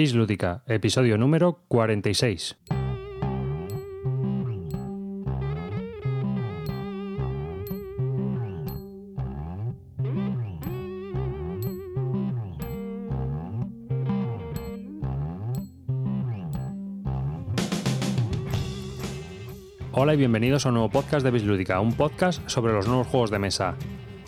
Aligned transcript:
Bis 0.00 0.14
Lúdica, 0.14 0.62
episodio 0.66 1.18
número 1.18 1.62
46. 1.68 2.56
Hola 19.92 20.14
y 20.14 20.16
bienvenidos 20.16 20.64
a 20.64 20.70
un 20.70 20.76
nuevo 20.76 20.88
podcast 20.88 21.22
de 21.22 21.30
Bislúdica, 21.30 21.78
un 21.78 21.92
podcast 21.92 22.48
sobre 22.48 22.72
los 22.72 22.88
nuevos 22.88 23.06
juegos 23.06 23.30
de 23.30 23.38
mesa. 23.38 23.76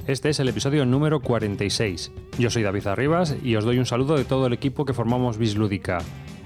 Este 0.09 0.31
es 0.31 0.41
el 0.41 0.49
episodio 0.49 0.85
número 0.85 1.21
46. 1.21 2.11
Yo 2.37 2.51
soy 2.51 2.65
David 2.65 2.89
Arribas 2.89 3.37
y 3.41 3.55
os 3.55 3.65
doy 3.65 3.79
un 3.79 3.87
saludo 3.87 4.17
de 4.17 4.25
todo 4.25 4.49
el 4.49 4.53
equipo 4.53 4.85
que 4.85 4.95
formamos 4.95 5.39
Bislúdica. 5.39 5.99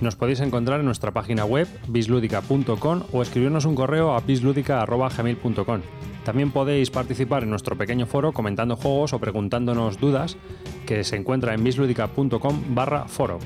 Nos 0.02 0.14
podéis 0.14 0.40
encontrar 0.40 0.80
en 0.80 0.84
nuestra 0.84 1.12
página 1.12 1.46
web 1.46 1.66
bisludica.com 1.88 3.02
o 3.12 3.22
escribirnos 3.22 3.64
un 3.64 3.74
correo 3.74 4.14
a 4.14 4.20
bisludica.gmail.com. 4.20 5.80
También 6.22 6.50
podéis 6.50 6.90
participar 6.90 7.44
en 7.44 7.50
nuestro 7.50 7.78
pequeño 7.78 8.04
foro 8.04 8.32
comentando 8.32 8.76
juegos 8.76 9.14
o 9.14 9.18
preguntándonos 9.20 9.98
dudas 9.98 10.36
que 10.84 11.02
se 11.02 11.16
encuentra 11.16 11.54
en 11.54 11.64
bisludica.com 11.64 12.74
barra 12.74 13.08
foro. 13.08 13.38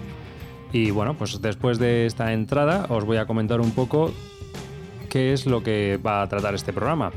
Y 0.73 0.91
bueno, 0.91 1.15
pues 1.15 1.41
después 1.41 1.79
de 1.79 2.07
esta 2.07 2.33
entrada 2.33 2.87
os 2.89 3.05
voy 3.05 3.19
a 3.19 3.27
comentar 3.27 3.61
un 3.61 3.71
poco 3.71 4.13
qué 5.09 5.33
es 5.33 5.47
lo 5.47 5.63
que 5.63 6.01
va 6.05 6.23
a 6.23 6.29
tratar 6.29 6.57
este 6.57 6.73
programa. 6.73 7.13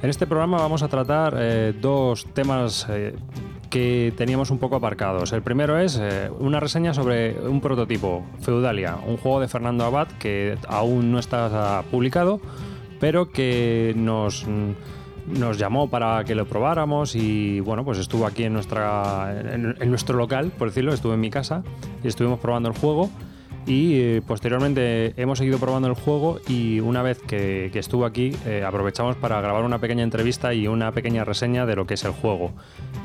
En 0.00 0.10
este 0.10 0.28
programa 0.28 0.58
vamos 0.58 0.84
a 0.84 0.88
tratar 0.88 1.34
eh, 1.36 1.74
dos 1.80 2.24
temas 2.32 2.86
eh, 2.88 3.16
que 3.68 4.12
teníamos 4.16 4.52
un 4.52 4.58
poco 4.58 4.76
aparcados. 4.76 5.32
El 5.32 5.42
primero 5.42 5.76
es 5.76 5.98
eh, 6.00 6.30
una 6.38 6.60
reseña 6.60 6.94
sobre 6.94 7.36
un 7.40 7.60
prototipo, 7.60 8.24
Feudalia, 8.40 8.96
un 9.04 9.16
juego 9.16 9.40
de 9.40 9.48
Fernando 9.48 9.84
Abad 9.84 10.06
que 10.20 10.56
aún 10.68 11.10
no 11.10 11.18
está 11.18 11.82
publicado, 11.90 12.40
pero 13.00 13.32
que 13.32 13.92
nos, 13.96 14.46
nos 15.26 15.58
llamó 15.58 15.90
para 15.90 16.22
que 16.22 16.36
lo 16.36 16.46
probáramos 16.46 17.16
y 17.16 17.58
bueno, 17.58 17.84
pues 17.84 17.98
estuvo 17.98 18.24
aquí 18.24 18.44
en, 18.44 18.52
nuestra, 18.52 19.34
en 19.52 19.90
nuestro 19.90 20.16
local, 20.16 20.52
por 20.56 20.68
decirlo, 20.68 20.94
estuvo 20.94 21.12
en 21.14 21.20
mi 21.20 21.30
casa 21.30 21.64
y 22.04 22.08
estuvimos 22.08 22.38
probando 22.38 22.68
el 22.68 22.78
juego 22.78 23.10
y 23.68 24.00
eh, 24.00 24.22
posteriormente 24.26 25.12
hemos 25.20 25.36
seguido 25.38 25.58
probando 25.58 25.88
el 25.88 25.94
juego 25.94 26.40
y 26.48 26.80
una 26.80 27.02
vez 27.02 27.20
que, 27.20 27.70
estuvo 27.74 28.06
aquí 28.06 28.34
eh, 28.46 28.64
aprovechamos 28.66 29.14
para 29.16 29.40
grabar 29.42 29.62
una 29.62 29.78
pequeña 29.78 30.02
entrevista 30.02 30.54
y 30.54 30.66
una 30.66 30.90
pequeña 30.92 31.22
reseña 31.24 31.66
de 31.66 31.76
lo 31.76 31.86
que 31.86 31.94
es 31.94 32.04
el 32.04 32.12
juego 32.12 32.52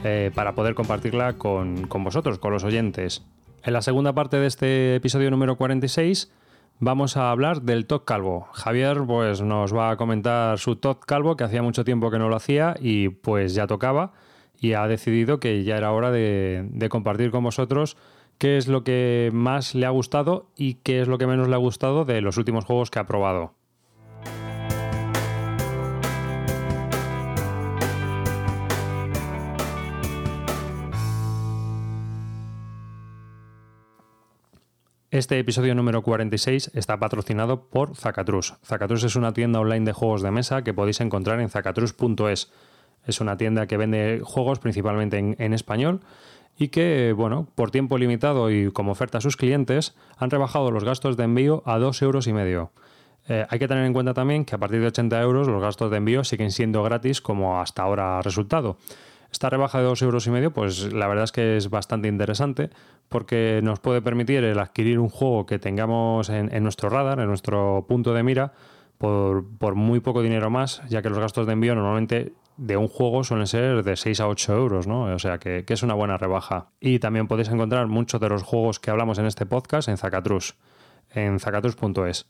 eh, 0.05 0.31
para 0.33 0.55
poder 0.55 0.73
compartirla 0.73 1.33
con, 1.33 1.89
vosotros, 1.89 2.39
con 2.39 2.53
los 2.53 2.63
oyentes. 2.63 3.23
En 3.63 3.73
la 3.73 3.81
segunda 3.81 4.13
parte 4.13 4.37
de 4.37 4.47
este 4.47 4.95
episodio 4.95 5.29
número 5.31 5.57
46 5.57 6.31
vamos 6.79 7.17
a 7.17 7.29
hablar 7.29 7.63
del 7.63 7.85
top 7.85 8.05
calvo. 8.05 8.47
Javier 8.53 9.01
pues 9.05 9.41
nos 9.41 9.75
va 9.75 9.91
a 9.91 9.97
comentar 9.97 10.57
su 10.59 10.77
top 10.77 11.03
calvo 11.05 11.35
que 11.35 11.43
hacía 11.43 11.61
mucho 11.61 11.83
tiempo 11.83 12.09
que 12.09 12.19
no 12.19 12.29
lo 12.29 12.37
hacía 12.37 12.75
y 12.79 13.09
pues 13.09 13.53
ya 13.53 13.67
tocaba 13.67 14.13
y 14.61 14.73
ha 14.73 14.87
decidido 14.87 15.41
que 15.41 15.65
ya 15.65 15.75
era 15.75 15.91
hora 15.91 16.09
de 16.09 16.87
compartir 16.89 17.31
con 17.31 17.43
vosotros 17.43 17.97
qué 18.43 18.57
es 18.57 18.67
lo 18.67 18.83
que 18.83 19.29
más 19.31 19.73
le 19.73 19.85
ha 19.85 19.89
gustado 19.89 20.47
y 20.57 20.73
qué 20.73 20.99
es 20.99 21.07
lo 21.07 21.17
que 21.17 21.27
menos 21.27 21.47
le 21.47 21.55
ha 21.55 21.57
gustado 21.57 22.03
de 22.03 22.19
los 22.19 22.35
últimos 22.35 22.65
juegos 22.65 22.91
que 22.91 22.99
ha 22.99 23.05
probado. 23.05 23.53
Este 35.09 35.39
episodio 35.39 35.73
número 35.73 36.01
46 36.01 36.71
está 36.73 36.99
patrocinado 36.99 37.69
por 37.69 37.95
Zacatrus. 37.95 38.55
Zacatrus 38.65 39.05
es 39.05 39.15
una 39.15 39.31
tienda 39.31 39.61
online 39.61 39.85
de 39.85 39.93
juegos 39.93 40.21
de 40.21 40.31
mesa 40.31 40.65
que 40.65 40.73
podéis 40.73 40.99
encontrar 40.99 41.39
en 41.39 41.49
zacatrus.es. 41.49 42.51
Es 43.05 43.21
una 43.21 43.37
tienda 43.37 43.67
que 43.67 43.77
vende 43.77 44.19
juegos 44.21 44.59
principalmente 44.59 45.17
en, 45.17 45.37
en 45.39 45.53
español 45.53 46.01
y 46.57 46.69
que, 46.69 47.13
bueno, 47.13 47.47
por 47.55 47.71
tiempo 47.71 47.97
limitado 47.97 48.51
y 48.51 48.71
como 48.71 48.91
oferta 48.91 49.17
a 49.17 49.21
sus 49.21 49.37
clientes, 49.37 49.95
han 50.17 50.29
rebajado 50.29 50.71
los 50.71 50.83
gastos 50.83 51.17
de 51.17 51.23
envío 51.23 51.63
a 51.65 51.79
2 51.79 52.01
euros 52.01 52.27
y 52.27 52.33
medio. 52.33 52.71
Eh, 53.27 53.45
hay 53.49 53.59
que 53.59 53.67
tener 53.67 53.85
en 53.85 53.93
cuenta 53.93 54.13
también 54.13 54.45
que 54.45 54.55
a 54.55 54.57
partir 54.57 54.81
de 54.81 54.87
80 54.87 55.21
euros 55.21 55.47
los 55.47 55.61
gastos 55.61 55.89
de 55.89 55.97
envío 55.97 56.23
siguen 56.23 56.51
siendo 56.51 56.83
gratis 56.83 57.21
como 57.21 57.59
hasta 57.59 57.83
ahora 57.83 58.19
ha 58.19 58.21
resultado. 58.21 58.77
Esta 59.31 59.49
rebaja 59.49 59.79
de 59.79 59.85
2 59.85 60.01
euros 60.03 60.27
y 60.27 60.29
medio, 60.29 60.51
pues 60.51 60.93
la 60.93 61.07
verdad 61.07 61.23
es 61.23 61.31
que 61.31 61.57
es 61.57 61.69
bastante 61.69 62.07
interesante 62.07 62.69
porque 63.09 63.61
nos 63.63 63.79
puede 63.79 64.01
permitir 64.01 64.43
el 64.43 64.59
adquirir 64.59 64.99
un 64.99 65.09
juego 65.09 65.45
que 65.47 65.57
tengamos 65.57 66.29
en, 66.29 66.53
en 66.53 66.61
nuestro 66.61 66.89
radar, 66.89 67.19
en 67.19 67.27
nuestro 67.27 67.85
punto 67.87 68.13
de 68.13 68.21
mira, 68.21 68.53
por, 68.99 69.45
por, 69.57 69.73
muy 69.73 70.01
poco 70.01 70.21
dinero 70.21 70.49
más, 70.51 70.81
ya 70.87 71.01
que 71.01 71.09
los 71.09 71.17
gastos 71.17 71.47
de 71.47 71.53
envío 71.53 71.73
normalmente 71.73 72.33
de 72.57 72.77
un 72.77 72.87
juego 72.87 73.23
suelen 73.23 73.47
ser 73.47 73.83
de 73.83 73.95
6 73.95 74.19
a 74.19 74.27
8 74.27 74.53
euros, 74.53 74.87
¿no? 74.87 75.03
O 75.13 75.19
sea 75.19 75.39
que, 75.39 75.65
es 75.67 75.83
una 75.83 75.93
buena 75.93 76.17
rebaja. 76.17 76.67
Y 76.79 76.99
también 76.99 77.27
podéis 77.27 77.49
encontrar 77.49 77.87
muchos 77.87 78.21
de 78.21 78.29
los 78.29 78.43
juegos 78.43 78.79
que 78.79 78.91
hablamos 78.91 79.17
en 79.17 79.25
este 79.25 79.45
podcast 79.45 79.89
en 79.89 79.97
Zacatrus, 79.97 80.55
en 81.09 81.39
zacatrus.es. 81.39 82.27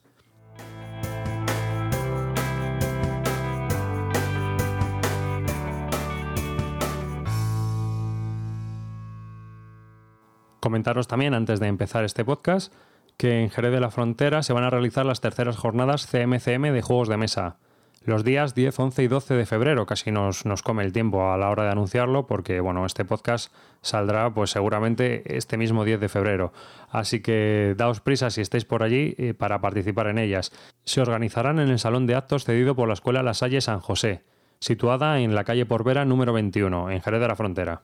Comentaros 10.59 11.09
también 11.09 11.33
antes 11.33 11.59
de 11.59 11.67
empezar 11.67 12.05
este 12.05 12.23
podcast 12.23 12.73
que 13.17 13.41
en 13.41 13.49
Jerez 13.49 13.73
de 13.73 13.81
la 13.81 13.91
Frontera 13.91 14.43
se 14.43 14.53
van 14.53 14.63
a 14.63 14.69
realizar 14.69 15.05
las 15.05 15.19
terceras 15.19 15.57
jornadas 15.57 16.07
CMCM 16.07 16.71
de 16.71 16.81
juegos 16.81 17.09
de 17.09 17.17
mesa 17.17 17.57
los 18.05 18.23
días 18.23 18.53
10, 18.53 18.77
11 18.77 19.03
y 19.03 19.07
12 19.07 19.33
de 19.33 19.45
febrero. 19.45 19.85
Casi 19.85 20.11
nos, 20.11 20.45
nos, 20.45 20.61
come 20.61 20.83
el 20.83 20.91
tiempo 20.91 21.31
a 21.31 21.37
la 21.37 21.49
hora 21.49 21.63
de 21.63 21.71
anunciarlo 21.71 22.27
porque, 22.27 22.59
bueno, 22.59 22.85
este 22.85 23.05
podcast 23.05 23.53
saldrá 23.81 24.33
pues 24.33 24.49
seguramente 24.49 25.37
este 25.37 25.57
mismo 25.57 25.85
10 25.85 25.99
de 25.99 26.09
febrero. 26.09 26.53
Así 26.89 27.21
que 27.21 27.75
daos 27.77 28.01
prisa 28.01 28.29
si 28.29 28.41
estáis 28.41 28.65
por 28.65 28.83
allí 28.83 29.15
eh, 29.17 29.33
para 29.33 29.61
participar 29.61 30.07
en 30.07 30.17
ellas. 30.17 30.51
Se 30.83 31.01
organizarán 31.01 31.59
en 31.59 31.69
el 31.69 31.79
Salón 31.79 32.07
de 32.07 32.15
Actos 32.15 32.45
cedido 32.45 32.75
por 32.75 32.87
la 32.87 32.93
Escuela 32.93 33.23
La 33.23 33.33
Salle 33.33 33.61
San 33.61 33.79
José, 33.79 34.23
situada 34.59 35.19
en 35.19 35.35
la 35.35 35.43
calle 35.43 35.65
Porvera 35.65 36.05
número 36.05 36.33
21, 36.33 36.91
en 36.91 37.01
Jerez 37.01 37.21
de 37.21 37.27
la 37.27 37.35
Frontera. 37.35 37.83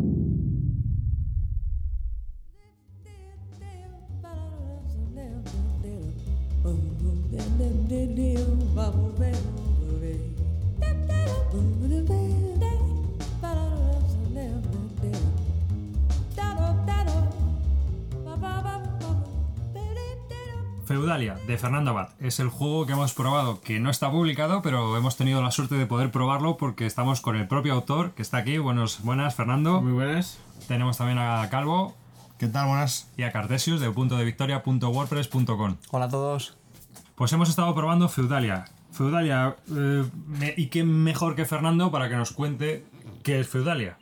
Feudalia, 20.91 21.35
de 21.47 21.57
Fernando 21.57 21.91
Abad. 21.91 22.09
Es 22.19 22.41
el 22.41 22.49
juego 22.49 22.85
que 22.85 22.91
hemos 22.91 23.13
probado, 23.13 23.61
que 23.61 23.79
no 23.79 23.89
está 23.89 24.11
publicado, 24.11 24.61
pero 24.61 24.97
hemos 24.97 25.15
tenido 25.15 25.41
la 25.41 25.49
suerte 25.49 25.75
de 25.75 25.85
poder 25.85 26.11
probarlo 26.11 26.57
porque 26.57 26.85
estamos 26.85 27.21
con 27.21 27.37
el 27.37 27.47
propio 27.47 27.75
autor, 27.75 28.11
que 28.11 28.21
está 28.21 28.39
aquí. 28.39 28.57
Buenos, 28.57 29.01
buenas, 29.01 29.33
Fernando. 29.33 29.81
Muy 29.81 29.93
buenas. 29.93 30.37
Tenemos 30.67 30.97
también 30.97 31.17
a 31.17 31.47
Calvo. 31.49 31.95
¿Qué 32.37 32.47
tal? 32.47 32.67
Buenas. 32.67 33.09
Y 33.15 33.23
a 33.23 33.31
Cartesius, 33.31 33.79
de 33.79 33.89
punto 33.89 34.17
de 34.17 34.25
victoria.wordpress.com. 34.25 35.77
Hola 35.91 36.05
a 36.05 36.09
todos. 36.09 36.57
Pues 37.15 37.31
hemos 37.31 37.47
estado 37.47 37.73
probando 37.73 38.09
Feudalia. 38.09 38.65
Feudalia, 38.91 39.55
eh, 39.73 40.53
¿y 40.57 40.65
qué 40.67 40.83
mejor 40.83 41.37
que 41.37 41.45
Fernando 41.45 41.89
para 41.89 42.09
que 42.09 42.17
nos 42.17 42.33
cuente 42.33 42.85
qué 43.23 43.39
es 43.39 43.47
Feudalia? 43.47 43.97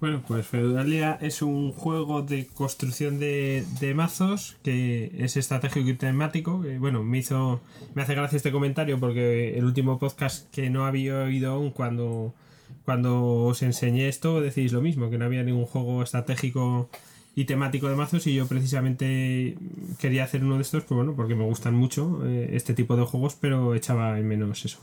Bueno, 0.00 0.22
pues 0.28 0.46
Feudalia 0.46 1.18
es 1.20 1.42
un 1.42 1.72
juego 1.72 2.22
de 2.22 2.46
construcción 2.46 3.18
de, 3.18 3.64
de 3.80 3.94
mazos 3.94 4.56
que 4.62 5.10
es 5.18 5.36
estratégico 5.36 5.88
y 5.88 5.94
temático. 5.94 6.62
bueno, 6.78 7.02
me 7.02 7.18
hizo. 7.18 7.60
Me 7.94 8.02
hace 8.02 8.14
gracia 8.14 8.36
este 8.36 8.52
comentario 8.52 9.00
porque 9.00 9.58
el 9.58 9.64
último 9.64 9.98
podcast 9.98 10.48
que 10.52 10.70
no 10.70 10.86
había 10.86 11.24
oído 11.24 11.50
aún 11.52 11.72
cuando, 11.72 12.32
cuando 12.84 13.24
os 13.46 13.62
enseñé 13.62 14.08
esto 14.08 14.40
decís 14.40 14.72
lo 14.72 14.82
mismo, 14.82 15.10
que 15.10 15.18
no 15.18 15.24
había 15.24 15.42
ningún 15.42 15.66
juego 15.66 16.04
estratégico 16.04 16.88
y 17.34 17.46
temático 17.46 17.88
de 17.88 17.96
mazos 17.96 18.24
y 18.28 18.34
yo 18.34 18.46
precisamente 18.46 19.56
quería 19.98 20.22
hacer 20.24 20.44
uno 20.44 20.56
de 20.56 20.62
estos, 20.62 20.84
pues 20.84 20.96
bueno, 20.96 21.14
porque 21.16 21.34
me 21.34 21.44
gustan 21.44 21.74
mucho 21.74 22.24
eh, 22.24 22.50
este 22.52 22.72
tipo 22.72 22.96
de 22.96 23.04
juegos, 23.04 23.36
pero 23.40 23.74
echaba 23.74 24.16
en 24.18 24.28
menos 24.28 24.64
eso. 24.64 24.78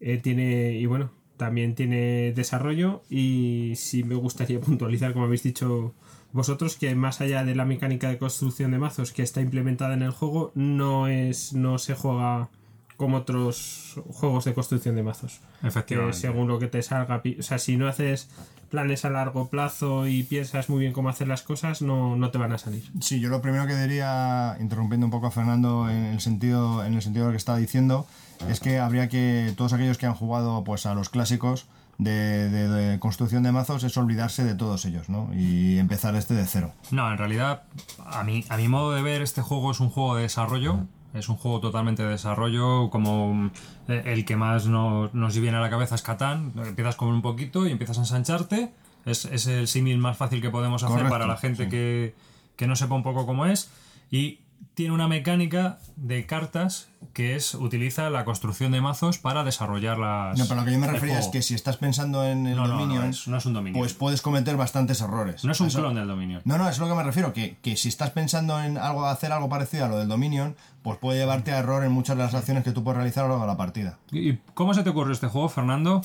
Eh, 0.00 0.18
tiene, 0.18 0.72
y 0.78 0.86
bueno, 0.86 1.10
también 1.40 1.74
tiene 1.74 2.34
desarrollo 2.34 3.02
y 3.08 3.72
sí 3.76 4.04
me 4.04 4.14
gustaría 4.14 4.60
puntualizar, 4.66 5.14
como 5.14 5.24
habéis 5.24 5.42
dicho 5.42 5.94
vosotros, 6.32 6.76
que 6.76 6.94
más 6.94 7.22
allá 7.22 7.44
de 7.44 7.54
la 7.54 7.64
mecánica 7.64 8.10
de 8.10 8.18
construcción 8.18 8.70
de 8.72 8.78
mazos 8.78 9.12
que 9.12 9.22
está 9.22 9.40
implementada 9.40 9.94
en 9.94 10.02
el 10.02 10.10
juego, 10.10 10.52
no 10.54 11.08
es 11.08 11.54
no 11.54 11.78
se 11.78 11.94
juega 11.94 12.50
como 12.98 13.16
otros 13.16 13.98
juegos 14.10 14.44
de 14.44 14.52
construcción 14.52 14.94
de 14.96 15.02
mazos. 15.02 15.40
Que 15.62 15.68
Efectivamente. 15.68 16.18
según 16.18 16.46
lo 16.46 16.58
que 16.58 16.66
te 16.66 16.82
salga, 16.82 17.22
o 17.38 17.42
sea, 17.42 17.58
si 17.58 17.78
no 17.78 17.88
haces 17.88 18.28
planes 18.68 19.06
a 19.06 19.10
largo 19.10 19.48
plazo 19.48 20.06
y 20.06 20.22
piensas 20.24 20.68
muy 20.68 20.80
bien 20.80 20.92
cómo 20.92 21.08
hacer 21.08 21.26
las 21.26 21.40
cosas, 21.40 21.80
no, 21.80 22.16
no 22.16 22.30
te 22.30 22.36
van 22.36 22.52
a 22.52 22.58
salir. 22.58 22.84
Sí, 23.00 23.18
yo 23.18 23.30
lo 23.30 23.40
primero 23.40 23.66
que 23.66 23.74
diría, 23.74 24.58
interrumpiendo 24.60 25.06
un 25.06 25.10
poco 25.10 25.28
a 25.28 25.30
Fernando 25.30 25.88
en 25.88 26.04
el 26.04 26.20
sentido, 26.20 26.84
en 26.84 26.92
el 26.92 27.00
sentido 27.00 27.24
de 27.24 27.30
lo 27.30 27.32
que 27.32 27.38
estaba 27.38 27.56
diciendo, 27.56 28.06
es 28.48 28.60
que 28.60 28.78
habría 28.78 29.08
que, 29.08 29.52
todos 29.56 29.72
aquellos 29.72 29.98
que 29.98 30.06
han 30.06 30.14
jugado 30.14 30.64
pues 30.64 30.86
a 30.86 30.94
los 30.94 31.08
clásicos 31.10 31.66
de, 31.98 32.48
de- 32.48 32.68
de 32.68 32.98
construcción 32.98 33.42
de 33.42 33.52
mazos, 33.52 33.84
es 33.84 33.96
olvidarse 33.96 34.42
de 34.44 34.54
todos 34.54 34.84
ellos, 34.86 35.08
¿no? 35.08 35.28
Y 35.34 35.78
empezar 35.78 36.14
este 36.16 36.34
de 36.34 36.46
cero. 36.46 36.72
No, 36.90 37.10
en 37.10 37.18
realidad, 37.18 37.64
a 38.06 38.24
mi, 38.24 38.44
a 38.48 38.56
mi 38.56 38.68
modo 38.68 38.92
de 38.92 39.02
ver, 39.02 39.20
este 39.22 39.42
juego 39.42 39.70
es 39.70 39.80
un 39.80 39.90
juego 39.90 40.16
de 40.16 40.22
desarrollo. 40.22 40.86
Es 41.12 41.28
un 41.28 41.36
juego 41.36 41.58
totalmente 41.58 42.04
de 42.04 42.08
desarrollo, 42.10 42.88
como 42.88 43.34
mm, 43.34 43.50
eh, 43.88 44.02
el 44.06 44.24
que 44.24 44.36
más 44.36 44.66
no- 44.66 45.10
nos 45.12 45.36
viene 45.36 45.56
a 45.56 45.60
la 45.60 45.68
cabeza 45.68 45.96
es 45.96 46.02
Catán. 46.02 46.52
Empiezas 46.64 46.94
con 46.96 47.08
un 47.08 47.20
poquito 47.20 47.66
y 47.66 47.72
empiezas 47.72 47.98
a 47.98 48.02
ensancharte. 48.02 48.72
Es, 49.04 49.24
es 49.24 49.46
el 49.48 49.66
símil 49.66 49.98
más 49.98 50.16
fácil 50.16 50.40
que 50.40 50.50
podemos 50.50 50.82
hacer 50.84 50.94
Correcto, 50.98 51.10
para 51.12 51.26
la 51.26 51.36
gente 51.36 51.64
sí. 51.64 51.68
que, 51.70 52.14
que 52.56 52.66
no 52.68 52.76
sepa 52.76 52.94
un 52.94 53.02
poco 53.02 53.26
cómo 53.26 53.44
es. 53.46 53.70
Y 54.10 54.38
tiene 54.80 54.94
una 54.94 55.08
mecánica 55.08 55.76
de 55.96 56.24
cartas 56.24 56.88
que 57.12 57.36
es 57.36 57.52
utiliza 57.52 58.08
la 58.08 58.24
construcción 58.24 58.72
de 58.72 58.80
mazos 58.80 59.18
para 59.18 59.44
desarrollar 59.44 59.98
las. 59.98 60.38
No, 60.38 60.46
pero 60.46 60.60
lo 60.60 60.64
que 60.64 60.72
yo 60.72 60.78
me 60.78 60.86
refería 60.86 61.18
es 61.18 61.28
que 61.28 61.42
si 61.42 61.54
estás 61.54 61.76
pensando 61.76 62.24
en 62.24 62.46
el 62.46 62.56
No, 62.56 62.66
no, 62.66 62.86
no 62.86 63.04
es- 63.04 63.28
no 63.28 63.36
es 63.36 63.44
un 63.44 63.52
Dominion. 63.52 63.78
pues 63.78 63.92
puedes 63.92 64.22
cometer 64.22 64.56
bastantes 64.56 65.02
errores. 65.02 65.44
No 65.44 65.52
es 65.52 65.60
un 65.60 65.66
Eso- 65.66 65.80
clon 65.80 65.96
del 65.96 66.08
dominio. 66.08 66.40
No, 66.46 66.56
no, 66.56 66.66
es 66.66 66.78
lo 66.78 66.88
que 66.88 66.94
me 66.94 67.02
refiero, 67.02 67.34
que, 67.34 67.58
que 67.60 67.76
si 67.76 67.88
estás 67.90 68.08
pensando 68.08 68.58
en 68.62 68.78
algo 68.78 69.04
hacer 69.04 69.32
algo 69.32 69.50
parecido 69.50 69.84
a 69.84 69.88
lo 69.88 69.98
del 69.98 70.08
Dominion, 70.08 70.56
pues 70.82 70.96
puede 70.96 71.18
llevarte 71.18 71.52
a 71.52 71.58
error 71.58 71.84
en 71.84 71.92
muchas 71.92 72.16
de 72.16 72.22
las 72.22 72.32
acciones 72.32 72.64
que 72.64 72.72
tú 72.72 72.82
puedes 72.82 72.96
realizar 72.96 73.26
a 73.26 73.28
lo 73.28 73.34
largo 73.34 73.44
de 73.44 73.52
la 73.52 73.58
partida. 73.58 73.98
¿Y 74.12 74.36
cómo 74.54 74.72
se 74.72 74.82
te 74.82 74.88
ocurrió 74.88 75.12
este 75.12 75.26
juego, 75.26 75.50
Fernando? 75.50 76.00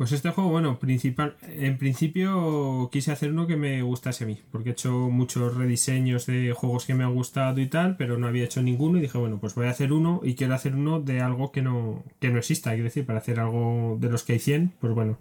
Pues 0.00 0.12
este 0.12 0.30
juego, 0.30 0.48
bueno, 0.48 0.78
principal, 0.78 1.36
en 1.42 1.76
principio 1.76 2.88
quise 2.90 3.12
hacer 3.12 3.32
uno 3.32 3.46
que 3.46 3.58
me 3.58 3.82
gustase 3.82 4.24
a 4.24 4.26
mí, 4.26 4.38
porque 4.50 4.70
he 4.70 4.72
hecho 4.72 4.92
muchos 5.10 5.54
rediseños 5.54 6.24
de 6.24 6.54
juegos 6.54 6.86
que 6.86 6.94
me 6.94 7.04
han 7.04 7.12
gustado 7.12 7.60
y 7.60 7.66
tal, 7.66 7.98
pero 7.98 8.16
no 8.16 8.26
había 8.26 8.44
hecho 8.44 8.62
ninguno 8.62 8.96
y 8.96 9.02
dije, 9.02 9.18
bueno, 9.18 9.36
pues 9.40 9.54
voy 9.54 9.66
a 9.66 9.70
hacer 9.72 9.92
uno 9.92 10.22
y 10.24 10.36
quiero 10.36 10.54
hacer 10.54 10.74
uno 10.74 11.02
de 11.02 11.20
algo 11.20 11.52
que 11.52 11.60
no, 11.60 12.02
que 12.18 12.30
no 12.30 12.38
exista, 12.38 12.70
quiero 12.70 12.84
decir, 12.84 13.04
para 13.04 13.18
hacer 13.18 13.40
algo 13.40 13.98
de 14.00 14.08
los 14.08 14.22
que 14.24 14.32
hay 14.32 14.38
100, 14.38 14.72
pues 14.80 14.94
bueno. 14.94 15.18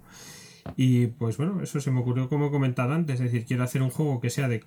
Y 0.78 1.08
pues 1.08 1.36
bueno, 1.36 1.62
eso 1.62 1.82
se 1.82 1.92
me 1.92 2.00
ocurrió 2.00 2.30
como 2.30 2.48
he 2.48 2.50
comentado 2.50 2.94
antes, 2.94 3.16
es 3.16 3.34
decir, 3.34 3.46
quiero 3.46 3.66
hacer 3.66 3.82
un 3.82 3.90
juego 3.90 4.22
que 4.22 4.30
sea 4.30 4.48
de, 4.48 4.64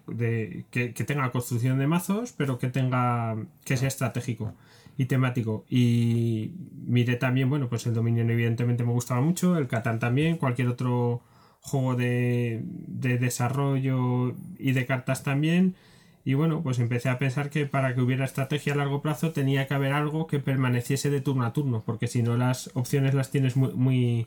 que, 0.70 0.92
que 0.92 1.04
tenga 1.04 1.30
construcción 1.32 1.78
de 1.78 1.86
mazos, 1.86 2.34
pero 2.36 2.58
que 2.58 2.68
tenga 2.68 3.38
que 3.64 3.78
sea 3.78 3.88
estratégico 3.88 4.52
y 4.96 5.06
temático. 5.06 5.64
Y 5.68 6.52
miré 6.86 7.16
también, 7.16 7.50
bueno, 7.50 7.68
pues 7.68 7.86
el 7.86 7.94
Dominion 7.94 8.30
evidentemente 8.30 8.84
me 8.84 8.92
gustaba 8.92 9.20
mucho, 9.20 9.56
el 9.56 9.68
Catán 9.68 9.98
también, 9.98 10.36
cualquier 10.36 10.68
otro 10.68 11.22
juego 11.60 11.94
de, 11.94 12.62
de 12.64 13.18
desarrollo 13.18 14.34
y 14.58 14.72
de 14.72 14.86
cartas 14.86 15.22
también. 15.22 15.76
Y 16.24 16.34
bueno, 16.34 16.62
pues 16.62 16.78
empecé 16.78 17.08
a 17.08 17.18
pensar 17.18 17.50
que 17.50 17.66
para 17.66 17.94
que 17.94 18.00
hubiera 18.00 18.24
estrategia 18.24 18.74
a 18.74 18.76
largo 18.76 19.02
plazo 19.02 19.32
tenía 19.32 19.66
que 19.66 19.74
haber 19.74 19.92
algo 19.92 20.26
que 20.28 20.38
permaneciese 20.38 21.10
de 21.10 21.20
turno 21.20 21.44
a 21.44 21.52
turno, 21.52 21.82
porque 21.84 22.06
si 22.06 22.22
no 22.22 22.36
las 22.36 22.70
opciones 22.74 23.14
las 23.14 23.30
tienes 23.30 23.56
muy, 23.56 23.72
muy, 23.72 24.26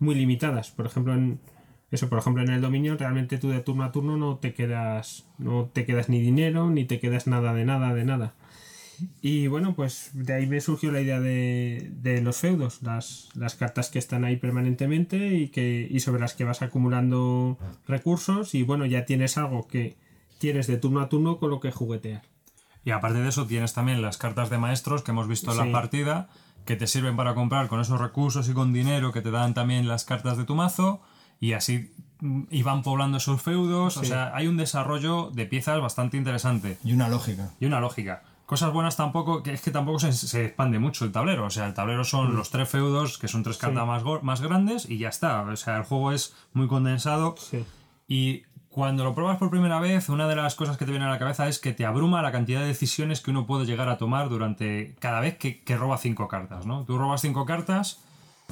muy 0.00 0.16
limitadas. 0.16 0.70
Por 0.70 0.86
ejemplo, 0.86 1.14
en 1.14 1.38
eso, 1.90 2.08
por 2.08 2.18
ejemplo, 2.18 2.42
en 2.42 2.50
el 2.50 2.60
dominio 2.60 2.96
realmente 2.96 3.38
tú 3.38 3.48
de 3.50 3.60
turno 3.60 3.84
a 3.84 3.92
turno 3.92 4.16
no 4.16 4.38
te 4.38 4.54
quedas, 4.54 5.24
no 5.38 5.70
te 5.72 5.86
quedas 5.86 6.08
ni 6.08 6.20
dinero, 6.20 6.68
ni 6.68 6.84
te 6.84 6.98
quedas 6.98 7.28
nada 7.28 7.54
de 7.54 7.64
nada 7.64 7.94
de 7.94 8.04
nada. 8.04 8.34
Y 9.20 9.46
bueno, 9.48 9.74
pues 9.74 10.10
de 10.14 10.32
ahí 10.34 10.46
me 10.46 10.60
surgió 10.60 10.90
la 10.92 11.00
idea 11.00 11.20
de, 11.20 11.90
de 12.02 12.20
los 12.22 12.36
feudos, 12.38 12.82
las, 12.82 13.28
las 13.34 13.54
cartas 13.54 13.90
que 13.90 13.98
están 13.98 14.24
ahí 14.24 14.36
permanentemente 14.36 15.34
y, 15.36 15.48
que, 15.48 15.86
y 15.90 16.00
sobre 16.00 16.20
las 16.20 16.34
que 16.34 16.44
vas 16.44 16.62
acumulando 16.62 17.58
recursos 17.86 18.54
y 18.54 18.62
bueno, 18.62 18.86
ya 18.86 19.04
tienes 19.04 19.36
algo 19.38 19.66
que 19.68 19.96
tienes 20.38 20.66
de 20.66 20.76
turno 20.78 21.00
a 21.00 21.08
turno 21.08 21.38
con 21.38 21.50
lo 21.50 21.60
que 21.60 21.72
juguetear. 21.72 22.22
Y 22.84 22.90
aparte 22.92 23.18
de 23.20 23.28
eso, 23.28 23.46
tienes 23.46 23.72
también 23.74 24.00
las 24.02 24.16
cartas 24.16 24.48
de 24.50 24.58
maestros 24.58 25.02
que 25.02 25.10
hemos 25.10 25.26
visto 25.28 25.50
en 25.50 25.58
Sí. 25.58 25.66
la 25.66 25.72
partida, 25.72 26.28
que 26.64 26.76
te 26.76 26.86
sirven 26.86 27.16
para 27.16 27.34
comprar 27.34 27.68
con 27.68 27.80
esos 27.80 28.00
recursos 28.00 28.48
y 28.48 28.52
con 28.52 28.72
dinero 28.72 29.12
que 29.12 29.22
te 29.22 29.30
dan 29.30 29.54
también 29.54 29.88
las 29.88 30.04
cartas 30.04 30.36
de 30.36 30.44
tu 30.44 30.54
mazo, 30.54 31.00
y 31.40 31.52
así 31.52 31.92
mm, 32.20 32.42
y 32.50 32.62
van 32.62 32.82
poblando 32.82 33.18
esos 33.18 33.42
feudos. 33.42 33.96
O 33.96 34.04
sea, 34.04 34.34
hay 34.34 34.46
un 34.46 34.56
desarrollo 34.56 35.30
de 35.34 35.46
piezas 35.46 35.80
bastante 35.80 36.16
interesante 36.16 36.78
Y 36.84 36.92
una 36.92 37.08
lógica. 37.08 37.50
y 37.60 37.66
una 37.66 37.80
lógica. 37.80 38.22
Cosas 38.46 38.72
buenas 38.72 38.96
tampoco, 38.96 39.42
que 39.42 39.52
es 39.52 39.60
que 39.60 39.72
tampoco 39.72 39.98
se, 39.98 40.12
se 40.12 40.44
expande 40.46 40.78
mucho 40.78 41.04
el 41.04 41.12
tablero. 41.12 41.46
O 41.46 41.50
sea, 41.50 41.66
el 41.66 41.74
tablero 41.74 42.04
son 42.04 42.32
Mm. 42.32 42.36
los 42.36 42.50
tres 42.50 42.68
feudos, 42.68 43.18
que 43.18 43.26
son 43.28 43.42
tres 43.42 43.58
cartas 43.58 43.86
más, 43.86 44.02
más 44.22 44.40
grandes, 44.40 44.88
y 44.88 44.98
ya 44.98 45.08
está. 45.08 45.42
O 45.42 45.56
sea, 45.56 45.76
el 45.78 45.82
juego 45.82 46.12
es 46.12 46.34
muy 46.52 46.68
condensado. 46.68 47.34
Sí. 47.38 47.64
Y 48.06 48.42
cuando 48.70 49.02
lo 49.04 49.14
pruebas 49.14 49.38
por 49.38 49.50
primera 49.50 49.80
vez, 49.80 50.08
una 50.10 50.28
de 50.28 50.36
las 50.36 50.54
cosas 50.54 50.76
que 50.76 50.84
te 50.84 50.90
viene 50.92 51.06
a 51.06 51.10
la 51.10 51.18
cabeza 51.18 51.48
es 51.48 51.58
que 51.58 51.72
te 51.72 51.84
abruma 51.86 52.22
la 52.22 52.30
cantidad 52.30 52.60
de 52.60 52.66
decisiones 52.66 53.20
que 53.20 53.30
uno 53.32 53.46
puede 53.46 53.66
llegar 53.66 53.88
a 53.88 53.98
tomar 53.98 54.28
durante 54.28 54.94
cada 55.00 55.18
vez 55.20 55.38
que, 55.38 55.62
que 55.64 55.76
roba 55.76 55.96
cinco 55.98 56.28
cartas, 56.28 56.66
¿no? 56.66 56.84
Tú 56.84 56.98
robas 56.98 57.22
cinco 57.22 57.46
cartas 57.46 58.00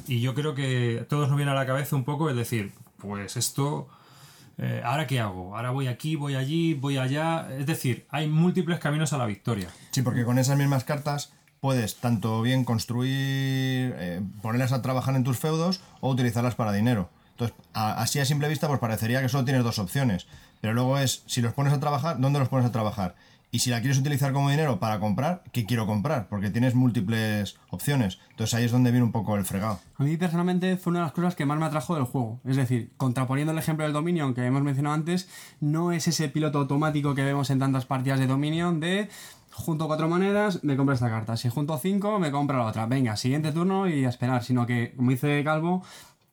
y 0.08 0.20
yo 0.22 0.34
creo 0.34 0.54
que 0.56 1.00
a 1.02 1.08
todos 1.08 1.28
nos 1.28 1.36
viene 1.36 1.52
a 1.52 1.54
la 1.54 1.66
cabeza 1.66 1.94
un 1.94 2.04
poco 2.04 2.30
el 2.30 2.36
decir, 2.36 2.72
pues 2.98 3.36
esto, 3.36 3.86
eh, 4.58 4.82
¿ahora 4.84 5.06
qué 5.06 5.20
hago? 5.20 5.56
Ahora 5.56 5.70
voy 5.70 5.88
aquí, 5.88 6.16
voy 6.16 6.34
allí, 6.34 6.74
voy 6.74 6.98
allá. 6.98 7.48
Es 7.58 7.66
decir, 7.66 8.06
hay 8.10 8.28
múltiples 8.28 8.78
caminos 8.78 9.12
a 9.12 9.18
la 9.18 9.26
victoria. 9.26 9.68
Sí, 9.90 10.02
porque 10.02 10.24
con 10.24 10.38
esas 10.38 10.56
mismas 10.56 10.84
cartas 10.84 11.32
puedes 11.60 11.96
tanto 11.96 12.42
bien 12.42 12.64
construir, 12.64 13.94
eh, 13.96 14.20
ponerlas 14.42 14.72
a 14.72 14.82
trabajar 14.82 15.16
en 15.16 15.24
tus 15.24 15.38
feudos 15.38 15.80
o 16.00 16.10
utilizarlas 16.10 16.54
para 16.54 16.72
dinero. 16.72 17.08
Entonces, 17.30 17.56
así 17.72 18.20
a 18.20 18.24
simple 18.24 18.48
vista, 18.48 18.68
pues 18.68 18.78
parecería 18.78 19.20
que 19.20 19.28
solo 19.28 19.44
tienes 19.44 19.64
dos 19.64 19.78
opciones. 19.78 20.26
Pero 20.64 20.72
luego 20.72 20.96
es, 20.96 21.24
si 21.26 21.42
los 21.42 21.52
pones 21.52 21.74
a 21.74 21.78
trabajar, 21.78 22.18
¿dónde 22.18 22.38
los 22.38 22.48
pones 22.48 22.64
a 22.64 22.72
trabajar? 22.72 23.16
Y 23.50 23.58
si 23.58 23.68
la 23.68 23.80
quieres 23.80 23.98
utilizar 23.98 24.32
como 24.32 24.48
dinero 24.48 24.80
para 24.80 24.98
comprar, 24.98 25.42
¿qué 25.52 25.66
quiero 25.66 25.86
comprar? 25.86 26.26
Porque 26.26 26.48
tienes 26.48 26.74
múltiples 26.74 27.58
opciones. 27.68 28.18
Entonces 28.30 28.54
ahí 28.54 28.64
es 28.64 28.72
donde 28.72 28.90
viene 28.90 29.04
un 29.04 29.12
poco 29.12 29.36
el 29.36 29.44
fregado. 29.44 29.78
A 29.98 30.04
mí 30.04 30.16
personalmente 30.16 30.78
fue 30.78 30.92
una 30.92 31.00
de 31.00 31.04
las 31.04 31.12
cosas 31.12 31.34
que 31.34 31.44
más 31.44 31.58
me 31.58 31.66
atrajo 31.66 31.96
del 31.96 32.04
juego. 32.04 32.40
Es 32.46 32.56
decir, 32.56 32.92
contraponiendo 32.96 33.52
el 33.52 33.58
ejemplo 33.58 33.84
del 33.84 33.92
Dominion 33.92 34.32
que 34.32 34.46
hemos 34.46 34.62
mencionado 34.62 34.94
antes, 34.94 35.28
no 35.60 35.92
es 35.92 36.08
ese 36.08 36.30
piloto 36.30 36.60
automático 36.60 37.14
que 37.14 37.24
vemos 37.24 37.50
en 37.50 37.58
tantas 37.58 37.84
partidas 37.84 38.18
de 38.18 38.26
Dominion 38.26 38.80
de 38.80 39.10
junto 39.52 39.86
cuatro 39.86 40.08
monedas, 40.08 40.64
me 40.64 40.78
compro 40.78 40.94
esta 40.94 41.10
carta. 41.10 41.36
Si 41.36 41.50
junto 41.50 41.76
cinco, 41.76 42.18
me 42.18 42.30
compro 42.30 42.56
la 42.56 42.64
otra. 42.64 42.86
Venga, 42.86 43.16
siguiente 43.16 43.52
turno 43.52 43.86
y 43.86 44.06
a 44.06 44.08
esperar. 44.08 44.42
Sino 44.42 44.66
que, 44.66 44.94
como 44.96 45.10
dice 45.10 45.44
Calvo, 45.44 45.84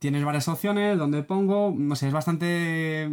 tienes 0.02 0.26
varias 0.26 0.48
opciones 0.48 0.98
donde 0.98 1.22
pongo, 1.22 1.72
no 1.78 1.96
sé, 1.96 2.08
es 2.08 2.14
bastante... 2.14 3.08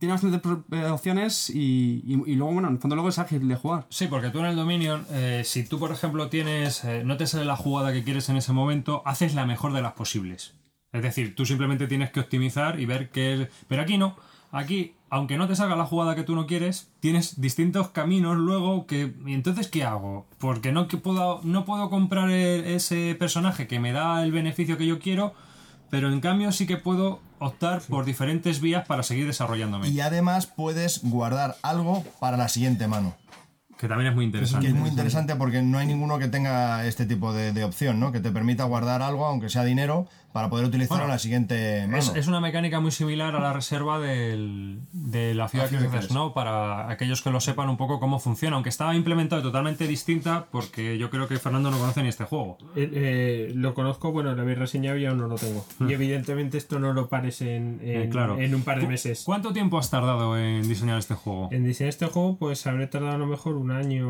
Tiene 0.00 0.12
bastantes 0.12 0.40
eh, 0.72 0.86
opciones 0.86 1.48
y, 1.50 2.02
y- 2.04 2.34
luego, 2.34 2.52
bueno, 2.52 2.66
en 2.66 2.74
el 2.74 2.80
fondo 2.80 2.96
luego 2.96 3.10
es 3.10 3.20
ágil 3.20 3.46
de 3.46 3.54
jugar. 3.54 3.86
Sí, 3.90 4.08
porque 4.08 4.30
tú 4.30 4.40
en 4.40 4.46
el 4.46 4.56
Dominion, 4.56 5.06
eh, 5.12 5.42
si 5.44 5.64
tú, 5.64 5.78
por 5.78 5.92
ejemplo, 5.92 6.28
tienes. 6.28 6.82
eh, 6.84 7.04
no 7.04 7.16
te 7.16 7.28
sale 7.28 7.44
la 7.44 7.54
jugada 7.56 7.92
que 7.92 8.02
quieres 8.02 8.28
en 8.28 8.36
ese 8.38 8.52
momento, 8.52 9.02
haces 9.06 9.34
la 9.36 9.46
mejor 9.46 9.72
de 9.72 9.82
las 9.82 9.92
posibles. 9.92 10.56
Es 10.90 11.02
decir, 11.02 11.36
tú 11.36 11.46
simplemente 11.46 11.86
tienes 11.86 12.10
que 12.10 12.18
optimizar 12.18 12.80
y 12.80 12.86
ver 12.86 13.10
qué 13.10 13.34
es. 13.42 13.48
Pero 13.68 13.82
aquí 13.82 13.96
no. 13.96 14.16
Aquí, 14.50 14.96
aunque 15.10 15.38
no 15.38 15.46
te 15.46 15.54
salga 15.56 15.76
la 15.76 15.86
jugada 15.86 16.16
que 16.16 16.24
tú 16.24 16.34
no 16.34 16.46
quieres, 16.48 16.90
tienes 16.98 17.40
distintos 17.40 17.90
caminos 17.90 18.36
luego 18.36 18.86
que. 18.88 19.14
¿Y 19.26 19.32
entonces 19.32 19.68
qué 19.68 19.84
hago? 19.84 20.26
Porque 20.38 20.72
no, 20.72 20.88
puedo, 20.88 21.40
no 21.44 21.64
puedo 21.64 21.88
comprar 21.88 22.30
e- 22.30 22.74
ese 22.74 23.14
personaje 23.16 23.68
que 23.68 23.78
me 23.78 23.92
da 23.92 24.24
el 24.24 24.32
beneficio 24.32 24.76
que 24.76 24.86
yo 24.88 24.98
quiero, 24.98 25.34
pero 25.92 26.10
en 26.10 26.22
cambio 26.22 26.50
sí 26.52 26.66
que 26.66 26.78
puedo 26.78 27.20
optar 27.38 27.82
por 27.82 28.06
diferentes 28.06 28.62
vías 28.62 28.86
para 28.86 29.02
seguir 29.02 29.26
desarrollándome. 29.26 29.90
Y 29.90 30.00
además 30.00 30.46
puedes 30.46 31.02
guardar 31.04 31.56
algo 31.60 32.02
para 32.18 32.38
la 32.38 32.48
siguiente 32.48 32.88
mano. 32.88 33.14
Que 33.76 33.88
también 33.88 34.08
es 34.08 34.14
muy 34.14 34.24
interesante. 34.24 34.64
Que 34.64 34.72
es 34.72 34.78
muy 34.78 34.88
interesante 34.88 35.36
porque 35.36 35.60
no 35.60 35.76
hay 35.76 35.86
ninguno 35.86 36.18
que 36.18 36.28
tenga 36.28 36.86
este 36.86 37.04
tipo 37.04 37.34
de, 37.34 37.52
de 37.52 37.64
opción, 37.64 38.00
¿no? 38.00 38.10
Que 38.10 38.20
te 38.20 38.30
permita 38.30 38.64
guardar 38.64 39.02
algo, 39.02 39.26
aunque 39.26 39.50
sea 39.50 39.64
dinero, 39.64 40.08
para 40.32 40.48
poder 40.48 40.66
utilizar 40.66 40.96
Bueno, 40.98 41.04
a 41.12 41.14
la 41.14 41.18
siguiente 41.18 41.82
mano. 41.86 41.98
Es, 41.98 42.12
es 42.14 42.26
una 42.26 42.40
mecánica 42.40 42.80
muy 42.80 42.90
similar 42.90 43.36
a 43.36 43.40
la 43.40 43.52
reserva 43.52 43.98
del, 43.98 44.80
de 44.92 45.34
la 45.34 45.48
ciudad 45.48 45.68
ciudad 45.68 46.00
que. 46.00 46.14
¿no? 46.14 46.32
Para 46.34 46.90
aquellos 46.90 47.22
que 47.22 47.30
lo 47.30 47.40
sepan 47.40 47.68
un 47.68 47.76
poco 47.76 48.00
cómo 48.00 48.18
funciona, 48.18 48.56
aunque 48.56 48.68
estaba 48.70 48.94
implementado 48.94 49.42
totalmente 49.42 49.86
distinta, 49.86 50.46
porque 50.50 50.98
yo 50.98 51.10
creo 51.10 51.28
que 51.28 51.38
Fernando 51.38 51.70
no 51.70 51.78
conoce 51.78 52.02
ni 52.02 52.08
este 52.08 52.24
juego. 52.24 52.58
Eh, 52.76 52.90
eh, 52.92 53.52
lo 53.54 53.74
conozco, 53.74 54.12
bueno, 54.12 54.34
lo 54.34 54.42
habéis 54.42 54.58
reseñado 54.58 54.96
y 54.98 55.06
aún 55.06 55.18
no 55.18 55.28
lo 55.28 55.36
tengo. 55.36 55.64
Y 55.80 55.92
evidentemente 55.92 56.58
esto 56.58 56.78
no 56.78 56.92
lo 56.92 57.08
pares 57.08 57.40
en, 57.42 57.80
en, 57.82 57.92
Hmm. 58.02 58.02
Eh, 58.04 58.08
claro. 58.10 58.38
en 58.38 58.54
un 58.54 58.62
par 58.62 58.78
de 58.78 58.84
¿Cu- 58.84 58.90
meses. 58.90 59.22
¿Cuánto 59.24 59.52
tiempo 59.52 59.78
has 59.78 59.90
tardado 59.90 60.38
en 60.38 60.66
diseñar 60.66 60.98
este 60.98 61.14
juego? 61.14 61.48
En 61.52 61.64
diseñar 61.64 61.90
este 61.90 62.06
juego, 62.06 62.36
pues 62.38 62.66
habré 62.66 62.86
tardado 62.86 63.14
a 63.14 63.18
lo 63.18 63.26
mejor 63.26 63.54
un 63.56 63.70
año 63.70 64.06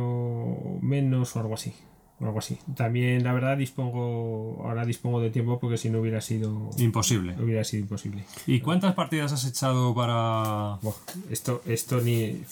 menos 0.80 1.34
o 1.36 1.40
algo 1.40 1.54
así. 1.54 1.74
O 2.22 2.26
algo 2.26 2.38
así. 2.38 2.56
También, 2.76 3.24
la 3.24 3.32
verdad, 3.32 3.56
dispongo. 3.56 4.62
Ahora 4.64 4.84
dispongo 4.84 5.20
de 5.20 5.30
tiempo 5.30 5.58
porque 5.58 5.76
si 5.76 5.90
no 5.90 6.00
hubiera 6.00 6.20
sido. 6.20 6.70
Imposible. 6.78 7.34
Hubiera 7.42 7.64
sido 7.64 7.82
imposible. 7.82 8.24
¿Y 8.46 8.60
cuántas 8.60 8.94
partidas 8.94 9.32
has 9.32 9.44
echado 9.44 9.92
para...? 9.92 10.78
Buah, 10.82 10.94
esto, 11.30 11.62
esto 11.66 12.00
ni. 12.00 12.42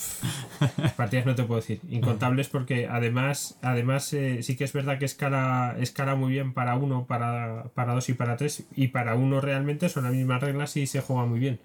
Partidas 0.96 1.26
no 1.26 1.36
te 1.36 1.44
puedo 1.44 1.60
decir. 1.60 1.80
Incontables 1.88 2.48
porque 2.48 2.88
además, 2.88 3.58
además 3.62 4.12
eh, 4.12 4.42
sí 4.42 4.56
que 4.56 4.64
es 4.64 4.72
verdad 4.72 4.98
que 4.98 5.04
escala, 5.04 5.76
escala 5.78 6.16
muy 6.16 6.32
bien 6.32 6.52
para 6.52 6.74
uno, 6.74 7.06
para, 7.06 7.70
para 7.74 7.94
dos 7.94 8.08
y 8.08 8.14
para 8.14 8.36
tres. 8.36 8.64
Y 8.74 8.88
para 8.88 9.14
uno 9.14 9.40
realmente 9.40 9.88
son 9.88 10.02
las 10.02 10.12
mismas 10.12 10.42
reglas 10.42 10.76
y 10.76 10.88
se 10.88 11.00
juega 11.00 11.26
muy 11.26 11.38
bien. 11.38 11.60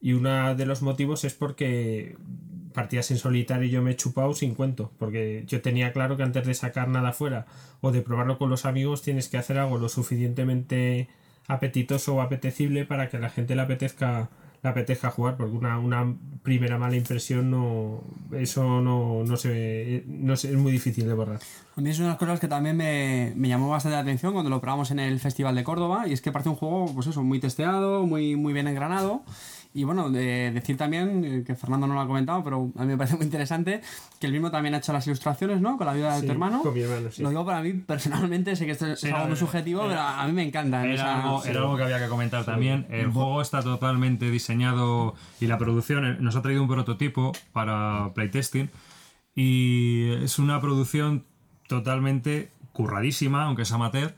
Y 0.00 0.12
uno 0.12 0.54
de 0.54 0.66
los 0.66 0.82
motivos 0.82 1.24
es 1.24 1.34
porque 1.34 2.16
partidas 2.74 3.10
en 3.10 3.18
solitario 3.18 3.68
yo 3.68 3.82
me 3.82 3.92
he 3.92 3.96
chupado 3.96 4.34
sin 4.34 4.54
cuento. 4.54 4.90
Porque 4.98 5.44
yo 5.46 5.60
tenía 5.62 5.92
claro 5.92 6.16
que 6.16 6.22
antes 6.22 6.46
de 6.46 6.54
sacar 6.54 6.88
nada 6.88 7.12
fuera 7.12 7.46
o 7.80 7.90
de 7.92 8.02
probarlo 8.02 8.38
con 8.38 8.50
los 8.50 8.64
amigos 8.66 9.02
tienes 9.02 9.28
que 9.28 9.38
hacer 9.38 9.58
algo 9.58 9.78
lo 9.78 9.88
suficientemente 9.88 11.08
apetitoso 11.46 12.16
o 12.16 12.20
apetecible 12.20 12.84
para 12.84 13.08
que 13.08 13.16
a 13.16 13.20
la 13.20 13.30
gente 13.30 13.54
le 13.56 13.62
apetezca 13.62 14.28
le 14.60 14.70
apetezca 14.70 15.08
jugar 15.10 15.36
porque 15.36 15.54
una, 15.56 15.78
una 15.78 16.14
primera 16.42 16.78
mala 16.78 16.96
impresión 16.96 17.48
no 17.48 18.02
eso 18.32 18.80
no, 18.80 19.22
no 19.24 19.36
se 19.36 20.02
no 20.08 20.36
se- 20.36 20.48
es 20.50 20.56
muy 20.56 20.72
difícil 20.72 21.06
de 21.06 21.14
borrar 21.14 21.38
A 21.76 21.80
mí 21.80 21.88
es 21.90 21.98
una 22.00 22.08
de 22.08 22.12
las 22.14 22.18
cosas 22.18 22.40
que 22.40 22.48
también 22.48 22.76
me, 22.76 23.32
me 23.36 23.46
llamó 23.48 23.68
bastante 23.70 23.94
la 23.94 24.02
atención 24.02 24.32
cuando 24.32 24.50
lo 24.50 24.60
probamos 24.60 24.90
en 24.90 24.98
el 24.98 25.20
Festival 25.20 25.54
de 25.54 25.62
Córdoba 25.62 26.08
y 26.08 26.12
es 26.12 26.20
que 26.20 26.32
parece 26.32 26.48
un 26.50 26.56
juego, 26.56 26.92
pues 26.92 27.06
eso, 27.06 27.22
muy 27.22 27.38
testeado, 27.38 28.04
muy, 28.04 28.34
muy 28.34 28.52
bien 28.52 28.66
engranado. 28.66 29.22
Y 29.78 29.84
bueno, 29.84 30.10
de 30.10 30.50
decir 30.52 30.76
también, 30.76 31.24
eh, 31.24 31.44
que 31.46 31.54
Fernando 31.54 31.86
no 31.86 31.94
lo 31.94 32.00
ha 32.00 32.06
comentado, 32.06 32.42
pero 32.42 32.72
a 32.76 32.80
mí 32.82 32.86
me 32.88 32.96
parece 32.96 33.14
muy 33.16 33.24
interesante, 33.26 33.80
que 34.18 34.26
el 34.26 34.32
mismo 34.32 34.50
también 34.50 34.74
ha 34.74 34.78
hecho 34.78 34.92
las 34.92 35.06
ilustraciones, 35.06 35.60
¿no? 35.60 35.76
Con 35.76 35.86
la 35.86 35.92
ayuda 35.92 36.16
de 36.20 36.26
tu 36.26 36.32
hermano. 36.32 36.62
con 36.62 36.74
mi 36.74 36.80
hermano, 36.80 37.10
sí. 37.12 37.22
Lo 37.22 37.28
digo 37.28 37.46
para 37.46 37.62
mí 37.62 37.72
personalmente, 37.74 38.56
sé 38.56 38.66
que 38.66 38.72
esto 38.72 38.86
es 38.88 39.04
algo 39.04 39.18
muy 39.18 39.26
era- 39.28 39.36
subjetivo, 39.36 39.82
pero 39.86 40.00
a 40.00 40.26
mí 40.26 40.32
me 40.32 40.42
encanta. 40.42 40.84
Era, 40.84 40.94
esa- 40.94 41.22
algo, 41.22 41.42
sí. 41.42 41.50
era 41.50 41.60
algo 41.60 41.76
que 41.76 41.82
había 41.84 41.98
que 42.00 42.08
comentar 42.08 42.44
también. 42.44 42.86
El 42.90 43.10
juego 43.12 43.40
está 43.40 43.62
totalmente 43.62 44.30
diseñado 44.30 45.14
y 45.40 45.46
la 45.46 45.58
producción 45.58 46.04
eh, 46.06 46.16
nos 46.18 46.34
ha 46.34 46.42
traído 46.42 46.62
un 46.62 46.68
prototipo 46.68 47.32
para 47.52 48.10
playtesting 48.14 48.70
y 49.34 50.10
es 50.24 50.38
una 50.40 50.60
producción 50.60 51.24
totalmente 51.68 52.50
curradísima, 52.72 53.44
aunque 53.44 53.62
es 53.62 53.72
amateur. 53.72 54.14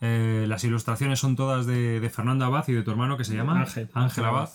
Eh, 0.00 0.44
las 0.48 0.62
ilustraciones 0.64 1.18
son 1.18 1.34
todas 1.34 1.66
de, 1.66 1.98
de 2.00 2.10
Fernando 2.10 2.44
Abad 2.44 2.64
y 2.68 2.72
de 2.72 2.82
tu 2.82 2.90
hermano 2.90 3.16
que 3.16 3.24
se 3.24 3.34
llama 3.34 3.60
Ángel. 3.62 3.88
Ángel 3.94 4.24
Abad. 4.24 4.48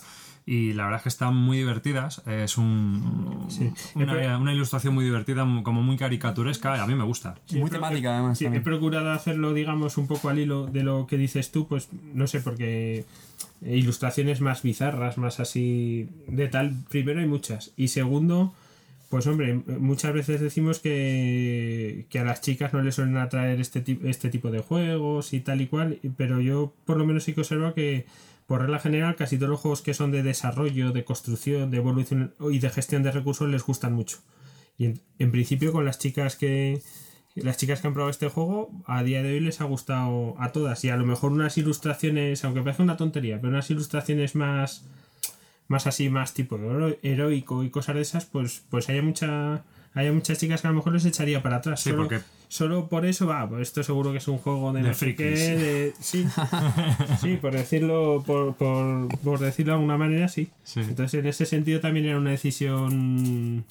Y 0.46 0.74
la 0.74 0.84
verdad 0.84 0.98
es 0.98 1.02
que 1.04 1.08
están 1.08 1.34
muy 1.34 1.56
divertidas. 1.58 2.22
Es 2.26 2.58
un, 2.58 3.46
Sí. 3.48 3.72
una, 3.94 4.36
una 4.38 4.52
ilustración 4.52 4.92
muy 4.94 5.04
divertida, 5.04 5.46
como 5.62 5.82
muy 5.82 5.96
caricaturesca. 5.96 6.82
A 6.82 6.86
mí 6.86 6.94
me 6.94 7.04
gusta. 7.04 7.36
muy 7.54 7.70
temática, 7.70 8.12
además. 8.14 8.36
Sí, 8.38 8.44
he 8.46 8.60
procurado 8.60 9.10
hacerlo 9.12 9.54
digamos 9.54 9.96
un 9.96 10.06
poco 10.06 10.28
al 10.28 10.38
hilo 10.38 10.66
de 10.66 10.82
lo 10.82 11.06
que 11.06 11.16
dices 11.16 11.50
tú 11.50 11.66
pues 11.66 11.88
no 12.12 12.26
sé 12.26 12.40
porque 12.40 13.04
ilustraciones 13.64 14.40
más 14.40 14.62
bizarras 14.62 15.16
más 15.16 15.40
así 15.40 16.08
de 16.28 16.48
tal 16.48 16.74
primero 16.90 17.20
hay 17.20 17.26
muchas 17.26 17.72
y 17.76 17.88
segundo 17.88 18.52
pues 19.10 19.26
hombre, 19.28 19.54
muchas 19.78 20.12
veces 20.12 20.40
decimos 20.40 20.80
que, 20.80 22.06
que 22.10 22.18
a 22.18 22.24
las 22.24 22.40
chicas 22.40 22.72
no 22.72 22.82
les 22.82 22.96
suelen 22.96 23.16
atraer 23.16 23.60
este, 23.60 23.84
este 24.04 24.28
tipo 24.28 24.50
de 24.50 24.58
juegos 24.58 25.32
y 25.34 25.40
tal 25.40 25.60
y 25.60 25.68
cual, 25.68 25.98
pero 26.16 26.40
yo 26.40 26.72
por 26.84 26.96
lo 26.96 27.06
menos 27.06 27.22
sí 27.22 27.32
que 27.32 27.42
observo 27.42 27.74
que 27.74 28.06
por 28.46 28.60
regla 28.60 28.78
general 28.78 29.16
casi 29.16 29.36
todos 29.36 29.50
los 29.50 29.60
juegos 29.60 29.82
que 29.82 29.94
son 29.94 30.10
de 30.10 30.22
desarrollo, 30.22 30.92
de 30.92 31.04
construcción, 31.04 31.70
de 31.70 31.78
evolución 31.78 32.34
y 32.50 32.58
de 32.58 32.70
gestión 32.70 33.02
de 33.02 33.10
recursos 33.12 33.48
les 33.48 33.62
gustan 33.62 33.92
mucho. 33.94 34.18
Y 34.76 34.86
en, 34.86 35.00
en 35.18 35.30
principio 35.30 35.72
con 35.72 35.84
las 35.84 35.98
chicas 35.98 36.36
que 36.36 36.82
las 37.36 37.56
chicas 37.56 37.80
que 37.80 37.86
han 37.88 37.94
probado 37.94 38.10
este 38.10 38.28
juego 38.28 38.70
a 38.86 39.02
día 39.02 39.22
de 39.22 39.32
hoy 39.32 39.40
les 39.40 39.60
ha 39.60 39.64
gustado 39.64 40.36
a 40.38 40.52
todas 40.52 40.84
y 40.84 40.90
a 40.90 40.96
lo 40.96 41.04
mejor 41.04 41.32
unas 41.32 41.56
ilustraciones, 41.58 42.44
aunque 42.44 42.60
parezca 42.60 42.82
una 42.82 42.96
tontería, 42.96 43.36
pero 43.40 43.48
unas 43.48 43.70
ilustraciones 43.70 44.34
más 44.34 44.84
más 45.66 45.86
así, 45.86 46.10
más 46.10 46.34
tipo 46.34 46.56
hero- 46.56 46.96
heroico 47.02 47.64
y 47.64 47.70
cosas 47.70 47.94
de 47.94 48.02
esas, 48.02 48.26
pues, 48.26 48.62
pues 48.68 48.88
haya 48.90 49.00
mucha. 49.02 49.64
Hay 49.94 50.10
muchas 50.10 50.38
chicas 50.38 50.60
que 50.60 50.66
a 50.66 50.70
lo 50.70 50.76
mejor 50.76 50.92
les 50.92 51.06
echaría 51.06 51.42
para 51.42 51.56
atrás. 51.56 51.80
Sí, 51.80 51.90
solo, 51.90 52.02
porque- 52.02 52.20
solo 52.54 52.88
por 52.88 53.04
eso 53.04 53.26
va, 53.26 53.48
pues 53.48 53.62
esto 53.62 53.82
seguro 53.82 54.12
que 54.12 54.18
es 54.18 54.28
un 54.28 54.38
juego 54.38 54.72
de, 54.72 54.82
De 54.82 54.88
no 54.90 54.94
sé 54.94 55.16
qué, 55.16 55.34
frikis. 55.34 55.38
de- 55.60 55.94
sí, 55.98 56.24
sí, 57.20 57.36
por 57.36 57.52
decirlo, 57.52 58.22
por, 58.24 58.54
por, 58.54 59.08
por 59.18 59.40
decirlo 59.40 59.72
de 59.72 59.76
alguna 59.78 59.98
manera, 59.98 60.28
sí. 60.28 60.50
Sí. 60.62 60.78
Entonces, 60.80 61.18
en 61.18 61.26
ese 61.26 61.46
sentido 61.46 61.80
también 61.80 62.06
era 62.06 62.16
una 62.16 62.30
decisión 62.30 63.64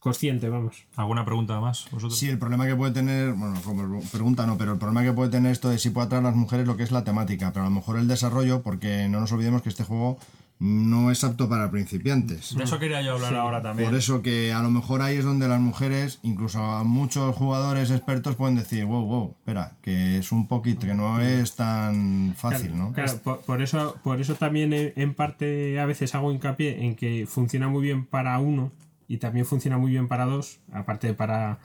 consciente, 0.00 0.48
vamos. 0.48 0.84
¿Alguna 0.96 1.24
pregunta 1.24 1.60
más? 1.60 1.86
¿Vosotros? 1.92 2.18
Sí, 2.18 2.28
el 2.28 2.38
problema 2.38 2.66
que 2.66 2.74
puede 2.74 2.92
tener, 2.92 3.32
bueno, 3.34 3.54
como 3.64 4.00
pregunta 4.12 4.46
no, 4.46 4.58
pero 4.58 4.72
el 4.72 4.78
problema 4.78 5.02
que 5.04 5.12
puede 5.12 5.30
tener 5.30 5.52
esto 5.52 5.70
de 5.70 5.78
si 5.78 5.90
puede 5.90 6.06
atraer 6.06 6.24
a 6.24 6.28
las 6.30 6.36
mujeres 6.36 6.66
lo 6.66 6.76
que 6.76 6.82
es 6.82 6.90
la 6.90 7.04
temática, 7.04 7.52
pero 7.52 7.64
a 7.64 7.68
lo 7.68 7.74
mejor 7.74 7.98
el 7.98 8.08
desarrollo, 8.08 8.62
porque 8.62 9.08
no 9.08 9.20
nos 9.20 9.30
olvidemos 9.32 9.62
que 9.62 9.68
este 9.68 9.84
juego 9.84 10.18
no 10.60 11.10
es 11.10 11.24
apto 11.24 11.48
para 11.48 11.70
principiantes. 11.70 12.56
De 12.56 12.64
eso 12.64 12.78
quería 12.78 13.02
yo 13.02 13.14
hablar 13.14 13.34
ahora 13.34 13.60
también. 13.60 13.88
Por 13.88 13.98
eso 13.98 14.22
que 14.22 14.52
a 14.52 14.62
lo 14.62 14.70
mejor 14.70 15.02
ahí 15.02 15.16
es 15.16 15.24
donde 15.24 15.48
las 15.48 15.60
mujeres, 15.60 16.20
incluso 16.22 16.62
a 16.62 16.84
muchos 16.84 17.34
jugadores 17.34 17.90
expertos 17.90 18.36
pueden 18.36 18.56
decir, 18.56 18.84
wow, 18.84 19.04
wow, 19.04 19.36
espera, 19.38 19.72
que 19.82 20.18
es 20.18 20.32
un 20.32 20.46
poquito, 20.46 20.86
que 20.86 20.94
no 20.94 21.20
es 21.20 21.56
tan 21.56 22.34
fácil, 22.36 22.78
¿no? 22.78 22.92
Claro, 22.92 23.18
por, 23.22 23.40
por 23.40 23.62
eso, 23.62 23.96
por 24.02 24.20
eso 24.20 24.36
también 24.36 24.72
en, 24.72 24.92
en 24.96 25.14
parte 25.14 25.78
a 25.80 25.86
veces 25.86 26.14
hago 26.14 26.32
hincapié 26.32 26.84
en 26.84 26.94
que 26.94 27.26
funciona 27.28 27.68
muy 27.68 27.82
bien 27.82 28.06
para 28.06 28.38
uno 28.38 28.72
y 29.08 29.18
también 29.18 29.46
funciona 29.46 29.76
muy 29.76 29.90
bien 29.90 30.08
para 30.08 30.24
dos, 30.24 30.60
aparte 30.72 31.08
de 31.08 31.14
para, 31.14 31.58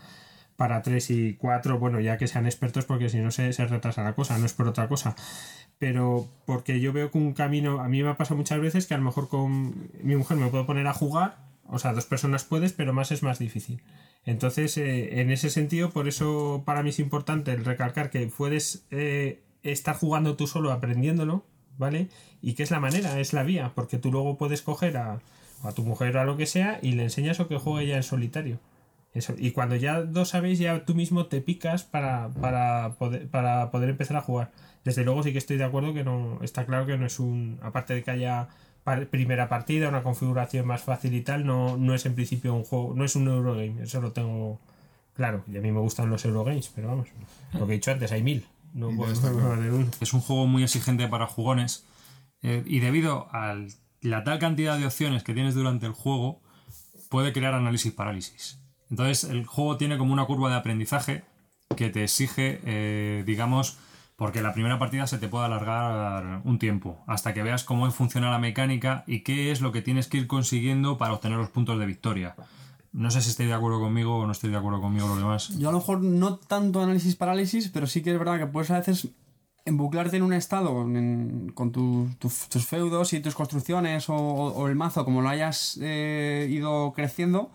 para 0.56 0.82
tres 0.82 1.10
y 1.10 1.36
cuatro, 1.36 1.80
bueno, 1.80 2.00
ya 2.00 2.18
que 2.18 2.28
sean 2.28 2.46
expertos, 2.46 2.86
porque 2.86 3.10
si 3.10 3.20
no 3.20 3.32
se, 3.32 3.54
se 3.54 3.66
retrasa 3.66 4.04
la 4.04 4.14
cosa, 4.14 4.38
no 4.38 4.46
es 4.46 4.54
por 4.54 4.68
otra 4.68 4.88
cosa. 4.88 5.16
Pero 5.80 6.28
porque 6.46 6.80
yo 6.80 6.94
veo 6.94 7.10
que 7.10 7.18
un 7.18 7.34
camino, 7.34 7.80
a 7.80 7.88
mí 7.88 8.04
me 8.04 8.10
ha 8.10 8.18
pasado 8.18 8.38
muchas 8.38 8.60
veces 8.60 8.86
que 8.86 8.94
a 8.94 8.98
lo 8.98 9.04
mejor 9.04 9.30
con 9.30 9.90
mi 10.04 10.16
mujer 10.16 10.38
me 10.38 10.50
puedo 10.50 10.66
poner 10.66 10.86
a 10.88 10.94
jugar, 10.94 11.38
o 11.68 11.80
sea, 11.80 11.94
dos 11.94 12.06
personas 12.06 12.44
puedes, 12.44 12.74
pero 12.74 12.94
más 12.94 13.12
es 13.12 13.24
más 13.24 13.40
difícil. 13.40 13.82
Entonces, 14.26 14.78
eh, 14.78 15.22
en 15.22 15.32
ese 15.32 15.50
sentido, 15.50 15.92
por 15.92 16.08
eso 16.08 16.64
para 16.66 16.84
mí 16.84 16.90
es 16.90 17.00
importante 17.00 17.52
el 17.52 17.64
recalcar 17.66 18.10
que 18.10 18.28
puedes 18.28 18.86
eh, 18.92 19.42
estar 19.64 19.96
jugando 19.96 20.36
tú 20.36 20.48
solo 20.48 20.72
aprendiéndolo, 20.72 21.46
¿vale? 21.78 22.10
Y 22.42 22.54
que 22.54 22.64
es 22.64 22.72
la 22.72 22.80
manera, 22.80 23.20
es 23.20 23.34
la 23.34 23.44
vía, 23.44 23.72
porque 23.76 23.98
tú 23.98 24.12
luego 24.12 24.38
puedes 24.38 24.62
coger 24.62 24.98
a, 24.98 25.22
a 25.64 25.72
tu 25.72 25.84
mujer 25.84 26.18
o 26.18 26.22
a 26.22 26.26
lo 26.26 26.38
que 26.38 26.46
sea 26.46 26.80
y 26.82 26.94
le 26.94 27.04
enseñas 27.04 27.40
o 27.40 27.48
que 27.48 27.58
juegue 27.58 27.88
ya 27.88 27.98
en 27.98 28.04
solitario. 28.04 28.60
Eso. 29.14 29.34
Y 29.38 29.52
cuando 29.52 29.76
ya 29.76 30.02
dos 30.02 30.30
sabéis, 30.30 30.60
ya 30.60 30.86
tú 30.86 30.94
mismo 30.94 31.26
te 31.26 31.42
picas 31.42 31.84
para, 31.84 32.30
para, 32.30 32.96
poder, 33.00 33.28
para 33.28 33.72
poder 33.72 33.90
empezar 33.90 34.18
a 34.18 34.22
jugar. 34.22 34.52
Desde 34.84 35.04
luego 35.04 35.24
sí 35.24 35.32
que 35.32 35.38
estoy 35.38 35.58
de 35.58 35.66
acuerdo 35.66 35.94
que 35.94 36.04
no 36.04 36.40
está 36.42 36.66
claro 36.66 36.86
que 36.86 36.98
no 36.98 37.06
es 37.06 37.20
un, 37.20 37.60
aparte 37.62 37.94
de 37.94 38.04
que 38.04 38.12
haya 38.12 38.48
par- 38.84 39.08
primera 39.08 39.50
partida, 39.50 39.90
una 39.90 40.04
configuración 40.04 40.66
más 40.66 40.82
fácil 40.82 41.14
y 41.14 41.22
tal, 41.22 41.46
no, 41.46 41.78
no 41.78 41.94
es 41.94 42.06
en 42.06 42.16
principio 42.16 42.54
un 42.54 42.64
juego, 42.64 42.94
no 42.96 43.04
es 43.04 43.16
un 43.16 43.28
Eurogame, 43.28 43.84
eso 43.84 44.02
lo 44.02 44.12
tengo 44.12 44.60
claro. 45.14 45.44
Y 45.52 45.58
a 45.58 45.62
mí 45.62 45.72
me 45.72 45.80
gustan 45.80 46.10
los 46.10 46.24
Eurogames, 46.26 46.72
pero 46.74 46.88
vamos, 46.88 47.10
lo 47.54 47.68
que 47.68 47.74
he 47.74 47.76
dicho 47.76 47.92
antes, 47.92 48.12
hay 48.12 48.24
mil. 48.24 48.46
No 48.74 48.88
puedo 48.96 49.12
no 49.12 49.18
hacer 49.18 49.34
uno. 49.34 49.88
Es 50.00 50.14
un 50.14 50.22
juego 50.22 50.46
muy 50.48 50.64
exigente 50.64 51.08
para 51.08 51.26
jugones 51.26 51.86
eh, 52.42 52.64
y 52.66 52.80
debido 52.80 53.28
a 53.32 53.56
la 54.02 54.24
tal 54.24 54.40
cantidad 54.40 54.78
de 54.78 54.86
opciones 54.86 55.24
que 55.24 55.34
tienes 55.34 55.56
durante 55.56 55.88
el 55.88 55.92
juego, 55.92 56.40
puede 57.10 57.34
crear 57.34 57.54
análisis 57.56 57.92
parálisis. 57.92 58.60
Entonces 58.92 59.30
el 59.30 59.46
juego 59.46 59.78
tiene 59.78 59.98
como 59.98 60.14
una 60.14 60.26
curva 60.26 60.50
de 60.50 60.56
aprendizaje 60.56 61.24
que 61.76 61.90
te 61.90 62.04
exige, 62.04 62.62
eh, 62.64 63.24
digamos, 63.26 63.78
porque 64.20 64.42
la 64.44 64.54
primera 64.54 64.78
partida 64.78 65.08
se 65.08 65.18
te 65.18 65.28
puede 65.30 65.46
alargar 65.46 66.42
un 66.44 66.60
tiempo, 66.60 67.00
hasta 67.08 67.34
que 67.34 67.42
veas 67.42 67.64
cómo 67.64 67.90
funciona 67.90 68.30
la 68.30 68.38
mecánica 68.38 69.04
y 69.08 69.22
qué 69.22 69.52
es 69.52 69.62
lo 69.62 69.72
que 69.72 69.82
tienes 69.82 70.08
que 70.08 70.18
ir 70.18 70.28
consiguiendo 70.28 70.98
para 71.00 71.14
obtener 71.14 71.38
los 71.40 71.50
puntos 71.50 71.80
de 71.80 71.86
victoria. 71.88 72.36
No 72.92 73.10
sé 73.12 73.22
si 73.22 73.30
estáis 73.30 73.50
de 73.50 73.56
acuerdo 73.56 73.80
conmigo 73.80 74.18
o 74.18 74.26
no 74.26 74.32
estáis 74.34 74.52
de 74.52 74.58
acuerdo 74.60 74.82
conmigo 74.82 75.08
los 75.08 75.18
demás. 75.18 75.58
Yo 75.58 75.70
a 75.70 75.72
lo 75.72 75.78
mejor 75.80 76.02
no 76.02 76.36
tanto 76.38 76.82
análisis 76.84 77.16
parálisis, 77.16 77.70
pero 77.70 77.88
sí 77.88 78.02
que 78.04 78.12
es 78.12 78.20
verdad 78.20 78.38
que 78.40 78.46
puedes 78.48 78.70
a 78.72 78.78
veces 78.80 79.08
embuclarte 79.66 80.18
en 80.18 80.24
un 80.24 80.34
estado 80.34 80.74
con 81.54 81.72
tu- 81.72 82.10
tu- 82.18 82.32
tus 82.50 82.66
feudos 82.66 83.14
y 83.14 83.20
tus 83.20 83.36
construcciones 83.36 84.10
o, 84.10 84.16
o 84.16 84.68
el 84.68 84.76
mazo 84.76 85.06
como 85.06 85.22
lo 85.22 85.30
hayas 85.30 85.78
eh, 85.82 86.48
ido 86.50 86.92
creciendo 86.94 87.52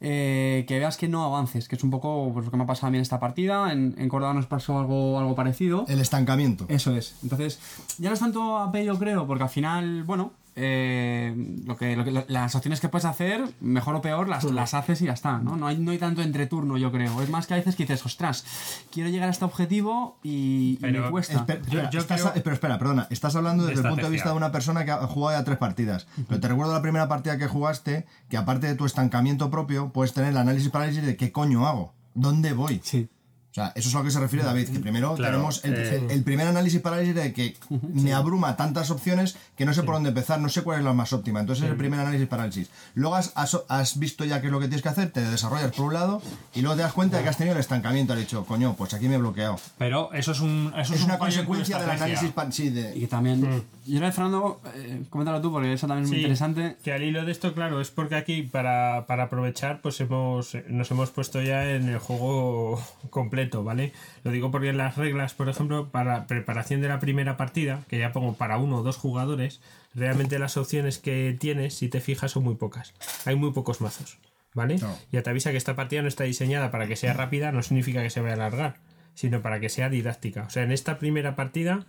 eh, 0.00 0.64
que 0.68 0.78
veas 0.78 0.96
que 0.96 1.08
no 1.08 1.24
avances, 1.24 1.68
que 1.68 1.76
es 1.76 1.84
un 1.84 1.90
poco 1.90 2.30
pues, 2.32 2.44
lo 2.44 2.50
que 2.50 2.56
me 2.56 2.64
ha 2.64 2.66
pasado 2.66 2.88
a 2.88 2.90
mí 2.90 2.98
en 2.98 3.02
esta 3.02 3.20
partida. 3.20 3.72
En, 3.72 3.94
en 3.98 4.08
Córdoba 4.08 4.34
nos 4.34 4.46
pasó 4.46 4.78
algo, 4.78 5.18
algo 5.18 5.34
parecido. 5.34 5.84
El 5.88 6.00
estancamiento. 6.00 6.66
Eso 6.68 6.94
es. 6.94 7.16
Entonces, 7.22 7.58
ya 7.98 8.08
no 8.10 8.14
es 8.14 8.20
tanto 8.20 8.58
AP, 8.58 8.76
yo 8.84 8.98
creo, 8.98 9.26
porque 9.26 9.44
al 9.44 9.50
final, 9.50 10.04
bueno, 10.04 10.32
eh, 10.58 11.34
lo 11.66 11.76
que, 11.76 11.94
lo 11.96 12.04
que- 12.04 12.24
las 12.28 12.54
opciones 12.54 12.80
que 12.80 12.88
puedes 12.88 13.04
hacer, 13.04 13.44
mejor 13.60 13.94
o 13.96 14.00
peor, 14.00 14.28
las, 14.28 14.42
las 14.44 14.72
haces 14.74 15.02
y 15.02 15.06
ya 15.06 15.12
está, 15.12 15.38
¿no? 15.38 15.56
No 15.56 15.66
hay, 15.66 15.76
no 15.78 15.90
hay 15.90 15.98
tanto 15.98 16.22
entreturno, 16.22 16.78
yo 16.78 16.90
creo. 16.90 17.20
Es 17.22 17.28
más 17.30 17.46
que 17.46 17.54
a 17.54 17.58
veces 17.58 17.76
que 17.76 17.84
dices, 17.84 18.04
ostras, 18.06 18.44
quiero 18.90 19.10
llegar 19.10 19.28
a 19.28 19.32
este 19.32 19.44
objetivo 19.44 20.18
y, 20.22 20.78
y 20.80 20.82
me 20.82 20.92
Pero- 20.92 21.10
cuesta. 21.10 21.46
Espe- 21.46 21.60
espera, 21.60 21.90
yo 21.90 22.00
estás- 22.00 22.22
creo- 22.22 22.42
pero 22.42 22.54
espera, 22.54 22.78
perdona, 22.78 23.06
estás 23.10 23.36
hablando 23.36 23.64
De 23.64 23.70
desde 23.70 23.82
el 23.82 23.88
punto 23.90 24.06
de 24.06 24.12
vista 24.12 24.30
de 24.30 24.36
una 24.36 24.50
persona 24.52 24.84
que 24.84 24.90
ha 24.92 25.06
jugado 25.06 25.38
ya 25.38 25.44
tres 25.44 25.58
partidas. 25.58 26.06
Pero 26.28 26.40
te 26.40 26.48
recuerdo 26.48 26.72
la 26.72 26.82
primera 26.82 27.06
partida 27.06 27.36
que 27.38 27.46
jugaste, 27.46 28.06
que 28.30 28.36
aparte 28.36 28.66
de 28.66 28.74
tu 28.74 28.86
estancamiento 28.86 29.50
propio, 29.50 29.90
puedes 29.92 30.12
tener 30.14 30.30
el 30.30 30.36
análisis 30.38 30.70
parálisis 30.70 31.04
de 31.04 31.16
qué 31.16 31.32
coño 31.32 31.66
hago, 31.66 31.92
dónde 32.14 32.52
voy. 32.54 32.80
Sí. 32.82 33.08
O 33.56 33.58
sea, 33.58 33.72
eso 33.74 33.88
es 33.88 33.94
a 33.94 33.98
lo 34.00 34.04
que 34.04 34.10
se 34.10 34.20
refiere 34.20 34.44
David, 34.44 34.68
que 34.68 34.80
primero 34.80 35.14
Claro, 35.14 35.32
tenemos 35.32 35.64
el, 35.64 35.72
eh, 35.74 36.06
el- 36.10 36.22
primer 36.24 36.46
análisis 36.46 36.78
parálisis 36.78 37.14
de 37.14 37.32
que 37.32 37.56
me 37.94 38.12
abruma 38.12 38.54
tantas 38.54 38.90
opciones 38.90 39.38
que 39.56 39.64
no 39.64 39.72
sé 39.72 39.82
por 39.82 39.94
dónde 39.94 40.10
empezar, 40.10 40.38
no 40.42 40.50
sé 40.50 40.60
cuál 40.62 40.80
es 40.80 40.84
la 40.84 40.92
más 40.92 41.14
óptima. 41.14 41.40
Entonces 41.40 41.64
es 41.64 41.70
el 41.70 41.76
primer 41.78 41.98
análisis 42.00 42.28
parálisis. 42.28 42.68
Luego 42.94 43.14
has, 43.16 43.32
has- 43.34 43.62
has 43.68 43.98
visto 43.98 44.26
ya 44.26 44.42
qué 44.42 44.48
es 44.48 44.52
lo 44.52 44.60
que 44.60 44.66
tienes 44.66 44.82
que 44.82 44.90
hacer, 44.90 45.10
te 45.10 45.22
desarrollas 45.22 45.72
por 45.72 45.86
un 45.86 45.94
lado 45.94 46.20
y 46.54 46.60
luego 46.60 46.76
te 46.76 46.82
das 46.82 46.92
cuenta 46.92 47.16
de 47.16 47.22
que 47.22 47.30
has 47.30 47.38
tenido 47.38 47.54
el 47.54 47.60
estancamiento. 47.60 48.12
Has 48.12 48.18
dicho, 48.18 48.44
coño, 48.44 48.74
pues 48.76 48.92
aquí 48.92 49.08
me 49.08 49.14
he 49.14 49.18
bloqueado. 49.18 49.56
Pero 49.78 50.12
eso 50.12 50.32
es 50.32 50.40
un. 50.40 50.74
Eso 50.76 50.92
Es 50.92 51.00
un 51.00 51.06
una 51.06 51.18
consecuencia 51.18 51.78
del 51.78 51.88
análisis 51.88 52.30
sí, 52.50 52.74
Y 52.94 53.00
que 53.00 53.06
también. 53.06 53.40
Yo 53.86 53.98
creo 54.00 54.10
que 54.10 54.12
Fernando, 54.12 54.60
eh, 54.74 55.02
coméntalo 55.08 55.40
tú, 55.40 55.50
porque 55.52 55.72
eso 55.72 55.86
también 55.86 56.04
es 56.04 56.10
muy 56.10 56.18
interesante. 56.18 56.76
Que 56.84 56.92
al 56.92 57.02
hilo 57.04 57.24
de 57.24 57.32
esto, 57.32 57.54
claro, 57.54 57.80
es 57.80 57.90
porque 57.90 58.16
aquí 58.16 58.42
para, 58.42 59.06
para 59.06 59.24
aprovechar, 59.24 59.80
pues 59.80 59.98
hemos 60.00 60.54
nos 60.68 60.90
hemos 60.90 61.10
puesto 61.10 61.40
ya 61.40 61.64
en 61.70 61.88
el 61.88 61.98
juego 61.98 62.82
completo, 63.10 63.45
¿vale? 63.64 63.92
Lo 64.24 64.30
digo 64.30 64.50
porque 64.50 64.68
en 64.68 64.78
las 64.78 64.96
reglas, 64.96 65.34
por 65.34 65.48
ejemplo, 65.48 65.90
para 65.90 66.26
preparación 66.26 66.80
de 66.80 66.88
la 66.88 67.00
primera 67.00 67.36
partida, 67.36 67.82
que 67.88 67.98
ya 67.98 68.12
pongo 68.12 68.34
para 68.34 68.58
uno 68.58 68.78
o 68.78 68.82
dos 68.82 68.96
jugadores, 68.96 69.60
realmente 69.94 70.38
las 70.38 70.56
opciones 70.56 70.98
que 70.98 71.36
tienes, 71.38 71.74
si 71.74 71.88
te 71.88 72.00
fijas, 72.00 72.32
son 72.32 72.44
muy 72.44 72.54
pocas. 72.54 72.94
Hay 73.24 73.36
muy 73.36 73.52
pocos 73.52 73.80
mazos, 73.80 74.18
¿vale? 74.54 74.76
Claro. 74.76 74.96
Ya 75.12 75.22
te 75.22 75.30
avisa 75.30 75.50
que 75.50 75.56
esta 75.56 75.76
partida 75.76 76.02
no 76.02 76.08
está 76.08 76.24
diseñada 76.24 76.70
para 76.70 76.86
que 76.86 76.96
sea 76.96 77.12
rápida, 77.12 77.52
no 77.52 77.62
significa 77.62 78.02
que 78.02 78.10
se 78.10 78.20
vaya 78.20 78.34
a 78.34 78.36
alargar, 78.36 78.76
sino 79.14 79.42
para 79.42 79.60
que 79.60 79.68
sea 79.68 79.88
didáctica. 79.88 80.44
O 80.44 80.50
sea, 80.50 80.62
en 80.62 80.72
esta 80.72 80.98
primera 80.98 81.36
partida. 81.36 81.86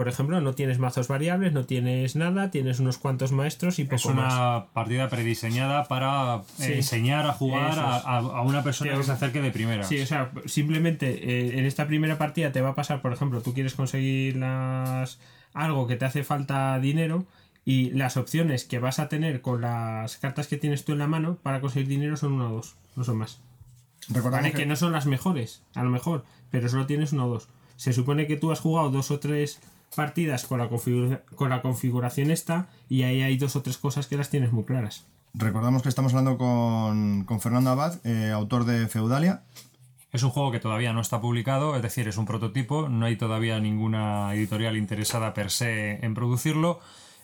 Por 0.00 0.08
ejemplo, 0.08 0.40
no 0.40 0.54
tienes 0.54 0.78
mazos 0.78 1.08
variables, 1.08 1.52
no 1.52 1.66
tienes 1.66 2.16
nada, 2.16 2.50
tienes 2.50 2.80
unos 2.80 2.96
cuantos 2.96 3.32
maestros 3.32 3.78
y 3.78 3.84
poco 3.84 3.96
Es 3.96 4.04
una 4.06 4.22
más. 4.22 4.64
partida 4.72 5.10
prediseñada 5.10 5.84
para 5.84 6.36
eh, 6.36 6.40
Sí. 6.56 6.72
enseñar 6.72 7.26
a 7.26 7.34
jugar 7.34 7.78
a, 7.78 7.98
es. 7.98 8.04
a- 8.06 8.16
a 8.16 8.40
una 8.40 8.62
persona 8.62 8.92
Sí, 8.92 8.96
que 8.96 9.04
se 9.04 9.12
acerque 9.12 9.42
de 9.42 9.50
primera. 9.50 9.82
Sí, 9.84 10.00
o 10.00 10.06
sea, 10.06 10.30
simplemente 10.46 11.10
eh, 11.10 11.58
en 11.58 11.66
esta 11.66 11.86
primera 11.86 12.16
partida 12.16 12.50
te 12.50 12.62
va 12.62 12.70
a 12.70 12.74
pasar, 12.74 13.02
por 13.02 13.12
ejemplo, 13.12 13.42
tú 13.42 13.52
quieres 13.52 13.74
conseguir 13.74 14.36
las 14.36 15.18
algo 15.52 15.86
que 15.86 15.96
te 15.96 16.06
hace 16.06 16.24
falta 16.24 16.78
dinero 16.80 17.26
y 17.66 17.90
las 17.90 18.16
opciones 18.16 18.64
que 18.64 18.78
vas 18.78 19.00
a 19.00 19.10
tener 19.10 19.42
con 19.42 19.60
las 19.60 20.16
cartas 20.16 20.46
que 20.46 20.56
tienes 20.56 20.86
tú 20.86 20.92
en 20.92 20.98
la 21.00 21.08
mano 21.08 21.36
para 21.42 21.60
conseguir 21.60 21.88
dinero 21.88 22.16
son 22.16 22.32
una 22.32 22.48
o 22.48 22.54
dos, 22.54 22.74
no 22.96 23.04
son 23.04 23.18
más. 23.18 23.38
recordamos 24.08 24.44
Vale, 24.50 24.54
que 24.54 24.64
no 24.64 24.76
son 24.76 24.92
las 24.92 25.04
mejores, 25.04 25.62
a 25.74 25.82
lo 25.82 25.90
mejor, 25.90 26.24
pero 26.50 26.70
solo 26.70 26.86
tienes 26.86 27.12
uno 27.12 27.26
o 27.26 27.28
dos. 27.28 27.48
Se 27.76 27.92
supone 27.92 28.26
que 28.26 28.36
tú 28.38 28.50
has 28.50 28.60
jugado 28.60 28.90
dos 28.90 29.10
o 29.10 29.18
tres 29.20 29.60
partidas 29.94 30.44
con 30.46 30.58
la, 30.58 30.68
configura- 30.68 31.22
con 31.34 31.50
la 31.50 31.62
configuración 31.62 32.30
esta 32.30 32.68
y 32.88 33.02
ahí 33.02 33.22
hay 33.22 33.36
dos 33.36 33.56
o 33.56 33.62
tres 33.62 33.76
cosas 33.78 34.06
que 34.06 34.16
las 34.16 34.30
tienes 34.30 34.52
muy 34.52 34.64
claras. 34.64 35.06
Recordamos 35.34 35.82
que 35.82 35.88
estamos 35.88 36.12
hablando 36.12 36.38
con, 36.38 37.24
con 37.24 37.40
Fernando 37.40 37.70
Abad, 37.70 38.04
eh, 38.04 38.30
autor 38.32 38.64
de 38.64 38.88
Feudalia. 38.88 39.42
Es 40.12 40.24
un 40.24 40.30
juego 40.30 40.50
que 40.50 40.58
todavía 40.58 40.92
no 40.92 41.00
está 41.00 41.20
publicado, 41.20 41.76
es 41.76 41.82
decir, 41.82 42.08
es 42.08 42.16
un 42.16 42.26
prototipo, 42.26 42.88
no 42.88 43.06
hay 43.06 43.16
todavía 43.16 43.60
ninguna 43.60 44.34
editorial 44.34 44.76
interesada 44.76 45.34
per 45.34 45.50
se 45.52 46.04
en 46.04 46.14
producirlo. 46.14 46.80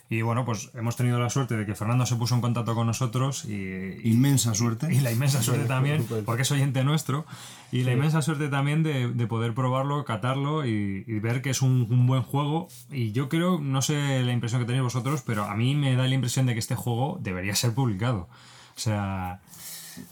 Y 0.09 0.21
bueno, 0.21 0.45
pues 0.45 0.71
hemos 0.73 0.95
tenido 0.95 1.19
la 1.19 1.29
suerte 1.29 1.57
de 1.57 1.65
que 1.65 1.75
Fernando 1.75 2.05
se 2.05 2.15
puso 2.15 2.33
en 2.33 2.39
contacto 2.41 2.73
con 2.75 2.87
nosotros 2.87 3.43
y, 3.43 4.07
Inmensa 4.09 4.53
suerte. 4.53 4.87
y 4.93 5.01
la 5.01 5.11
inmensa 5.11 5.43
suerte 5.43 5.65
también, 5.67 6.05
porque 6.25 6.43
es 6.43 6.51
oyente 6.51 6.83
nuestro, 6.85 7.25
y 7.73 7.83
la 7.83 7.91
inmensa 7.91 8.21
suerte 8.21 8.47
también 8.47 8.83
de, 8.83 9.09
de 9.11 9.27
poder 9.27 9.53
probarlo, 9.53 10.05
catarlo 10.05 10.65
y, 10.65 11.03
y 11.05 11.19
ver 11.19 11.41
que 11.41 11.49
es 11.49 11.61
un, 11.61 11.87
un 11.89 12.07
buen 12.07 12.21
juego. 12.23 12.69
Y 12.89 13.11
yo 13.11 13.27
creo, 13.27 13.59
no 13.59 13.81
sé 13.81 14.21
la 14.23 14.31
impresión 14.31 14.61
que 14.61 14.65
tenéis 14.67 14.83
vosotros, 14.83 15.23
pero 15.25 15.43
a 15.43 15.55
mí 15.55 15.75
me 15.75 15.93
da 15.97 16.07
la 16.07 16.15
impresión 16.15 16.45
de 16.45 16.53
que 16.53 16.59
este 16.59 16.75
juego 16.75 17.19
debería 17.21 17.53
ser 17.55 17.73
publicado. 17.73 18.29
O 18.75 18.79
sea, 18.79 19.41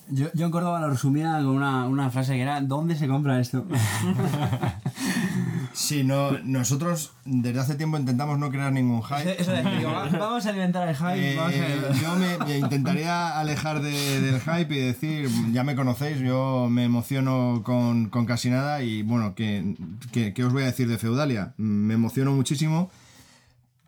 Yo, 0.10 0.28
yo 0.34 0.48
en 0.48 0.52
Córdoba 0.52 0.82
lo 0.82 0.90
resumía 0.90 1.34
con 1.38 1.48
una, 1.56 1.86
una 1.88 2.10
frase 2.10 2.34
que 2.34 2.42
era: 2.42 2.60
¿Dónde 2.60 2.96
se 2.98 3.08
compra 3.08 3.40
esto? 3.40 3.66
Sí, 5.76 6.06
no, 6.06 6.32
nosotros 6.44 7.12
desde 7.26 7.60
hace 7.60 7.76
tiempo 7.76 7.98
intentamos 7.98 8.40
no 8.40 8.50
crear 8.50 8.72
ningún 8.72 9.04
hype. 9.04 9.36
Eso 9.42 9.52
digo, 9.52 9.92
vamos 9.92 10.46
a 10.46 10.50
alimentar 10.50 10.88
el 10.88 10.96
hype. 10.96 11.34
Eh, 11.34 11.36
vamos 11.36 11.54
a- 11.54 12.02
yo 12.02 12.16
me, 12.16 12.38
me 12.46 12.58
intentaría 12.60 13.38
alejar 13.38 13.82
de- 13.82 14.22
del 14.22 14.40
hype 14.40 14.74
y 14.74 14.80
decir, 14.80 15.30
ya 15.52 15.64
me 15.66 15.76
conocéis, 15.76 16.20
yo 16.20 16.68
me 16.70 16.86
emociono 16.86 17.62
con, 17.66 18.10
con 18.10 18.26
casi 18.26 18.50
nada 18.50 18.82
y 18.84 19.04
bueno, 19.04 19.36
¿qué, 19.36 19.76
qué, 20.14 20.34
qué 20.34 20.46
os 20.46 20.54
voy 20.54 20.64
a 20.64 20.68
decir 20.68 20.88
de 20.88 20.98
Feudalia? 20.98 21.54
Me 21.58 21.94
emociono 21.96 22.32
muchísimo. 22.32 22.90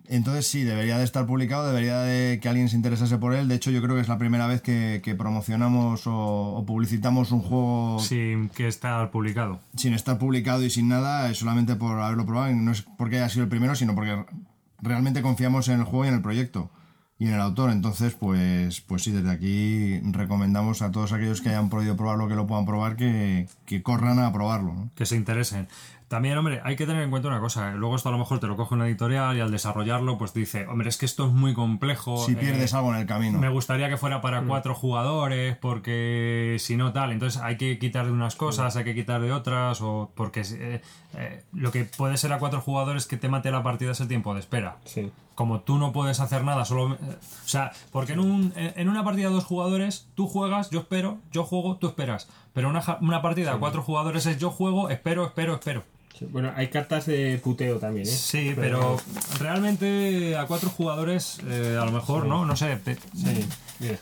Entonces 0.09 0.47
sí, 0.47 0.63
debería 0.63 0.97
de 0.97 1.03
estar 1.03 1.25
publicado, 1.25 1.67
debería 1.67 1.99
de 1.99 2.39
que 2.39 2.47
alguien 2.47 2.69
se 2.69 2.75
interesase 2.75 3.17
por 3.17 3.33
él. 3.33 3.47
De 3.47 3.55
hecho, 3.55 3.71
yo 3.71 3.81
creo 3.81 3.95
que 3.95 4.01
es 4.01 4.07
la 4.07 4.17
primera 4.17 4.47
vez 4.47 4.61
que, 4.61 5.01
que 5.03 5.15
promocionamos 5.15 6.07
o, 6.07 6.13
o 6.55 6.65
publicitamos 6.65 7.31
un 7.31 7.41
juego 7.41 7.99
sin 7.99 8.49
que 8.49 8.67
está 8.67 9.11
publicado. 9.11 9.59
sin 9.75 9.93
estar 9.93 10.17
publicado 10.17 10.63
y 10.63 10.69
sin 10.69 10.87
nada, 10.87 11.29
es 11.29 11.37
solamente 11.39 11.75
por 11.75 11.99
haberlo 11.99 12.25
probado. 12.25 12.53
No 12.55 12.71
es 12.71 12.83
porque 12.97 13.17
haya 13.17 13.29
sido 13.29 13.43
el 13.43 13.49
primero, 13.49 13.75
sino 13.75 13.95
porque 13.95 14.25
realmente 14.81 15.21
confiamos 15.21 15.67
en 15.67 15.79
el 15.79 15.85
juego 15.85 16.05
y 16.05 16.07
en 16.09 16.13
el 16.13 16.21
proyecto 16.21 16.71
y 17.19 17.27
en 17.27 17.33
el 17.33 17.41
autor. 17.41 17.71
Entonces, 17.71 18.13
pues, 18.13 18.81
pues 18.81 19.03
sí, 19.03 19.11
desde 19.11 19.31
aquí 19.31 19.99
recomendamos 20.11 20.81
a 20.81 20.91
todos 20.91 21.13
aquellos 21.13 21.41
que 21.41 21.49
hayan 21.49 21.69
podido 21.69 21.97
probarlo, 21.97 22.27
que 22.27 22.35
lo 22.35 22.47
puedan 22.47 22.65
probar, 22.65 22.95
que, 22.95 23.47
que 23.65 23.81
corran 23.81 24.19
a 24.19 24.31
probarlo. 24.31 24.73
¿no? 24.73 24.91
que 24.95 25.05
se 25.05 25.15
interesen. 25.15 25.67
También, 26.07 26.37
hombre, 26.37 26.61
hay 26.63 26.77
que 26.77 26.85
tener 26.85 27.03
en 27.03 27.09
cuenta 27.09 27.27
una 27.27 27.41
cosa. 27.41 27.71
Luego 27.71 27.97
esto 27.97 28.07
a 28.07 28.13
lo 28.13 28.17
mejor 28.17 28.39
te 28.39 28.47
lo 28.47 28.55
coge 28.55 28.75
una 28.75 28.87
editorial 28.87 29.35
y 29.35 29.41
al 29.41 29.51
desarrollarlo, 29.51 30.17
pues 30.17 30.33
dice, 30.33 30.65
hombre, 30.67 30.87
es 30.87 30.95
que 30.97 31.05
esto 31.05 31.25
es 31.27 31.33
muy 31.33 31.53
complejo. 31.53 32.17
Si 32.25 32.31
eh, 32.31 32.35
pierdes 32.37 32.73
algo 32.73 32.93
en 32.93 33.01
el 33.01 33.05
camino. 33.05 33.37
Me 33.39 33.49
gustaría 33.49 33.89
que 33.89 33.97
fuera 33.97 34.19
Mm. 34.19 34.21
para 34.21 34.41
cuatro 34.43 34.73
jugadores, 34.73 35.57
porque 35.57 36.55
si 36.59 36.77
no 36.77 36.93
tal, 36.93 37.11
entonces 37.11 37.41
hay 37.41 37.57
que 37.57 37.77
quitar 37.77 38.05
de 38.05 38.11
unas 38.13 38.35
cosas, 38.35 38.75
hay 38.77 38.85
que 38.85 38.95
quitar 38.95 39.19
de 39.21 39.33
otras, 39.33 39.81
o 39.81 40.09
porque 40.15 40.43
eh, 40.49 40.81
eh, 41.17 41.43
lo 41.51 41.71
que 41.73 41.83
puede 41.83 42.15
ser 42.17 42.31
a 42.31 42.39
cuatro 42.39 42.61
jugadores 42.61 43.05
que 43.05 43.17
te 43.17 43.27
mate 43.27 43.51
la 43.51 43.61
partida 43.63 43.91
es 43.91 43.99
el 43.99 44.07
tiempo 44.07 44.33
de 44.33 44.39
espera. 44.39 44.77
Sí. 44.85 45.11
Como 45.35 45.59
tú 45.59 45.77
no 45.77 45.91
puedes 45.91 46.19
hacer 46.21 46.43
nada, 46.45 46.63
solo. 46.63 46.93
eh, 46.95 46.97
o 47.01 47.47
sea, 47.47 47.71
porque 47.91 48.13
en, 48.13 48.19
un, 48.21 48.53
en 48.55 48.87
una 48.89 49.03
partida 49.03 49.27
de 49.27 49.33
dos 49.35 49.43
jugadores, 49.45 50.07
tú 50.15 50.25
juegas, 50.27 50.69
yo 50.69 50.79
espero, 50.79 51.17
yo 51.33 51.43
juego, 51.43 51.75
tú 51.75 51.87
esperas. 51.87 52.29
Pero 52.53 52.69
una, 52.69 52.81
una 53.01 53.21
partida 53.21 53.51
de 53.53 53.59
cuatro 53.59 53.81
jugadores 53.83 54.25
es 54.25 54.39
yo 54.39 54.49
juego, 54.51 54.89
espero, 54.89 55.25
espero, 55.25 55.55
espero. 55.55 55.83
Bueno, 56.25 56.51
hay 56.56 56.67
cartas 56.69 57.06
de 57.06 57.39
puteo 57.43 57.77
también, 57.80 58.08
¿eh? 58.08 58.12
Sí, 58.12 58.53
pero 58.56 58.97
realmente 59.39 60.36
a 60.38 60.45
cuatro 60.45 60.69
jugadores, 60.69 61.39
eh, 61.47 61.77
a 61.80 61.86
lo 61.86 61.91
mejor, 61.91 62.25
¿no? 62.25 62.45
No 62.45 62.56
sé. 62.56 62.77
te- 62.84 62.95
Sí, 63.15 63.45
mira. 63.80 63.97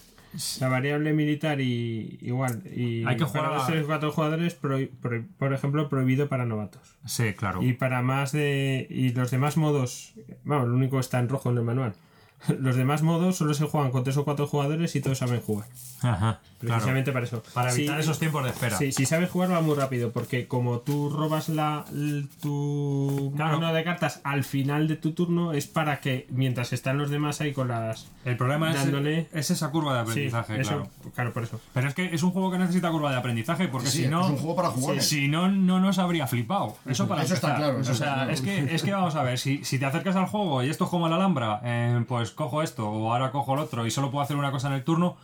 La 0.59 0.67
variable 0.67 1.13
militar 1.13 1.61
y 1.61 2.17
igual. 2.21 2.61
Y 2.65 3.05
Hay 3.05 3.15
que 3.15 3.23
jugar 3.23 3.45
para 3.51 3.63
a- 3.63 3.67
tres, 3.67 3.85
cuatro 3.85 4.11
jugadores, 4.11 4.61
prohi- 4.61 4.89
por 5.37 5.53
ejemplo, 5.53 5.87
prohibido 5.87 6.27
para 6.27 6.45
novatos. 6.45 6.81
Sí, 7.05 7.33
claro. 7.33 7.63
Y 7.63 7.71
para 7.73 8.01
más 8.01 8.33
de. 8.33 8.85
Y 8.89 9.11
los 9.13 9.31
demás 9.31 9.55
modos. 9.55 10.13
Vamos, 10.43 10.67
lo 10.67 10.75
único 10.75 10.99
está 10.99 11.19
en 11.19 11.29
rojo 11.29 11.51
en 11.51 11.57
el 11.57 11.63
manual. 11.63 11.93
Los 12.59 12.75
demás 12.75 13.01
modos 13.01 13.37
solo 13.37 13.53
se 13.53 13.65
juegan 13.65 13.91
con 13.91 14.03
tres 14.03 14.17
o 14.17 14.25
cuatro 14.25 14.47
jugadores 14.47 14.95
y 14.95 15.01
todos 15.01 15.17
saben 15.17 15.41
jugar. 15.41 15.67
Ajá, 16.01 16.39
claro. 16.59 16.75
Precisamente 16.75 17.11
para 17.11 17.25
eso. 17.25 17.43
Para 17.53 17.71
Sí, 17.71 17.81
evitar 17.81 17.99
esos 17.99 18.19
tiempos 18.19 18.43
de 18.43 18.49
espera. 18.49 18.77
Sí, 18.77 18.91
si 18.91 19.05
sabes 19.05 19.29
jugar 19.29 19.51
va 19.51 19.61
muy 19.61 19.75
rápido, 19.75 20.11
porque 20.11 20.47
como 20.47 20.79
tú 20.79 21.09
robas 21.09 21.49
la, 21.49 21.85
l- 21.91 22.25
tu 22.41 23.33
Claro. 23.35 23.59
mano 23.59 23.73
de 23.73 23.83
cartas 23.83 24.21
al 24.23 24.43
final 24.43 24.87
de 24.87 24.95
tu 24.95 25.13
turno, 25.13 25.53
es 25.53 25.67
para 25.67 25.99
que 25.99 26.27
mientras 26.29 26.73
están 26.73 26.97
los 26.97 27.09
demás 27.09 27.41
ahí 27.41 27.53
con 27.53 27.67
las. 27.67 28.07
El 28.23 28.37
problema 28.37 28.71
es, 28.71 28.77
Dándole- 28.77 29.27
es 29.33 29.51
esa 29.51 29.69
curva 29.71 29.93
de 29.99 30.05
Sí, 30.05 30.09
aprendizaje, 30.11 30.61
eso, 30.61 30.69
claro. 30.69 30.89
claro, 31.13 31.33
por 31.33 31.43
eso. 31.43 31.59
Pero 31.73 31.87
es 31.87 31.93
que 31.93 32.13
es 32.13 32.23
un 32.23 32.31
juego 32.31 32.51
que 32.51 32.57
necesita 32.57 32.89
curva 32.91 33.11
de 33.11 33.17
aprendizaje, 33.17 33.67
porque 33.67 33.87
Sí, 33.87 34.03
si 34.03 34.07
no. 34.07 34.21
es 34.23 34.29
un 34.31 34.37
juego 34.37 34.55
para 34.55 34.69
jugar. 34.69 35.01
Si 35.01 35.27
no, 35.27 35.49
no 35.49 35.79
nos 35.79 35.99
habría 35.99 36.27
flipado. 36.27 36.75
Eso 36.85 37.07
para 37.07 37.23
Eso 37.23 37.33
está 37.35 37.47
empezar. 37.49 37.69
claro, 37.69 37.81
eso 37.81 37.91
o 37.91 37.93
está 37.93 38.05
sea, 38.05 38.13
claro. 38.15 38.31
es 38.31 38.41
que, 38.41 38.75
es 38.75 38.83
que 38.83 38.91
vamos 38.93 39.15
a 39.15 39.23
ver, 39.23 39.37
si, 39.37 39.63
si 39.63 39.77
te 39.79 39.85
acercas 39.85 40.15
al 40.15 40.25
juego 40.27 40.63
y 40.63 40.69
esto 40.69 40.85
es 40.85 40.89
como 40.89 41.07
la 41.09 41.15
Alhambra, 41.17 41.61
eh, 41.63 42.03
pues 42.07 42.31
cojo 42.35 42.61
esto 42.61 42.89
o 42.89 43.11
ahora 43.11 43.31
cojo 43.31 43.53
el 43.53 43.59
otro 43.59 43.85
y 43.87 43.91
solo 43.91 44.11
puedo 44.11 44.23
hacer 44.23 44.37
una 44.37 44.51
cosa 44.51 44.67
en 44.67 44.73
el 44.73 44.83
turno. 44.83 45.17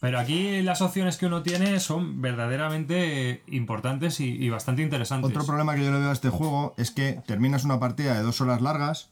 Pero 0.00 0.18
aquí 0.18 0.62
las 0.62 0.82
opciones 0.82 1.16
que 1.16 1.26
uno 1.26 1.42
tiene 1.42 1.78
son 1.78 2.20
verdaderamente 2.20 3.44
importantes 3.46 4.18
y, 4.18 4.30
y 4.30 4.50
bastante 4.50 4.82
interesantes. 4.82 5.30
Otro 5.30 5.46
problema 5.46 5.76
que 5.76 5.84
yo 5.84 5.92
le 5.92 6.00
veo 6.00 6.10
a 6.10 6.12
este 6.12 6.28
juego 6.28 6.74
es 6.76 6.90
que 6.90 7.20
terminas 7.24 7.64
una 7.64 7.78
partida 7.78 8.14
de 8.14 8.22
dos 8.22 8.40
horas 8.40 8.60
largas 8.60 9.10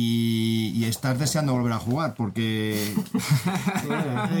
y, 0.00 0.72
y 0.76 0.84
estás 0.84 1.18
deseando 1.18 1.52
volver 1.52 1.72
a 1.72 1.78
jugar 1.78 2.14
porque 2.14 2.94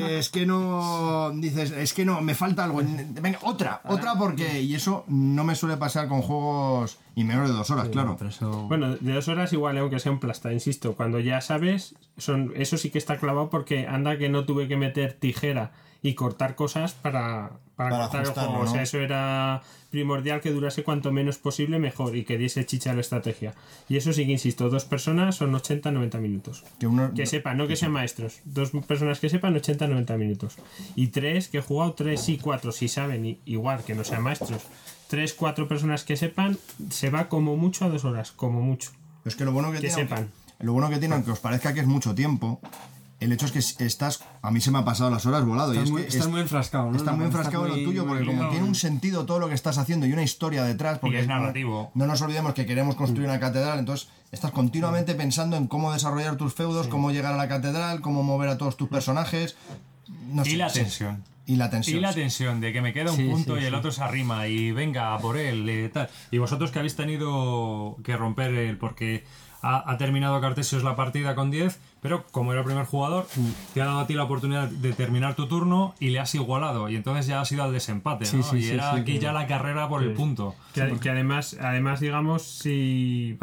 es 0.08 0.28
que 0.28 0.46
no 0.46 1.32
dices 1.34 1.72
es 1.72 1.92
que 1.92 2.04
no 2.04 2.20
me 2.20 2.36
falta 2.36 2.62
algo 2.62 2.80
venga 3.20 3.40
otra 3.42 3.80
otra 3.84 4.14
porque 4.14 4.62
y 4.62 4.74
eso 4.74 5.04
no 5.08 5.42
me 5.42 5.56
suele 5.56 5.76
pasar 5.76 6.06
con 6.06 6.22
juegos 6.22 6.98
y 7.16 7.24
menos 7.24 7.48
de 7.48 7.54
dos 7.54 7.70
horas 7.70 7.88
claro 7.88 8.16
eso... 8.28 8.68
Bueno, 8.68 8.96
de 8.96 9.12
dos 9.12 9.28
horas 9.28 9.52
igual, 9.52 9.76
eh, 9.76 9.80
aunque 9.80 9.98
sea 9.98 10.12
un 10.12 10.20
plasta, 10.20 10.52
insisto. 10.52 10.94
Cuando 10.94 11.20
ya 11.20 11.40
sabes, 11.40 11.94
son 12.16 12.52
eso 12.56 12.76
sí 12.76 12.90
que 12.90 12.98
está 12.98 13.18
clavado 13.18 13.50
porque 13.50 13.86
anda 13.86 14.18
que 14.18 14.28
no 14.28 14.44
tuve 14.44 14.68
que 14.68 14.76
meter 14.76 15.14
tijera 15.14 15.72
y 16.02 16.14
cortar 16.14 16.54
cosas 16.54 16.92
para, 16.92 17.50
para, 17.76 17.90
Para 17.90 18.02
cortar 18.08 18.26
el 18.26 18.32
juego. 18.32 18.60
O 18.60 18.66
sea, 18.66 18.82
eso 18.82 18.98
era 18.98 19.62
primordial 19.90 20.40
que 20.40 20.50
durase 20.52 20.84
cuanto 20.84 21.10
menos 21.12 21.38
posible 21.38 21.78
mejor 21.78 22.14
y 22.16 22.24
que 22.24 22.36
diese 22.38 22.64
chicha 22.66 22.90
a 22.90 22.94
la 22.94 23.00
estrategia. 23.00 23.54
Y 23.88 23.96
eso 23.96 24.12
sí 24.12 24.26
que 24.26 24.32
insisto, 24.32 24.68
dos 24.68 24.84
personas 24.84 25.34
son 25.36 25.52
80-90 25.52 26.18
minutos. 26.20 26.64
que 26.78 26.86
uno 26.86 27.12
Que 27.14 27.26
sepan, 27.26 27.56
no 27.56 27.66
que 27.66 27.74
sean 27.76 27.92
maestros. 27.92 28.40
Dos 28.44 28.70
personas 28.86 29.18
que 29.18 29.28
sepan 29.28 29.54
80-90 29.54 30.16
minutos. 30.18 30.56
Y 30.94 31.08
tres 31.08 31.48
que 31.48 31.58
he 31.58 31.62
jugado, 31.62 31.94
tres 31.94 32.28
y 32.28 32.38
cuatro, 32.38 32.70
si 32.72 32.86
saben, 32.88 33.24
i- 33.26 33.40
igual 33.46 33.82
que 33.84 33.94
no 33.94 34.04
sean 34.04 34.22
maestros. 34.22 34.62
Tres, 35.08 35.32
cuatro 35.32 35.68
personas 35.68 36.04
que 36.04 36.16
sepan, 36.18 36.58
se 36.90 37.08
va 37.10 37.28
como 37.28 37.56
mucho 37.56 37.86
a 37.86 37.88
dos 37.88 38.04
horas, 38.04 38.30
como 38.32 38.60
mucho. 38.60 38.90
es 39.24 39.36
que 39.36 39.44
lo 39.44 39.52
bueno 39.52 39.68
que, 39.70 39.76
Que 39.80 39.88
tiene 39.88 39.94
sepan. 39.94 40.18
aunque- 40.18 40.64
lo 40.64 40.72
bueno 40.74 40.90
que 40.90 40.98
tiene 40.98 41.14
aunque 41.14 41.30
os 41.30 41.38
parezca 41.40 41.72
que 41.72 41.80
es 41.80 41.86
mucho 41.86 42.14
tiempo 42.14 42.60
el 43.20 43.32
hecho 43.32 43.46
es 43.46 43.52
que 43.76 43.84
estás 43.84 44.22
a 44.42 44.50
mí 44.50 44.60
se 44.60 44.70
me 44.70 44.78
ha 44.78 44.84
pasado 44.84 45.10
las 45.10 45.26
horas 45.26 45.44
volado 45.44 45.72
y 45.74 45.76
Estás 45.78 45.86
es 45.86 45.90
muy, 45.90 46.02
que 46.02 46.08
estás 46.08 46.26
es- 46.26 46.30
muy 46.30 46.40
enfrascado, 46.40 46.90
¿no? 46.90 46.96
Estás 46.96 47.16
muy 47.16 47.26
enfrascado 47.26 47.66
en 47.66 47.70
lo 47.70 47.84
tuyo 47.84 48.06
porque 48.06 48.24
como 48.24 48.48
tiene 48.50 48.64
un 48.64 48.74
sentido 48.74 49.26
todo 49.26 49.38
lo 49.40 49.48
que 49.48 49.54
estás 49.54 49.76
haciendo 49.78 50.06
y 50.06 50.12
una 50.12 50.22
historia 50.22 50.62
detrás 50.62 50.98
porque 51.00 51.20
es 51.20 51.26
narrativo. 51.26 51.90
no 51.94 52.06
nos 52.06 52.22
olvidemos 52.22 52.54
que 52.54 52.64
queremos 52.66 52.94
construir 52.94 53.28
una 53.28 53.40
catedral 53.40 53.78
entonces 53.80 54.08
estás 54.30 54.52
continuamente 54.52 55.14
pensando 55.14 55.56
en 55.56 55.66
cómo 55.66 55.92
desarrollar 55.92 56.36
tus 56.36 56.54
feudos 56.54 56.86
cómo 56.88 57.10
llegar 57.10 57.34
a 57.34 57.36
la 57.36 57.48
catedral 57.48 58.00
cómo 58.00 58.22
mover 58.22 58.50
a 58.50 58.58
todos 58.58 58.76
tus 58.76 58.88
personajes 58.88 59.56
no 60.32 60.42
Y 60.46 60.50
sé, 60.50 60.56
la 60.56 60.68
sí. 60.68 60.80
tensión. 60.80 61.24
y 61.46 61.56
la 61.56 61.70
tensión 61.70 61.98
Y 61.98 62.00
la 62.00 62.12
tensión 62.14 62.60
de 62.60 62.72
que 62.72 62.80
me 62.82 62.92
queda 62.92 63.10
un 63.10 63.16
Sí, 63.16 63.28
punto 63.28 63.56
sí, 63.56 63.62
y 63.62 63.64
el 63.64 63.70
sí. 63.72 63.76
otro 63.78 63.90
se 63.90 64.02
arrima 64.02 64.46
y 64.46 64.70
venga 64.70 65.14
a 65.14 65.18
por 65.18 65.36
él 65.38 65.68
y 65.68 65.88
tal. 65.88 66.08
Y 66.30 66.38
vosotros 66.38 66.70
que 66.70 66.78
habéis 66.78 66.94
tenido 66.94 67.96
que 68.04 68.16
romper 68.16 68.52
el 68.54 68.76
porque 68.78 69.24
ha, 69.62 69.90
ha 69.90 69.96
terminado 69.98 70.40
Cartesios 70.40 70.84
la 70.84 70.94
partida 70.96 71.34
con 71.34 71.50
10, 71.50 71.78
pero 72.00 72.24
como 72.30 72.52
era 72.52 72.60
el 72.60 72.66
primer 72.66 72.84
jugador, 72.86 73.26
te 73.74 73.82
ha 73.82 73.86
dado 73.86 73.98
a 74.00 74.06
ti 74.06 74.14
la 74.14 74.24
oportunidad 74.24 74.68
de 74.68 74.92
terminar 74.92 75.34
tu 75.34 75.46
turno 75.48 75.94
y 76.00 76.10
le 76.10 76.18
has 76.20 76.34
igualado 76.34 76.88
y 76.88 76.96
entonces 76.96 77.26
ya 77.26 77.40
has 77.40 77.50
ido 77.52 77.62
al 77.64 77.72
desempate, 77.72 78.24
Sí, 78.24 78.36
¿no? 78.38 78.42
sí, 78.42 78.56
y 78.58 78.62
sí, 78.62 78.70
era 78.74 78.94
aquí 78.94 79.18
ya 79.18 79.32
la 79.32 79.46
carrera 79.46 79.88
por 79.88 80.02
el 80.02 80.12
punto. 80.12 80.54
Que, 80.74 80.96
que 81.00 81.10
además, 81.10 81.56
además, 81.60 82.00
digamos, 82.00 82.42
si. 82.42 83.36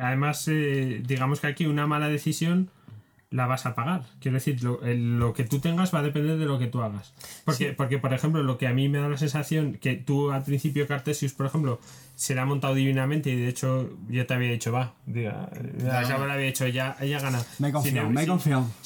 Además, 0.00 0.46
eh, 0.48 1.02
digamos 1.06 1.40
que 1.40 1.46
aquí 1.46 1.66
una 1.66 1.86
mala 1.86 2.08
decisión 2.08 2.70
la 3.30 3.46
vas 3.46 3.66
a 3.66 3.74
pagar. 3.74 4.02
Quiero 4.20 4.36
decir, 4.36 4.62
lo, 4.62 4.80
el- 4.84 5.18
lo 5.18 5.32
que 5.32 5.42
tú 5.44 5.58
tengas 5.58 5.92
va 5.92 5.98
a 5.98 6.02
depender 6.02 6.38
de 6.38 6.44
lo 6.46 6.58
que 6.58 6.68
tú 6.68 6.82
hagas. 6.82 7.14
Porque, 7.44 7.72
porque, 7.72 7.98
por 7.98 8.14
ejemplo, 8.14 8.42
lo 8.44 8.58
que 8.58 8.68
a 8.68 8.72
mí 8.72 8.88
me 8.88 8.98
da 8.98 9.08
la 9.08 9.16
sensación 9.16 9.74
que 9.74 9.94
tú 9.94 10.30
al 10.30 10.44
principio, 10.44 10.86
Cartesius, 10.86 11.32
por 11.32 11.46
ejemplo, 11.46 11.80
se 12.16 12.34
la 12.34 12.42
ha 12.42 12.46
montado 12.46 12.74
divinamente 12.74 13.30
y 13.30 13.36
de 13.36 13.48
hecho 13.48 13.90
yo 14.08 14.26
te 14.26 14.34
había 14.34 14.50
dicho, 14.52 14.70
va, 14.72 14.94
diga, 15.06 15.50
ya, 15.78 16.02
ya 16.02 16.18
me 16.18 16.26
lo 16.26 16.32
había 16.32 16.46
dicho, 16.46 16.66
ya, 16.68 16.96
ella 17.00 17.20
gana. 17.20 17.42
Me 17.58 17.68
he 17.68 17.72
confiado, 17.72 17.96
Sin 17.96 18.06
em- 18.08 18.12
me 18.14 18.20
he 18.20 18.24
sin- 18.24 18.30
confiado. 18.32 18.66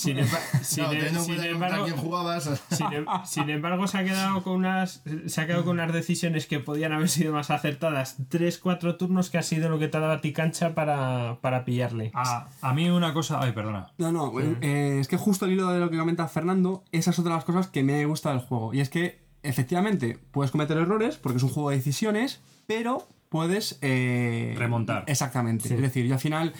Embargo, 1.48 1.86
sin 3.24 3.50
embargo, 3.50 3.86
se 3.86 3.98
ha 3.98 4.04
quedado 4.04 4.42
con 4.42 4.54
unas. 4.54 5.02
Se 5.26 5.40
ha 5.40 5.46
quedado 5.46 5.64
con 5.64 5.72
unas 5.78 5.92
decisiones 5.92 6.46
que 6.46 6.60
podían 6.60 6.92
haber 6.92 7.08
sido 7.08 7.32
más 7.32 7.50
acertadas. 7.50 8.16
Tres, 8.28 8.58
cuatro 8.58 8.96
turnos 8.96 9.30
que 9.30 9.38
ha 9.38 9.42
sido 9.42 9.68
lo 9.68 9.78
que 9.78 9.88
te 9.88 9.96
ha 9.96 10.00
dado 10.00 10.12
a 10.14 10.20
ti 10.20 10.32
cancha 10.32 10.74
para, 10.74 11.38
para 11.40 11.64
pillarle. 11.64 12.10
A, 12.14 12.48
a 12.60 12.74
mí 12.74 12.88
una 12.88 13.12
cosa... 13.12 13.40
Ay, 13.40 13.52
perdona. 13.52 13.92
No, 13.98 14.12
no, 14.12 14.32
eh, 14.40 14.98
es 15.00 15.08
que 15.08 15.16
justo 15.16 15.44
al 15.44 15.52
hilo 15.52 15.68
de 15.70 15.80
lo 15.80 15.90
que 15.90 15.98
comenta 15.98 16.26
Fernando, 16.28 16.84
esa 16.92 17.10
es 17.10 17.18
otra 17.18 17.32
de 17.32 17.36
las 17.38 17.44
cosas 17.44 17.68
que 17.68 17.82
me 17.82 18.04
gusta 18.06 18.30
del 18.30 18.40
juego. 18.40 18.74
Y 18.74 18.80
es 18.80 18.88
que, 18.90 19.20
efectivamente, 19.42 20.18
puedes 20.32 20.50
cometer 20.50 20.76
errores 20.78 21.16
porque 21.16 21.38
es 21.38 21.42
un 21.42 21.50
juego 21.50 21.70
de 21.70 21.76
decisiones, 21.76 22.40
pero 22.66 23.06
puedes... 23.28 23.78
eh, 23.82 24.54
Remontar. 24.56 25.04
Exactamente. 25.06 25.72
Es 25.74 25.80
decir, 25.80 26.06
yo 26.06 26.14
al 26.14 26.20
final 26.20 26.52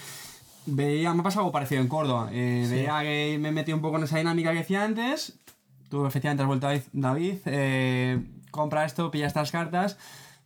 veía, 0.66 1.12
me 1.14 1.20
ha 1.20 1.22
pasado 1.24 1.42
algo 1.42 1.52
parecido 1.52 1.81
en 1.81 1.88
Córdoba. 1.88 2.28
Eh, 2.33 2.66
Veía 2.70 3.00
que 3.02 3.38
me 3.40 3.52
metí 3.52 3.72
un 3.72 3.81
poco 3.81 3.96
en 3.98 4.04
esa 4.04 4.18
dinámica 4.18 4.52
que 4.52 4.59
decía 4.59 4.85
antes. 4.85 5.38
Tú 5.88 6.04
efectivamente 6.07 6.42
has 6.42 6.46
vuelto 6.46 6.66
a 6.66 6.70
David, 6.70 6.85
David 6.92 7.35
eh, 7.46 8.22
compra 8.50 8.85
esto, 8.85 9.11
pilla 9.11 9.26
estas 9.26 9.50
cartas, 9.50 9.96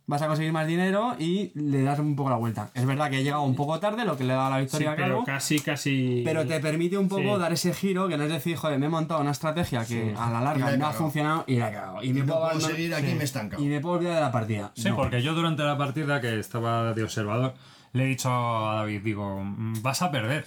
vas 0.05 0.21
a 0.21 0.27
conseguir 0.27 0.51
más 0.51 0.67
dinero 0.67 1.15
y 1.17 1.51
le 1.55 1.81
das 1.83 1.97
un 1.99 2.15
poco 2.15 2.29
la 2.29 2.35
vuelta. 2.35 2.69
Es 2.73 2.85
verdad 2.85 3.09
que 3.09 3.19
he 3.19 3.23
llegado 3.23 3.43
un 3.43 3.55
poco 3.55 3.79
tarde, 3.79 4.03
lo 4.05 4.17
que 4.17 4.23
le 4.25 4.33
da 4.33 4.49
la 4.49 4.57
Sí, 4.57 4.61
victoria 4.63 4.91
a 4.91 4.95
pero 4.95 5.23
casi, 5.23 5.59
casi. 5.59 6.21
pero 6.25 6.45
te 6.45 6.59
permite 6.59 6.97
un 6.97 7.07
poco 7.07 7.35
Sí. 7.35 7.39
dar 7.39 7.53
ese 7.53 7.73
giro 7.73 8.07
que 8.09 8.17
no 8.17 8.25
es 8.25 8.29
decir, 8.31 8.57
joder, 8.57 8.77
me 8.79 8.87
he 8.87 8.89
montado 8.89 9.21
una 9.21 9.31
estrategia 9.31 9.85
que 9.85 10.13
a 10.17 10.29
la 10.29 10.29
Y 10.29 10.33
la 10.33 10.41
larga 10.41 10.77
no 10.77 10.87
ha 10.87 10.91
funcionado 10.93 11.43
y 11.47 11.55
la 11.55 11.69
he 11.69 11.73
cagado. 11.73 12.03
Y 12.03 12.13
me 12.13 12.19
no 12.21 12.25
puedo, 12.33 12.49
puedo 12.51 12.59
seguir 12.59 12.93
aquí 12.93 13.13
me 13.13 13.21
he 13.21 13.23
estancado 13.23 13.63
y 13.63 13.67
me 13.67 13.79
puedo 13.79 13.95
olvidar 13.95 14.15
de 14.15 14.21
la 14.21 14.31
partida. 14.31 14.71
Sí, 14.75 14.89
No. 14.89 14.95
porque 14.97 15.21
yo 15.21 15.33
durante 15.33 15.63
la 15.63 15.77
partida 15.77 16.19
que 16.19 16.37
estaba 16.39 16.93
de 16.93 17.03
observador 17.03 17.53
le 17.93 18.03
he 18.03 18.07
dicho 18.07 18.29
a 18.29 18.75
David, 18.75 19.01
digo, 19.03 19.41
"Mm, 19.43 19.81
vas 19.81 20.01
a 20.01 20.11
perder. 20.11 20.45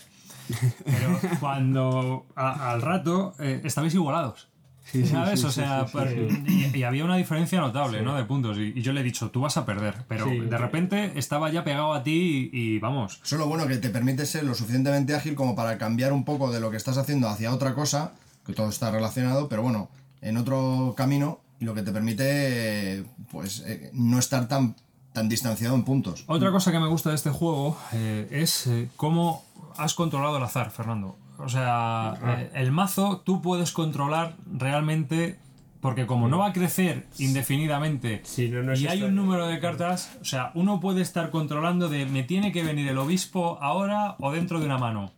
Pero 0.85 1.19
cuando 1.41 2.27
a- 2.37 2.73
al 2.73 2.83
rato 2.83 3.35
eh, 3.39 3.61
estabais 3.65 3.95
igualados. 3.95 4.49
Sí, 4.91 5.05
¿Sabes? 5.05 5.41
sí, 5.41 5.47
o 5.47 5.51
sea, 5.51 5.85
sí, 5.87 5.93
sí, 5.93 5.99
per- 5.99 6.43
Y, 6.49 6.79
y 6.79 6.83
había 6.85 7.05
una 7.05 7.17
diferencia 7.17 7.61
notable, 7.61 8.03
¿no? 8.03 8.15
De 8.17 8.25
puntos. 8.25 8.57
Y, 8.57 8.73
y 8.77 8.83
yo 8.83 8.93
le 8.93 9.01
he 9.01 9.05
dicho, 9.05 9.31
tú 9.31 9.41
vas 9.41 9.57
a 9.57 9.67
perder. 9.67 10.05
Pero 10.09 10.27
Sí. 10.27 10.39
de 10.39 10.57
repente 10.59 11.13
estaba 11.17 11.51
ya 11.51 11.65
pegado 11.65 11.93
a 11.93 12.03
ti 12.05 12.51
y, 12.53 12.59
y 12.77 12.79
vamos. 12.79 13.21
Eso 13.25 13.35
es 13.37 13.41
lo 13.41 13.47
bueno 13.49 13.67
que 13.67 13.77
te 13.79 13.91
permite 13.91 14.25
ser 14.27 14.45
lo 14.45 14.55
suficientemente 14.55 15.15
ágil 15.15 15.35
como 15.35 15.57
para 15.57 15.77
cambiar 15.77 16.13
un 16.13 16.25
poco 16.25 16.53
de 16.53 16.61
lo 16.61 16.71
que 16.71 16.77
estás 16.77 16.99
haciendo 16.99 17.29
hacia 17.29 17.53
otra 17.53 17.75
cosa, 17.75 18.13
que 18.47 18.53
todo 18.53 18.69
está 18.69 18.91
relacionado, 18.93 19.49
pero 19.49 19.63
bueno, 19.63 19.89
en 20.23 20.37
otro 20.37 20.95
camino, 20.97 21.41
y 21.59 21.65
lo 21.65 21.75
que 21.75 21.83
te 21.83 21.91
permite, 21.93 23.05
pues, 23.33 23.65
eh, 23.67 23.91
no 23.93 24.19
estar 24.21 24.47
tan, 24.47 24.77
tan 25.13 25.29
distanciado 25.29 25.75
en 25.75 25.83
puntos. 25.85 26.25
Otra 26.29 26.53
cosa 26.53 26.71
que 26.71 26.79
me 26.79 26.87
gusta 26.87 27.09
de 27.11 27.17
este 27.17 27.31
juego 27.31 27.77
eh, 27.93 28.29
es 28.31 28.67
eh, 28.69 28.89
cómo 28.97 29.45
has 29.77 29.95
controlado 29.95 30.37
el 30.37 30.43
azar, 30.45 30.71
Fernando. 30.71 31.17
O 31.39 31.49
sea, 31.49 32.15
eh, 32.25 32.51
el 32.55 32.73
mazo 32.73 33.23
tú 33.25 33.43
puedes 33.43 33.73
controlar 33.73 34.35
realmente 34.53 35.37
porque 35.81 36.07
como 36.07 36.29
no 36.29 36.39
va 36.39 36.47
a 36.49 36.53
crecer 36.53 37.07
indefinidamente 37.19 38.23
Sí, 38.25 38.49
no, 38.49 38.63
no 38.63 38.73
es 38.73 38.81
y 38.81 38.89
hay 38.89 39.03
un 39.03 39.15
número 39.15 39.47
de 39.47 39.61
cartas, 39.61 40.11
o 40.21 40.25
sea, 40.25 40.51
uno 40.55 40.81
puede 40.81 41.03
estar 41.03 41.31
controlando 41.31 41.89
de 41.89 42.07
me 42.07 42.23
tiene 42.23 42.51
que 42.53 42.65
venir 42.65 42.89
el 42.89 42.99
obispo 42.99 43.59
ahora 43.61 44.17
o 44.19 44.33
dentro 44.33 44.59
de 44.61 44.67
una 44.67 44.79
mano. 44.79 45.13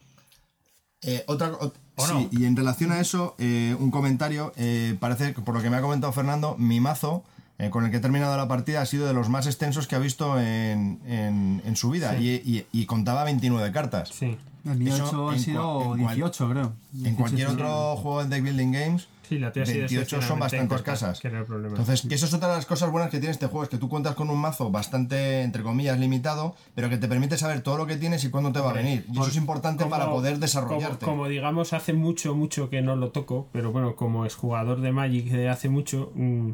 Eh, 1.02 1.22
otra, 1.26 1.52
ot- 1.52 1.72
¿O 1.96 2.06
sí, 2.06 2.12
no? 2.12 2.28
y 2.32 2.44
en 2.44 2.56
relación 2.56 2.92
a 2.92 3.00
eso, 3.00 3.34
eh, 3.38 3.74
un 3.78 3.90
comentario, 3.90 4.52
eh, 4.56 4.96
parece 4.98 5.32
que 5.34 5.40
por 5.40 5.54
lo 5.54 5.62
que 5.62 5.70
me 5.70 5.76
ha 5.76 5.80
comentado 5.80 6.12
Fernando, 6.12 6.56
mi 6.58 6.80
mazo 6.80 7.24
eh, 7.58 7.70
con 7.70 7.84
el 7.84 7.90
que 7.90 7.96
he 7.96 8.00
terminado 8.00 8.36
la 8.36 8.46
partida 8.48 8.82
ha 8.82 8.86
sido 8.86 9.06
de 9.06 9.14
los 9.14 9.28
más 9.28 9.46
extensos 9.46 9.86
que 9.86 9.96
ha 9.96 9.98
visto 10.00 10.38
en, 10.40 11.00
en- 11.06 11.62
en 11.64 11.76
su 11.76 11.90
vida 11.90 12.16
y, 12.18 12.28
y- 12.44 12.66
y 12.72 12.86
contaba 12.86 13.24
29 13.24 13.70
cartas. 13.72 14.10
Sí. 14.10 14.36
El 14.72 14.80
han 14.92 15.34
en 15.34 15.40
sido 15.40 15.94
en 15.94 16.02
cual- 16.02 16.14
18, 16.16 16.50
creo. 16.50 16.62
En 16.94 16.98
18, 17.02 17.16
cualquier 17.16 17.48
otro 17.48 17.96
juego 17.96 18.24
de 18.24 18.28
Deck 18.30 18.42
Building 18.44 18.72
Games, 18.72 19.08
Sí, 19.28 19.38
la 19.38 19.52
tuya 19.52 19.64
ha 19.64 19.66
sido 19.66 19.78
28 19.80 20.08
son 20.08 20.18
excepcionalmente 20.18 20.40
bastantes 20.56 20.68
corta, 20.78 20.90
casas. 20.92 21.20
que 21.20 21.28
era 21.28 21.40
el 21.40 21.44
problema. 21.44 21.76
Entonces, 21.76 22.08
que 22.08 22.14
eso 22.14 22.24
es 22.24 22.32
otra 22.32 22.48
de 22.48 22.54
las 22.54 22.64
cosas 22.64 22.90
buenas 22.90 23.10
que 23.10 23.18
tiene 23.18 23.30
este 23.32 23.46
juego, 23.46 23.62
es 23.64 23.68
que 23.68 23.76
tú 23.76 23.86
cuentas 23.90 24.14
con 24.14 24.30
un 24.30 24.38
mazo 24.38 24.70
bastante, 24.70 25.42
entre 25.42 25.62
comillas, 25.62 25.98
limitado, 25.98 26.54
pero 26.74 26.88
que 26.88 26.96
te 26.96 27.08
permite 27.08 27.36
saber 27.36 27.60
todo 27.60 27.76
lo 27.76 27.86
que 27.86 27.96
tienes 27.96 28.24
y 28.24 28.30
cuándo 28.30 28.52
te 28.52 28.60
va 28.60 28.70
a 28.70 28.72
venir. 28.72 29.04
Y 29.12 29.18
eso 29.20 29.28
es 29.28 29.36
importante 29.36 29.84
Como- 29.84 29.90
para 29.96 30.10
poder 30.10 30.38
desarrollarte. 30.38 31.04
Como, 31.04 31.28
digamos, 31.28 31.74
hace 31.74 31.92
mucho, 31.92 32.34
mucho 32.34 32.70
que 32.70 32.80
no 32.80 32.96
lo 32.96 33.10
toco, 33.10 33.48
pero 33.52 33.70
bueno, 33.70 33.96
como 33.96 34.24
es 34.24 34.34
jugador 34.34 34.80
de 34.80 34.92
Magic 34.92 35.26
de 35.26 35.50
hace 35.50 35.68
mucho, 35.68 36.10
mm, 36.14 36.52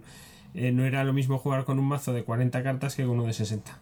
eh, 0.54 0.72
no 0.72 0.84
era 0.84 1.04
lo 1.04 1.12
mismo 1.12 1.38
jugar 1.38 1.64
con 1.64 1.78
un 1.78 1.86
mazo 1.86 2.12
de 2.12 2.24
40 2.24 2.64
cartas 2.64 2.96
que 2.96 3.04
con 3.04 3.12
uno 3.12 3.24
de 3.26 3.34
60. 3.34 3.78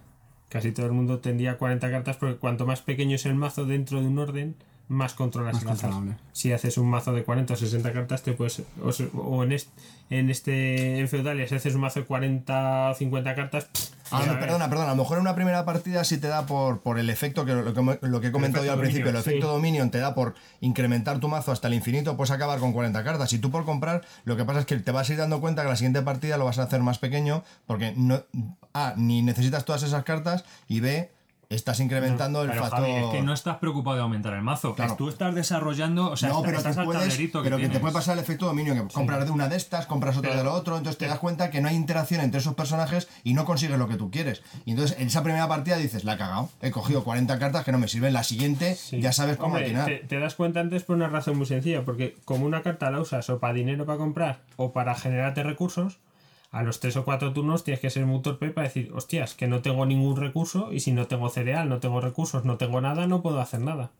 Casi 0.52 0.70
todo 0.70 0.84
el 0.84 0.92
mundo 0.92 1.18
tendría 1.18 1.56
40 1.56 1.90
cartas 1.90 2.18
porque 2.18 2.36
cuanto 2.36 2.66
más 2.66 2.82
pequeño 2.82 3.14
es 3.14 3.24
el 3.24 3.34
mazo 3.34 3.64
dentro 3.64 4.02
de 4.02 4.06
un 4.06 4.18
orden, 4.18 4.54
más 4.86 5.14
controlas 5.14 5.54
Más 5.54 5.62
el 5.62 5.70
azar. 5.70 6.18
Si 6.34 6.52
haces 6.52 6.76
un 6.76 6.90
mazo 6.90 7.14
de 7.14 7.24
40 7.24 7.54
o 7.54 7.56
60 7.56 7.90
cartas, 7.94 8.22
te 8.22 8.34
puedes. 8.34 8.62
O, 8.82 8.90
o 9.18 9.44
en, 9.44 9.52
este, 9.52 9.70
en 10.10 10.28
este. 10.28 10.98
En 10.98 11.08
Feudalias, 11.08 11.48
si 11.48 11.54
haces 11.54 11.74
un 11.74 11.80
mazo 11.80 12.00
de 12.00 12.06
40 12.06 12.90
o 12.90 12.94
50 12.94 13.34
cartas. 13.34 13.64
pff, 13.64 13.91
Ah, 14.12 14.24
no, 14.26 14.38
perdona, 14.38 14.68
perdona. 14.68 14.92
A 14.92 14.94
lo 14.94 15.02
mejor 15.02 15.18
en 15.18 15.22
una 15.22 15.34
primera 15.34 15.64
partida 15.64 16.04
sí 16.04 16.18
te 16.18 16.28
da 16.28 16.46
por, 16.46 16.80
por 16.80 16.98
el 16.98 17.10
efecto, 17.10 17.44
que 17.44 17.54
lo, 17.54 17.74
que 17.74 17.98
lo 18.06 18.20
que 18.20 18.28
he 18.28 18.32
comentado 18.32 18.64
yo 18.64 18.72
al 18.72 18.78
principio, 18.80 19.10
el 19.10 19.16
efecto 19.16 19.46
sí. 19.46 19.52
Dominion 19.52 19.90
te 19.90 19.98
da 19.98 20.14
por 20.14 20.34
incrementar 20.60 21.18
tu 21.18 21.28
mazo 21.28 21.52
hasta 21.52 21.68
el 21.68 21.74
infinito, 21.74 22.16
puedes 22.16 22.30
acabar 22.30 22.58
con 22.58 22.72
40 22.72 23.02
cartas. 23.04 23.32
Y 23.32 23.38
tú 23.38 23.50
por 23.50 23.64
comprar, 23.64 24.02
lo 24.24 24.36
que 24.36 24.44
pasa 24.44 24.60
es 24.60 24.66
que 24.66 24.76
te 24.76 24.90
vas 24.90 25.08
a 25.08 25.12
ir 25.12 25.18
dando 25.18 25.40
cuenta 25.40 25.62
que 25.62 25.68
la 25.68 25.76
siguiente 25.76 26.02
partida 26.02 26.36
lo 26.36 26.44
vas 26.44 26.58
a 26.58 26.64
hacer 26.64 26.80
más 26.80 26.98
pequeño, 26.98 27.42
porque 27.66 27.94
no, 27.96 28.22
A, 28.74 28.94
ni 28.96 29.22
necesitas 29.22 29.64
todas 29.64 29.82
esas 29.82 30.04
cartas, 30.04 30.44
y 30.68 30.80
B, 30.80 31.10
estás 31.54 31.80
incrementando 31.80 32.42
el 32.42 32.50
Pero 32.50 32.62
factor. 32.62 32.80
Javi, 32.80 32.92
es 32.92 33.06
que 33.10 33.22
no 33.22 33.32
estás 33.32 33.56
preocupado 33.58 33.96
de 33.96 34.02
aumentar 34.02 34.34
el 34.34 34.42
mazo. 34.42 34.74
Claro. 34.74 34.96
Tú 34.96 35.08
estás 35.08 35.34
desarrollando, 35.34 36.10
o 36.10 36.16
sea, 36.16 36.30
no, 36.30 36.42
pero, 36.42 36.58
estás 36.58 36.74
te 36.74 36.80
al 36.80 36.86
puedes, 36.86 37.16
que 37.16 37.28
pero 37.42 37.58
que 37.58 37.68
te 37.68 37.78
puede 37.80 37.92
pasar 37.94 38.14
el 38.16 38.22
efecto 38.24 38.46
dominio, 38.46 38.74
que 38.74 38.92
compras 38.92 39.24
de 39.24 39.30
una 39.30 39.48
de 39.48 39.56
estas, 39.56 39.86
compras 39.86 40.16
otra 40.16 40.30
Pero- 40.30 40.42
de 40.42 40.48
lo 40.48 40.54
otro, 40.54 40.76
entonces 40.76 40.98
te 40.98 41.06
das 41.06 41.18
cuenta 41.18 41.50
que 41.50 41.60
no 41.60 41.68
hay 41.68 41.76
interacción 41.76 42.20
entre 42.20 42.40
esos 42.40 42.54
personajes 42.54 43.08
y 43.24 43.34
no 43.34 43.44
consigues 43.44 43.78
lo 43.78 43.88
que 43.88 43.96
tú 43.96 44.10
quieres. 44.10 44.42
Y 44.64 44.72
entonces 44.72 44.98
en 44.98 45.08
esa 45.08 45.22
primera 45.22 45.48
partida 45.48 45.76
dices, 45.76 46.04
la 46.04 46.14
he 46.14 46.18
cagado, 46.18 46.48
he 46.60 46.70
cogido 46.70 47.04
40 47.04 47.38
cartas 47.38 47.64
que 47.64 47.72
no 47.72 47.78
me 47.78 47.88
sirven, 47.88 48.12
la 48.12 48.22
siguiente 48.24 48.76
ya 48.92 49.12
sabes 49.12 49.36
cómo 49.36 49.54
Hombre, 49.54 49.64
atinar. 49.66 49.86
te, 49.86 49.96
te 49.98 50.18
das 50.18 50.34
cuenta 50.34 50.60
antes 50.60 50.82
por 50.84 50.96
una 50.96 51.08
razón 51.08 51.36
muy 51.36 51.46
sencilla, 51.46 51.84
porque 51.84 52.16
como 52.24 52.46
una 52.46 52.62
carta 52.62 52.90
la 52.90 53.00
usas 53.00 53.28
o 53.30 53.38
para 53.38 53.54
dinero 53.54 53.86
para 53.86 53.98
comprar 53.98 54.40
o 54.56 54.72
para 54.72 54.94
generarte 54.94 55.42
recursos, 55.42 55.98
a 56.52 56.62
los 56.62 56.78
tres 56.80 56.96
o 56.96 57.04
cuatro 57.04 57.32
turnos 57.32 57.64
tienes 57.64 57.80
que 57.80 57.90
ser 57.90 58.06
muy 58.06 58.22
torpe 58.22 58.50
para 58.50 58.68
decir, 58.68 58.92
hostias, 58.94 59.34
que 59.34 59.48
no 59.48 59.60
tengo 59.62 59.84
ningún 59.86 60.16
recurso 60.16 60.72
y 60.72 60.78
si 60.80 60.92
no 60.92 61.06
tengo 61.08 61.28
cereal, 61.30 61.68
no 61.68 61.80
tengo 61.80 62.00
recursos, 62.00 62.44
no 62.44 62.56
tengo 62.58 62.80
nada, 62.80 63.06
no 63.08 63.22
puedo 63.22 63.40
hacer 63.40 63.60
nada. 63.60 63.90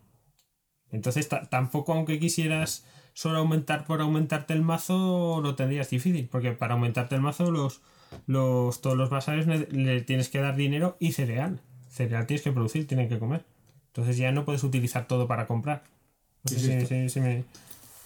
Entonces 0.91 1.29
ta- 1.29 1.49
tampoco 1.49 1.93
aunque 1.95 2.19
quisieras 2.19 2.85
solo 3.15 3.39
aumentar 3.39 3.85
por 3.87 4.01
aumentarte 4.01 4.53
el 4.55 4.63
mazo, 4.63 5.41
lo 5.43 5.55
tendrías 5.55 5.91
difícil, 5.91 6.29
porque 6.31 6.53
para 6.53 6.75
aumentarte 6.75 7.15
el 7.15 7.21
mazo 7.23 7.51
los, 7.51 7.81
los 8.27 8.81
todos 8.81 8.97
los 8.97 9.09
basales 9.11 9.47
le 9.73 10.01
tienes 10.03 10.29
que 10.29 10.39
dar 10.41 10.55
dinero 10.57 10.97
y 11.01 11.13
cereal. 11.13 11.61
Cereal 11.89 12.27
tienes 12.27 12.43
que 12.43 12.53
producir, 12.53 12.87
tienen 12.87 13.09
que 13.09 13.19
comer. 13.19 13.45
Entonces 13.89 14.17
ya 14.17 14.33
no 14.33 14.45
puedes 14.45 14.65
utilizar 14.65 15.07
todo 15.07 15.27
para 15.27 15.47
comprar. 15.47 15.83
No 16.45 16.51
sé 16.51 16.57
si- 16.61 16.87
si- 16.87 17.09
si 17.09 17.21
me- 17.21 17.45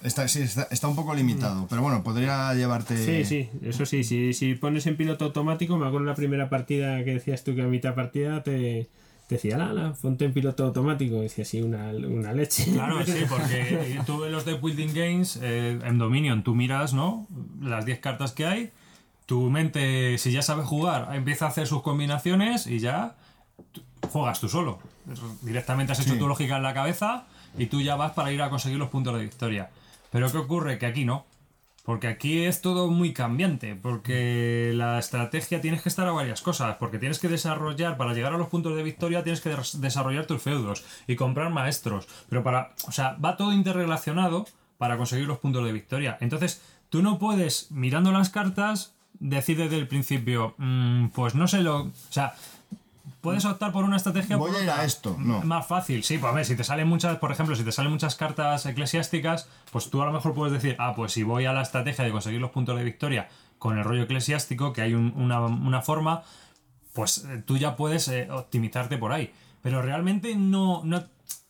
Está, 0.03 0.29
sí, 0.29 0.43
está, 0.43 0.69
está 0.71 0.89
un 0.89 0.95
poco 0.97 1.15
limitado, 1.15 1.67
pero 1.69 1.83
bueno, 1.83 2.03
podría 2.03 2.53
llevarte. 2.55 2.97
Sí, 2.97 3.25
sí, 3.25 3.51
eso 3.63 3.87
sí, 3.87 4.05
si, 4.05 4.35
si 4.35 4.55
pones 4.55 4.87
en 4.87 4.97
piloto 4.97 5.25
automático, 5.25 5.77
me 5.79 5.87
acuerdo 5.87 6.05
en 6.05 6.11
la 6.11 6.15
primera 6.15 6.49
partida 6.51 7.03
que 7.05 7.15
decías 7.15 7.43
tú 7.45 7.55
que 7.55 7.63
a 7.63 7.67
mitad 7.67 7.95
partida 7.95 8.43
te, 8.43 8.89
te 9.27 9.35
decía, 9.37 9.57
la, 9.57 9.73
la, 9.73 9.93
ponte 9.95 10.27
en 10.27 10.33
piloto 10.35 10.65
automático, 10.65 11.21
decía 11.23 11.43
así 11.43 11.63
una, 11.63 11.89
una 11.89 12.33
leche. 12.35 12.71
Claro, 12.73 13.05
sí, 13.05 13.25
porque 13.29 13.99
tú 14.07 14.21
ves 14.21 14.31
los 14.31 14.45
de 14.45 14.55
Building 14.55 14.93
Games 14.95 15.39
eh, 15.43 15.79
en 15.83 15.99
Dominion, 15.99 16.45
tú 16.45 16.55
miras, 16.55 16.93
¿no? 16.93 17.27
Las 17.61 17.87
10 17.87 17.99
cartas 18.01 18.33
que 18.33 18.45
hay, 18.47 18.71
tu 19.25 19.51
mente, 19.51 20.19
si 20.19 20.31
ya 20.31 20.43
sabes 20.43 20.67
jugar, 20.67 21.09
empieza 21.17 21.47
a 21.47 21.49
hacer 21.49 21.67
sus 21.67 21.83
combinaciones 21.83 22.67
y 22.67 22.79
ya 22.81 23.17
juegas 24.11 24.41
tú 24.41 24.49
solo. 24.49 24.79
Directamente 25.43 25.93
has 25.93 26.01
hecho 26.01 26.13
Sí. 26.13 26.19
tu 26.19 26.29
lógica 26.29 26.59
en 26.59 26.63
la 26.63 26.75
cabeza 26.75 27.25
y 27.59 27.67
tú 27.67 27.81
ya 27.81 27.97
vas 27.97 28.13
para 28.13 28.31
ir 28.31 28.43
a 28.43 28.51
conseguir 28.51 28.79
los 28.79 28.91
puntos 28.91 29.15
de 29.17 29.23
victoria. 29.23 29.71
Pero 30.17 30.33
¿qué 30.33 30.39
ocurre? 30.39 30.79
Que 30.79 30.87
aquí 30.87 31.05
no. 31.05 31.27
Porque 31.85 32.09
aquí 32.09 32.39
es 32.45 32.63
todo 32.63 32.91
muy 32.91 33.13
cambiante, 33.13 33.75
porque 33.77 34.73
la 34.75 34.99
estrategia 34.99 35.61
tienes 35.61 35.83
que 35.83 35.91
estar 35.91 36.09
a 36.09 36.13
varias 36.13 36.41
cosas, 36.41 36.77
porque 36.77 36.99
tienes 36.99 37.19
que 37.19 37.29
desarrollar, 37.29 37.99
para 37.99 38.15
llegar 38.15 38.33
a 38.33 38.39
los 38.39 38.49
puntos 38.49 38.75
de 38.77 38.83
victoria 38.83 39.23
tienes 39.23 39.43
que 39.43 39.51
des- 39.51 39.79
desarrollar 39.79 40.25
tus 40.25 40.41
feudos 40.41 40.87
y 41.07 41.17
comprar 41.17 41.51
maestros, 41.51 42.09
pero 42.31 42.43
para, 42.43 42.73
o 42.89 42.93
sea, 42.93 43.13
va 43.23 43.37
todo 43.37 43.53
interrelacionado 43.53 44.47
para 44.79 44.97
conseguir 44.97 45.27
los 45.29 45.37
puntos 45.39 45.67
de 45.67 45.73
victoria. 45.73 46.17
Entonces, 46.23 46.63
tú 46.89 47.03
no 47.03 47.19
puedes, 47.19 47.71
mirando 47.71 48.11
las 48.11 48.31
cartas, 48.31 48.95
decir 49.21 49.59
desde 49.59 49.77
el 49.77 49.87
principio, 49.87 50.55
"Mm, 50.57 51.09
pues 51.09 51.35
no 51.35 51.47
sé 51.47 51.61
lo, 51.61 51.83
o 51.83 51.93
sea, 52.09 52.35
puedes 53.21 53.45
optar 53.45 53.73
por 53.73 53.85
una 53.85 53.97
estrategia 53.97 54.37
Voy 54.37 54.51
por 54.51 54.61
a 54.61 54.63
ir 54.65 54.71
a 54.71 54.85
esto, 54.85 55.17
no. 55.19 55.43
Más 55.43 55.67
fácil, 55.67 56.03
sí, 56.05 56.19
pues 56.19 56.33
a 56.33 56.35
ver, 56.35 56.45
si 56.45 56.57
te 56.57 56.65
salen 56.65 56.89
muchas, 56.89 57.19
por 57.19 57.33
ejemplo, 57.33 57.55
si 57.57 57.65
te 57.65 57.73
salen 57.73 57.93
muchas 57.93 58.15
cartas 58.17 58.67
eclesiásticas, 58.67 59.49
pues 59.73 59.91
tú 59.91 60.03
a 60.03 60.07
lo 60.07 60.13
mejor 60.13 60.35
puedes 60.35 60.53
decir, 60.53 60.77
ah, 60.79 60.95
pues 60.95 61.13
si 61.13 61.23
voy 61.23 61.47
a 61.47 61.53
la 61.53 61.63
estrategia 61.63 62.05
de 62.05 62.11
conseguir 62.11 62.41
los 62.41 62.51
puntos 62.51 62.77
de 62.77 62.85
victoria 62.85 63.29
con 63.59 63.79
el 63.79 63.85
rollo 63.85 64.03
eclesiástico, 64.03 64.73
que 64.73 64.83
hay 64.83 64.95
un- 64.95 65.13
una, 65.17 65.41
una 65.41 65.83
forma, 65.83 66.23
pues 66.93 67.25
eh, 67.25 67.43
tú 67.47 67.57
ya 67.57 67.77
puedes 67.77 68.09
eh, 68.09 68.29
optimizarte 68.31 68.99
por 68.99 69.13
ahí. 69.13 69.33
Pero 69.63 69.83
realmente 69.83 70.35
no, 70.37 70.83
no. 70.85 71.05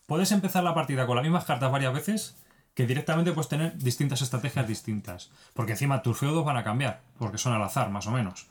Puedes 0.07 0.31
empezar 0.33 0.63
la 0.65 0.75
partida 0.75 1.07
con 1.07 1.17
las 1.17 1.23
mismas 1.25 1.45
cartas 1.45 1.71
varias 1.71 1.93
veces 1.93 2.37
que 2.75 2.87
directamente 2.87 3.33
puedes 3.33 3.49
tener 3.49 3.77
distintas 3.79 4.23
estrategias 4.23 4.67
distintas. 4.69 5.31
Porque 5.55 5.73
encima 5.73 6.03
tus 6.03 6.19
feudos 6.19 6.45
van 6.45 6.57
a 6.57 6.65
cambiar, 6.65 7.01
porque 7.19 7.39
son 7.39 7.53
al 7.55 7.63
azar, 7.63 7.91
más 7.91 8.07
o 8.07 8.11
menos. 8.11 8.47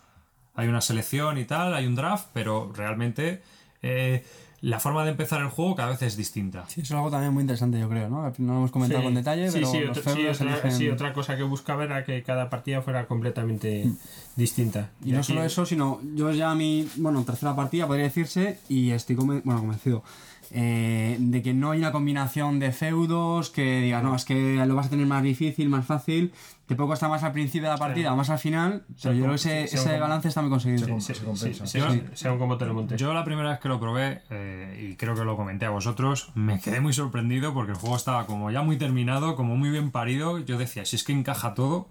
Hay 0.56 0.68
una 0.68 0.82
selección 0.82 1.38
y 1.38 1.46
tal, 1.46 1.74
hay 1.74 1.86
un 1.86 1.96
draft, 1.96 2.28
pero 2.34 2.72
realmente 2.74 3.42
eh, 3.82 4.24
la 4.62 4.80
forma 4.80 5.04
de 5.04 5.12
empezar 5.12 5.42
el 5.42 5.50
juego 5.50 5.76
cada 5.76 5.90
vez 5.90 6.02
es 6.02 6.18
distinta. 6.18 6.64
Sí, 6.68 6.82
eso 6.82 6.94
es 6.94 6.98
algo 6.98 7.12
también 7.12 7.34
muy 7.34 7.42
interesante, 7.42 7.80
yo 7.80 7.88
creo, 7.90 8.10
¿no? 8.10 8.24
No 8.38 8.54
lo 8.54 8.58
hemos 8.60 8.72
comentado 8.72 9.02
Sí. 9.02 9.06
con 9.06 9.14
detalle, 9.14 9.48
Sí, 9.50 9.54
pero 9.56 9.68
sí, 9.72 9.80
los 9.82 9.98
otro- 9.98 10.14
otra, 10.14 10.72
sí, 10.72 10.90
otra 10.90 11.14
cosa 11.14 11.36
que 11.38 11.44
buscaba 11.44 11.84
era 11.84 12.04
que 12.04 12.24
cada 12.24 12.50
partida 12.50 12.82
fuera 12.82 13.06
completamente 13.06 13.92
distinta. 14.36 14.90
Y 15.04 15.12
no 15.12 15.20
aquí- 15.20 15.28
solo 15.28 15.44
eso, 15.44 15.66
sino 15.66 16.00
yo 16.16 16.32
ya 16.32 16.56
mi, 16.56 16.88
bueno, 16.96 17.24
tercera 17.24 17.56
partida 17.56 17.86
podría 17.86 18.06
decirse 18.06 18.58
y 18.70 18.92
estoy 18.92 19.16
conven- 19.18 19.42
bueno, 19.44 19.60
convencido 19.60 20.04
eh, 20.52 21.18
de 21.20 21.42
que 21.42 21.54
no 21.56 21.72
hay 21.72 21.80
una 21.80 21.92
combinación 21.92 22.60
de 22.60 22.72
feudos 22.72 23.50
que 23.50 23.82
digas, 23.82 24.04
no, 24.04 24.16
es 24.16 24.26
que 24.26 24.64
lo 24.66 24.76
vas 24.76 24.86
a 24.88 24.90
tener 24.92 25.08
más 25.08 25.24
difícil, 25.24 25.70
más 25.70 25.86
fácil, 25.88 26.32
te 26.68 26.76
puede 26.76 26.90
costar 26.90 27.10
más 27.10 27.22
al 27.24 27.32
principio 27.32 27.68
de 27.70 27.74
la 27.74 27.78
partida 27.78 28.12
o 28.14 28.16
más 28.16 28.30
al 28.30 28.40
final, 28.40 28.86
pero 29.02 29.14
yo 29.14 29.22
creo 29.24 29.30
que 29.32 29.36
ese, 29.36 29.68
sí, 29.68 29.76
ese 29.78 29.94
sí, 29.94 30.00
balance 30.00 30.28
está 30.28 30.42
muy 30.42 30.50
conseguido. 30.50 31.00
Se, 31.00 31.14
se 31.14 31.24
compensa. 31.24 31.68
Sí, 31.68 31.80
sí, 31.80 32.04
según 32.14 32.40
cómo 32.40 32.58
te 32.58 32.66
lo 32.66 32.74
montes. 32.74 33.00
Yo 33.00 33.14
la 33.14 33.24
primera 33.24 33.50
vez 33.50 33.60
que 33.60 33.68
lo 33.68 33.80
probé, 33.80 34.24
eh, 34.32 34.90
y 34.92 34.96
creo 34.96 35.14
que 35.16 35.24
lo 35.24 35.38
comenté 35.38 35.66
a 35.66 35.70
vosotros, 35.70 36.32
me 36.34 36.60
quedé 36.60 36.82
muy 36.82 36.94
sorprendido 36.94 37.54
porque 37.54 37.74
el 37.74 37.78
juego 37.78 37.96
estaba 37.96 38.26
como 38.26 38.50
ya 38.52 38.62
muy 38.64 38.78
terminado, 38.78 39.36
como 39.36 39.56
muy 39.56 39.70
bien 39.70 39.92
parido. 39.92 40.40
Yo 40.40 40.58
decía, 40.58 40.86
si 40.86 40.96
es 40.96 41.04
que 41.04 41.14
encaja 41.14 41.54
todo, 41.54 41.88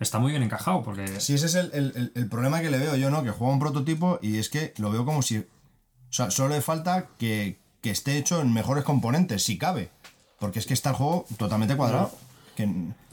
está 0.00 0.18
muy 0.18 0.32
bien 0.32 0.42
encajado, 0.42 0.82
porque 0.82 1.06
Sí, 1.20 1.34
ese 1.34 1.46
es 1.46 1.54
el, 1.54 1.70
el- 1.72 1.92
el- 1.94 2.12
el 2.14 2.28
problema 2.28 2.60
que 2.60 2.70
le 2.70 2.78
veo 2.78 2.96
yo, 2.96 3.10
¿no? 3.10 3.22
Que 3.22 3.30
juega 3.30 3.52
un 3.52 3.60
prototipo 3.60 4.18
y 4.22 4.38
es 4.38 4.48
que 4.50 4.74
lo 4.78 4.90
veo 4.90 5.04
como 5.04 5.22
si. 5.22 5.38
O 5.38 5.44
sea, 6.10 6.30
solo 6.32 6.54
le 6.54 6.62
falta 6.62 7.06
que, 7.18 7.58
que 7.80 7.90
esté 7.90 8.16
hecho 8.18 8.40
en 8.40 8.52
mejores 8.52 8.82
componentes, 8.84 9.42
si 9.44 9.56
cabe. 9.56 9.90
Porque 10.40 10.58
es 10.58 10.66
que 10.66 10.74
está 10.74 10.90
el 10.90 10.96
juego 10.96 11.26
totalmente 11.38 11.76
cuadrado. 11.76 12.10
Que, 12.56 12.68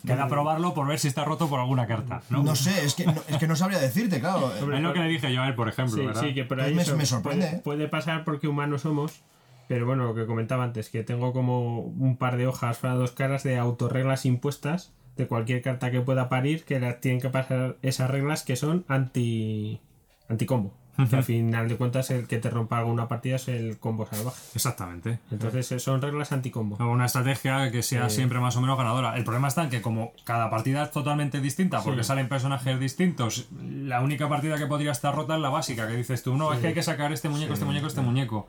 queda 0.05 0.27
probarlo 0.27 0.73
por 0.73 0.87
ver 0.87 0.99
si 0.99 1.07
está 1.07 1.23
roto 1.23 1.47
por 1.49 1.59
alguna 1.59 1.87
carta. 1.87 2.21
No, 2.29 2.43
no 2.43 2.55
sé, 2.55 2.83
es 2.85 2.93
que 2.95 3.05
no, 3.05 3.15
es 3.27 3.37
que 3.37 3.47
no 3.47 3.55
sabría 3.55 3.79
decirte, 3.79 4.19
claro. 4.19 4.51
es 4.73 4.81
lo 4.81 4.93
que 4.93 4.99
le 4.99 5.07
dije 5.07 5.33
yo 5.33 5.41
a 5.41 5.47
él, 5.47 5.55
por 5.55 5.69
ejemplo. 5.69 5.95
Sí, 5.95 6.05
¿verdad? 6.05 6.21
sí, 6.21 6.33
que 6.33 6.43
por 6.45 6.57
Pues 6.57 6.67
ahí 6.69 6.75
me- 6.97 7.05
sorprende, 7.05 7.45
Puede, 7.45 7.57
¿eh? 7.57 7.61
puede 7.63 7.87
pasar 7.87 8.23
porque 8.23 8.47
humanos 8.47 8.81
somos, 8.81 9.21
pero 9.67 9.85
bueno, 9.85 10.03
lo 10.05 10.13
que 10.15 10.25
comentaba 10.25 10.63
antes, 10.63 10.89
que 10.89 11.03
tengo 11.03 11.31
como 11.33 11.79
un 11.79 12.17
par 12.17 12.37
de 12.37 12.47
hojas 12.47 12.77
para 12.79 12.95
dos 12.95 13.11
caras 13.11 13.43
de 13.43 13.57
autorreglas 13.57 14.25
impuestas 14.25 14.91
de 15.15 15.27
cualquier 15.27 15.61
carta 15.61 15.91
que 15.91 16.01
pueda 16.01 16.27
parir, 16.27 16.65
que 16.65 16.79
las 16.79 16.99
tienen 16.99 17.21
que 17.21 17.29
pasar 17.29 17.77
esas 17.81 18.09
reglas 18.09 18.43
que 18.43 18.55
son 18.55 18.83
anti 18.87 19.79
anticombo. 20.27 20.73
Que 20.95 21.15
al 21.15 21.23
final 21.23 21.67
de 21.67 21.75
cuentas 21.75 22.11
el 22.11 22.27
que 22.27 22.37
te 22.37 22.49
rompa 22.49 22.77
alguna 22.77 23.07
partida 23.07 23.37
es 23.37 23.47
el 23.47 23.77
combo 23.79 24.05
salvaje. 24.05 24.39
Exactamente. 24.53 25.19
Entonces 25.31 25.71
eh, 25.71 25.79
son 25.79 26.01
reglas 26.01 26.31
anticombo. 26.31 26.77
Una 26.85 27.05
estrategia 27.05 27.71
que 27.71 27.81
sea 27.81 28.09
siempre 28.09 28.39
más 28.39 28.55
o 28.57 28.61
menos 28.61 28.77
ganadora. 28.77 29.17
El 29.17 29.23
problema 29.23 29.47
está 29.47 29.63
en 29.63 29.69
que 29.69 29.81
como 29.81 30.13
cada 30.23 30.49
partida 30.49 30.83
es 30.83 30.91
totalmente 30.91 31.41
distinta, 31.41 31.81
porque 31.81 32.03
salen 32.03 32.29
personajes 32.29 32.79
distintos, 32.79 33.47
la 33.61 34.01
única 34.01 34.29
partida 34.29 34.57
que 34.57 34.67
podría 34.67 34.91
estar 34.91 35.15
rota 35.15 35.35
es 35.35 35.41
la 35.41 35.49
básica, 35.49 35.87
que 35.87 35.95
dices 35.95 36.21
tú, 36.21 36.35
no, 36.35 36.53
es 36.53 36.59
que 36.59 36.67
hay 36.67 36.73
que 36.73 36.83
sacar 36.83 37.11
este 37.11 37.29
muñeco, 37.29 37.53
este 37.53 37.65
muñeco, 37.65 37.87
este 37.87 38.01
muñeco. 38.01 38.47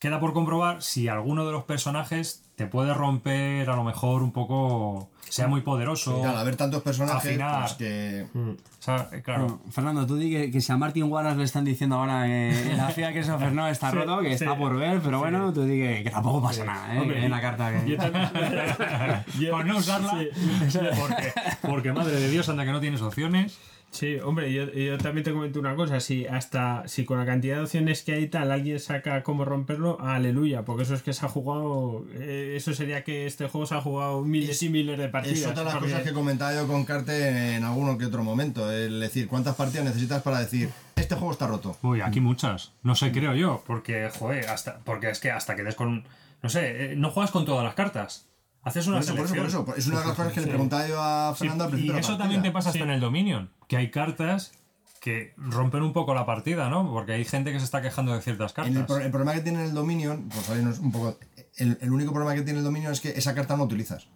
Queda 0.00 0.18
por 0.18 0.32
comprobar 0.32 0.82
si 0.82 1.08
alguno 1.08 1.44
de 1.44 1.52
los 1.52 1.64
personajes 1.64 2.42
te 2.56 2.66
puede 2.66 2.94
romper 2.94 3.68
a 3.68 3.76
lo 3.76 3.84
mejor 3.84 4.22
un 4.22 4.32
poco, 4.32 5.10
sea 5.28 5.46
muy 5.46 5.60
poderoso. 5.60 6.24
Al 6.26 6.38
haber 6.38 6.56
tantos 6.56 6.82
personajes, 6.82 7.18
Afinar. 7.30 7.60
pues 7.60 7.74
que. 7.74 8.26
O 8.34 8.56
sea, 8.78 9.10
eh, 9.12 9.20
claro. 9.22 9.42
Bueno, 9.44 9.60
Fernando, 9.70 10.06
tú 10.06 10.16
di 10.16 10.30
que, 10.30 10.50
que 10.50 10.62
si 10.62 10.72
a 10.72 10.78
Martin 10.78 11.04
Wallace 11.04 11.36
le 11.36 11.44
están 11.44 11.66
diciendo 11.66 11.96
ahora 11.96 12.24
que 12.26 12.72
la 12.78 12.88
FIA 12.88 13.12
que 13.12 13.18
eso 13.20 13.38
no 13.50 13.68
está 13.68 13.90
roto, 13.90 14.20
que 14.20 14.32
está 14.32 14.56
por 14.56 14.74
ver, 14.76 15.00
pero 15.04 15.18
bueno, 15.18 15.52
tú 15.52 15.64
di 15.64 15.78
que, 15.78 16.02
que 16.02 16.10
tampoco 16.10 16.42
pasa 16.42 16.64
nada, 16.64 16.96
¿eh? 16.96 17.06
Que 17.06 17.24
en 17.26 17.30
la 17.30 17.40
carta 17.42 17.70
que... 17.70 17.90
Yo 17.90 17.96
también- 17.98 18.30
Por 19.50 19.66
no 19.66 19.76
usarla, 19.76 20.18
porque, 20.98 21.32
porque 21.60 21.92
madre 21.92 22.12
de 22.18 22.30
Dios, 22.30 22.48
anda 22.48 22.64
que 22.64 22.72
no 22.72 22.80
tienes 22.80 23.02
opciones. 23.02 23.58
Sí, 23.90 24.18
hombre, 24.22 24.52
yo, 24.52 24.70
yo 24.72 24.96
también 24.98 25.24
te 25.24 25.32
comento 25.32 25.58
una 25.58 25.74
cosa, 25.74 25.98
si 25.98 26.24
hasta 26.24 26.86
si 26.86 27.04
con 27.04 27.18
la 27.18 27.26
cantidad 27.26 27.56
de 27.56 27.62
opciones 27.62 28.02
que 28.02 28.12
hay 28.12 28.28
tal 28.28 28.52
alguien 28.52 28.78
saca 28.78 29.24
cómo 29.24 29.44
romperlo, 29.44 30.00
aleluya, 30.00 30.64
porque 30.64 30.84
eso 30.84 30.94
es 30.94 31.02
que 31.02 31.12
se 31.12 31.26
ha 31.26 31.28
jugado, 31.28 32.06
eh, 32.14 32.54
eso 32.56 32.72
sería 32.72 33.02
que 33.02 33.26
este 33.26 33.48
juego 33.48 33.66
se 33.66 33.74
ha 33.74 33.80
jugado 33.80 34.22
miles 34.22 34.62
y 34.62 34.68
miles 34.68 34.96
de 34.96 35.08
partidas. 35.08 35.38
Es 35.40 35.46
otra 35.46 35.62
de 35.62 35.64
las 35.64 35.74
porque- 35.74 35.90
cosas 35.90 36.06
que 36.06 36.12
comentaba 36.14 36.54
yo 36.54 36.68
con 36.68 36.84
Carte 36.84 37.56
en 37.56 37.64
alguno 37.64 37.98
que 37.98 38.04
otro 38.06 38.22
momento. 38.22 38.70
Es 38.70 38.92
decir, 38.92 39.26
¿cuántas 39.26 39.56
partidas 39.56 39.84
necesitas 39.86 40.22
para 40.22 40.38
decir 40.38 40.70
este 40.94 41.16
juego 41.16 41.32
está 41.32 41.48
roto? 41.48 41.76
Uy, 41.82 42.00
aquí 42.00 42.20
muchas. 42.20 42.72
No 42.84 42.94
sé, 42.94 43.10
creo 43.10 43.34
yo. 43.34 43.64
Porque, 43.66 44.08
joder, 44.16 44.46
hasta, 44.50 44.78
porque 44.84 45.10
es 45.10 45.18
que 45.18 45.32
hasta 45.32 45.56
que 45.56 45.64
des 45.64 45.74
con. 45.74 46.04
No 46.44 46.48
sé, 46.48 46.92
eh, 46.92 46.96
no 46.96 47.10
juegas 47.10 47.32
con 47.32 47.44
todas 47.44 47.64
las 47.64 47.74
cartas. 47.74 48.29
Haces 48.62 48.86
una 48.86 48.96
Por 49.00 49.04
eso, 49.04 49.14
por 49.14 49.24
eso, 49.26 49.64
por 49.64 49.74
eso. 49.74 49.74
Es 49.78 49.86
una 49.86 50.00
de 50.00 50.06
las 50.06 50.16
cosas 50.16 50.32
que 50.34 50.40
le 50.42 50.46
preguntaba 50.48 50.86
yo 50.86 51.00
a 51.02 51.34
Fernando 51.34 51.64
al 51.64 51.70
y 51.70 51.72
principio. 51.72 51.94
la 51.94 52.00
eso 52.00 52.18
también 52.18 52.42
te 52.42 52.50
pasa 52.50 52.68
hasta 52.70 52.82
en 52.84 52.90
el 52.90 53.00
Dominion. 53.00 53.50
Que 53.68 53.76
hay 53.78 53.90
cartas 53.90 54.52
que 55.00 55.32
rompen 55.38 55.82
un 55.82 55.94
poco 55.94 56.14
la 56.14 56.26
partida, 56.26 56.68
¿no? 56.68 56.86
Porque 56.92 57.12
hay 57.12 57.24
gente 57.24 57.52
que 57.52 57.58
se 57.58 57.64
está 57.64 57.80
quejando 57.80 58.12
de 58.14 58.20
ciertas 58.20 58.50
el, 58.50 58.54
cartas. 58.54 58.84
pro- 58.86 58.98
el 58.98 59.10
problema 59.10 59.32
que 59.32 59.40
tiene 59.40 59.64
el 59.64 59.72
Dominion, 59.72 60.28
por 60.28 60.42
salirnos 60.42 60.78
un 60.78 60.92
poco. 60.92 61.18
El, 61.56 61.78
el 61.80 61.90
único 61.90 62.12
problema 62.12 62.34
que 62.34 62.42
tiene 62.42 62.58
el 62.58 62.64
Dominion 62.64 62.92
es 62.92 63.00
que 63.00 63.08
esa 63.10 63.34
carta 63.34 63.56
no 63.56 63.64
utilizas. 63.64 64.08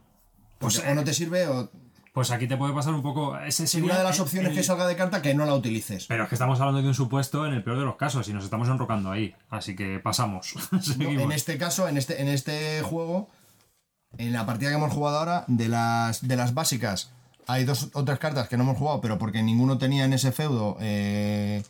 Pues 0.59 0.77
Pues, 0.79 0.91
o 0.91 0.95
no 0.95 1.05
te 1.05 1.15
sirve 1.15 1.47
o. 1.47 1.71
Pues 2.13 2.31
aquí 2.31 2.47
te 2.47 2.57
puede 2.59 2.73
pasar 2.75 2.93
un 2.95 3.03
poco. 3.03 3.37
Ese 3.39 3.65
Y 3.65 3.67
sería 3.67 3.87
una 3.87 3.99
de 3.99 4.05
las 4.05 4.17
el- 4.17 4.23
opciones 4.23 4.51
el- 4.51 4.57
que 4.57 4.63
salga 4.63 4.87
de 4.87 4.95
carta 4.95 5.23
que 5.23 5.33
no 5.35 5.47
la 5.47 5.55
utilices. 5.55 6.05
Pero 6.07 6.25
es 6.25 6.29
que 6.29 6.35
estamos 6.35 6.61
hablando 6.61 6.83
de 6.83 6.89
un 6.89 6.95
supuesto 6.95 7.47
en 7.47 7.55
el 7.55 7.65
peor 7.65 7.79
de 7.79 7.85
los 7.85 7.97
casos 7.97 8.29
y 8.29 8.35
nos 8.35 8.45
estamos 8.45 8.69
enrocando 8.69 9.11
ahí. 9.11 9.35
Así 9.49 9.75
que 9.75 9.99
pasamos. 10.01 10.55
No, 10.99 11.09
en 11.09 11.33
este 11.33 11.57
caso, 11.57 11.89
en 11.89 11.97
este, 11.97 12.21
en 12.21 12.29
este 12.29 12.83
juego, 12.83 13.31
en 14.19 14.33
la 14.33 14.47
partida 14.47 14.71
que 14.71 14.77
hemos 14.77 14.93
jugado 14.93 15.19
ahora, 15.19 15.45
de 15.49 15.69
las, 15.69 16.27
de 16.27 16.37
las 16.37 16.55
básicas, 16.55 17.11
hay 17.47 17.65
dos 17.65 17.91
otras 17.95 18.19
cartas 18.19 18.49
que 18.49 18.57
no 18.57 18.63
hemos 18.65 18.79
jugado, 18.79 19.01
pero 19.01 19.19
porque 19.19 19.43
ninguno 19.43 19.79
tenía 19.79 20.05
en 20.05 20.13
ese 20.13 20.33
feudo 20.33 20.77
eh, 20.81 21.63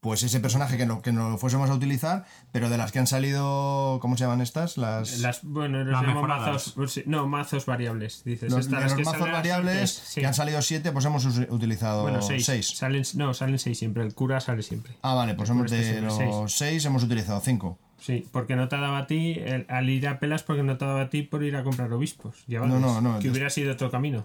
pues 0.00 0.22
ese 0.22 0.40
personaje 0.40 0.78
que 0.78 0.86
no, 0.86 1.02
que 1.02 1.12
no 1.12 1.28
lo 1.28 1.36
fuésemos 1.36 1.68
a 1.68 1.74
utilizar, 1.74 2.24
pero 2.52 2.70
de 2.70 2.78
las 2.78 2.90
que 2.90 2.98
han 3.00 3.06
salido, 3.06 3.98
¿cómo 4.00 4.16
se 4.16 4.24
llaman 4.24 4.40
estas? 4.40 4.78
Las, 4.78 5.18
Las, 5.18 5.44
bueno, 5.44 5.84
los 5.84 5.92
Las 6.02 6.14
mazos. 6.14 6.72
pues 6.74 7.02
No, 7.06 7.28
mazos 7.28 7.66
variables. 7.66 8.24
Dices, 8.24 8.50
los, 8.50 8.60
Estas, 8.60 8.70
de 8.70 8.80
las 8.80 8.90
los 8.92 8.98
que 8.98 9.04
mazos 9.04 9.30
variables 9.30 9.90
sí. 9.90 10.20
que 10.22 10.26
han 10.26 10.32
salido 10.32 10.62
siete, 10.62 10.90
pues 10.90 11.04
hemos 11.04 11.26
utilizado 11.26 12.02
Bueno, 12.02 12.22
seis. 12.22 12.46
seis. 12.46 12.68
Salen, 12.74 13.02
no, 13.14 13.34
salen 13.34 13.58
seis 13.58 13.78
siempre. 13.78 14.02
El 14.02 14.14
cura 14.14 14.40
sale 14.40 14.62
siempre. 14.62 14.94
Ah, 15.02 15.12
vale, 15.14 15.34
pues 15.34 15.50
hemos 15.50 15.70
está 15.70 15.76
de 15.76 16.00
los 16.00 16.50
seis 16.50 16.82
hemos 16.86 17.02
utilizado 17.02 17.40
cinco. 17.40 17.78
Sí, 18.00 18.26
porque 18.32 18.56
no 18.56 18.68
te 18.68 18.76
daba 18.76 18.98
a 18.98 19.06
ti, 19.06 19.34
el- 19.38 19.66
al 19.68 19.88
ir 19.90 20.08
a 20.08 20.18
pelas, 20.18 20.42
porque 20.42 20.62
no 20.62 20.76
te 20.78 20.84
daba 20.86 21.02
a 21.02 21.10
ti 21.10 21.22
por 21.22 21.44
ir 21.44 21.54
a 21.56 21.62
comprar 21.62 21.92
obispos. 21.92 22.44
llevados, 22.46 22.80
No, 22.80 23.00
no, 23.00 23.12
no, 23.14 23.18
Que 23.20 23.30
hubiera 23.30 23.50
sido 23.50 23.72
otro 23.72 23.90
camino. 23.90 24.24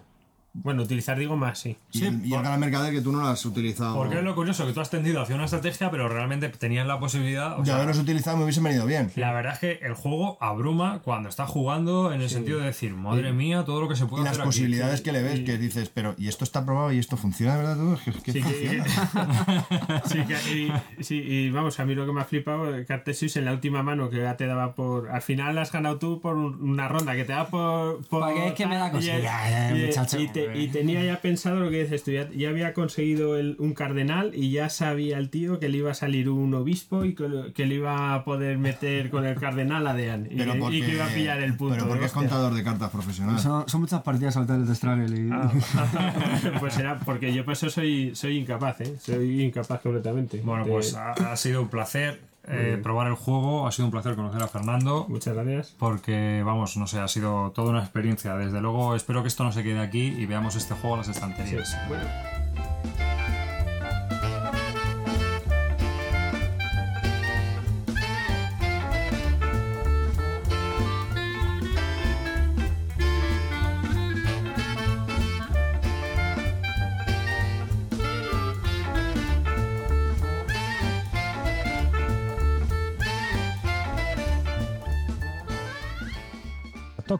Bueno, 0.62 0.82
utilizar 0.82 1.18
digo 1.18 1.36
más, 1.36 1.58
sí. 1.58 1.76
Y, 1.92 2.04
el, 2.04 2.24
y 2.26 2.32
el 2.34 2.40
gran 2.42 2.58
mercader 2.58 2.92
que 2.92 3.00
tú 3.00 3.12
no 3.12 3.20
lo 3.20 3.26
has 3.28 3.44
utilizado. 3.44 3.94
Porque 3.96 4.18
es 4.18 4.24
lo 4.24 4.34
curioso 4.34 4.66
que 4.66 4.72
tú 4.72 4.80
has 4.80 4.90
tendido 4.90 5.20
hacia 5.22 5.34
una 5.34 5.44
estrategia, 5.44 5.90
pero 5.90 6.08
realmente 6.08 6.48
tenías 6.48 6.86
la 6.86 6.98
posibilidad. 6.98 7.54
o 7.56 7.60
de 7.60 7.66
sea, 7.66 7.76
haberlos 7.76 7.98
utilizado 7.98 8.36
me 8.36 8.44
hubiesen 8.44 8.64
venido 8.64 8.86
bien. 8.86 9.10
La 9.16 9.32
verdad 9.32 9.52
es 9.54 9.58
que 9.58 9.78
el 9.86 9.94
juego 9.94 10.38
abruma 10.40 11.00
cuando 11.04 11.28
estás 11.28 11.48
jugando 11.50 12.12
en 12.12 12.20
el 12.22 12.30
sentido 12.30 12.58
de 12.60 12.66
decir, 12.66 12.94
madre 12.94 13.32
mía, 13.32 13.64
todo 13.64 13.80
lo 13.80 13.88
que 13.88 13.96
se 13.96 14.06
puede 14.06 14.22
Y 14.22 14.24
las 14.24 14.32
hacer 14.32 14.42
aquí". 14.42 14.48
posibilidades 14.48 15.00
que 15.02 15.12
le 15.12 15.22
ves, 15.22 15.40
que 15.40 15.58
dices, 15.58 15.88
pero 15.92 16.14
¿y 16.18 16.28
esto 16.28 16.44
está 16.44 16.64
probado 16.64 16.92
y 16.92 16.98
esto 16.98 17.16
funciona 17.16 17.52
de 17.56 17.58
verdad 17.58 17.76
todo? 17.76 17.94
Es 17.94 18.00
que- 18.00 18.10
es 18.10 18.16
que 18.22 18.32
Sí, 18.32 18.42
que- 18.42 18.82
funciona. 18.82 20.02
sí, 20.06 20.18
que- 20.26 20.54
y, 20.98 21.04
sí, 21.04 21.16
y 21.22 21.50
vamos, 21.50 21.78
a 21.80 21.84
mí 21.84 21.94
lo 21.94 22.06
que 22.06 22.12
me 22.12 22.20
ha 22.20 22.24
flipado, 22.24 22.74
eh, 22.76 22.84
Cartesius 22.86 23.36
en 23.36 23.44
la 23.44 23.52
última 23.52 23.82
mano 23.82 24.10
que 24.10 24.18
ya 24.18 24.36
te 24.36 24.46
daba 24.46 24.74
por. 24.74 25.10
Al 25.10 25.22
final 25.22 25.56
has 25.58 25.72
ganado 25.72 25.98
tú 25.98 26.20
por 26.20 26.36
un- 26.36 26.60
una 26.70 26.88
ronda 26.88 27.14
que 27.14 27.24
te 27.24 27.32
da 27.32 27.46
por. 27.48 28.04
por 28.06 28.20
Porque 28.20 28.48
es 28.48 28.52
que 28.54 28.66
me 28.66 28.76
da 28.76 28.88
y- 28.88 28.90
cosilla, 28.92 29.70
eh, 29.70 29.78
y- 29.82 29.86
muchacho. 29.86 30.18
y 30.20 30.28
te- 30.28 30.45
y 30.54 30.68
tenía 30.68 31.02
ya 31.04 31.20
pensado 31.20 31.60
lo 31.60 31.70
que 31.70 31.82
dices 31.82 32.02
tú, 32.04 32.10
ya, 32.12 32.28
ya 32.30 32.48
había 32.50 32.72
conseguido 32.74 33.36
el- 33.38 33.56
un 33.58 33.74
cardenal 33.74 34.32
y 34.34 34.50
ya 34.50 34.68
sabía 34.68 35.18
el 35.18 35.30
tío 35.30 35.58
que 35.58 35.68
le 35.68 35.78
iba 35.78 35.90
a 35.90 35.94
salir 35.94 36.28
un 36.28 36.52
obispo 36.54 37.04
y 37.04 37.14
que, 37.14 37.66
le 37.66 37.74
iba 37.74 38.14
a 38.14 38.24
poder 38.24 38.58
meter 38.58 39.10
con 39.10 39.24
el 39.26 39.36
cardenal 39.36 39.86
a 39.86 39.94
Dean. 39.94 40.26
Y, 40.30 40.36
Pero 40.36 40.52
que- 40.52 40.58
y 40.58 40.60
porque, 40.60 40.80
que 40.82 40.92
iba 40.92 41.06
a 41.06 41.08
pillar 41.08 41.40
el 41.42 41.56
punto. 41.56 41.74
Pero 41.74 41.88
porque 41.88 42.04
es 42.06 42.12
hostia. 42.12 42.28
contador 42.28 42.54
de 42.54 42.62
cartas 42.62 42.90
profesional. 42.90 43.38
Son, 43.38 43.68
son 43.68 43.80
muchas 43.80 44.02
partidas 44.02 44.34
saltadas 44.34 44.68
de 44.68 44.74
Struggle 44.74 45.20
y... 45.20 45.28
Ah, 45.32 45.50
pues 46.60 46.74
será 46.74 46.98
porque 46.98 47.32
yo 47.32 47.44
por 47.44 47.52
eso 47.54 47.70
soy, 47.70 48.14
soy 48.14 48.38
incapaz, 48.38 48.80
¿eh? 48.82 48.96
Soy 49.00 49.42
incapaz 49.42 49.80
completamente. 49.80 50.40
Bueno, 50.44 50.64
de- 50.64 50.70
pues 50.70 50.94
ha, 50.94 51.12
ha 51.12 51.36
sido 51.36 51.62
un 51.62 51.68
placer 51.68 52.20
eh, 52.48 52.78
probar 52.82 53.08
el 53.08 53.14
juego, 53.14 53.66
ha 53.66 53.72
sido 53.72 53.86
un 53.86 53.90
placer 53.92 54.14
conocer 54.16 54.42
a 54.42 54.48
Fernando. 54.48 55.06
Muchas 55.08 55.34
gracias. 55.34 55.74
Porque, 55.78 56.42
vamos, 56.44 56.76
no 56.76 56.86
sé, 56.86 56.98
ha 57.00 57.08
sido 57.08 57.50
toda 57.52 57.70
una 57.70 57.80
experiencia. 57.80 58.36
Desde 58.36 58.60
luego, 58.60 58.94
espero 58.94 59.22
que 59.22 59.28
esto 59.28 59.44
no 59.44 59.52
se 59.52 59.62
quede 59.62 59.80
aquí 59.80 60.14
y 60.16 60.26
veamos 60.26 60.56
este 60.56 60.74
juego 60.74 60.94
a 60.94 60.98
las 60.98 61.08
estanterías. 61.08 61.76
Bueno. 61.88 62.35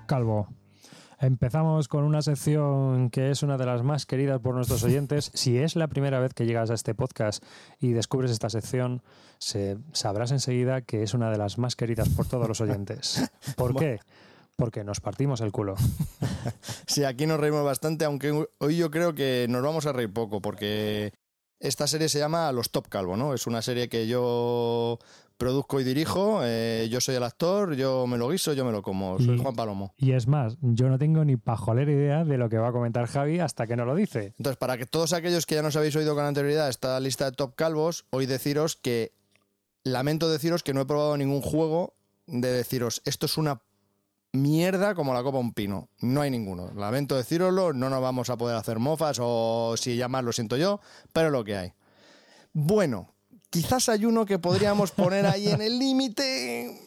Calvo. 0.06 0.48
Empezamos 1.18 1.88
con 1.88 2.04
una 2.04 2.20
sección 2.20 3.08
que 3.08 3.30
es 3.30 3.42
una 3.42 3.56
de 3.56 3.64
las 3.64 3.82
más 3.82 4.04
queridas 4.04 4.38
por 4.40 4.54
nuestros 4.54 4.82
oyentes. 4.84 5.30
Si 5.34 5.56
es 5.56 5.74
la 5.74 5.88
primera 5.88 6.20
vez 6.20 6.34
que 6.34 6.44
llegas 6.44 6.70
a 6.70 6.74
este 6.74 6.94
podcast 6.94 7.42
y 7.80 7.92
descubres 7.92 8.30
esta 8.30 8.50
sección, 8.50 9.02
se- 9.38 9.78
sabrás 9.92 10.30
enseguida 10.30 10.82
que 10.82 11.02
es 11.02 11.14
una 11.14 11.30
de 11.30 11.38
las 11.38 11.56
más 11.58 11.74
queridas 11.74 12.08
por 12.10 12.26
todos 12.26 12.46
los 12.48 12.60
oyentes. 12.60 13.30
¿Por 13.56 13.74
qué? 13.76 13.98
Porque 14.56 14.84
nos 14.84 15.00
partimos 15.00 15.40
el 15.40 15.52
culo. 15.52 15.76
Sí, 16.86 17.02
aquí 17.04 17.26
nos 17.26 17.40
reímos 17.40 17.64
bastante, 17.64 18.04
aunque 18.04 18.46
hoy 18.58 18.76
yo 18.76 18.90
creo 18.90 19.14
que 19.14 19.46
nos 19.48 19.62
vamos 19.62 19.86
a 19.86 19.92
reír 19.92 20.12
poco, 20.12 20.40
porque 20.40 21.12
esta 21.58 21.86
serie 21.88 22.08
se 22.08 22.18
llama 22.20 22.52
Los 22.52 22.70
Top 22.70 22.86
Calvo, 22.88 23.16
¿no? 23.16 23.34
Es 23.34 23.46
una 23.46 23.60
serie 23.62 23.88
que 23.88 24.06
yo 24.06 24.98
produzco 25.36 25.80
y 25.80 25.84
dirijo, 25.84 26.40
eh, 26.42 26.88
yo 26.90 27.00
soy 27.00 27.14
el 27.16 27.22
actor, 27.22 27.74
yo 27.74 28.06
me 28.06 28.16
lo 28.18 28.28
guiso, 28.30 28.52
yo 28.54 28.64
me 28.64 28.72
lo 28.72 28.82
como, 28.82 29.18
soy 29.18 29.36
Y- 29.36 29.38
Juan 29.38 29.54
Palomo. 29.54 29.94
Y 29.96 30.12
es 30.12 30.26
más, 30.26 30.56
yo 30.62 30.88
no 30.88 30.98
tengo 30.98 31.24
ni 31.24 31.36
pajolera 31.36 31.90
idea 31.92 32.24
de 32.24 32.38
lo 32.38 32.48
que 32.48 32.58
va 32.58 32.68
a 32.68 32.72
comentar 32.72 33.06
Javi 33.06 33.40
hasta 33.40 33.66
que 33.66 33.76
no 33.76 33.84
lo 33.84 33.94
dice. 33.94 34.34
Entonces, 34.38 34.56
para 34.56 34.76
que 34.78 34.86
todos 34.86 35.12
aquellos 35.12 35.44
que 35.46 35.54
ya 35.56 35.62
nos 35.62 35.76
habéis 35.76 35.94
oído 35.96 36.14
con 36.14 36.24
anterioridad 36.24 36.68
esta 36.68 36.98
lista 37.00 37.26
de 37.26 37.32
Top 37.36 37.54
Calvos, 37.54 38.06
hoy 38.10 38.26
deciros 38.26 38.76
que 38.76 39.12
lamento 39.84 40.28
deciros 40.30 40.62
que 40.62 40.74
no 40.74 40.80
he 40.80 40.86
probado 40.86 41.16
ningún 41.16 41.42
juego 41.42 41.94
de 42.26 42.50
deciros 42.50 43.02
esto 43.04 43.26
es 43.26 43.38
una 43.38 43.60
mierda 44.32 44.94
como 44.94 45.14
la 45.14 45.22
copa 45.22 45.38
un 45.38 45.52
pino. 45.54 45.88
No 46.00 46.20
hay 46.22 46.30
ninguno. 46.30 46.72
Lamento 46.74 47.16
deciroslo, 47.16 47.72
no 47.72 47.88
nos 47.88 48.02
vamos 48.02 48.28
a 48.30 48.36
poder 48.36 48.56
hacer 48.56 48.78
mofas 48.78 49.18
o 49.20 49.74
si 49.76 49.96
llamas 49.96 50.24
lo 50.24 50.32
siento 50.32 50.56
yo, 50.56 50.80
pero 51.12 51.30
lo 51.30 51.44
que 51.44 51.56
hay. 51.56 51.72
Bueno, 52.52 53.14
quizás 53.50 53.88
hay 53.88 54.04
uno 54.04 54.24
que 54.26 54.38
podríamos 54.38 54.90
poner 54.92 55.26
ahí 55.26 55.48
en 55.48 55.60
el 55.62 55.78
límite. 55.78 56.80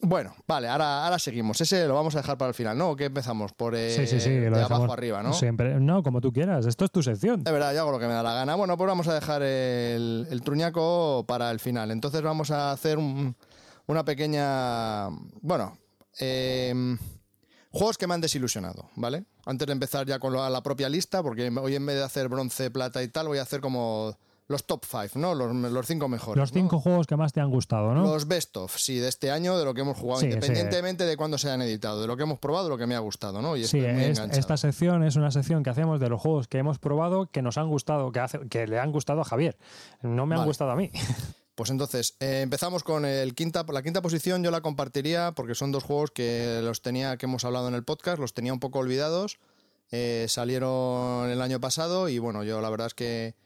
Bueno, 0.00 0.34
vale, 0.46 0.68
ahora, 0.68 1.04
ahora 1.04 1.18
seguimos. 1.18 1.58
Ese 1.62 1.86
lo 1.86 1.94
vamos 1.94 2.14
a 2.14 2.18
dejar 2.18 2.36
para 2.36 2.50
el 2.50 2.54
final, 2.54 2.76
¿no? 2.76 2.90
¿O 2.90 2.96
qué 2.96 3.06
empezamos? 3.06 3.52
Por 3.54 3.74
eh, 3.74 3.90
sí, 3.94 4.06
sí, 4.06 4.20
sí. 4.20 4.28
de 4.30 4.48
abajo 4.62 4.92
arriba, 4.92 5.22
¿no? 5.22 5.32
Siempre. 5.32 5.80
No, 5.80 6.02
como 6.02 6.20
tú 6.20 6.30
quieras. 6.30 6.66
Esto 6.66 6.84
es 6.84 6.90
tu 6.90 7.02
sección. 7.02 7.42
De 7.42 7.50
verdad, 7.50 7.72
yo 7.72 7.80
hago 7.80 7.92
lo 7.92 7.98
que 7.98 8.06
me 8.06 8.12
da 8.12 8.22
la 8.22 8.34
gana. 8.34 8.54
Bueno, 8.54 8.76
pues 8.76 8.86
vamos 8.86 9.08
a 9.08 9.14
dejar 9.14 9.40
el, 9.42 10.26
el 10.30 10.42
truñaco 10.42 11.24
para 11.26 11.50
el 11.50 11.58
final. 11.58 11.90
Entonces 11.90 12.20
vamos 12.20 12.50
a 12.50 12.70
hacer 12.72 12.98
un- 12.98 13.34
una 13.86 14.04
pequeña... 14.04 15.08
Bueno, 15.40 15.78
em, 16.18 16.98
juegos 17.70 17.96
que 17.96 18.06
me 18.06 18.12
han 18.14 18.20
desilusionado, 18.20 18.90
¿vale? 18.96 19.24
Antes 19.46 19.66
de 19.66 19.72
empezar 19.72 20.06
ya 20.06 20.18
con 20.18 20.34
la, 20.34 20.50
la 20.50 20.62
propia 20.62 20.88
lista, 20.90 21.22
porque 21.22 21.48
hoy 21.48 21.74
en 21.76 21.86
vez 21.86 21.96
de 21.96 22.02
hacer 22.04 22.28
bronce, 22.28 22.70
plata 22.70 23.02
y 23.02 23.08
tal, 23.08 23.28
voy 23.28 23.38
a 23.38 23.42
hacer 23.42 23.60
como 23.62 24.16
los 24.46 24.64
top 24.66 24.84
5, 24.84 25.18
¿no? 25.18 25.34
Los, 25.34 25.54
los 25.54 25.86
cinco 25.86 26.08
mejores. 26.08 26.38
Los 26.38 26.52
¿no? 26.52 26.60
cinco 26.60 26.78
juegos 26.80 27.06
que 27.06 27.16
más 27.16 27.32
te 27.32 27.40
han 27.40 27.50
gustado, 27.50 27.94
¿no? 27.94 28.02
Los 28.02 28.28
best 28.28 28.56
of, 28.58 28.76
sí, 28.76 28.98
de 28.98 29.08
este 29.08 29.30
año, 29.30 29.58
de 29.58 29.64
lo 29.64 29.72
que 29.72 29.80
hemos 29.80 29.96
jugado, 29.96 30.20
Sí, 30.20 30.26
independientemente 30.26 31.04
de 31.06 31.16
cuándo 31.16 31.38
se 31.38 31.50
han 31.50 31.62
editado, 31.62 32.00
de 32.02 32.06
lo 32.06 32.16
que 32.16 32.24
hemos 32.24 32.38
probado, 32.38 32.64
de 32.64 32.70
lo 32.70 32.78
que 32.78 32.86
me 32.86 32.94
ha 32.94 32.98
gustado, 32.98 33.40
¿no? 33.40 33.56
Y 33.56 33.64
Sí, 33.66 33.78
es- 33.80 34.18
esta 34.18 34.56
sección 34.56 35.02
es 35.02 35.16
una 35.16 35.30
sección 35.30 35.62
que 35.62 35.70
hacemos 35.70 35.98
de 36.00 36.08
los 36.10 36.20
juegos 36.20 36.46
que 36.48 36.58
hemos 36.58 36.78
probado, 36.78 37.26
que 37.26 37.40
nos 37.42 37.56
han 37.56 37.68
gustado, 37.68 38.12
que, 38.12 38.20
hace- 38.20 38.40
que 38.50 38.66
le 38.66 38.78
han 38.78 38.92
gustado 38.92 39.22
a 39.22 39.24
Javier. 39.24 39.56
No 40.02 40.26
me 40.26 40.34
han 40.36 40.44
gustado 40.44 40.70
a 40.70 40.76
mí. 40.76 40.90
Pues 41.56 41.70
entonces, 41.70 42.16
eh, 42.18 42.40
empezamos 42.42 42.82
con 42.82 43.04
el 43.04 43.32
quinta, 43.36 43.64
la 43.72 43.80
quinta 43.84 44.02
posición, 44.02 44.42
yo 44.42 44.50
la 44.50 44.60
compartiría 44.60 45.30
porque 45.36 45.54
son 45.54 45.70
dos 45.70 45.84
juegos 45.84 46.10
que 46.10 46.58
los 46.64 46.82
tenía, 46.82 47.16
que 47.16 47.26
hemos 47.26 47.44
hablado 47.44 47.68
en 47.68 47.74
el 47.74 47.84
podcast, 47.84 48.18
los 48.18 48.34
tenía 48.34 48.52
un 48.52 48.58
poco 48.58 48.80
olvidados, 48.80 49.38
eh, 49.92 50.26
salieron 50.28 51.30
el 51.30 51.40
año 51.40 51.60
pasado 51.60 52.08
y 52.08 52.18
bueno, 52.18 52.42
yo 52.42 52.60
la 52.60 52.70
verdad 52.70 52.88
es 52.88 52.94
que 52.94 53.36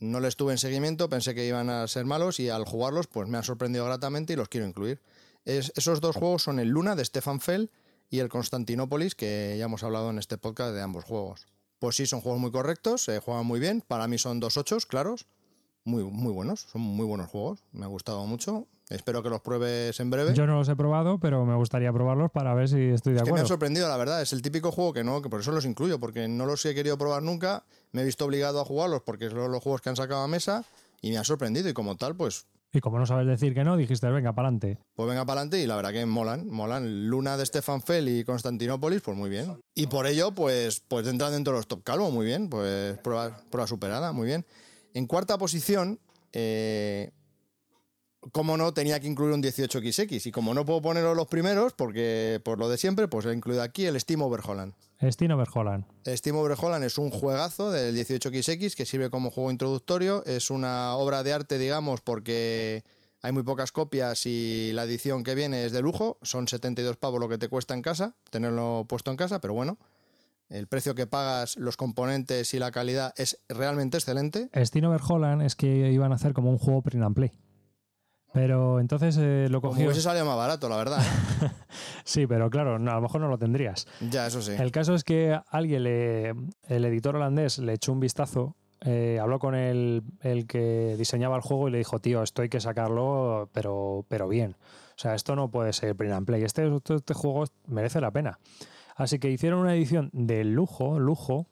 no 0.00 0.20
les 0.20 0.36
tuve 0.36 0.52
en 0.52 0.58
seguimiento, 0.58 1.08
pensé 1.08 1.34
que 1.34 1.46
iban 1.46 1.70
a 1.70 1.86
ser 1.88 2.04
malos 2.04 2.38
y 2.40 2.48
al 2.48 2.64
jugarlos 2.64 3.06
pues 3.06 3.28
me 3.28 3.38
han 3.38 3.44
sorprendido 3.44 3.84
gratamente 3.86 4.32
y 4.32 4.36
los 4.36 4.48
quiero 4.48 4.66
incluir. 4.66 5.00
Es- 5.44 5.72
esos 5.76 6.00
dos 6.00 6.16
juegos 6.16 6.42
son 6.42 6.58
el 6.58 6.68
Luna 6.68 6.96
de 6.96 7.04
Stefan 7.04 7.40
Fell 7.40 7.70
y 8.10 8.18
el 8.20 8.28
Constantinopolis, 8.28 9.14
que 9.14 9.56
ya 9.58 9.64
hemos 9.64 9.82
hablado 9.82 10.10
en 10.10 10.18
este 10.18 10.38
podcast 10.38 10.74
de 10.74 10.82
ambos 10.82 11.04
juegos. 11.04 11.46
Pues 11.78 11.96
sí, 11.96 12.06
son 12.06 12.20
juegos 12.20 12.40
muy 12.40 12.50
correctos, 12.50 13.02
se 13.04 13.18
juegan 13.20 13.46
muy 13.46 13.60
bien, 13.60 13.82
para 13.86 14.06
mí 14.08 14.18
son 14.18 14.40
dos 14.40 14.56
ochos, 14.56 14.86
claros, 14.86 15.26
muy, 15.84 16.04
muy 16.04 16.32
buenos, 16.32 16.60
son 16.72 16.80
muy 16.82 17.04
buenos 17.06 17.28
juegos, 17.30 17.60
me 17.72 17.84
ha 17.84 17.88
gustado 17.88 18.24
mucho. 18.26 18.66
Espero 18.88 19.20
que 19.22 19.28
los 19.28 19.40
pruebes 19.40 19.98
en 19.98 20.10
breve. 20.10 20.32
Yo 20.34 20.46
no 20.46 20.54
los 20.58 20.68
he 20.68 20.76
probado, 20.76 21.18
pero 21.18 21.44
me 21.44 21.56
gustaría 21.56 21.92
probarlos 21.92 22.30
para 22.30 22.54
ver 22.54 22.68
si 22.68 22.76
estoy 22.90 23.14
de 23.14 23.18
Es 23.18 23.22
que 23.24 23.30
me 23.30 23.38
acuerdo. 23.40 23.48
sorprendido, 23.48 23.88
la 23.88 23.96
verdad. 23.96 24.22
Es 24.22 24.32
el 24.32 24.42
típico 24.42 24.70
juego 24.70 24.92
que 24.92 25.02
no, 25.02 25.22
que 25.22 25.28
por 25.28 25.40
eso 25.40 25.50
los 25.50 25.64
incluyo, 25.64 25.98
porque 25.98 26.28
no 26.28 26.46
los 26.46 26.64
he 26.66 26.74
querido 26.74 26.96
probar 26.96 27.22
nunca. 27.22 27.64
Me 27.92 28.02
he 28.02 28.04
visto 28.04 28.24
obligado 28.24 28.60
a 28.60 28.64
jugarlos 28.64 29.02
porque 29.02 29.28
son 29.28 29.50
los 29.50 29.60
juegos 29.62 29.80
que 29.80 29.88
han 29.88 29.96
sacado 29.96 30.20
a 30.22 30.28
mesa 30.28 30.64
y 31.02 31.10
me 31.10 31.18
ha 31.18 31.24
sorprendido. 31.24 31.68
Y 31.68 31.72
como 31.72 31.96
tal, 31.96 32.14
pues, 32.14 32.46
Y 32.72 32.80
como 32.80 32.98
no 33.00 33.06
sabes 33.06 33.26
decir 33.26 33.54
que 33.54 33.64
no, 33.64 33.76
dijiste, 33.76 34.08
venga, 34.08 34.32
para 34.34 34.48
adelante. 34.48 34.78
pues 34.94 35.08
venga 35.08 35.24
para 35.26 35.40
adelante. 35.40 35.60
Y 35.60 35.66
la 35.66 35.74
verdad 35.74 35.90
que 35.90 36.06
molan, 36.06 36.46
molan. 36.48 37.08
Luna 37.08 37.36
de 37.36 37.44
Stefan 37.44 37.82
Fell 37.82 38.08
y 38.08 38.22
Constantinópolis, 38.24 39.00
pues 39.02 39.16
muy 39.16 39.30
bien. 39.30 39.58
Y 39.74 39.88
por 39.88 40.06
ello, 40.06 40.30
pues, 40.32 40.78
pues 40.86 41.08
entran 41.08 41.32
dentro 41.32 41.54
de 41.54 41.58
los 41.58 41.66
top 41.66 41.82
calvo, 41.82 42.12
muy 42.12 42.24
bien. 42.24 42.48
Pues 42.48 42.96
prueba, 42.98 43.36
prueba 43.50 43.66
superada, 43.66 44.12
muy 44.12 44.26
bien. 44.28 44.46
En 44.94 45.06
cuarta 45.06 45.36
posición, 45.38 45.98
eh, 46.32 47.10
como 48.32 48.56
no, 48.56 48.72
tenía 48.72 49.00
que 49.00 49.06
incluir 49.06 49.32
un 49.32 49.42
18XX. 49.42 50.26
Y 50.26 50.30
como 50.30 50.54
no 50.54 50.64
puedo 50.64 50.82
ponerlo 50.82 51.14
los 51.14 51.26
primeros, 51.26 51.72
porque 51.72 52.40
por 52.44 52.58
lo 52.58 52.68
de 52.68 52.78
siempre, 52.78 53.08
pues 53.08 53.26
he 53.26 53.32
incluido 53.32 53.62
aquí 53.62 53.86
el 53.86 53.98
Steam 54.00 54.22
Overholland. 54.22 54.74
Steam 55.02 55.30
Overholland. 55.32 55.84
Steam 56.06 56.36
Overholland 56.36 56.84
es 56.84 56.98
un 56.98 57.10
juegazo 57.10 57.70
del 57.70 57.94
18XX 57.96 58.74
que 58.74 58.86
sirve 58.86 59.10
como 59.10 59.30
juego 59.30 59.50
introductorio. 59.50 60.24
Es 60.24 60.50
una 60.50 60.94
obra 60.96 61.22
de 61.22 61.32
arte, 61.32 61.58
digamos, 61.58 62.00
porque 62.00 62.82
hay 63.22 63.32
muy 63.32 63.42
pocas 63.42 63.72
copias 63.72 64.24
y 64.26 64.72
la 64.72 64.84
edición 64.84 65.24
que 65.24 65.34
viene 65.34 65.64
es 65.64 65.72
de 65.72 65.82
lujo. 65.82 66.18
Son 66.22 66.48
72 66.48 66.96
pavos 66.96 67.20
lo 67.20 67.28
que 67.28 67.38
te 67.38 67.48
cuesta 67.48 67.74
en 67.74 67.82
casa, 67.82 68.14
tenerlo 68.30 68.86
puesto 68.88 69.10
en 69.10 69.16
casa, 69.16 69.40
pero 69.40 69.54
bueno. 69.54 69.78
El 70.48 70.68
precio 70.68 70.94
que 70.94 71.08
pagas, 71.08 71.56
los 71.56 71.76
componentes 71.76 72.54
y 72.54 72.60
la 72.60 72.70
calidad 72.70 73.12
es 73.16 73.40
realmente 73.48 73.96
excelente. 73.96 74.48
Steam 74.54 74.84
Overholland 74.84 75.42
es 75.42 75.56
que 75.56 75.90
iban 75.90 76.12
a 76.12 76.14
hacer 76.14 76.34
como 76.34 76.50
un 76.50 76.58
juego 76.58 76.82
print 76.82 77.04
and 77.04 77.16
play. 77.16 77.32
Pero 78.36 78.80
entonces 78.80 79.16
eh, 79.18 79.48
lo 79.50 79.62
Como 79.62 79.72
cogió. 79.72 79.86
hubiese 79.86 80.02
salido 80.02 80.26
más 80.26 80.36
barato, 80.36 80.68
la 80.68 80.76
verdad. 80.76 81.00
¿eh? 81.42 81.50
Sí, 82.04 82.26
pero 82.26 82.50
claro, 82.50 82.78
no, 82.78 82.90
a 82.92 82.96
lo 82.96 83.00
mejor 83.00 83.22
no 83.22 83.28
lo 83.28 83.38
tendrías. 83.38 83.86
ya, 84.10 84.26
eso 84.26 84.42
sí. 84.42 84.52
El 84.58 84.70
caso 84.70 84.94
es 84.94 85.04
que 85.04 85.40
alguien, 85.48 85.84
le, 85.84 86.34
el 86.68 86.84
editor 86.84 87.16
holandés, 87.16 87.58
le 87.58 87.72
echó 87.72 87.92
un 87.92 88.00
vistazo, 88.00 88.54
eh, 88.82 89.18
habló 89.20 89.38
con 89.38 89.54
el, 89.54 90.02
el 90.20 90.46
que 90.46 90.96
diseñaba 90.98 91.36
el 91.36 91.42
juego 91.42 91.68
y 91.68 91.70
le 91.70 91.78
dijo, 91.78 91.98
tío, 91.98 92.22
esto 92.22 92.42
hay 92.42 92.50
que 92.50 92.60
sacarlo, 92.60 93.48
pero, 93.54 94.04
pero 94.08 94.28
bien. 94.28 94.54
O 94.90 94.98
sea, 94.98 95.14
esto 95.14 95.34
no 95.34 95.48
puede 95.50 95.72
ser 95.72 95.96
print 95.96 96.12
and 96.12 96.26
play. 96.26 96.42
Este, 96.44 96.66
este, 96.76 96.94
este 96.96 97.14
juego 97.14 97.44
merece 97.66 98.02
la 98.02 98.10
pena. 98.10 98.38
Así 98.96 99.18
que 99.18 99.30
hicieron 99.30 99.60
una 99.60 99.74
edición 99.74 100.10
de 100.12 100.44
lujo, 100.44 100.98
lujo. 101.00 101.46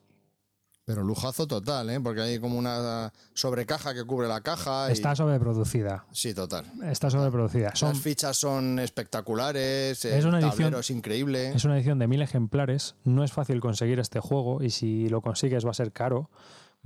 Pero 0.87 1.03
lujazo 1.03 1.47
total, 1.47 1.89
¿eh? 1.89 1.99
Porque 2.01 2.21
hay 2.21 2.39
como 2.39 2.59
una 2.59 3.11
sobrecaja 3.33 3.95
que 3.95 4.05
cubre 4.05 4.29
la 4.29 4.43
caja. 4.43 4.89
y- 4.91 4.93
Está 4.93 5.17
sobreproducida. 5.17 6.05
Sí, 6.13 6.35
total. 6.35 6.67
Está 6.85 7.09
sobreproducida. 7.11 7.75
Son, 7.75 7.91
Las 7.91 8.01
fichas 8.01 8.37
son 8.37 8.79
espectaculares, 8.79 10.05
Es 10.05 10.13
el 10.23 10.27
una 10.27 10.41
edición- 10.41 10.75
es 10.75 10.91
increíble. 10.91 11.49
es 11.55 11.65
una 11.65 11.77
edición 11.77 11.99
de 11.99 12.07
mil 12.07 12.21
ejemplares. 12.21 12.97
No 13.05 13.25
es 13.25 13.33
fácil 13.33 13.61
conseguir 13.61 13.99
este 13.99 14.21
juego 14.21 14.63
y 14.63 14.71
si 14.71 15.09
lo 15.09 15.23
consigues 15.23 15.65
va 15.65 15.71
a 15.71 15.75
ser 15.75 15.91
caro. 15.93 16.29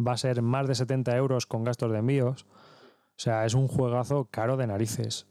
Va 0.00 0.12
a 0.12 0.16
ser 0.16 0.42
más 0.42 0.68
de 0.68 0.76
70 0.76 1.16
euros 1.16 1.46
con 1.46 1.64
gastos 1.64 1.90
de 1.90 1.98
envíos. 1.98 2.44
O 2.44 3.20
sea, 3.20 3.44
es 3.46 3.54
un 3.54 3.66
juegazo 3.66 4.28
caro 4.30 4.56
de 4.56 4.68
narices. 4.68 5.26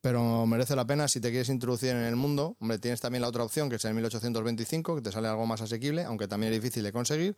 Pero 0.00 0.46
merece 0.46 0.74
la 0.74 0.84
pena 0.84 1.06
si 1.06 1.20
te 1.20 1.28
quieres 1.30 1.48
introducir 1.48 1.90
en 1.90 1.98
el 2.02 2.16
mundo. 2.16 2.56
Hombre, 2.58 2.78
tienes 2.80 3.00
también 3.00 3.22
la 3.22 3.28
otra 3.28 3.44
opción, 3.44 3.68
que 3.70 3.76
es 3.76 3.84
el 3.84 3.94
1825, 3.94 4.96
que 4.96 5.02
te 5.02 5.12
sale 5.12 5.28
algo 5.28 5.46
más 5.46 5.60
asequible, 5.60 6.02
aunque 6.04 6.26
también 6.26 6.52
es 6.52 6.60
difícil 6.60 6.82
de 6.82 6.90
conseguir. 6.90 7.36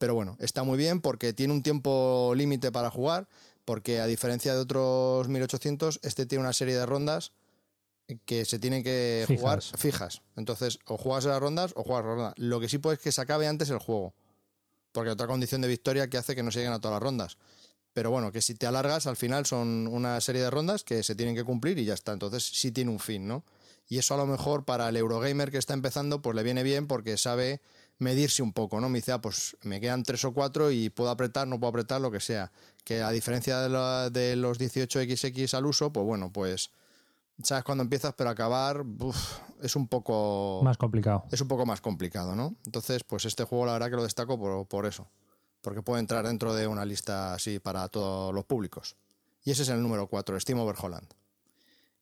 Pero 0.00 0.14
bueno, 0.14 0.38
está 0.40 0.62
muy 0.62 0.78
bien 0.78 1.02
porque 1.02 1.34
tiene 1.34 1.52
un 1.52 1.62
tiempo 1.62 2.32
límite 2.34 2.72
para 2.72 2.90
jugar, 2.90 3.28
porque 3.66 4.00
a 4.00 4.06
diferencia 4.06 4.54
de 4.54 4.60
otros 4.60 5.28
1800, 5.28 6.00
este 6.02 6.24
tiene 6.24 6.42
una 6.42 6.54
serie 6.54 6.74
de 6.74 6.86
rondas 6.86 7.32
que 8.24 8.46
se 8.46 8.58
tienen 8.58 8.82
que 8.82 9.24
Fijas. 9.28 9.40
jugar 9.40 9.62
fijas. 9.62 10.22
Entonces, 10.36 10.78
o 10.86 10.96
juegas 10.96 11.26
las 11.26 11.38
rondas 11.38 11.74
o 11.76 11.82
juegas 11.84 12.06
las 12.06 12.14
rondas. 12.14 12.34
Lo 12.38 12.60
que 12.60 12.70
sí 12.70 12.78
puede 12.78 12.96
es 12.96 13.02
que 13.02 13.12
se 13.12 13.20
acabe 13.20 13.46
antes 13.46 13.68
el 13.68 13.76
juego. 13.76 14.14
Porque 14.92 15.10
otra 15.10 15.26
condición 15.26 15.60
de 15.60 15.68
victoria 15.68 16.08
que 16.08 16.16
hace 16.16 16.34
que 16.34 16.42
no 16.42 16.50
se 16.50 16.60
lleguen 16.60 16.72
a 16.72 16.80
todas 16.80 16.94
las 16.94 17.02
rondas. 17.02 17.36
Pero 17.92 18.10
bueno, 18.10 18.32
que 18.32 18.40
si 18.40 18.54
te 18.54 18.66
alargas, 18.66 19.06
al 19.06 19.16
final 19.16 19.44
son 19.44 19.86
una 19.86 20.18
serie 20.22 20.40
de 20.40 20.48
rondas 20.48 20.82
que 20.82 21.02
se 21.02 21.14
tienen 21.14 21.34
que 21.34 21.44
cumplir 21.44 21.78
y 21.78 21.84
ya 21.84 21.92
está. 21.92 22.12
Entonces 22.12 22.42
sí 22.42 22.72
tiene 22.72 22.90
un 22.90 23.00
fin, 23.00 23.28
¿no? 23.28 23.44
Y 23.86 23.98
eso 23.98 24.14
a 24.14 24.16
lo 24.16 24.24
mejor 24.24 24.64
para 24.64 24.88
el 24.88 24.96
Eurogamer 24.96 25.50
que 25.50 25.58
está 25.58 25.74
empezando, 25.74 26.22
pues 26.22 26.34
le 26.34 26.42
viene 26.42 26.62
bien 26.62 26.86
porque 26.86 27.18
sabe 27.18 27.60
medirse 28.00 28.42
un 28.42 28.52
poco, 28.52 28.80
¿no? 28.80 28.88
Me 28.88 28.98
dice, 28.98 29.12
ah, 29.12 29.20
pues 29.20 29.56
me 29.62 29.80
quedan 29.80 30.02
tres 30.02 30.24
o 30.24 30.32
cuatro 30.34 30.70
y 30.72 30.90
puedo 30.90 31.08
apretar, 31.10 31.46
no 31.46 31.58
puedo 31.60 31.68
apretar, 31.70 32.00
lo 32.00 32.10
que 32.10 32.18
sea. 32.20 32.50
Que 32.84 33.02
a 33.02 33.10
diferencia 33.10 33.60
de, 33.60 33.68
la- 33.68 34.10
de 34.10 34.34
los 34.36 34.58
18XX 34.58 35.54
al 35.54 35.66
uso, 35.66 35.92
pues 35.92 36.04
bueno, 36.04 36.32
pues 36.32 36.70
sabes 37.42 37.62
cuándo 37.64 37.82
empiezas, 37.82 38.12
pero 38.16 38.28
acabar 38.30 38.82
uf, 38.98 39.38
es 39.62 39.76
un 39.76 39.86
poco 39.88 40.60
Más 40.64 40.76
complicado. 40.76 41.24
es 41.30 41.40
un 41.40 41.48
poco 41.48 41.64
más 41.64 41.80
complicado, 41.80 42.34
¿no? 42.34 42.54
Entonces, 42.66 43.04
pues 43.04 43.24
este 43.24 43.44
juego 43.44 43.64
la 43.66 43.72
verdad 43.74 43.90
que 43.90 43.96
lo 43.96 44.02
destaco 44.02 44.38
por, 44.38 44.66
por 44.66 44.86
eso. 44.86 45.08
Porque 45.62 45.82
puede 45.82 46.00
entrar 46.00 46.26
dentro 46.26 46.54
de 46.54 46.66
una 46.66 46.84
lista 46.86 47.34
así 47.34 47.58
para 47.58 47.86
todos 47.88 48.34
los 48.34 48.44
públicos. 48.46 48.96
Y 49.44 49.50
ese 49.50 49.62
es 49.62 49.68
el 49.68 49.82
número 49.82 50.06
4, 50.06 50.38
Steam 50.40 50.58
Overholland. 50.58 51.06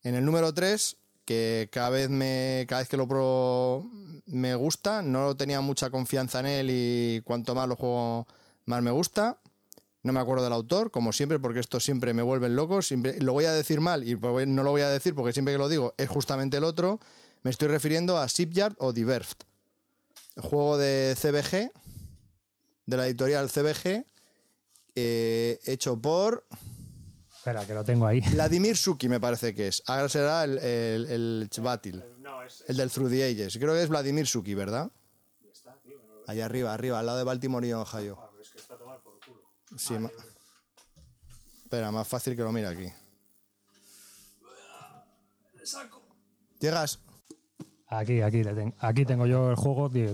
En 0.02 0.14
el 0.14 0.24
número 0.24 0.54
3, 0.54 0.96
que 1.28 1.68
cada 1.70 1.90
vez 1.90 2.08
me 2.08 2.64
cada 2.66 2.80
vez 2.80 2.88
que 2.88 2.96
lo 2.96 3.06
pruebo 3.06 3.86
me 4.24 4.54
gusta, 4.54 5.02
no 5.02 5.36
tenía 5.36 5.60
mucha 5.60 5.90
confianza 5.90 6.40
en 6.40 6.46
él 6.46 6.68
y 6.70 7.20
cuanto 7.22 7.54
más 7.54 7.68
lo 7.68 7.76
juego 7.76 8.26
más 8.64 8.80
me 8.80 8.90
gusta. 8.90 9.38
No 10.02 10.14
me 10.14 10.20
acuerdo 10.20 10.44
del 10.44 10.54
autor, 10.54 10.90
como 10.90 11.12
siempre, 11.12 11.38
porque 11.38 11.60
esto 11.60 11.80
siempre 11.80 12.14
me 12.14 12.22
vuelven 12.22 12.56
loco. 12.56 12.80
Siempre, 12.80 13.20
lo 13.20 13.34
voy 13.34 13.44
a 13.44 13.52
decir 13.52 13.82
mal 13.82 14.08
y 14.08 14.16
pues 14.16 14.48
no 14.48 14.62
lo 14.62 14.70
voy 14.70 14.80
a 14.80 14.88
decir 14.88 15.14
porque 15.14 15.34
siempre 15.34 15.52
que 15.52 15.58
lo 15.58 15.68
digo 15.68 15.92
es 15.98 16.08
justamente 16.08 16.56
el 16.56 16.64
otro. 16.64 16.98
Me 17.42 17.50
estoy 17.50 17.68
refiriendo 17.68 18.16
a 18.16 18.26
Shipyard 18.26 18.76
o 18.78 18.94
The 18.94 19.04
Werft. 19.04 19.42
Juego 20.40 20.78
de 20.78 21.14
CBG, 21.14 21.70
de 22.86 22.96
la 22.96 23.06
editorial 23.06 23.50
CBG, 23.50 24.06
eh, 24.94 25.60
hecho 25.66 26.00
por 26.00 26.46
Espera, 27.38 27.64
que 27.66 27.74
lo 27.74 27.84
tengo 27.84 28.06
ahí. 28.06 28.20
Vladimir 28.32 28.76
Suki, 28.76 29.08
me 29.08 29.20
parece 29.20 29.54
que 29.54 29.68
es. 29.68 29.82
Ahora 29.86 30.08
será 30.08 30.44
el, 30.44 30.58
el, 30.58 31.06
el 31.06 31.48
Chvatil, 31.50 32.02
el 32.66 32.76
del 32.76 32.90
Through 32.90 33.10
the 33.10 33.24
Ages. 33.24 33.56
Creo 33.58 33.72
que 33.74 33.82
es 33.82 33.88
Vladimir 33.88 34.26
Suki, 34.26 34.54
¿verdad? 34.54 34.90
Ahí 36.26 36.40
arriba, 36.42 36.74
arriba, 36.74 36.98
al 36.98 37.06
lado 37.06 37.18
de 37.18 37.24
Baltimore 37.24 37.66
y 37.66 37.72
Ohio. 37.72 38.18
Sí, 39.76 39.94
ma- 39.98 40.10
Espera, 41.64 41.90
más 41.92 42.06
fácil 42.08 42.34
que 42.36 42.42
lo 42.42 42.52
mire 42.52 42.66
aquí. 42.66 42.88
Llegas. 46.60 46.98
Aquí, 47.86 48.20
aquí, 48.20 48.42
le 48.42 48.54
ten- 48.54 48.74
aquí 48.78 49.04
tengo 49.06 49.26
yo 49.26 49.50
el 49.50 49.56
juego 49.56 49.88
de. 49.88 50.12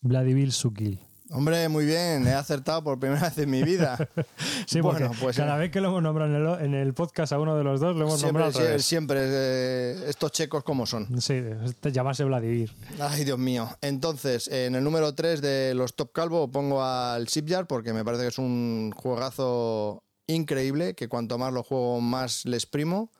Vladimir 0.00 0.52
Sukil. 0.52 1.04
Hombre, 1.30 1.68
muy 1.68 1.84
bien, 1.84 2.26
he 2.26 2.32
acertado 2.32 2.82
por 2.82 2.98
primera 2.98 3.20
vez 3.28 3.36
en 3.38 3.50
mi 3.50 3.62
vida. 3.62 3.98
Sí, 4.66 4.80
Bueno, 4.80 5.10
pues, 5.20 5.36
cada 5.36 5.56
eh. 5.56 5.60
vez 5.60 5.70
que 5.70 5.80
lo 5.80 5.88
hemos 5.88 6.02
nombrado 6.02 6.34
en 6.34 6.42
el, 6.42 6.64
en 6.64 6.74
el 6.74 6.94
podcast 6.94 7.32
a 7.32 7.38
uno 7.38 7.56
de 7.56 7.64
los 7.64 7.80
dos, 7.80 7.96
lo 7.96 8.04
hemos 8.06 8.20
Siempre, 8.20 8.42
nombrado 8.42 8.58
al 8.58 8.66
revés. 8.66 8.84
siempre, 8.84 9.20
eh, 9.22 10.04
estos 10.08 10.32
checos 10.32 10.62
como 10.64 10.86
son. 10.86 11.20
Sí, 11.20 11.34
este 11.64 11.92
llamarse 11.92 12.24
Vladimir. 12.24 12.70
Ay, 13.00 13.24
Dios 13.24 13.38
mío. 13.38 13.68
Entonces, 13.80 14.48
en 14.48 14.74
el 14.74 14.84
número 14.84 15.14
3 15.14 15.40
de 15.40 15.74
los 15.74 15.94
Top 15.96 16.12
Calvo 16.12 16.50
pongo 16.50 16.82
al 16.82 17.26
Shipyard 17.26 17.66
porque 17.66 17.92
me 17.92 18.04
parece 18.04 18.24
que 18.24 18.28
es 18.28 18.38
un 18.38 18.92
juegazo 18.96 20.02
increíble, 20.26 20.94
que 20.94 21.08
cuanto 21.08 21.38
más 21.38 21.52
lo 21.52 21.62
juego 21.62 22.00
más 22.00 22.44
le 22.44 22.56
exprimo. 22.56 23.10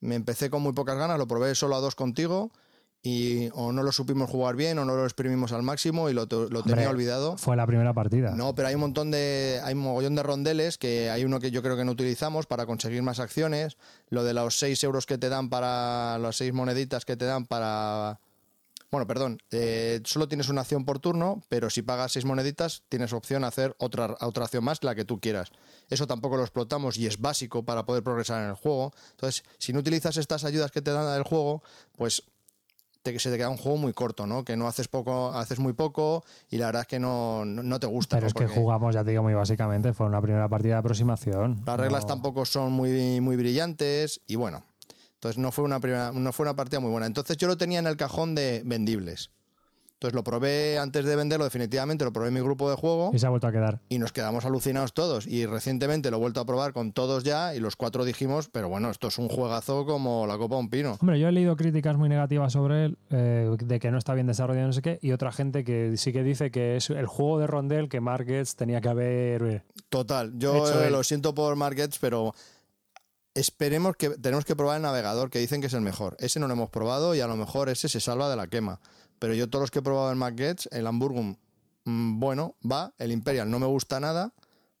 Me 0.00 0.14
empecé 0.16 0.50
con 0.50 0.62
muy 0.62 0.72
pocas 0.74 0.96
ganas, 0.96 1.18
lo 1.18 1.26
probé 1.26 1.54
solo 1.54 1.76
a 1.76 1.80
dos 1.80 1.94
contigo 1.94 2.50
y 3.06 3.50
o 3.52 3.70
no 3.70 3.82
lo 3.82 3.92
supimos 3.92 4.30
jugar 4.30 4.56
bien 4.56 4.78
o 4.78 4.86
no 4.86 4.96
lo 4.96 5.04
exprimimos 5.04 5.52
al 5.52 5.62
máximo 5.62 6.08
y 6.08 6.14
lo, 6.14 6.26
te- 6.26 6.48
lo 6.48 6.62
tenía 6.62 6.88
olvidado. 6.88 7.36
Fue 7.36 7.54
la 7.54 7.66
primera 7.66 7.92
partida. 7.92 8.30
No, 8.30 8.54
pero 8.54 8.68
hay 8.68 8.74
un 8.74 8.80
montón 8.80 9.10
de. 9.10 9.60
Hay 9.62 9.74
un 9.74 9.80
mogollón 9.80 10.14
de 10.14 10.22
rondeles 10.22 10.78
que 10.78 11.10
hay 11.10 11.22
uno 11.24 11.38
que 11.38 11.50
yo 11.50 11.62
creo 11.62 11.76
que 11.76 11.84
no 11.84 11.92
utilizamos 11.92 12.46
para 12.46 12.64
conseguir 12.64 13.02
más 13.02 13.20
acciones. 13.20 13.76
Lo 14.08 14.24
de 14.24 14.32
los 14.32 14.58
6 14.58 14.82
euros 14.84 15.04
que 15.04 15.18
te 15.18 15.28
dan 15.28 15.50
para. 15.50 16.18
Las 16.18 16.36
6 16.36 16.54
moneditas 16.54 17.04
que 17.04 17.14
te 17.18 17.26
dan 17.26 17.44
para. 17.44 18.20
Bueno, 18.90 19.06
perdón, 19.08 19.38
eh, 19.50 20.00
solo 20.04 20.28
tienes 20.28 20.48
una 20.48 20.60
acción 20.60 20.84
por 20.84 21.00
turno, 21.00 21.42
pero 21.48 21.68
si 21.68 21.82
pagas 21.82 22.12
6 22.12 22.24
moneditas 22.26 22.84
tienes 22.88 23.12
opción 23.12 23.42
a 23.42 23.48
hacer 23.48 23.74
otra, 23.80 24.16
otra 24.20 24.44
acción 24.44 24.62
más, 24.62 24.84
la 24.84 24.94
que 24.94 25.04
tú 25.04 25.18
quieras. 25.18 25.50
Eso 25.90 26.06
tampoco 26.06 26.36
lo 26.36 26.42
explotamos 26.44 26.96
y 26.96 27.06
es 27.08 27.20
básico 27.20 27.64
para 27.64 27.84
poder 27.86 28.04
progresar 28.04 28.42
en 28.44 28.50
el 28.50 28.54
juego. 28.54 28.92
Entonces, 29.10 29.42
si 29.58 29.72
no 29.72 29.80
utilizas 29.80 30.16
estas 30.16 30.44
ayudas 30.44 30.70
que 30.70 30.80
te 30.80 30.92
dan 30.92 31.12
del 31.12 31.24
juego, 31.24 31.64
pues 31.96 32.22
te, 33.04 33.16
se 33.20 33.30
te 33.30 33.36
queda 33.36 33.50
un 33.50 33.58
juego 33.58 33.76
muy 33.78 33.92
corto, 33.92 34.26
¿no? 34.26 34.44
Que 34.44 34.56
no 34.56 34.66
haces 34.66 34.88
poco, 34.88 35.30
haces 35.32 35.60
muy 35.60 35.74
poco 35.74 36.24
y 36.50 36.56
la 36.56 36.66
verdad 36.66 36.82
es 36.82 36.88
que 36.88 36.98
no, 36.98 37.44
no, 37.44 37.62
no 37.62 37.78
te 37.78 37.86
gusta. 37.86 38.16
Pero 38.16 38.24
¿no? 38.24 38.28
es 38.28 38.34
que 38.34 38.44
Porque- 38.44 38.54
jugamos, 38.60 38.94
ya 38.94 39.04
te 39.04 39.10
digo, 39.10 39.22
muy 39.22 39.34
básicamente. 39.34 39.92
Fue 39.92 40.06
una 40.06 40.20
primera 40.22 40.48
partida 40.48 40.72
de 40.74 40.78
aproximación. 40.80 41.62
Las 41.66 41.78
reglas 41.78 42.06
tampoco 42.06 42.44
son 42.46 42.72
muy, 42.72 43.20
muy 43.20 43.36
brillantes 43.36 44.20
y 44.26 44.36
bueno. 44.36 44.64
Entonces 45.14 45.38
no 45.38 45.52
fue 45.52 45.64
una 45.64 45.80
primera, 45.80 46.12
no 46.12 46.32
fue 46.32 46.44
una 46.44 46.56
partida 46.56 46.80
muy 46.80 46.90
buena. 46.90 47.06
Entonces 47.06 47.36
yo 47.36 47.46
lo 47.46 47.56
tenía 47.56 47.78
en 47.78 47.86
el 47.86 47.96
cajón 47.96 48.34
de 48.34 48.62
vendibles. 48.64 49.30
Entonces 50.04 50.16
lo 50.16 50.22
probé 50.22 50.78
antes 50.78 51.06
de 51.06 51.16
venderlo 51.16 51.44
definitivamente, 51.46 52.04
lo 52.04 52.12
probé 52.12 52.28
en 52.28 52.34
mi 52.34 52.40
grupo 52.40 52.68
de 52.68 52.76
juego 52.76 53.10
Y 53.14 53.18
se 53.18 53.24
ha 53.26 53.30
vuelto 53.30 53.46
a 53.46 53.52
quedar. 53.52 53.80
y 53.88 53.98
nos 53.98 54.12
quedamos 54.12 54.44
alucinados 54.44 54.92
todos. 54.92 55.26
Y 55.26 55.46
recientemente 55.46 56.10
lo 56.10 56.18
he 56.18 56.20
vuelto 56.20 56.40
a 56.40 56.44
probar 56.44 56.74
con 56.74 56.92
todos 56.92 57.24
ya 57.24 57.54
y 57.54 57.58
los 57.60 57.74
cuatro 57.74 58.04
dijimos, 58.04 58.50
pero 58.50 58.68
bueno, 58.68 58.90
esto 58.90 59.08
es 59.08 59.16
un 59.16 59.30
juegazo 59.30 59.86
como 59.86 60.26
la 60.26 60.36
copa 60.36 60.56
de 60.56 60.60
un 60.60 60.68
pino. 60.68 60.98
Hombre, 61.00 61.18
yo 61.18 61.28
he 61.28 61.32
leído 61.32 61.56
críticas 61.56 61.96
muy 61.96 62.10
negativas 62.10 62.52
sobre 62.52 62.84
él, 62.84 62.98
eh, 63.08 63.48
de 63.64 63.80
que 63.80 63.90
no 63.90 63.96
está 63.96 64.12
bien 64.12 64.26
desarrollado, 64.26 64.66
no 64.66 64.72
sé 64.74 64.82
qué, 64.82 64.98
y 65.00 65.12
otra 65.12 65.32
gente 65.32 65.64
que 65.64 65.96
sí 65.96 66.12
que 66.12 66.22
dice 66.22 66.50
que 66.50 66.76
es 66.76 66.90
el 66.90 67.06
juego 67.06 67.38
de 67.38 67.46
rondel 67.46 67.88
que 67.88 68.02
Mark 68.02 68.26
Getz 68.26 68.56
tenía 68.56 68.82
que 68.82 68.90
haber. 68.90 69.42
eh, 69.42 69.62
Total, 69.88 70.32
yo 70.36 70.82
eh, 70.82 70.90
lo 70.90 71.02
siento 71.02 71.34
por 71.34 71.56
Markets, 71.56 71.98
pero 71.98 72.34
esperemos 73.34 73.96
que 73.96 74.10
tenemos 74.10 74.44
que 74.44 74.54
probar 74.54 74.76
el 74.76 74.82
navegador, 74.82 75.30
que 75.30 75.38
dicen 75.38 75.62
que 75.62 75.66
es 75.68 75.74
el 75.74 75.80
mejor. 75.80 76.14
Ese 76.20 76.38
no 76.40 76.46
lo 76.46 76.52
hemos 76.52 76.68
probado 76.70 77.14
y 77.14 77.20
a 77.20 77.26
lo 77.26 77.36
mejor 77.36 77.68
ese 77.70 77.88
se 77.88 78.00
salva 78.00 78.28
de 78.28 78.36
la 78.36 78.46
quema. 78.46 78.80
Pero 79.18 79.34
yo 79.34 79.48
todos 79.48 79.64
los 79.64 79.70
que 79.70 79.78
he 79.78 79.82
probado 79.82 80.12
en 80.12 80.18
Markets, 80.18 80.68
el 80.72 80.86
Hamburgum, 80.86 81.36
mm, 81.84 82.18
bueno, 82.18 82.56
va. 82.70 82.92
El 82.98 83.12
Imperial 83.12 83.50
no 83.50 83.58
me 83.58 83.66
gusta 83.66 84.00
nada, 84.00 84.32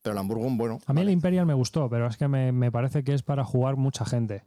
pero 0.02 0.12
el 0.12 0.18
Hamburgum, 0.18 0.56
bueno. 0.58 0.80
A 0.86 0.92
mí 0.92 1.00
el. 1.00 1.10
Imperial 1.10 1.46
me 1.46 1.54
gustó, 1.54 1.88
pero 1.88 2.06
es 2.06 2.16
que 2.16 2.28
me, 2.28 2.52
me 2.52 2.70
parece 2.70 3.04
que 3.04 3.14
es 3.14 3.22
para 3.22 3.44
jugar 3.44 3.76
mucha 3.76 4.04
gente. 4.04 4.44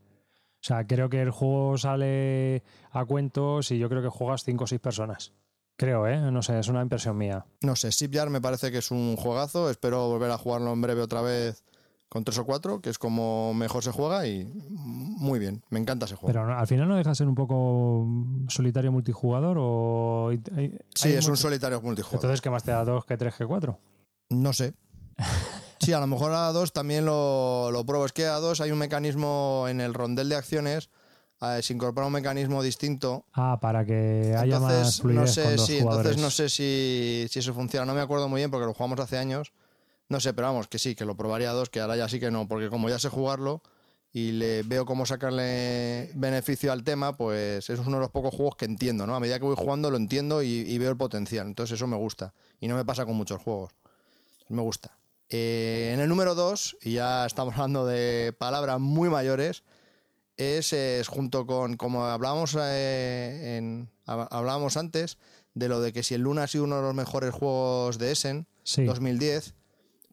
O 0.59 0.63
sea, 0.67 0.85
creo 0.85 1.09
que 1.09 1.21
el 1.21 1.31
juego 1.31 1.77
sale 1.77 2.63
a 2.91 3.05
cuentos 3.05 3.71
y 3.71 3.77
yo 3.77 3.89
creo 3.89 4.01
que 4.01 4.09
juegas 4.09 4.43
5 4.43 4.63
o 4.63 4.67
6 4.67 4.81
personas. 4.81 5.33
Creo, 5.77 6.07
¿eh? 6.07 6.31
No 6.31 6.41
sé, 6.41 6.57
es 6.57 6.67
una 6.67 6.81
impresión 6.81 7.17
mía. 7.17 7.45
No 7.61 7.75
sé, 7.75 7.91
Shipyard 7.91 8.31
me 8.31 8.41
parece 8.41 8.71
que 8.71 8.79
es 8.79 8.89
un 8.89 9.15
juegazo. 9.15 9.69
Espero 9.69 10.07
volver 10.09 10.31
a 10.31 10.37
jugarlo 10.37 10.73
en 10.73 10.81
breve 10.81 11.01
otra 11.01 11.21
vez 11.21 11.63
con 12.09 12.23
tres 12.23 12.37
o 12.39 12.45
cuatro, 12.45 12.79
que 12.81 12.89
es 12.89 12.97
como 12.97 13.53
mejor 13.53 13.83
se 13.83 13.91
juega 13.91 14.25
y 14.27 14.45
muy 14.69 15.39
bien. 15.39 15.61
Me 15.69 15.79
encanta 15.79 16.05
ese 16.05 16.15
juego. 16.15 16.27
Pero 16.27 16.57
al 16.57 16.67
final 16.67 16.87
no 16.87 16.95
deja 16.95 17.09
de 17.09 17.15
ser 17.15 17.27
un 17.27 17.35
poco 17.35 18.07
solitario 18.47 18.91
multijugador 18.91 19.57
o... 19.59 20.29
hay- 20.29 20.41
hay- 20.55 20.79
sí, 20.95 21.09
es 21.13 21.27
un 21.27 21.35
solitario 21.37 21.81
multijugador. 21.81 22.19
Entonces, 22.23 22.41
¿qué 22.41 22.49
más 22.49 22.63
te 22.63 22.71
da 22.71 22.85
dos 22.85 23.05
que 23.05 23.17
tres 23.17 23.35
que 23.35 23.45
cuatro? 23.45 23.79
No 24.29 24.53
sé. 24.53 24.73
Sí, 25.79 25.93
a 25.93 25.99
lo 25.99 26.07
mejor 26.07 26.31
a 26.33 26.51
2 26.51 26.73
también 26.73 27.05
lo, 27.05 27.69
lo 27.71 27.85
pruebo. 27.85 28.05
Es 28.07 28.11
que 28.11 28.25
a 28.25 28.37
2 28.39 28.61
hay 28.61 28.71
un 28.71 28.79
mecanismo 28.79 29.67
en 29.69 29.79
el 29.79 29.93
rondel 29.93 30.27
de 30.27 30.35
acciones. 30.35 30.89
eh, 31.39 31.59
se 31.61 31.71
incorpora 31.71 32.07
un 32.07 32.13
mecanismo 32.13 32.63
distinto. 32.63 33.25
Ah, 33.31 33.59
para 33.61 33.85
que 33.85 34.35
haya 34.37 34.59
más 34.59 34.99
fluidez 34.99 35.19
no 35.21 35.27
sé 35.27 35.43
con 35.43 35.55
dos 35.55 35.65
si, 35.67 35.79
jugadores. 35.79 36.05
entonces 36.17 36.23
no 36.23 36.31
sé 36.31 36.49
si, 36.49 37.27
si 37.29 37.39
eso 37.39 37.53
funciona. 37.53 37.85
No 37.85 37.93
me 37.93 38.01
acuerdo 38.01 38.27
muy 38.27 38.39
bien 38.39 38.49
porque 38.49 38.65
lo 38.65 38.73
jugamos 38.73 38.99
hace 38.99 39.19
años. 39.19 39.53
No 40.09 40.19
sé, 40.19 40.33
pero 40.33 40.47
vamos, 40.47 40.67
que 40.67 40.79
sí, 40.79 40.95
que 40.95 41.05
lo 41.05 41.15
probaría 41.15 41.49
a 41.49 41.53
dos, 41.53 41.69
que 41.69 41.79
ahora 41.81 41.95
ya 41.97 42.07
sí 42.07 42.19
que 42.19 42.31
no, 42.31 42.47
porque 42.47 42.69
como 42.69 42.89
ya 42.89 42.97
sé 42.99 43.09
jugarlo 43.09 43.61
y 44.13 44.31
le 44.31 44.63
veo 44.63 44.85
cómo 44.85 45.05
sacarle 45.05 46.11
beneficio 46.15 46.71
al 46.71 46.83
tema, 46.83 47.17
pues 47.17 47.69
eso 47.69 47.73
es 47.81 47.87
uno 47.87 47.97
de 47.97 48.01
los 48.01 48.11
pocos 48.11 48.33
juegos 48.33 48.55
que 48.55 48.65
entiendo, 48.65 49.05
¿no? 49.05 49.15
A 49.15 49.19
medida 49.19 49.37
que 49.37 49.45
voy 49.45 49.55
jugando 49.57 49.91
lo 49.91 49.97
entiendo 49.97 50.41
y, 50.41 50.47
y 50.47 50.77
veo 50.77 50.89
el 50.89 50.97
potencial. 50.97 51.45
Entonces 51.45 51.75
eso 51.75 51.87
me 51.87 51.97
gusta. 51.97 52.33
Y 52.59 52.67
no 52.67 52.75
me 52.75 52.85
pasa 52.85 53.05
con 53.05 53.15
muchos 53.15 53.41
juegos. 53.41 53.73
Me 54.49 54.61
gusta. 54.61 54.97
Eh, 55.29 55.91
en 55.93 55.99
el 55.99 56.07
número 56.07 56.35
2, 56.35 56.77
y 56.83 56.93
ya 56.93 57.25
estamos 57.25 57.53
hablando 57.55 57.85
de 57.85 58.33
palabras 58.37 58.79
muy 58.79 59.09
mayores, 59.09 59.63
es, 60.37 60.71
es 60.71 61.07
junto 61.09 61.45
con, 61.45 61.75
como 61.75 62.05
hablábamos, 62.05 62.55
eh, 62.57 63.57
en, 63.57 63.89
hablábamos 64.05 64.77
antes, 64.77 65.17
de 65.53 65.67
lo 65.67 65.81
de 65.81 65.91
que 65.91 66.01
si 66.03 66.13
el 66.13 66.21
Luna 66.21 66.43
ha 66.43 66.47
sido 66.47 66.63
uno 66.63 66.77
de 66.77 66.83
los 66.83 66.95
mejores 66.95 67.33
juegos 67.33 67.97
de 67.97 68.11
Essen, 68.13 68.47
Sí. 68.63 68.83
2010, 68.85 69.53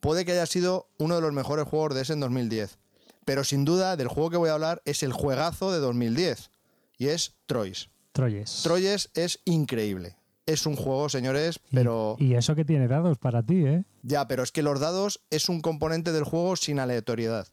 puede 0.05 0.27
que 0.27 0.33
haya 0.33 0.45
sido 0.45 0.87
uno 0.99 1.15
de 1.15 1.23
los 1.23 1.33
mejores 1.33 1.67
juegos 1.67 1.95
de 1.95 2.03
Essen 2.03 2.21
2010. 2.21 2.77
Pero 3.25 3.43
sin 3.43 3.65
duda, 3.65 3.97
del 3.97 4.09
juego 4.09 4.29
que 4.29 4.37
voy 4.37 4.51
a 4.51 4.53
hablar 4.53 4.83
es 4.85 5.03
el 5.03 5.15
juegazo 5.15 5.73
de 5.73 5.79
2010, 5.79 6.51
y 6.99 7.07
es 7.09 7.33
Troyes. 7.47 7.89
Troyes. 8.13 8.61
Troyes 8.63 9.09
es 9.15 9.41
increíble. 9.47 10.17
Es 10.45 10.67
un 10.67 10.77
juego, 10.77 11.09
señores, 11.09 11.59
Y- 11.71 11.77
pero... 11.77 12.17
Y, 12.19 12.35
eso 12.35 12.55
que 12.55 12.67
tiene 12.67 12.87
dados 12.87 13.17
para 13.17 13.43
ti, 13.43 13.65
¿eh? 13.65 13.85
Ya, 14.03 14.29
pero 14.29 14.43
es 14.43 14.53
que 14.53 14.63
los 14.63 14.79
dados 14.79 15.23
es 15.31 15.49
un 15.49 15.63
componente 15.63 16.13
del 16.13 16.25
juego 16.25 16.55
sin 16.57 16.81
aleatoriedad. 16.81 17.47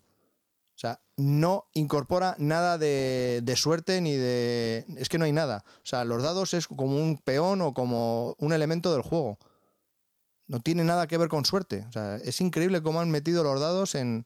O 0.75 0.79
sea, 0.81 0.99
no 1.15 1.67
incorpora 1.73 2.35
nada 2.37 2.77
de, 2.77 3.39
de 3.43 3.55
suerte 3.55 4.01
ni 4.01 4.11
de... 4.17 4.85
Es 4.97 5.07
que 5.07 5.17
no 5.17 5.23
hay 5.23 5.31
nada. 5.31 5.63
O 5.77 5.85
sea, 5.85 6.03
los 6.03 6.21
dados 6.21 6.53
es 6.53 6.67
como 6.67 6.97
un 6.97 7.17
peón 7.17 7.61
o 7.61 7.73
como 7.73 8.35
un 8.39 8.51
elemento 8.51 8.91
del 8.91 9.03
juego. 9.03 9.39
No 10.51 10.59
tiene 10.59 10.83
nada 10.83 11.07
que 11.07 11.17
ver 11.17 11.29
con 11.29 11.45
suerte. 11.45 11.85
O 11.87 11.91
sea, 11.93 12.17
es 12.17 12.41
increíble 12.41 12.81
cómo 12.83 12.99
han 12.99 13.09
metido 13.09 13.41
los 13.41 13.59
dados 13.61 13.95
en, 13.95 14.25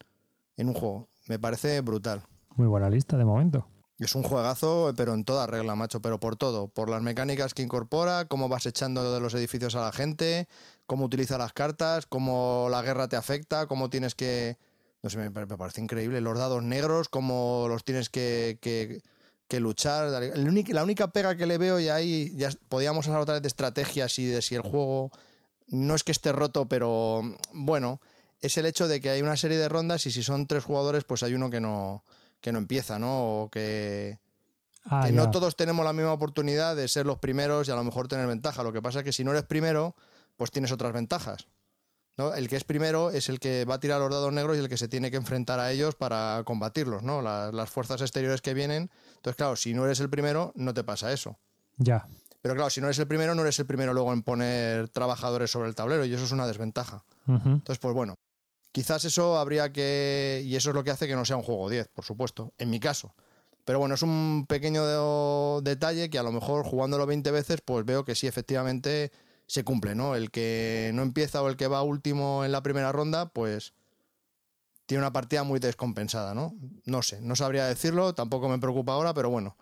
en 0.58 0.70
un 0.70 0.74
juego. 0.74 1.08
Me 1.28 1.38
parece 1.38 1.80
brutal. 1.82 2.24
Muy 2.56 2.66
buena 2.68 2.90
lista 2.90 3.16
de 3.16 3.26
momento. 3.26 3.68
Es 4.00 4.16
un 4.16 4.24
juegazo, 4.24 4.92
pero 4.98 5.14
en 5.14 5.24
toda 5.24 5.46
regla, 5.46 5.76
macho, 5.76 6.02
pero 6.02 6.20
por 6.20 6.36
todo. 6.36 6.68
Por 6.68 6.90
las 6.90 7.04
mecánicas 7.04 7.54
que 7.54 7.62
incorpora, 7.62 8.26
cómo 8.26 8.50
vas 8.50 8.66
echando 8.66 9.14
de 9.14 9.20
los 9.20 9.36
edificios 9.36 9.76
a 9.76 9.82
la 9.82 9.92
gente, 9.92 10.48
cómo 10.88 11.06
utiliza 11.06 11.38
las 11.38 11.54
cartas, 11.54 12.08
cómo 12.08 12.70
la 12.72 12.82
guerra 12.82 13.08
te 13.08 13.16
afecta, 13.18 13.68
cómo 13.68 13.92
tienes 13.92 14.16
que... 14.16 14.58
No 15.04 15.12
sé, 15.12 15.20
me, 15.20 15.30
parece 15.32 15.80
increíble. 15.82 16.22
Los 16.22 16.40
dados 16.40 16.64
negros, 16.64 17.08
cómo 17.08 17.68
los 17.70 17.84
tienes 17.84 18.10
que, 18.10 18.58
que- 18.62 19.04
que 19.48 19.60
luchar. 19.60 20.10
La 20.36 20.82
única 20.84 21.12
pega 21.12 21.38
que 21.38 21.46
le 21.46 21.60
veo, 21.60 21.80
y 21.80 21.88
ahí 21.90 22.34
ya 22.36 22.50
podíamos 22.68 23.06
hablar 23.08 23.22
otra 23.22 23.36
vez 23.36 23.44
de 23.44 23.48
estrategias 23.48 24.18
y 24.18 24.26
de 24.26 24.42
si 24.42 24.56
el 24.56 24.62
juego 24.62 25.12
no 25.68 25.96
es 25.96 26.04
que 26.04 26.12
esté 26.12 26.32
roto, 26.32 26.68
pero 26.68 27.22
bueno, 27.54 28.02
es 28.42 28.58
el 28.58 28.66
hecho 28.66 28.88
de 28.88 29.02
que 29.02 29.10
hay 29.10 29.22
una 29.22 29.38
serie 29.38 29.58
de 29.58 29.70
rondas 29.70 30.06
y 30.06 30.12
si 30.12 30.24
son 30.24 30.48
tres 30.48 30.64
jugadores, 30.64 31.04
pues 31.04 31.24
hay 31.24 31.34
uno 31.34 31.50
que 31.50 31.62
no, 31.62 32.04
que 32.42 32.52
no 32.52 32.60
empieza, 32.60 33.00
¿no? 33.00 33.44
O 33.44 33.50
que, 33.50 34.20
Ah, 34.88 35.04
que 35.06 35.12
no 35.12 35.32
todos 35.32 35.56
tenemos 35.56 35.84
la 35.84 35.94
misma 35.94 36.14
oportunidad 36.14 36.76
de 36.76 36.88
ser 36.88 37.08
los 37.08 37.18
primeros 37.18 37.68
y 37.68 37.72
a 37.72 37.76
lo 37.76 37.84
mejor 37.84 38.08
tener 38.08 38.28
ventaja. 38.28 38.62
Lo 38.62 38.72
que 38.72 38.82
pasa 38.82 39.00
es 39.00 39.06
que 39.06 39.14
si 39.14 39.24
no 39.24 39.32
eres 39.32 39.44
primero, 39.44 39.96
pues 40.38 40.52
tienes 40.52 40.72
otras 40.72 40.94
ventajas. 40.94 41.48
¿no? 42.18 42.34
El 42.34 42.48
que 42.48 42.56
es 42.56 42.64
primero 42.64 43.10
es 43.10 43.28
el 43.28 43.40
que 43.40 43.66
va 43.66 43.76
a 43.76 43.80
tirar 43.80 44.00
los 44.00 44.12
dados 44.12 44.32
negros 44.32 44.56
y 44.56 44.60
el 44.60 44.70
que 44.70 44.78
se 44.78 44.88
tiene 44.88 45.10
que 45.10 45.18
enfrentar 45.18 45.60
a 45.60 45.72
ellos 45.72 45.96
para 45.96 46.44
combatirlos, 46.46 47.04
¿no? 47.04 47.22
Las, 47.22 47.54
las 47.54 47.70
fuerzas 47.70 48.00
exteriores 48.02 48.42
que 48.42 48.54
vienen. 48.54 48.92
Entonces, 49.16 49.36
claro, 49.36 49.56
si 49.56 49.74
no 49.74 49.86
eres 49.86 50.00
el 50.00 50.10
primero, 50.10 50.54
no 50.56 50.74
te 50.74 50.84
pasa 50.84 51.12
eso. 51.12 51.40
Ya. 51.78 52.08
Pero 52.46 52.54
claro, 52.54 52.70
si 52.70 52.80
no 52.80 52.86
eres 52.86 53.00
el 53.00 53.08
primero, 53.08 53.34
no 53.34 53.42
eres 53.42 53.58
el 53.58 53.66
primero 53.66 53.92
luego 53.92 54.14
en 54.14 54.22
poner 54.22 54.88
trabajadores 54.90 55.50
sobre 55.50 55.68
el 55.68 55.74
tablero 55.74 56.06
y 56.06 56.14
eso 56.14 56.26
es 56.26 56.32
una 56.32 56.46
desventaja. 56.46 57.04
Entonces, 57.28 57.80
pues 57.80 57.96
bueno, 57.96 58.14
quizás 58.72 59.04
eso 59.04 59.40
habría 59.40 59.74
que... 59.74 60.44
Y 60.46 60.56
eso 60.56 60.70
es 60.70 60.76
lo 60.76 60.84
que 60.84 60.92
hace 60.92 61.08
que 61.08 61.16
no 61.16 61.26
sea 61.26 61.38
un 61.38 61.42
juego 61.42 61.68
10, 61.72 61.88
por 61.88 62.06
supuesto, 62.06 62.54
en 62.60 62.70
mi 62.70 62.80
caso. 62.80 63.16
Pero 63.64 63.80
bueno, 63.80 63.96
es 63.96 64.04
un 64.04 64.46
pequeño 64.48 64.86
de- 64.86 65.64
detalle 65.72 66.12
que 66.12 66.20
a 66.20 66.22
lo 66.24 66.32
mejor 66.32 66.64
jugándolo 66.66 67.08
20 67.08 67.32
veces, 67.32 67.62
pues 67.66 67.84
veo 67.84 68.06
que 68.06 68.14
sí, 68.14 68.28
efectivamente 68.28 69.12
se 69.48 69.64
cumple, 69.64 69.96
¿no? 69.96 70.14
El 70.14 70.30
que 70.30 70.92
no 70.94 71.02
empieza 71.02 71.42
o 71.42 71.50
el 71.50 71.58
que 71.58 71.66
va 71.66 71.82
último 71.82 72.46
en 72.46 72.52
la 72.52 72.62
primera 72.62 72.92
ronda, 72.92 73.28
pues 73.30 73.74
tiene 74.86 75.02
una 75.02 75.12
partida 75.12 75.42
muy 75.42 75.60
descompensada, 75.60 76.36
¿no? 76.36 76.54
No 76.86 77.02
sé, 77.02 77.22
no 77.22 77.36
sabría 77.36 77.66
decirlo, 77.66 78.14
tampoco 78.14 78.48
me 78.50 78.60
preocupa 78.60 78.94
ahora, 78.94 79.16
pero 79.16 79.32
bueno, 79.32 79.58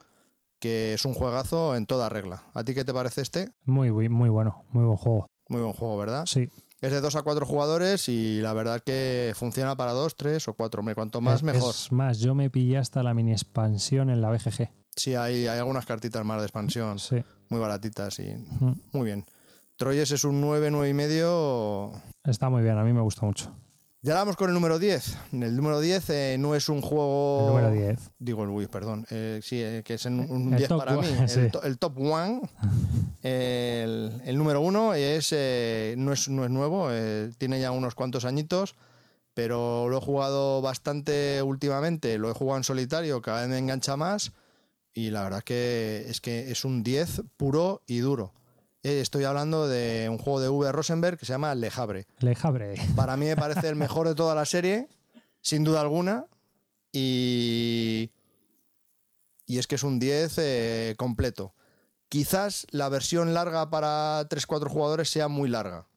que 0.64 0.94
es 0.94 1.04
un 1.04 1.14
juegazo 1.14 1.76
en 1.76 1.86
toda 1.86 2.08
regla. 2.08 2.44
¿A 2.54 2.64
ti 2.64 2.74
qué 2.74 2.86
te 2.86 2.94
parece 2.94 3.20
este? 3.20 3.50
Muy, 3.66 3.92
muy, 3.92 4.08
muy 4.08 4.30
bueno. 4.30 4.64
Muy 4.72 4.86
buen 4.86 4.96
juego. 4.96 5.28
Muy 5.50 5.60
buen 5.60 5.74
juego, 5.74 5.98
¿verdad? 5.98 6.24
Sí. 6.26 6.48
Es 6.80 6.94
de 6.94 7.02
2 7.02 7.18
a 7.18 7.22
4 7.22 7.46
jugadores 7.46 8.08
y 8.08 8.40
la 8.40 8.54
verdad 8.54 8.80
que 8.82 9.34
funciona 9.36 9.76
para 9.76 9.92
2, 9.92 10.16
3 10.16 10.48
o 10.48 10.54
4. 10.54 10.80
Hombre, 10.80 10.96
cuanto 10.96 11.20
más, 11.20 11.36
es, 11.36 11.44
mejor. 11.44 11.70
Es 11.76 11.92
más, 11.92 12.20
yo 12.20 12.34
me 12.34 12.50
pillé 12.50 12.78
hasta 12.78 13.04
la 13.04 13.14
mini 13.14 13.34
expansión 13.34 14.10
en 14.10 14.22
la 14.22 14.30
BGG. 14.30 14.70
Sí, 14.96 15.16
hay, 15.16 15.48
hay 15.48 15.60
algunas 15.60 15.86
cartitas 15.86 16.24
más 16.24 16.40
de 16.40 16.46
expansión, 16.46 16.98
Sí. 16.98 17.18
muy 17.50 17.60
baratitas 17.60 18.20
y 18.20 18.34
Mm. 18.62 18.74
muy 18.94 19.06
bien. 19.06 19.26
Troyes 19.76 20.12
es 20.12 20.24
un 20.24 20.40
9, 20.40 20.72
9 20.72 20.88
y 20.88 20.94
medio. 20.94 21.92
Está 22.24 22.50
muy 22.50 22.62
bien, 22.64 22.78
a 22.78 22.84
mí 22.86 22.94
me 22.94 23.02
gusta 23.02 23.26
mucho. 23.26 23.54
Ya 24.06 24.16
vamos 24.16 24.36
con 24.36 24.50
el 24.50 24.54
número 24.54 24.80
10. 24.80 25.18
El 25.32 25.56
número 25.56 25.80
10 25.80 26.10
eh, 26.10 26.36
no 26.38 26.56
es 26.56 26.68
un 26.68 26.82
juego... 26.82 27.40
El 27.40 27.48
número 27.66 27.72
10. 27.72 28.00
Digo 28.20 28.44
el 28.44 28.50
Wii, 28.50 28.68
perdón. 28.68 29.06
Eh, 29.10 29.40
sí, 29.42 29.62
eh, 29.64 29.82
que 29.86 29.94
es 29.94 30.06
en 30.06 30.20
un 30.30 30.52
El 30.52 30.58
10 30.58 30.68
top 30.70 30.80
para 30.80 30.92
mí. 30.98 31.08
one, 31.08 31.28
sí. 31.30 31.40
El, 31.40 31.52
to- 31.52 31.64
el 31.64 31.78
top 31.80 31.98
one. 32.00 32.42
El, 33.22 34.22
el 34.26 34.38
número 34.38 34.60
1 34.60 34.96
es, 34.96 35.30
eh, 35.32 35.96
no, 35.98 36.12
es, 36.12 36.28
no 36.28 36.44
es 36.44 36.52
nuevo, 36.52 36.90
eh, 36.92 37.32
tiene 37.38 37.62
ya 37.62 37.72
unos 37.72 37.96
cuantos 37.96 38.26
añitos, 38.26 38.76
pero 39.34 39.88
lo 39.88 40.00
he 40.00 40.02
jugado 40.02 40.62
bastante 40.62 41.42
últimamente. 41.42 42.18
Lo 42.18 42.30
he 42.30 42.34
jugado 42.34 42.58
en 42.58 42.66
solitario, 42.66 43.22
cada 43.22 43.40
vez 43.42 43.50
me 43.50 43.58
engancha 43.58 43.96
más. 43.96 44.34
Y 44.94 45.12
la 45.12 45.24
verdad 45.24 45.44
que 45.44 46.06
es 46.10 46.20
que 46.20 46.52
es 46.52 46.66
un 46.66 46.84
10 46.84 47.22
puro 47.38 47.82
y 47.88 48.00
duro. 48.00 48.34
Eh, 48.84 49.00
Estoy 49.00 49.24
hablando 49.24 49.68
de 49.68 50.10
un 50.10 50.18
juego 50.18 50.42
de 50.42 50.50
V. 50.50 50.72
Rosenberg 50.72 51.18
que 51.18 51.26
se 51.26 51.34
llama 51.34 51.56
Le 51.56 51.72
Havre. 51.76 52.06
Le 52.20 52.36
Jabre. 52.36 52.76
Para 52.96 53.16
mí 53.18 53.26
me 53.26 53.36
parece 53.36 53.70
el 53.70 53.76
mejor 53.76 54.08
de 54.08 54.16
toda 54.16 54.36
la 54.36 54.46
serie, 54.46 54.90
sin 55.42 55.64
duda 55.64 55.82
alguna. 55.82 56.26
Y, 56.92 58.12
y 59.48 59.58
es 59.58 59.68
que 59.68 59.76
es 59.76 59.84
un 59.84 60.00
10 60.00 60.38
eh, 60.38 60.96
completo. 60.98 61.54
Quizás 62.10 62.68
la 62.72 62.90
versión 62.90 63.34
larga 63.34 63.70
para 63.70 64.28
3-4 64.30 64.68
jugadores 64.68 65.10
sea 65.10 65.28
muy 65.30 65.50
larga. 65.50 65.88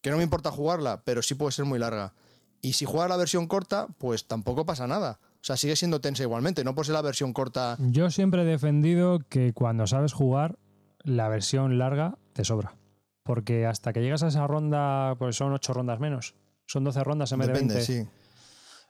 Que 0.00 0.10
no 0.10 0.16
me 0.16 0.24
importa 0.24 0.50
jugarla, 0.50 1.02
pero 1.04 1.22
sí 1.22 1.34
puede 1.34 1.52
ser 1.52 1.66
muy 1.66 1.78
larga. 1.78 2.14
Y 2.60 2.72
si 2.72 2.86
juegas 2.86 3.10
la 3.10 3.16
versión 3.16 3.46
corta, 3.46 3.86
pues 3.98 4.26
tampoco 4.26 4.64
pasa 4.66 4.86
nada. 4.86 5.20
O 5.34 5.44
sea, 5.46 5.58
sigue 5.58 5.76
siendo 5.76 6.00
tensa 6.00 6.22
igualmente, 6.22 6.64
no 6.64 6.74
por 6.74 6.86
ser 6.86 6.94
la 6.94 7.02
versión 7.02 7.34
corta. 7.34 7.76
Yo 7.78 8.10
siempre 8.10 8.42
he 8.42 8.44
defendido 8.46 9.20
que 9.28 9.52
cuando 9.52 9.86
sabes 9.86 10.14
jugar, 10.14 10.58
la 11.04 11.28
versión 11.28 11.78
larga 11.78 12.18
te 12.32 12.44
sobra. 12.44 12.74
Porque 13.22 13.64
hasta 13.66 13.92
que 13.92 14.02
llegas 14.02 14.22
a 14.22 14.28
esa 14.28 14.46
ronda, 14.46 15.14
pues 15.18 15.36
son 15.36 15.52
8 15.52 15.72
rondas 15.72 16.00
menos. 16.00 16.34
Son 16.66 16.82
12 16.84 17.04
rondas 17.04 17.30
en 17.32 17.38
vez 17.38 17.48
de 17.48 17.52
Depende, 17.54 17.74
20. 17.74 17.92
sí. 17.92 18.08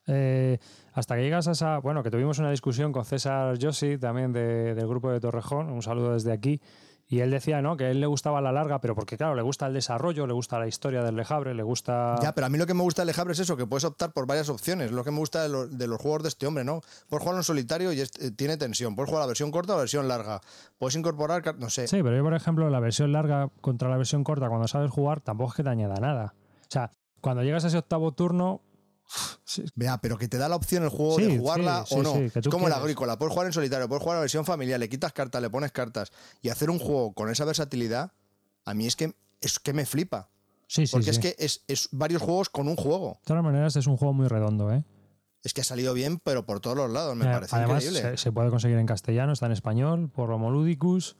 Eh, 0.07 0.59
hasta 0.93 1.17
que 1.17 1.23
llegas 1.23 1.49
a 1.49 1.53
esa. 1.53 1.79
Bueno, 1.79 2.03
que 2.03 2.11
tuvimos 2.11 2.39
una 2.39 2.51
discusión 2.51 2.93
con 2.93 3.05
César 3.05 3.57
Yossi, 3.59 3.97
también 3.99 4.33
de- 4.33 4.75
del 4.75 4.87
grupo 4.89 5.11
de 5.11 5.21
Torrejón. 5.21 5.71
Un 5.71 5.83
saludo 5.83 6.13
desde 6.15 6.33
aquí. 6.33 6.61
Y 7.07 7.21
él 7.21 7.31
decía, 7.31 7.61
¿no? 7.61 7.77
Que 7.77 7.85
a 7.85 7.91
él 7.91 8.01
le 8.01 8.07
gustaba 8.07 8.41
la 8.41 8.51
larga, 8.51 8.81
pero 8.81 8.95
porque, 8.95 9.19
claro, 9.19 9.35
le 9.35 9.43
gusta 9.43 9.67
el 9.67 9.75
desarrollo, 9.75 10.27
le 10.27 10.33
gusta 10.33 10.59
la 10.59 10.67
historia 10.67 11.03
del 11.03 11.17
Lejabre, 11.17 11.55
le 11.55 11.63
gusta. 11.63 12.17
Ya, 12.23 12.33
pero 12.35 12.47
a 12.47 12.51
mí 12.51 12.57
lo 12.57 12.67
que 12.67 12.73
me 12.73 12.83
gusta 12.83 13.03
de 13.03 13.07
Lejabre 13.07 13.35
es 13.35 13.41
eso, 13.41 13.57
que 13.59 13.67
puedes 13.67 13.85
optar 13.85 14.13
por 14.13 14.27
varias 14.27 14.49
opciones. 14.49 14.91
Lo 14.91 15.05
que 15.05 15.11
me 15.11 15.19
gusta 15.19 15.43
de, 15.43 15.51
lo- 15.51 15.67
de 15.67 15.87
los 15.87 16.01
juegos 16.01 16.23
de 16.23 16.31
este 16.31 16.47
hombre, 16.47 16.65
¿no? 16.65 16.81
Puedes 17.09 17.23
jugarlo 17.23 17.41
en 17.41 17.45
solitario 17.45 17.93
y 17.93 18.01
es- 18.01 18.11
eh, 18.21 18.31
tiene 18.31 18.57
tensión. 18.57 18.97
Puedes 18.97 19.11
jugar 19.11 19.23
la 19.23 19.27
versión 19.29 19.51
corta 19.51 19.75
o 19.75 19.77
la 19.77 19.81
versión 19.83 20.09
larga. 20.09 20.41
Puedes 20.79 20.97
incorporar, 20.97 21.43
no 21.59 21.69
sé. 21.69 21.87
Sí, 21.89 22.03
pero 22.03 22.17
yo, 22.17 22.23
por 22.25 22.35
ejemplo, 22.35 22.71
la 22.71 22.81
versión 22.81 23.13
larga 23.13 23.51
contra 23.61 23.91
la 23.91 23.99
versión 23.99 24.25
corta, 24.25 24.49
cuando 24.49 24.67
sabes 24.67 24.91
jugar, 24.91 25.21
tampoco 25.21 25.51
es 25.51 25.57
que 25.57 25.63
te 25.63 25.69
añada 25.69 25.97
nada. 26.01 26.35
O 26.63 26.67
sea, 26.71 26.91
cuando 27.21 27.43
llegas 27.43 27.65
a 27.65 27.69
ese 27.69 27.79
octavo 27.79 28.13
turno. 28.13 28.63
Sí, 29.45 29.65
Vea, 29.75 29.99
pero 29.99 30.17
que 30.19 30.29
te 30.29 30.39
da 30.39 30.49
la 30.49 30.57
opción 30.57 30.83
el 30.83 30.89
juego 30.89 31.17
Sí, 31.17 31.25
de 31.25 31.39
jugarla 31.39 31.85
sí, 31.87 31.95
o 31.97 32.03
no. 32.03 32.15
es 32.17 32.33
como 32.49 32.65
la 32.69 32.75
quieras. 32.75 32.79
agrícola. 32.79 33.19
Puedes 33.19 33.33
jugar 33.33 33.47
en 33.47 33.53
solitario, 33.53 33.89
puedes 33.89 34.03
jugar 34.03 34.17
la 34.17 34.21
versión 34.23 34.45
familiar, 34.45 34.79
le 34.81 34.89
quitas 34.89 35.13
cartas, 35.13 35.41
le 35.43 35.51
pones 35.51 35.73
cartas 35.73 36.13
y 36.43 36.49
hacer 36.49 36.71
un 36.71 36.79
juego 36.79 37.13
con 37.15 37.31
esa 37.31 37.45
versatilidad 37.45 38.13
a 38.65 38.75
mí 38.75 38.87
es 38.87 38.97
que, 38.97 39.15
es 39.41 39.59
que 39.59 39.73
me 39.73 39.85
flipa. 39.87 40.31
Sí, 40.67 40.87
sí, 40.87 40.93
Porque 40.93 41.11
es 41.11 41.19
que 41.19 41.37
es, 41.39 41.63
es 41.69 41.89
varios 41.93 42.23
juegos 42.23 42.49
con 42.49 42.67
un 42.69 42.77
juego. 42.77 43.19
De 43.21 43.27
todas 43.27 43.45
maneras, 43.45 43.77
es 43.77 43.87
un 43.87 43.97
juego 43.99 44.15
muy 44.15 44.27
redondo, 44.29 44.73
¿eh? 44.73 44.83
Es 45.43 45.53
que 45.53 45.61
ha 45.61 45.65
salido 45.65 45.93
bien, 45.93 46.19
pero 46.25 46.47
por 46.47 46.61
todos 46.61 46.75
los 46.75 46.91
lados. 46.91 47.15
Me 47.15 47.27
Eh, 47.27 47.31
parece 47.31 47.55
Además, 47.55 47.85
increíble. 47.85 48.13
se, 48.13 48.17
se 48.17 48.33
puede 48.33 48.49
conseguir 48.49 48.79
en 48.79 48.87
castellano, 48.87 49.35
está 49.35 49.45
en 49.45 49.53
español, 49.53 50.09
por 50.09 50.31
Romoludicus. 50.31 51.17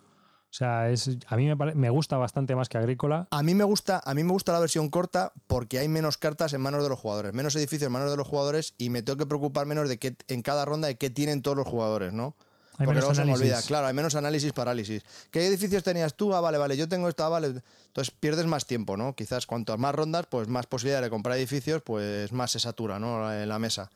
O 0.55 0.57
sea, 0.57 0.89
es, 0.89 1.11
a 1.27 1.37
mí 1.37 1.49
me, 1.49 1.57
pare- 1.57 1.75
me 1.75 1.91
gusta 1.91 2.17
bastante 2.17 2.55
más 2.55 2.69
que 2.69 2.79
Agrícola. 2.79 3.27
A 3.33 3.43
mí 3.43 3.57
me 3.57 3.65
gusta, 3.65 4.01
a 4.05 4.15
mí 4.15 4.23
me 4.23 4.31
gusta 4.31 4.53
la 4.53 4.61
versión 4.61 4.89
corta 4.89 5.33
porque 5.49 5.81
hay 5.81 5.89
menos 5.89 6.17
cartas 6.17 6.53
en 6.53 6.61
manos 6.61 6.85
de 6.85 6.89
los 6.89 6.97
jugadores, 6.97 7.33
menos 7.35 7.57
edificios 7.57 7.89
en 7.89 7.93
manos 7.93 8.09
de 8.09 8.17
los 8.17 8.29
jugadores 8.29 8.75
y 8.79 8.89
me 8.89 9.03
tengo 9.03 9.17
que 9.17 9.27
preocupar 9.27 9.67
menos 9.67 9.89
de 9.89 9.99
qué 9.99 10.15
en 10.29 10.43
cada 10.43 10.65
ronda 10.65 10.87
de 10.87 10.95
qué 10.97 11.11
tienen 11.11 11.43
todos 11.43 11.57
los 11.57 11.67
jugadores, 11.67 12.13
¿no? 12.13 12.37
Hay 12.79 12.87
porque 12.87 13.01
luego 13.01 13.17
se 13.17 13.25
me 13.25 13.33
olvida, 13.35 13.63
claro, 13.63 13.89
hay 13.89 13.95
menos 13.95 14.15
análisis 14.15 14.53
parálisis. 14.53 15.03
¿Qué 15.33 15.45
edificios 15.45 15.83
tenías 15.83 16.15
tú? 16.15 16.33
Ah, 16.37 16.41
vale, 16.41 16.57
vale, 16.57 16.77
yo 16.77 16.89
tengo 16.89 17.09
esta, 17.09 17.29
vale. 17.29 17.49
Entonces 17.89 18.15
pierdes 18.21 18.47
más 18.47 18.65
tiempo, 18.65 18.97
¿no? 18.97 19.17
Quizás 19.17 19.47
cuantas 19.47 19.77
más 19.81 19.93
rondas, 19.93 20.27
pues 20.31 20.47
más 20.47 20.67
posibilidad 20.67 21.03
de 21.03 21.11
comprar 21.11 21.37
edificios, 21.37 21.83
pues 21.83 22.31
más 22.31 22.53
se 22.53 22.61
satura, 22.61 23.01
¿no? 23.01 23.33
En 23.33 23.49
la 23.49 23.59
mesa. 23.59 23.91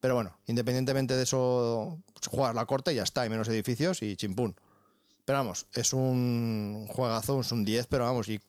Pero 0.00 0.16
bueno, 0.16 0.36
independientemente 0.46 1.16
de 1.16 1.22
eso, 1.22 2.00
juegas 2.28 2.56
la 2.56 2.66
corta 2.66 2.90
y 2.90 2.96
ya 2.96 3.04
está, 3.04 3.20
hay 3.20 3.30
menos 3.30 3.46
edificios 3.46 4.02
y 4.02 4.16
chimpún. 4.16 4.56
Pero 5.30 5.38
vamos, 5.38 5.68
es 5.74 5.92
un 5.92 6.88
juegazo, 6.88 7.38
es 7.38 7.52
un 7.52 7.64
10, 7.64 7.86
pero 7.86 8.02
vamos, 8.02 8.28
y, 8.28 8.40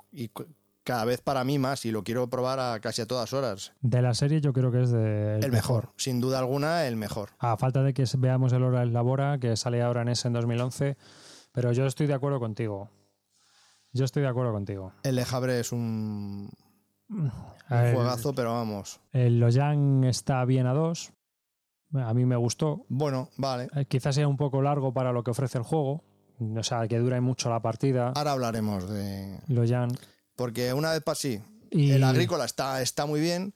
cada 0.84 1.06
vez 1.06 1.22
para 1.22 1.44
mí 1.44 1.60
más, 1.60 1.86
y 1.86 1.92
lo 1.92 2.04
quiero 2.04 2.28
probar 2.28 2.60
a 2.60 2.80
casi 2.80 3.04
a 3.04 3.06
todas 3.06 3.34
horas. 3.34 3.74
De 3.82 4.02
la 4.02 4.16
serie 4.16 4.42
yo 4.42 4.52
creo 4.52 4.72
que 4.72 4.82
es 4.82 4.90
de 4.90 5.38
El, 5.38 5.52
mejor, 5.52 5.94
sin 5.96 6.20
duda 6.20 6.40
alguna, 6.40 6.88
el 6.88 6.96
mejor. 6.96 7.30
A 7.38 7.56
falta 7.56 7.84
de 7.84 7.94
que 7.94 8.06
veamos 8.18 8.52
el 8.54 8.64
Hora 8.64 8.84
Labora, 8.86 9.38
que 9.38 9.56
sale 9.58 9.84
ahora 9.84 10.02
en 10.02 10.08
ese 10.08 10.28
en 10.30 10.34
2011. 10.34 10.98
Pero 11.52 11.72
yo 11.72 11.86
estoy 11.86 12.08
de 12.08 12.16
acuerdo 12.16 12.40
contigo. 12.40 12.90
Yo 13.94 14.04
estoy 14.04 14.24
de 14.24 14.30
acuerdo 14.30 14.52
contigo. 14.52 14.92
El 15.04 15.18
de 15.18 15.26
Jabre 15.26 15.60
es 15.60 15.72
un, 15.72 16.50
un 17.10 17.32
El- 17.70 17.94
juegazo, 17.94 18.34
pero 18.34 18.54
vamos. 18.54 19.02
El 19.12 19.40
Loyang 19.40 20.04
está 20.06 20.44
bien 20.46 20.66
a 20.66 20.74
dos. 20.74 21.14
A 21.94 22.16
mí 22.16 22.26
me 22.26 22.38
gustó. 22.38 22.86
Bueno, 22.90 23.30
vale. 23.38 23.68
Eh, 23.76 23.86
Quizás 23.86 24.16
sea 24.16 24.28
un 24.28 24.38
poco 24.38 24.64
largo 24.64 24.92
para 24.94 25.12
lo 25.12 25.24
que 25.24 25.30
ofrece 25.30 25.60
el 25.60 25.64
juego. 25.64 26.04
O 26.58 26.64
sea, 26.64 26.88
que 26.88 26.98
dure 26.98 27.22
mucho 27.22 27.50
la 27.50 27.62
partida. 27.62 28.14
Ahora 28.16 28.32
hablaremos 28.32 28.90
de. 28.90 29.40
Loyang. 29.48 29.92
Porque 30.36 30.74
una 30.74 30.92
vez 30.92 31.02
para 31.04 31.16
sí, 31.16 31.40
Y 31.70 31.92
el 31.92 32.04
agrícola 32.04 32.46
está, 32.46 32.82
está 32.82 33.06
muy 33.06 33.22
bien, 33.22 33.54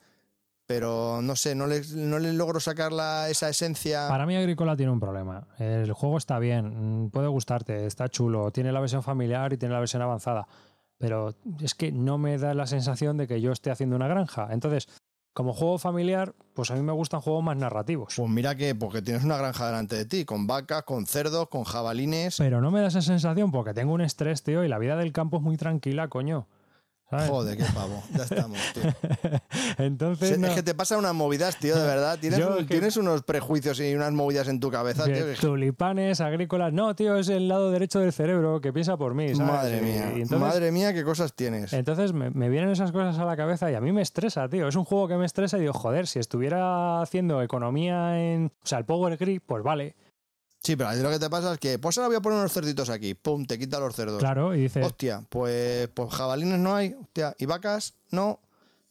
pero 0.68 1.22
no 1.22 1.36
sé, 1.36 1.56
no 1.56 1.68
le, 1.68 1.82
no 1.96 2.20
le 2.20 2.34
logro 2.34 2.60
sacar 2.60 2.92
la, 2.92 3.30
esa 3.30 3.50
esencia. 3.50 4.08
Para 4.08 4.26
mí 4.26 4.36
Agrícola 4.36 4.76
tiene 4.76 4.92
un 4.92 5.00
problema. 5.00 5.48
El 5.58 5.92
juego 5.94 6.18
está 6.18 6.40
bien, 6.40 7.06
mm, 7.06 7.10
puede 7.10 7.28
gustarte, 7.28 7.86
está 7.86 8.10
chulo, 8.10 8.52
tiene 8.52 8.72
la 8.72 8.80
versión 8.80 9.04
familiar 9.04 9.52
y 9.54 9.58
tiene 9.58 9.74
la 9.74 9.80
versión 9.80 10.02
avanzada, 10.02 10.48
pero 10.98 11.36
es 11.60 11.76
que 11.76 11.92
no 11.92 12.18
me 12.18 12.38
da 12.38 12.54
la 12.54 12.68
sensación 12.68 13.18
de 13.18 13.28
que 13.28 13.42
yo 13.42 13.52
esté 13.52 13.72
haciendo 13.72 13.96
una 13.96 14.08
granja. 14.08 14.50
Entonces, 14.52 14.88
como 15.36 15.54
juego 15.54 15.78
familiar, 15.78 16.34
pues 16.54 16.72
a 16.72 16.76
mí 16.76 16.82
me 16.82 16.94
gustan 16.94 17.20
juegos 17.20 17.44
más 17.44 17.58
narrativos. 17.58 18.14
Pues 18.16 18.30
mira 18.30 18.56
que, 18.56 18.74
porque 18.74 19.02
tienes 19.02 19.26
una 19.26 19.36
granja 19.36 19.66
delante 19.66 19.98
de 19.98 20.06
ti, 20.06 20.24
con 20.24 20.48
vacas, 20.48 20.84
con 20.84 21.06
cerdos, 21.06 21.50
con 21.50 21.66
jabalines. 21.66 22.38
Pero 22.38 22.62
no 22.62 22.72
me 22.72 22.80
da 22.80 22.88
esa 22.88 23.02
sensación 23.02 23.52
porque 23.52 23.74
tengo 23.74 23.92
un 23.94 24.00
estrés, 24.00 24.44
tío, 24.44 24.64
y 24.64 24.70
la 24.70 24.80
vida 24.80 24.96
del 24.96 25.12
campo 25.12 25.36
es 25.36 25.44
muy 25.44 25.58
tranquila, 25.58 26.08
coño. 26.08 26.48
¿Sabes? 27.10 27.30
Joder, 27.30 27.56
qué 27.58 27.64
pavo. 27.74 28.02
Ya 28.16 28.24
estamos, 28.24 28.58
tío. 28.74 28.84
Entonces, 29.78 30.40
no- 30.40 30.48
Es 30.48 30.56
que 30.56 30.64
te 30.64 30.74
pasan 30.74 31.00
unas 31.00 31.14
movidas, 31.14 31.58
tío, 31.60 31.76
de 31.78 31.84
verdad. 31.88 32.18
Tienes, 32.20 32.40
Yo 32.40 32.50
un- 32.58 32.66
que- 32.66 32.74
tienes 32.74 32.98
unos 32.98 33.22
prejuicios 33.24 33.80
y 33.80 33.94
unas 33.94 34.12
movidas 34.12 34.48
en 34.48 34.60
tu 34.60 34.72
cabeza, 34.72 35.06
tío. 35.06 35.14
que- 35.26 35.36
tulipanes, 35.40 36.20
agrícolas. 36.22 36.74
No, 36.74 36.96
tío, 36.96 37.16
es 37.18 37.30
el 37.30 37.48
lado 37.48 37.72
derecho 37.72 38.00
del 38.00 38.12
cerebro 38.12 38.60
que 38.60 38.74
piensa 38.74 38.98
por 38.98 39.14
mí. 39.14 39.34
¿sabes? 39.36 39.54
Madre 39.54 39.78
Y- 39.78 39.82
mía, 39.82 40.06
y 40.18 40.22
entonces- 40.22 40.40
madre 40.40 40.72
mía, 40.72 40.94
qué 40.94 41.04
cosas 41.04 41.34
tienes. 41.34 41.74
Entonces 41.74 42.14
me, 42.14 42.32
me 42.32 42.50
vienen 42.50 42.72
esas 42.72 42.92
cosas 42.92 43.18
a 43.20 43.26
la 43.26 43.38
cabeza 43.38 43.70
y 43.72 43.76
a 43.76 43.82
mí 43.82 43.92
me 43.92 44.02
estresa, 44.02 44.50
tío. 44.50 44.68
Es 44.68 44.76
un 44.76 44.86
juego 44.86 45.08
que 45.08 45.16
me 45.18 45.26
estresa 45.26 45.58
y 45.58 45.62
digo, 45.62 45.74
joder, 45.74 46.08
si 46.08 46.20
estuviera 46.20 47.02
haciendo 47.02 47.42
economía 47.42 48.20
en. 48.20 48.48
O 48.48 48.68
sea, 48.68 48.80
el 48.80 48.86
Power 48.86 49.16
Grid, 49.18 49.42
pues 49.46 49.64
vale. 49.64 49.96
Sí, 50.66 50.76
pero 50.76 50.90
ahí 50.90 51.00
lo 51.02 51.10
que 51.12 51.20
te 51.20 51.30
pasa 51.30 51.54
es 51.54 51.60
que, 51.60 51.78
pues 51.80 51.98
ahora 51.98 52.08
voy 52.08 52.18
a 52.18 52.22
poner 52.22 52.40
unos 52.40 52.52
cerditos 52.52 52.90
aquí. 52.90 53.14
Pum, 53.14 53.46
te 53.46 53.60
quita 53.60 53.80
los 53.80 53.96
cerdos. 53.96 54.20
Claro, 54.20 54.56
y 54.56 54.62
dices, 54.62 54.86
Hostia, 54.86 55.24
pues, 55.30 55.88
pues 55.94 56.12
jabalines 56.14 56.60
no 56.60 56.76
hay. 56.76 56.96
Hostia, 57.00 57.36
y 57.38 57.46
vacas 57.46 57.94
no. 58.12 58.40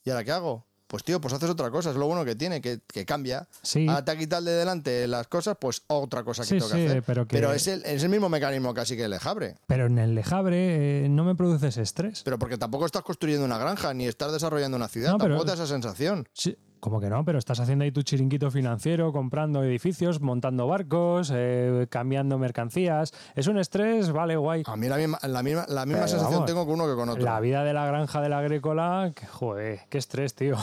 ¿Y 0.04 0.10
ahora 0.10 0.22
qué 0.24 0.30
hago? 0.32 0.64
Pues 0.86 1.02
tío, 1.02 1.20
pues 1.20 1.34
haces 1.34 1.50
otra 1.50 1.70
cosa. 1.72 1.90
Es 1.90 1.96
lo 1.96 2.06
bueno 2.06 2.24
que 2.24 2.36
tiene, 2.36 2.60
que, 2.60 2.78
que 2.86 3.04
cambia. 3.04 3.48
sí, 3.62 3.88
Ahora 3.88 4.04
te 4.04 4.12
ha 4.12 4.16
quitado 4.16 4.44
de 4.44 4.52
delante 4.52 5.08
las 5.08 5.26
cosas, 5.26 5.56
pues 5.60 5.82
otra 5.88 6.22
cosa 6.22 6.42
que 6.42 6.48
Sí, 6.50 6.54
que 6.54 6.60
sí, 6.60 6.66
hacer. 6.86 7.02
pero 7.02 7.26
que- 7.26 7.38
es, 7.56 7.66
el, 7.66 7.82
es 7.84 8.02
el 8.04 8.10
mismo 8.10 8.28
mecanismo 8.28 8.72
casi 8.74 8.94
que 8.96 9.04
el 9.06 9.10
lejabre. 9.10 9.56
pero 9.66 9.86
en 9.86 9.98
el 9.98 10.14
lejabre 10.14 11.06
eh, 11.06 11.08
no 11.08 11.24
me 11.24 11.34
produce 11.34 11.68
ese 11.68 11.82
estrés. 11.82 12.22
Pero 12.22 12.38
porque 12.38 12.58
tampoco 12.58 12.86
estás 12.86 13.02
construyendo 13.02 13.44
una 13.44 13.58
granja 13.58 13.92
ni 13.94 14.06
estás 14.06 14.30
desarrollando 14.32 14.76
una 14.76 14.86
ciudad. 14.86 15.10
No, 15.12 15.18
pero- 15.18 15.30
tampoco 15.30 15.50
te 15.50 15.56
da 15.58 15.64
esa 15.64 15.72
sensación. 15.74 16.28
Sí, 16.32 16.56
como 16.84 17.00
que 17.00 17.08
no, 17.08 17.24
pero 17.24 17.38
estás 17.38 17.60
haciendo 17.60 17.84
ahí 17.86 17.92
tu 17.92 18.02
chiringuito 18.02 18.50
financiero, 18.50 19.10
comprando 19.10 19.64
edificios, 19.64 20.20
montando 20.20 20.66
barcos, 20.66 21.32
eh, 21.34 21.86
cambiando 21.88 22.36
mercancías. 22.38 23.14
Es 23.34 23.46
un 23.46 23.56
estrés, 23.58 24.12
vale, 24.12 24.36
guay. 24.36 24.64
A 24.66 24.76
mí 24.76 24.86
la 24.86 24.98
misma, 24.98 25.18
la 25.22 25.42
misma, 25.42 25.64
la 25.66 25.86
misma 25.86 26.06
sensación 26.06 26.40
vamos, 26.40 26.46
tengo 26.46 26.66
con 26.66 26.74
uno 26.74 26.86
que 26.86 26.94
con 26.94 27.08
otro. 27.08 27.24
La 27.24 27.40
vida 27.40 27.64
de 27.64 27.72
la 27.72 27.86
granja 27.86 28.20
de 28.20 28.28
la 28.28 28.40
agrícola, 28.40 29.12
que, 29.16 29.24
joder, 29.24 29.80
qué 29.88 29.96
estrés, 29.96 30.34
tío. 30.34 30.56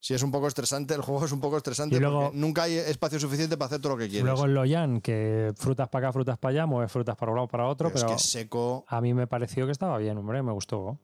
Si 0.00 0.12
es 0.12 0.24
un 0.24 0.32
poco 0.32 0.48
estresante, 0.48 0.92
el 0.92 1.02
juego 1.02 1.24
es 1.24 1.30
un 1.30 1.40
poco 1.40 1.56
estresante 1.56 1.96
Y 1.96 2.00
luego- 2.00 2.24
porque 2.24 2.36
nunca 2.36 2.64
hay 2.64 2.74
espacio 2.74 3.20
suficiente 3.20 3.56
para 3.56 3.66
hacer 3.68 3.80
todo 3.80 3.92
lo 3.92 3.98
que 3.98 4.08
quieres. 4.08 4.24
Luego 4.26 4.46
el 4.46 4.54
Loyan, 4.54 5.00
que 5.00 5.52
frutas 5.56 5.88
para 5.88 6.08
acá, 6.08 6.12
frutas 6.12 6.36
para 6.36 6.50
allá, 6.50 6.66
mueves 6.66 6.90
frutas 6.90 7.14
para 7.16 7.30
un 7.30 7.36
lado 7.36 7.48
para 7.48 7.68
otro, 7.68 7.90
pero, 7.90 8.06
pero, 8.06 8.16
es 8.16 8.22
que 8.22 8.28
seco. 8.28 8.84
a 8.88 9.00
mí 9.00 9.14
me 9.14 9.28
pareció 9.28 9.66
que 9.66 9.72
estaba 9.72 9.96
bien, 9.98 10.18
hombre, 10.18 10.42
me 10.42 10.50
gustó. 10.52 10.98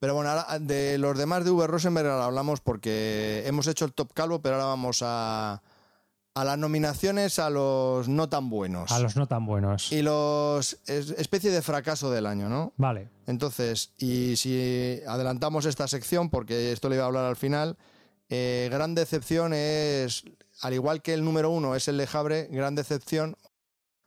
Pero 0.00 0.14
bueno, 0.14 0.30
ahora 0.30 0.58
de 0.60 0.96
los 0.98 1.16
demás 1.18 1.44
de 1.44 1.50
V. 1.50 1.66
Rosenberg 1.66 2.08
ahora 2.08 2.26
hablamos 2.26 2.60
porque 2.60 3.42
hemos 3.46 3.66
hecho 3.66 3.84
el 3.84 3.92
top 3.92 4.12
calvo, 4.12 4.40
pero 4.40 4.54
ahora 4.54 4.66
vamos 4.66 5.00
a, 5.04 5.60
a 6.34 6.44
las 6.44 6.56
nominaciones 6.58 7.38
a 7.40 7.50
los 7.50 8.06
no 8.08 8.28
tan 8.28 8.48
buenos. 8.48 8.92
A 8.92 9.00
los 9.00 9.16
no 9.16 9.26
tan 9.26 9.44
buenos. 9.44 9.90
Y 9.90 10.02
los 10.02 10.78
es- 10.86 11.10
especie 11.10 11.50
de 11.50 11.62
fracaso 11.62 12.10
del 12.12 12.26
año, 12.26 12.48
¿no? 12.48 12.72
Vale. 12.76 13.08
Entonces, 13.26 13.92
y 13.98 14.36
si 14.36 15.00
adelantamos 15.06 15.66
esta 15.66 15.88
sección, 15.88 16.30
porque 16.30 16.70
esto 16.72 16.88
le 16.88 16.94
iba 16.94 17.04
a 17.04 17.08
hablar 17.08 17.24
al 17.24 17.36
final, 17.36 17.76
eh, 18.28 18.68
gran 18.70 18.94
decepción 18.94 19.52
es, 19.52 20.22
al 20.60 20.74
igual 20.74 21.02
que 21.02 21.12
el 21.14 21.24
número 21.24 21.50
uno 21.50 21.74
es 21.74 21.88
el 21.88 21.96
Lejabre, 21.96 22.46
gran 22.52 22.76
decepción, 22.76 23.36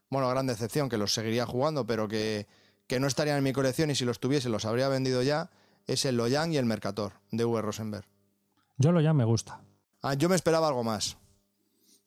bueno, 0.09 0.29
gran 0.29 0.47
decepción, 0.47 0.87
que 0.87 0.97
los 0.97 1.13
seguiría 1.13 1.45
jugando, 1.45 1.85
pero 1.85 2.07
que, 2.07 2.47
que 2.87 2.99
no 3.01 3.07
estarían 3.07 3.37
en 3.39 3.43
mi 3.43 3.51
colección 3.51 3.91
y 3.91 3.95
si 3.95 4.05
los 4.05 4.19
tuviese 4.21 4.47
los 4.47 4.63
habría 4.65 4.87
vendido 4.87 5.21
ya, 5.21 5.49
es 5.87 6.05
el 6.05 6.17
Loyang 6.17 6.53
y 6.53 6.57
el 6.57 6.65
Mercator 6.65 7.13
de 7.31 7.45
V. 7.45 7.61
Rosenberg. 7.61 8.05
Yo 8.77 8.91
lo 8.91 9.01
ya 9.01 9.13
me 9.13 9.25
gusta. 9.25 9.61
Ah, 10.01 10.15
yo 10.15 10.29
me 10.29 10.35
esperaba 10.35 10.67
algo 10.67 10.83
más. 10.83 11.17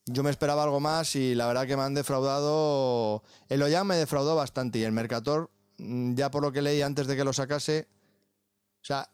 Yo 0.07 0.23
me 0.23 0.31
esperaba 0.31 0.65
algo 0.65 0.81
más 0.81 1.17
y 1.17 1.35
la 1.35 1.47
verdad 1.47 1.67
que 1.67 1.77
me 1.77 1.83
han 1.83 1.95
defraudado. 1.95 3.23
El 3.49 3.63
Oyan 3.63 3.87
me 3.87 3.97
defraudó 3.97 4.37
bastante 4.37 4.79
y 4.79 4.83
el 4.83 4.93
Mercator, 4.93 5.51
mm, 5.79 6.15
ya 6.15 6.31
por 6.31 6.43
lo 6.43 6.53
que 6.53 6.61
leí 6.61 6.83
antes 6.83 7.07
de 7.07 7.17
que 7.17 7.25
lo 7.25 7.33
sacase. 7.33 7.89
O 8.83 8.85
sea, 8.85 9.09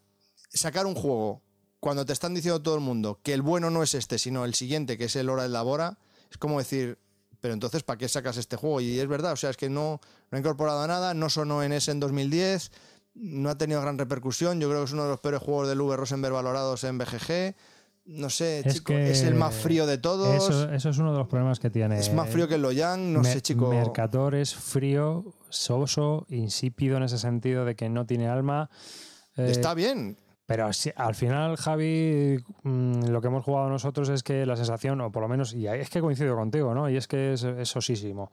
sacar 0.49 0.87
un 0.87 0.97
juego 0.97 1.43
cuando 1.79 2.05
te 2.05 2.13
están 2.13 2.35
diciendo 2.35 2.61
todo 2.61 2.75
el 2.75 2.81
mundo 2.81 3.21
que 3.23 3.35
el 3.35 3.43
bueno 3.43 3.71
no 3.71 3.83
es 3.85 3.95
este, 3.95 4.19
sino 4.19 4.45
el 4.45 4.55
siguiente, 4.55 4.99
que 4.99 5.05
es 5.05 5.17
el 5.17 5.29
Hora 5.29 5.45
del 5.45 5.53
Labora, 5.53 5.99
es 6.29 6.39
como 6.39 6.59
decir, 6.59 6.99
pero 7.41 7.55
entonces, 7.55 7.85
¿para 7.85 7.97
qué 7.97 8.09
sacas 8.09 8.37
este 8.37 8.57
juego? 8.57 8.81
Y 8.81 8.99
es 8.99 9.07
verdad, 9.07 9.33
o 9.33 9.37
sea, 9.37 9.51
es 9.51 9.57
que 9.57 9.71
no, 9.71 10.01
no 10.31 10.37
ha 10.37 10.39
incorporado 10.39 10.85
nada, 10.87 11.15
no 11.15 11.31
sonó 11.31 11.63
en 11.63 11.73
ese 11.73 11.93
en 11.93 12.01
2010, 12.01 12.73
no 13.15 13.51
ha 13.51 13.59
tenido 13.59 13.81
gran 13.81 13.99
repercusión. 13.99 14.61
Yo 14.61 14.69
creo 14.69 14.81
que 14.81 14.87
es 14.87 14.93
uno 14.93 15.05
de 15.05 15.11
los 15.11 15.21
peores 15.21 15.41
juegos 15.41 15.69
del 15.69 15.81
V. 15.81 15.97
Rosenberg 15.97 16.33
valorados 16.35 16.85
en 16.85 16.99
BGG. 16.99 17.55
No 18.07 18.29
sé, 18.31 18.61
Es 18.65 18.75
chico, 18.77 18.93
es 18.95 19.23
el 19.23 19.35
más 19.35 19.55
frío 19.55 19.87
de 19.87 19.99
todos. 19.99 20.35
Eso, 20.35 20.71
eso 20.73 20.89
es 20.89 20.99
uno 20.99 21.13
de 21.13 21.19
los 21.19 21.29
problemas 21.29 21.61
que 21.61 21.71
tiene. 21.71 21.99
es 21.99 22.13
más 22.13 22.29
frío 22.29 22.49
que 22.49 22.55
el 22.57 22.63
Loyang, 22.63 23.13
no 23.13 23.21
Me- 23.21 23.33
sé, 23.33 23.41
chico. 23.41 23.69
Mercator 23.71 24.35
es 24.35 24.55
frío, 24.55 25.25
soso, 25.49 26.27
insípido 26.31 26.97
en 26.97 27.05
ese 27.05 27.19
sentido 27.19 27.65
de 27.65 27.77
que 27.77 27.89
no 27.89 28.07
tiene 28.07 28.27
alma. 28.29 28.69
Eh, 29.37 29.49
Está 29.51 29.75
bien. 29.75 30.17
Pero 30.51 30.69
al 30.97 31.15
final, 31.15 31.57
Javi, 31.59 32.45
mm, 32.65 33.05
lo 33.05 33.21
que 33.21 33.29
hemos 33.29 33.45
jugado 33.45 33.69
nosotros 33.69 34.09
es 34.09 34.25
que 34.25 34.45
la 34.45 34.57
sensación, 34.57 35.01
o 35.01 35.13
por 35.13 35.23
lo 35.23 35.29
menos, 35.29 35.55
y 35.55 35.69
es 35.69 35.89
que 35.91 36.01
coincido 36.01 36.35
contigo, 36.35 36.75
¿no? 36.75 36.91
Y 36.91 36.97
es 36.97 37.07
que 37.07 37.35
es, 37.35 37.45
es 37.45 37.69
sosísimo. 37.69 38.33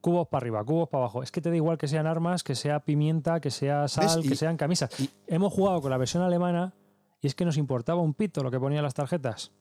Cubos 0.00 0.28
para 0.28 0.44
arriba, 0.44 0.64
cubos 0.64 0.88
para 0.88 1.04
abajo. 1.04 1.22
Es 1.22 1.30
que 1.30 1.42
te 1.42 1.50
da 1.50 1.56
igual 1.56 1.76
que 1.76 1.86
sean 1.86 2.06
armas, 2.06 2.42
que 2.42 2.54
sea 2.54 2.80
pimienta, 2.80 3.40
que 3.40 3.50
sea 3.50 3.88
sal, 3.88 4.22
que 4.22 4.36
sean 4.36 4.56
camisas. 4.56 4.88
Hemos 5.26 5.52
jugado 5.52 5.82
con 5.82 5.90
la 5.90 5.98
versión 5.98 6.22
alemana 6.22 6.72
y 7.20 7.26
es 7.26 7.34
que 7.34 7.44
nos 7.44 7.58
importaba 7.58 8.00
un 8.00 8.14
pito 8.14 8.42
lo 8.42 8.50
que 8.50 8.58
ponía 8.58 8.78
en 8.78 8.84
las 8.84 8.94
tarjetas. 8.94 9.52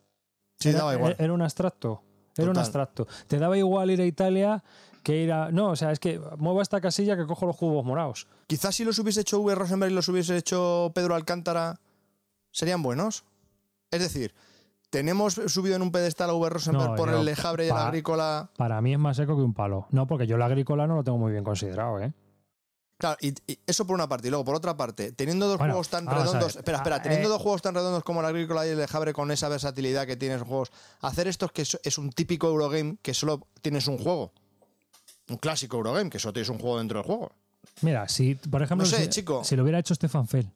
Sí, 0.58 0.70
era, 0.70 0.78
daba 0.78 0.94
igual. 0.94 1.18
Era 1.20 1.34
un 1.34 1.42
abstracto. 1.42 2.02
Era 2.38 2.50
un 2.50 2.58
abstracto. 2.58 3.10
Te 3.28 3.40
daba 3.40 3.58
igual 3.58 3.92
ir 3.92 4.00
a 4.00 4.06
Italia 4.06 4.64
que 5.04 5.22
ir 5.22 5.34
a. 5.34 5.52
No, 5.52 5.72
o 5.72 5.76
sea, 5.76 5.92
es 5.92 6.00
que 6.00 6.18
muevo 6.38 6.62
esta 6.62 6.80
casilla 6.80 7.18
que 7.18 7.26
cojo 7.26 7.46
los 7.46 7.58
cubos 7.58 7.84
morados. 7.84 8.28
Quizás 8.48 8.74
si 8.74 8.86
los 8.86 8.98
hubiese 9.00 9.20
hecho 9.20 9.42
V. 9.42 9.54
Rosenberg 9.54 9.92
y 9.92 9.96
los 9.96 10.08
hubiese 10.08 10.38
hecho 10.38 10.94
Pedro 10.96 11.16
Alcántara, 11.16 11.82
serían 12.52 12.82
buenos. 12.84 13.24
Es 13.92 14.02
decir, 14.02 14.34
tenemos 14.90 15.34
subido 15.48 15.76
en 15.76 15.82
un 15.82 15.92
pedestal 15.92 16.30
a 16.30 16.34
V. 16.34 16.50
Rosenberg 16.50 16.90
No, 16.92 16.96
por 16.96 17.10
el 17.10 17.26
Lejabre 17.26 17.66
y 17.66 17.70
el 17.70 17.76
Agrícola. 17.78 18.50
Para 18.58 18.82
mí 18.82 18.94
es 18.94 19.00
más 19.00 19.18
seco 19.18 19.36
que 19.36 19.42
un 19.44 19.54
palo. 19.54 19.88
No, 19.92 20.08
porque 20.08 20.28
yo 20.28 20.38
la 20.38 20.46
agrícola 20.46 20.88
no 20.88 20.96
lo 20.96 21.04
tengo 21.04 21.18
muy 21.18 21.32
bien 21.32 21.44
considerado, 21.44 22.00
¿eh? 22.00 22.14
Claro, 22.98 23.16
y, 23.22 23.30
y 23.50 23.58
eso 23.66 23.88
por 23.88 23.94
una 23.96 24.10
parte. 24.10 24.28
Y 24.28 24.30
luego, 24.30 24.44
por 24.44 24.56
otra 24.56 24.76
parte, 24.76 25.14
teniendo 25.14 25.48
dos 25.48 25.58
Bueno, 25.58 25.74
juegos 25.74 25.88
tan 25.90 26.06
redondos. 26.06 26.58
Espera, 26.58 26.80
espera, 26.80 26.96
Ah, 26.98 27.02
teniendo 27.02 27.30
eh. 27.30 27.32
dos 27.32 27.42
juegos 27.42 27.62
tan 27.62 27.74
redondos 27.74 28.04
como 28.04 28.20
el 28.20 28.26
Agrícola 28.26 28.68
y 28.68 28.72
el 28.72 28.78
de 28.78 28.88
Jabre 28.88 29.14
con 29.14 29.32
esa 29.32 29.48
versatilidad 29.48 30.06
que 30.06 30.18
tienen 30.18 30.40
los 30.40 30.48
juegos, 30.48 30.72
hacer 31.00 31.28
esto 31.30 31.48
que 31.48 31.62
es, 31.62 31.80
es 31.82 31.98
un 31.98 32.10
típico 32.12 32.48
Eurogame 32.50 32.98
que 33.02 33.14
solo 33.14 33.48
tienes 33.62 33.88
un 33.88 33.98
juego. 34.00 34.34
Un 35.30 35.38
clásico 35.38 35.78
Eurogame, 35.78 36.10
que 36.10 36.20
solo 36.20 36.34
tienes 36.34 36.50
un 36.50 36.60
juego 36.60 36.78
dentro 36.80 37.00
del 37.00 37.06
juego. 37.06 37.32
Mira, 37.82 38.10
si, 38.10 38.36
por 38.36 38.64
ejemplo, 38.64 38.86
No 38.86 38.92
sé, 38.92 39.04
si, 39.04 39.10
chico. 39.10 39.46
si 39.46 39.56
lo 39.56 39.64
hubiera 39.64 39.80
hecho 39.80 39.96
Stefan 39.96 40.28
Fell, 40.28 40.50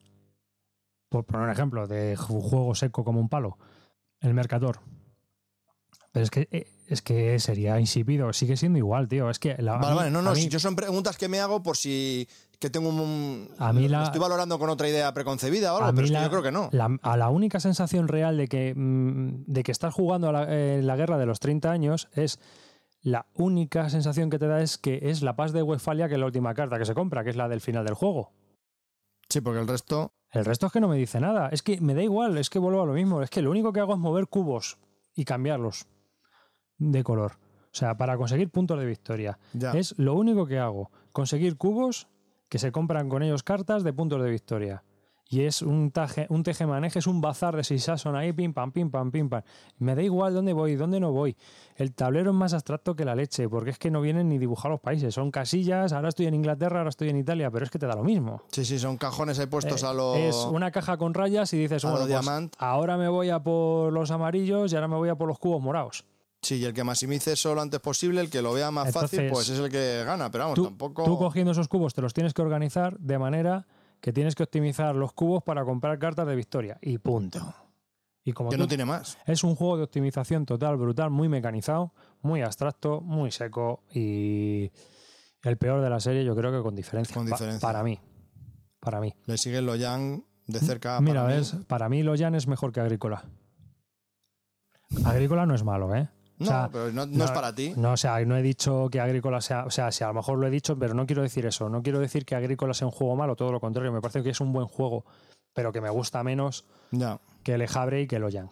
por 1.14 1.24
poner 1.26 1.46
un 1.46 1.52
ejemplo 1.52 1.86
de 1.86 2.16
ju- 2.16 2.40
juego 2.42 2.74
seco 2.74 3.04
como 3.04 3.20
un 3.20 3.28
palo, 3.28 3.56
el 4.20 4.34
Mercator. 4.34 4.80
Pero 6.10 6.24
es 6.24 6.30
que, 6.30 6.48
eh, 6.50 6.66
es 6.88 7.02
que 7.02 7.38
sería 7.38 7.78
insípido, 7.78 8.32
sigue 8.32 8.56
siendo 8.56 8.78
igual, 8.78 9.06
tío. 9.08 9.30
Es 9.30 9.38
que 9.38 9.54
la, 9.62 9.74
Vale, 9.76 9.90
mí- 9.90 9.96
vale, 9.96 10.10
no, 10.10 10.22
no, 10.22 10.32
mí- 10.32 10.40
si 10.40 10.48
yo 10.48 10.58
son 10.58 10.74
preguntas 10.74 11.16
que 11.16 11.28
me 11.28 11.38
hago 11.38 11.62
por 11.62 11.76
si 11.76 12.28
que 12.58 12.68
tengo 12.70 12.88
un... 12.88 13.48
A 13.58 13.72
mí 13.72 13.86
la- 13.88 14.02
Estoy 14.04 14.20
valorando 14.20 14.58
con 14.58 14.70
otra 14.70 14.88
idea 14.88 15.12
preconcebida 15.14 15.72
o 15.72 15.76
algo, 15.78 15.94
pero 15.94 16.04
es 16.06 16.12
que 16.12 16.20
yo 16.20 16.30
creo 16.30 16.42
que 16.42 16.50
no. 16.52 16.68
la- 16.72 16.96
a 17.02 17.16
la 17.16 17.28
única 17.30 17.60
sensación 17.60 18.08
real 18.08 18.36
de 18.36 18.48
que, 18.48 18.74
mm, 18.74 19.44
de 19.46 19.62
que 19.62 19.70
estás 19.72 19.94
jugando 19.94 20.28
a 20.28 20.32
la, 20.32 20.46
eh, 20.48 20.80
la 20.82 20.96
guerra 20.96 21.16
de 21.18 21.26
los 21.26 21.38
30 21.40 21.70
años 21.70 22.08
es 22.12 22.40
la 23.02 23.26
única 23.34 23.88
sensación 23.90 24.30
que 24.30 24.38
te 24.40 24.46
da 24.48 24.62
es 24.62 24.78
que 24.78 24.98
es 25.10 25.22
la 25.22 25.36
paz 25.36 25.52
de 25.52 25.62
Westfalia 25.62 26.08
que 26.08 26.14
es 26.14 26.20
la 26.20 26.26
última 26.26 26.54
carta 26.54 26.76
que 26.78 26.86
se 26.86 26.94
compra, 26.94 27.22
que 27.22 27.30
es 27.30 27.36
la 27.36 27.48
del 27.48 27.60
final 27.60 27.84
del 27.84 27.94
juego. 27.94 28.32
Sí, 29.28 29.40
porque 29.40 29.60
el 29.60 29.68
resto... 29.68 30.12
El 30.34 30.44
resto 30.44 30.66
es 30.66 30.72
que 30.72 30.80
no 30.80 30.88
me 30.88 30.96
dice 30.96 31.20
nada. 31.20 31.48
Es 31.50 31.62
que 31.62 31.80
me 31.80 31.94
da 31.94 32.02
igual, 32.02 32.36
es 32.38 32.50
que 32.50 32.58
vuelvo 32.58 32.82
a 32.82 32.86
lo 32.86 32.92
mismo. 32.92 33.22
Es 33.22 33.30
que 33.30 33.40
lo 33.40 33.50
único 33.50 33.72
que 33.72 33.78
hago 33.78 33.94
es 33.94 34.00
mover 34.00 34.26
cubos 34.26 34.78
y 35.14 35.24
cambiarlos 35.24 35.86
de 36.76 37.04
color. 37.04 37.32
O 37.72 37.76
sea, 37.76 37.96
para 37.96 38.16
conseguir 38.16 38.50
puntos 38.50 38.78
de 38.78 38.84
victoria. 38.84 39.38
Ya. 39.52 39.72
Es 39.72 39.96
lo 39.96 40.14
único 40.14 40.46
que 40.46 40.58
hago. 40.58 40.90
Conseguir 41.12 41.56
cubos 41.56 42.08
que 42.48 42.58
se 42.58 42.72
compran 42.72 43.08
con 43.08 43.22
ellos 43.22 43.44
cartas 43.44 43.84
de 43.84 43.92
puntos 43.92 44.22
de 44.22 44.30
victoria. 44.30 44.82
Y 45.34 45.40
es 45.46 45.62
un, 45.62 45.90
taje, 45.90 46.28
un 46.30 46.44
teje-maneje, 46.44 47.00
es 47.00 47.08
un 47.08 47.20
bazar 47.20 47.56
de 47.56 47.64
Sissason 47.64 48.14
ahí, 48.14 48.32
pim 48.32 48.54
pam, 48.54 48.70
pim 48.70 48.88
pam, 48.88 49.10
pim 49.10 49.28
pam. 49.28 49.42
Me 49.78 49.96
da 49.96 50.02
igual 50.02 50.32
dónde 50.32 50.52
voy, 50.52 50.76
dónde 50.76 51.00
no 51.00 51.10
voy. 51.10 51.36
El 51.74 51.92
tablero 51.92 52.30
es 52.30 52.36
más 52.36 52.54
abstracto 52.54 52.94
que 52.94 53.04
la 53.04 53.16
leche, 53.16 53.48
porque 53.48 53.70
es 53.70 53.78
que 53.80 53.90
no 53.90 54.00
vienen 54.00 54.28
ni 54.28 54.38
dibujar 54.38 54.70
los 54.70 54.78
países. 54.78 55.12
Son 55.12 55.32
casillas, 55.32 55.92
ahora 55.92 56.10
estoy 56.10 56.26
en 56.26 56.34
Inglaterra, 56.34 56.78
ahora 56.78 56.90
estoy 56.90 57.08
en 57.08 57.16
Italia, 57.16 57.50
pero 57.50 57.64
es 57.64 57.72
que 57.72 57.80
te 57.80 57.86
da 57.88 57.96
lo 57.96 58.04
mismo. 58.04 58.42
Sí, 58.52 58.64
sí, 58.64 58.78
son 58.78 58.96
cajones 58.96 59.40
ahí 59.40 59.46
puestos 59.46 59.82
Eh, 59.82 59.86
a 59.86 59.92
los... 59.92 60.16
Es 60.18 60.36
una 60.36 60.70
caja 60.70 60.96
con 60.98 61.14
rayas 61.14 61.52
y 61.52 61.58
dices, 61.58 61.82
bueno, 61.82 62.06
pues 62.06 62.50
ahora 62.58 62.96
me 62.96 63.08
voy 63.08 63.30
a 63.30 63.42
por 63.42 63.92
los 63.92 64.12
amarillos 64.12 64.72
y 64.72 64.76
ahora 64.76 64.86
me 64.86 64.94
voy 64.94 65.08
a 65.08 65.16
por 65.16 65.26
los 65.26 65.40
cubos 65.40 65.60
morados. 65.60 66.04
Sí, 66.42 66.58
y 66.58 66.64
el 66.64 66.74
que 66.74 66.84
maximice 66.84 67.32
eso 67.32 67.56
lo 67.56 67.60
antes 67.60 67.80
posible, 67.80 68.20
el 68.20 68.30
que 68.30 68.40
lo 68.40 68.52
vea 68.52 68.70
más 68.70 68.92
fácil, 68.92 69.30
pues 69.32 69.48
es 69.48 69.58
el 69.58 69.68
que 69.68 70.04
gana. 70.04 70.30
Pero 70.30 70.44
vamos, 70.44 70.54
Tú, 70.54 70.64
tampoco... 70.66 71.02
tú 71.02 71.18
cogiendo 71.18 71.50
esos 71.50 71.66
cubos 71.66 71.92
te 71.92 72.02
los 72.02 72.14
tienes 72.14 72.34
que 72.34 72.42
organizar 72.42 72.96
de 73.00 73.18
manera 73.18 73.66
que 74.04 74.12
tienes 74.12 74.34
que 74.34 74.42
optimizar 74.42 74.94
los 74.94 75.14
cubos 75.14 75.42
para 75.42 75.64
comprar 75.64 75.98
cartas 75.98 76.26
de 76.26 76.36
victoria. 76.36 76.76
Y 76.82 76.98
punto. 76.98 77.40
Y 78.22 78.32
como 78.34 78.50
que 78.50 78.56
tú- 78.56 78.62
no 78.62 78.68
tiene 78.68 78.84
más. 78.84 79.16
es 79.24 79.42
un 79.44 79.54
juego 79.54 79.78
de 79.78 79.84
optimización 79.84 80.44
total, 80.44 80.76
brutal, 80.76 81.08
muy 81.08 81.30
mecanizado, 81.30 81.94
muy 82.20 82.42
abstracto, 82.42 83.00
muy 83.00 83.30
seco 83.30 83.82
y 83.94 84.70
el 85.42 85.56
peor 85.56 85.80
de 85.80 85.88
la 85.88 86.00
serie 86.00 86.22
yo 86.22 86.36
creo 86.36 86.52
que 86.52 86.62
con 86.62 86.74
diferencia. 86.74 87.14
Con 87.14 87.24
Pa- 87.26 87.36
diferencia. 87.36 87.66
para 87.66 87.82
mí. 87.82 87.98
Para 88.78 89.00
mí. 89.00 89.14
Le 89.24 89.38
sigue 89.38 89.62
lo 89.62 89.74
Yang 89.74 90.22
de 90.48 90.58
cerca. 90.60 91.00
Mira, 91.00 91.22
para 91.22 91.28
mí. 91.28 91.38
ves, 91.38 91.56
para 91.66 91.88
mí 91.88 92.02
Loyan 92.02 92.34
es 92.34 92.46
mejor 92.46 92.72
que 92.72 92.80
Agrícola. 92.80 93.24
Agrícola 95.06 95.46
no 95.46 95.54
es 95.54 95.64
malo, 95.64 95.94
¿eh? 95.94 96.10
No, 96.38 96.46
O 96.46 96.48
sea, 96.48 96.68
pero 96.72 96.92
no, 96.92 97.06
no 97.06 97.24
es 97.24 97.30
para 97.30 97.54
ti. 97.54 97.74
No, 97.76 97.92
o 97.92 97.96
sea, 97.96 98.24
no 98.24 98.36
he 98.36 98.42
dicho 98.42 98.88
que 98.90 99.00
Agrícola 99.00 99.40
sea. 99.40 99.64
O 99.66 99.70
sea, 99.70 99.92
si 99.92 100.02
a 100.02 100.08
lo 100.08 100.14
mejor 100.14 100.38
lo 100.38 100.46
he 100.46 100.50
dicho, 100.50 100.76
pero 100.78 100.94
no 100.94 101.06
quiero 101.06 101.22
decir 101.22 101.46
eso. 101.46 101.68
No 101.68 101.82
quiero 101.82 102.00
decir 102.00 102.24
que 102.24 102.34
Agrícola 102.34 102.74
sea 102.74 102.86
un 102.86 102.92
juego 102.92 103.14
malo, 103.14 103.36
todo 103.36 103.52
lo 103.52 103.60
contrario. 103.60 103.92
Me 103.92 104.00
parece 104.00 104.22
que 104.22 104.30
es 104.30 104.40
un 104.40 104.52
buen 104.52 104.66
juego, 104.66 105.04
pero 105.52 105.72
que 105.72 105.80
me 105.80 105.90
gusta 105.90 106.22
menos 106.24 106.64
que 107.42 107.54
el 107.54 107.66
Jabre 107.68 108.02
y 108.02 108.06
que 108.06 108.16
el 108.16 108.24
Oyang. 108.24 108.50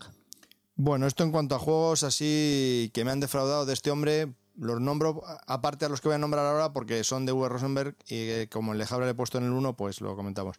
Bueno, 0.76 1.07
esto 1.07 1.24
en 1.24 1.33
cuanto 1.33 1.55
a 1.55 1.59
juegos 1.59 2.03
así 2.03 2.91
que 2.95 3.05
me 3.05 3.11
han 3.11 3.20
defraudado 3.20 3.66
de 3.66 3.72
este 3.72 3.91
hombre, 3.91 4.33
los 4.57 4.80
nombro 4.80 5.22
aparte 5.47 5.85
a 5.85 5.89
los 5.89 6.01
que 6.01 6.09
voy 6.09 6.14
a 6.14 6.18
nombrar 6.18 6.47
ahora 6.47 6.72
porque 6.72 7.05
son 7.05 7.26
de 7.26 7.33
Uwe 7.33 7.49
Rosenberg 7.49 7.97
y 8.07 8.14
eh, 8.16 8.49
como 8.51 8.72
el 8.72 8.78
de 8.78 8.87
Jabre 8.87 9.07
le 9.07 9.12
he 9.12 9.14
puesto 9.14 9.39
en 9.39 9.45
el 9.45 9.53
1, 9.53 9.76
pues 9.76 10.01
lo 10.01 10.16
comentamos. 10.16 10.57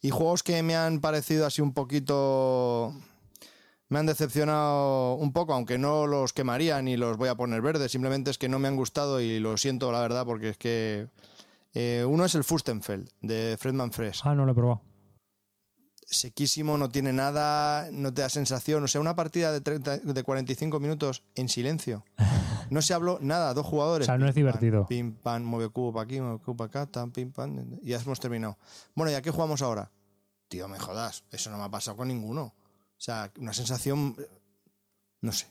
Y 0.00 0.10
juegos 0.10 0.42
que 0.42 0.62
me 0.62 0.76
han 0.76 1.00
parecido 1.00 1.46
así 1.46 1.62
un 1.62 1.72
poquito... 1.72 2.94
Me 3.88 3.98
han 4.00 4.06
decepcionado 4.06 5.14
un 5.14 5.32
poco, 5.32 5.54
aunque 5.54 5.78
no 5.78 6.06
los 6.06 6.32
quemaría 6.32 6.82
ni 6.82 6.96
los 6.96 7.16
voy 7.16 7.28
a 7.28 7.34
poner 7.36 7.62
verdes, 7.62 7.92
simplemente 7.92 8.30
es 8.30 8.38
que 8.38 8.48
no 8.48 8.58
me 8.58 8.66
han 8.68 8.76
gustado 8.76 9.20
y 9.20 9.38
lo 9.38 9.56
siento 9.56 9.92
la 9.92 10.00
verdad 10.00 10.24
porque 10.26 10.48
es 10.50 10.58
que... 10.58 11.08
eh, 11.72 12.04
uno 12.08 12.24
es 12.24 12.34
el 12.34 12.42
Fustenfeld 12.44 13.08
de 13.20 13.56
Fredman 13.58 13.92
Fresh. 13.92 14.22
Ah, 14.24 14.34
no 14.34 14.44
lo 14.44 14.52
he 14.52 14.54
probado. 14.54 14.82
sequísimo, 16.08 16.78
no 16.78 16.88
tiene 16.88 17.12
nada, 17.12 17.88
no 17.92 18.12
te 18.14 18.22
da 18.22 18.28
sensación. 18.28 18.84
O 18.84 18.88
sea, 18.88 19.00
una 19.00 19.14
partida 19.16 19.52
de, 19.52 19.60
30, 19.60 19.98
de 19.98 20.22
45 20.22 20.80
minutos 20.80 21.22
en 21.34 21.48
silencio. 21.48 22.04
No 22.68 22.82
se 22.82 22.94
habló 22.94 23.18
nada, 23.20 23.54
dos 23.54 23.64
jugadores. 23.64 24.06
O 24.06 24.10
sea, 24.10 24.18
no 24.18 24.26
es 24.26 24.34
Pim, 24.34 24.40
divertido. 24.44 24.86
Pim, 24.88 25.14
pam, 25.14 25.44
mueve 25.44 25.68
cubo 25.68 25.92
para 25.92 26.02
aquí, 26.02 26.20
mueve 26.20 26.40
cubo 26.40 26.56
para 26.56 26.66
acá, 26.66 26.86
tan, 26.86 27.12
pim, 27.12 27.30
pam. 27.30 27.78
Y 27.80 27.90
ya 27.90 28.00
hemos 28.00 28.18
terminado. 28.18 28.58
Bueno, 28.96 29.12
¿y 29.12 29.14
a 29.14 29.22
qué 29.22 29.30
jugamos 29.30 29.62
ahora? 29.62 29.92
Tío, 30.48 30.66
me 30.66 30.76
jodas, 30.80 31.22
eso 31.30 31.48
no 31.50 31.58
me 31.58 31.62
ha 31.62 31.68
pasado 31.70 31.96
con 31.96 32.08
ninguno. 32.08 32.54
O 32.98 33.00
sea, 33.00 33.30
una 33.38 33.52
sensación, 33.52 34.16
no 35.20 35.32
sé. 35.32 35.46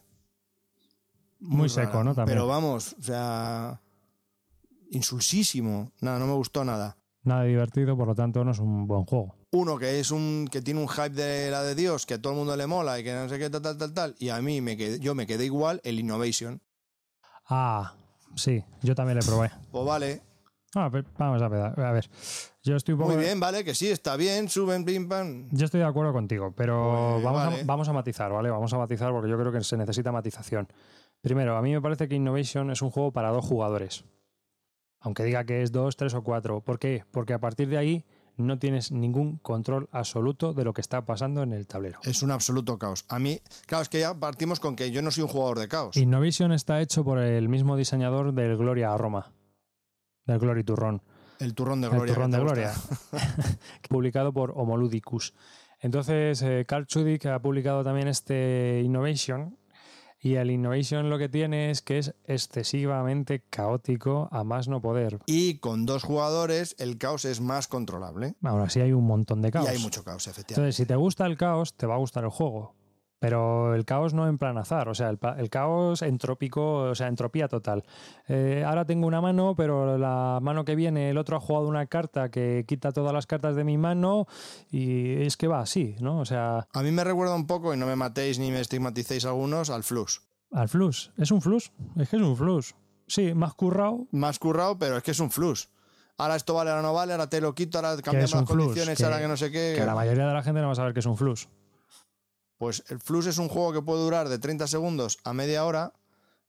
Muy 1.39 1.69
seco, 1.69 2.03
¿no? 2.03 2.15
También. 2.15 2.35
Pero 2.37 2.47
vamos, 2.47 2.95
o 2.99 3.03
sea, 3.03 3.79
insulsísimo. 4.89 5.91
Nada, 6.01 6.17
no 6.19 6.27
me 6.27 6.33
gustó 6.33 6.63
nada. 6.65 6.97
Nada 7.23 7.43
divertido, 7.43 7.95
por 7.97 8.07
lo 8.07 8.15
tanto, 8.15 8.43
no 8.43 8.51
es 8.51 8.59
un 8.59 8.87
buen 8.87 9.03
juego. 9.05 9.35
uno 9.51 9.77
que 9.77 9.99
es 9.99 10.11
un 10.11 10.47
que 10.51 10.61
tiene 10.61 10.79
un 10.81 10.87
hype 10.87 11.09
de 11.09 11.49
la 11.49 11.63
de 11.63 11.75
Dios, 11.75 12.05
que 12.05 12.15
a 12.15 12.21
todo 12.21 12.33
el 12.33 12.37
mundo 12.39 12.55
le 12.55 12.67
mola 12.67 12.99
y 12.99 13.03
que 13.03 13.13
no 13.13 13.29
sé 13.29 13.39
qué 13.39 13.49
tal 13.49 13.61
tal 13.61 13.77
tal 13.77 13.93
tal 13.93 14.15
y 14.19 14.29
a 14.29 14.41
mí 14.41 14.61
me 14.61 14.75
quedé, 14.77 14.99
yo 14.99 15.15
me 15.15 15.25
quedé 15.25 15.45
igual 15.45 15.81
el 15.83 15.99
Innovation. 15.99 16.61
Ah, 17.47 17.93
sí, 18.35 18.63
yo 18.81 18.95
también 18.95 19.17
le 19.19 19.25
probé. 19.25 19.51
Pues 19.71 19.85
vale, 19.85 20.21
Ah, 20.75 20.89
pero 20.91 21.07
vamos 21.17 21.41
a 21.41 21.47
ver, 21.47 21.61
a 21.61 21.91
ver. 21.91 22.09
Yo 22.63 22.75
estoy 22.75 22.93
un 22.93 22.99
poco. 22.99 23.13
muy 23.13 23.23
bien, 23.23 23.39
vale, 23.39 23.63
que 23.63 23.73
sí, 23.73 23.87
está 23.87 24.17
bien, 24.17 24.49
suben, 24.49 24.83
pim, 24.83 25.07
pam. 25.07 25.47
Yo 25.51 25.65
estoy 25.65 25.79
de 25.79 25.85
acuerdo 25.85 26.11
contigo, 26.11 26.53
pero 26.55 27.21
vamos, 27.21 27.43
vale. 27.45 27.61
a, 27.61 27.63
vamos 27.63 27.87
a 27.87 27.93
matizar, 27.93 28.31
¿vale? 28.31 28.49
Vamos 28.49 28.73
a 28.73 28.77
matizar 28.77 29.11
porque 29.11 29.29
yo 29.29 29.39
creo 29.39 29.53
que 29.53 29.63
se 29.63 29.77
necesita 29.77 30.11
matización. 30.11 30.67
Primero, 31.21 31.55
a 31.55 31.61
mí 31.61 31.71
me 31.71 31.81
parece 31.81 32.09
que 32.09 32.15
Innovation 32.15 32.71
es 32.71 32.81
un 32.81 32.91
juego 32.91 33.11
para 33.11 33.29
dos 33.29 33.45
jugadores. 33.45 34.03
Aunque 34.99 35.23
diga 35.23 35.45
que 35.45 35.61
es 35.61 35.71
dos, 35.71 35.95
tres 35.95 36.13
o 36.13 36.23
cuatro. 36.23 36.61
¿Por 36.61 36.77
qué? 36.77 37.05
Porque 37.11 37.33
a 37.33 37.39
partir 37.39 37.69
de 37.69 37.77
ahí 37.77 38.05
no 38.37 38.59
tienes 38.59 38.91
ningún 38.91 39.37
control 39.37 39.87
absoluto 39.91 40.53
de 40.53 40.65
lo 40.65 40.73
que 40.73 40.81
está 40.81 41.05
pasando 41.05 41.41
en 41.43 41.53
el 41.53 41.67
tablero. 41.67 41.99
Es 42.03 42.21
un 42.21 42.31
absoluto 42.31 42.77
caos. 42.77 43.05
A 43.07 43.17
mí, 43.19 43.39
claro, 43.65 43.83
es 43.83 43.89
que 43.89 44.01
ya 44.01 44.13
partimos 44.19 44.59
con 44.59 44.75
que 44.75 44.91
yo 44.91 45.01
no 45.01 45.11
soy 45.11 45.23
un 45.23 45.29
jugador 45.29 45.59
de 45.59 45.67
caos. 45.67 45.95
Innovation 45.95 46.51
está 46.51 46.81
hecho 46.81 47.05
por 47.05 47.19
el 47.19 47.47
mismo 47.47 47.77
diseñador 47.77 48.33
del 48.33 48.57
Gloria 48.57 48.93
a 48.93 48.97
Roma. 48.97 49.31
Del 50.25 50.39
Glory 50.39 50.63
Turrón. 50.63 51.01
El 51.39 51.53
turrón 51.53 51.81
de 51.81 51.87
El 51.87 51.93
gloria. 51.93 52.13
turrón 52.13 52.31
que 52.31 52.37
de 52.37 52.43
gloria. 52.43 52.73
publicado 53.89 54.33
por 54.33 54.51
Homoludicus. 54.55 55.33
Entonces, 55.79 56.41
eh, 56.41 56.65
Carl 56.67 56.87
Chudik 56.87 57.25
ha 57.25 57.39
publicado 57.39 57.83
también 57.83 58.07
este 58.07 58.81
Innovation. 58.83 59.57
Y 60.19 60.35
el 60.35 60.49
Innovation 60.49 61.09
lo 61.11 61.19
que 61.19 61.29
tiene 61.29 61.69
es 61.69 61.83
que 61.83 61.99
es 61.99 62.15
excesivamente 62.25 63.43
caótico 63.47 64.27
a 64.31 64.43
más 64.43 64.67
no 64.67 64.81
poder. 64.81 65.19
Y 65.27 65.59
con 65.59 65.85
dos 65.85 66.03
jugadores 66.03 66.75
el 66.79 66.97
caos 66.97 67.25
es 67.25 67.41
más 67.41 67.67
controlable. 67.67 68.33
Aún 68.41 68.61
así 68.61 68.79
hay 68.79 68.93
un 68.93 69.05
montón 69.05 69.43
de 69.43 69.51
caos. 69.51 69.67
Y 69.67 69.73
hay 69.73 69.79
mucho 69.79 70.03
caos, 70.03 70.25
efectivamente. 70.25 70.53
Entonces, 70.53 70.75
si 70.77 70.85
te 70.87 70.95
gusta 70.95 71.27
el 71.27 71.37
caos, 71.37 71.75
te 71.75 71.85
va 71.85 71.93
a 71.95 71.97
gustar 71.97 72.23
el 72.23 72.31
juego. 72.31 72.73
Pero 73.19 73.73
el 73.73 73.85
caos 73.85 74.13
no 74.13 74.27
en 74.27 74.37
plan 74.37 74.57
azar, 74.57 74.89
o 74.89 74.93
sea, 74.93 75.09
el, 75.09 75.17
el 75.37 75.49
caos 75.49 76.01
entrópico, 76.01 76.79
o 76.89 76.95
sea, 76.95 77.07
entropía 77.07 77.47
total. 77.47 77.83
Eh, 78.27 78.63
ahora 78.67 78.85
tengo 78.85 79.07
una 79.07 79.21
mano, 79.21 79.55
pero 79.55 79.97
la 79.97 80.39
mano 80.41 80.65
que 80.65 80.75
viene, 80.75 81.09
el 81.09 81.17
otro 81.17 81.37
ha 81.37 81.39
jugado 81.39 81.67
una 81.67 81.85
carta 81.87 82.29
que 82.29 82.65
quita 82.67 82.91
todas 82.91 83.13
las 83.13 83.25
cartas 83.25 83.55
de 83.55 83.63
mi 83.63 83.77
mano 83.77 84.27
y 84.69 85.21
es 85.23 85.37
que 85.37 85.47
va 85.47 85.61
así, 85.61 85.95
¿no? 86.01 86.19
O 86.19 86.25
sea, 86.25 86.67
A 86.73 86.83
mí 86.83 86.91
me 86.91 87.03
recuerda 87.03 87.35
un 87.35 87.47
poco, 87.47 87.73
y 87.73 87.77
no 87.77 87.85
me 87.87 87.95
matéis 87.95 88.37
ni 88.37 88.51
me 88.51 88.59
estigmaticéis 88.59 89.25
algunos, 89.25 89.69
al 89.69 89.83
flux. 89.83 90.21
al 90.51 90.67
flux. 90.69 91.11
¿Es 91.17 91.31
un 91.31 91.41
flux? 91.41 91.71
Es 91.97 92.09
que 92.09 92.17
es 92.17 92.21
un 92.21 92.35
flux. 92.35 92.75
Sí, 93.07 93.33
más 93.33 93.53
currado. 93.53 94.07
Más 94.11 94.39
currado, 94.39 94.77
pero 94.77 94.97
es 94.97 95.03
que 95.03 95.11
es 95.11 95.19
un 95.19 95.31
flux. 95.31 95.69
Ahora 96.17 96.35
esto 96.35 96.53
vale, 96.53 96.69
ahora 96.71 96.81
no 96.81 96.93
vale, 96.93 97.11
ahora 97.13 97.29
te 97.29 97.39
lo 97.41 97.53
quito, 97.55 97.77
ahora 97.77 97.95
cambiamos 98.01 98.31
las 98.33 98.45
flux? 98.45 98.49
condiciones, 98.65 98.97
Que- 98.97 99.03
ahora 99.05 99.19
que 99.19 99.27
no 99.27 99.37
sé 99.37 99.51
qué. 99.51 99.73
Que 99.77 99.85
la 99.85 99.95
mayoría 99.95 100.27
de 100.27 100.33
la 100.33 100.43
gente 100.43 100.59
no 100.61 100.67
va 100.67 100.73
a 100.73 100.75
saber 100.75 100.93
que 100.93 100.99
es 100.99 101.05
un 101.05 101.17
flux. 101.17 101.47
Pues 102.57 102.83
el 102.89 102.99
Flux 102.99 103.25
es 103.27 103.37
un 103.37 103.49
juego 103.49 103.73
que 103.73 103.81
puede 103.81 104.01
durar 104.03 104.29
de 104.29 104.39
30 104.39 104.67
segundos 104.67 105.17
a 105.23 105.33
media 105.33 105.65
hora, 105.65 105.93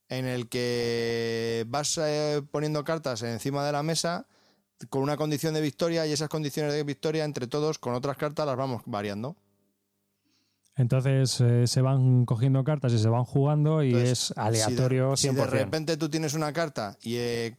en 0.09 0.24
el 0.26 0.48
que 0.48 1.64
vas 1.68 1.98
eh, 1.98 2.42
poniendo 2.52 2.84
cartas 2.84 3.22
encima 3.22 3.64
de 3.66 3.72
la 3.72 3.82
mesa 3.82 4.26
con 4.90 5.02
una 5.02 5.16
condición 5.16 5.54
de 5.54 5.61
victoria 5.61 6.07
y 6.07 6.12
esas 6.12 6.28
condiciones 6.28 6.72
de 6.74 6.84
victoria 6.84 7.24
entre 7.24 7.46
todos 7.48 7.78
con 7.78 7.94
otras 7.94 8.16
cartas 8.16 8.46
las 8.46 8.57
vamos 8.57 8.82
variando. 8.86 9.36
Entonces 10.76 11.40
eh, 11.40 11.66
se 11.66 11.80
van 11.80 12.26
cogiendo 12.26 12.62
cartas 12.62 12.92
y 12.92 12.98
se 12.98 13.09
van 13.09 13.24
jugando 13.24 13.82
y 13.82 13.88
Entonces, 13.94 14.30
es 14.30 14.38
aleatorio 14.38 15.16
si 15.16 15.28
de, 15.28 15.32
100%. 15.32 15.34
si 15.34 15.40
de 15.40 15.46
repente 15.64 15.96
tú 15.96 16.09
tienes 16.11 16.34
una 16.34 16.52
carta 16.52 16.98
y 17.02 17.16
eh, 17.16 17.57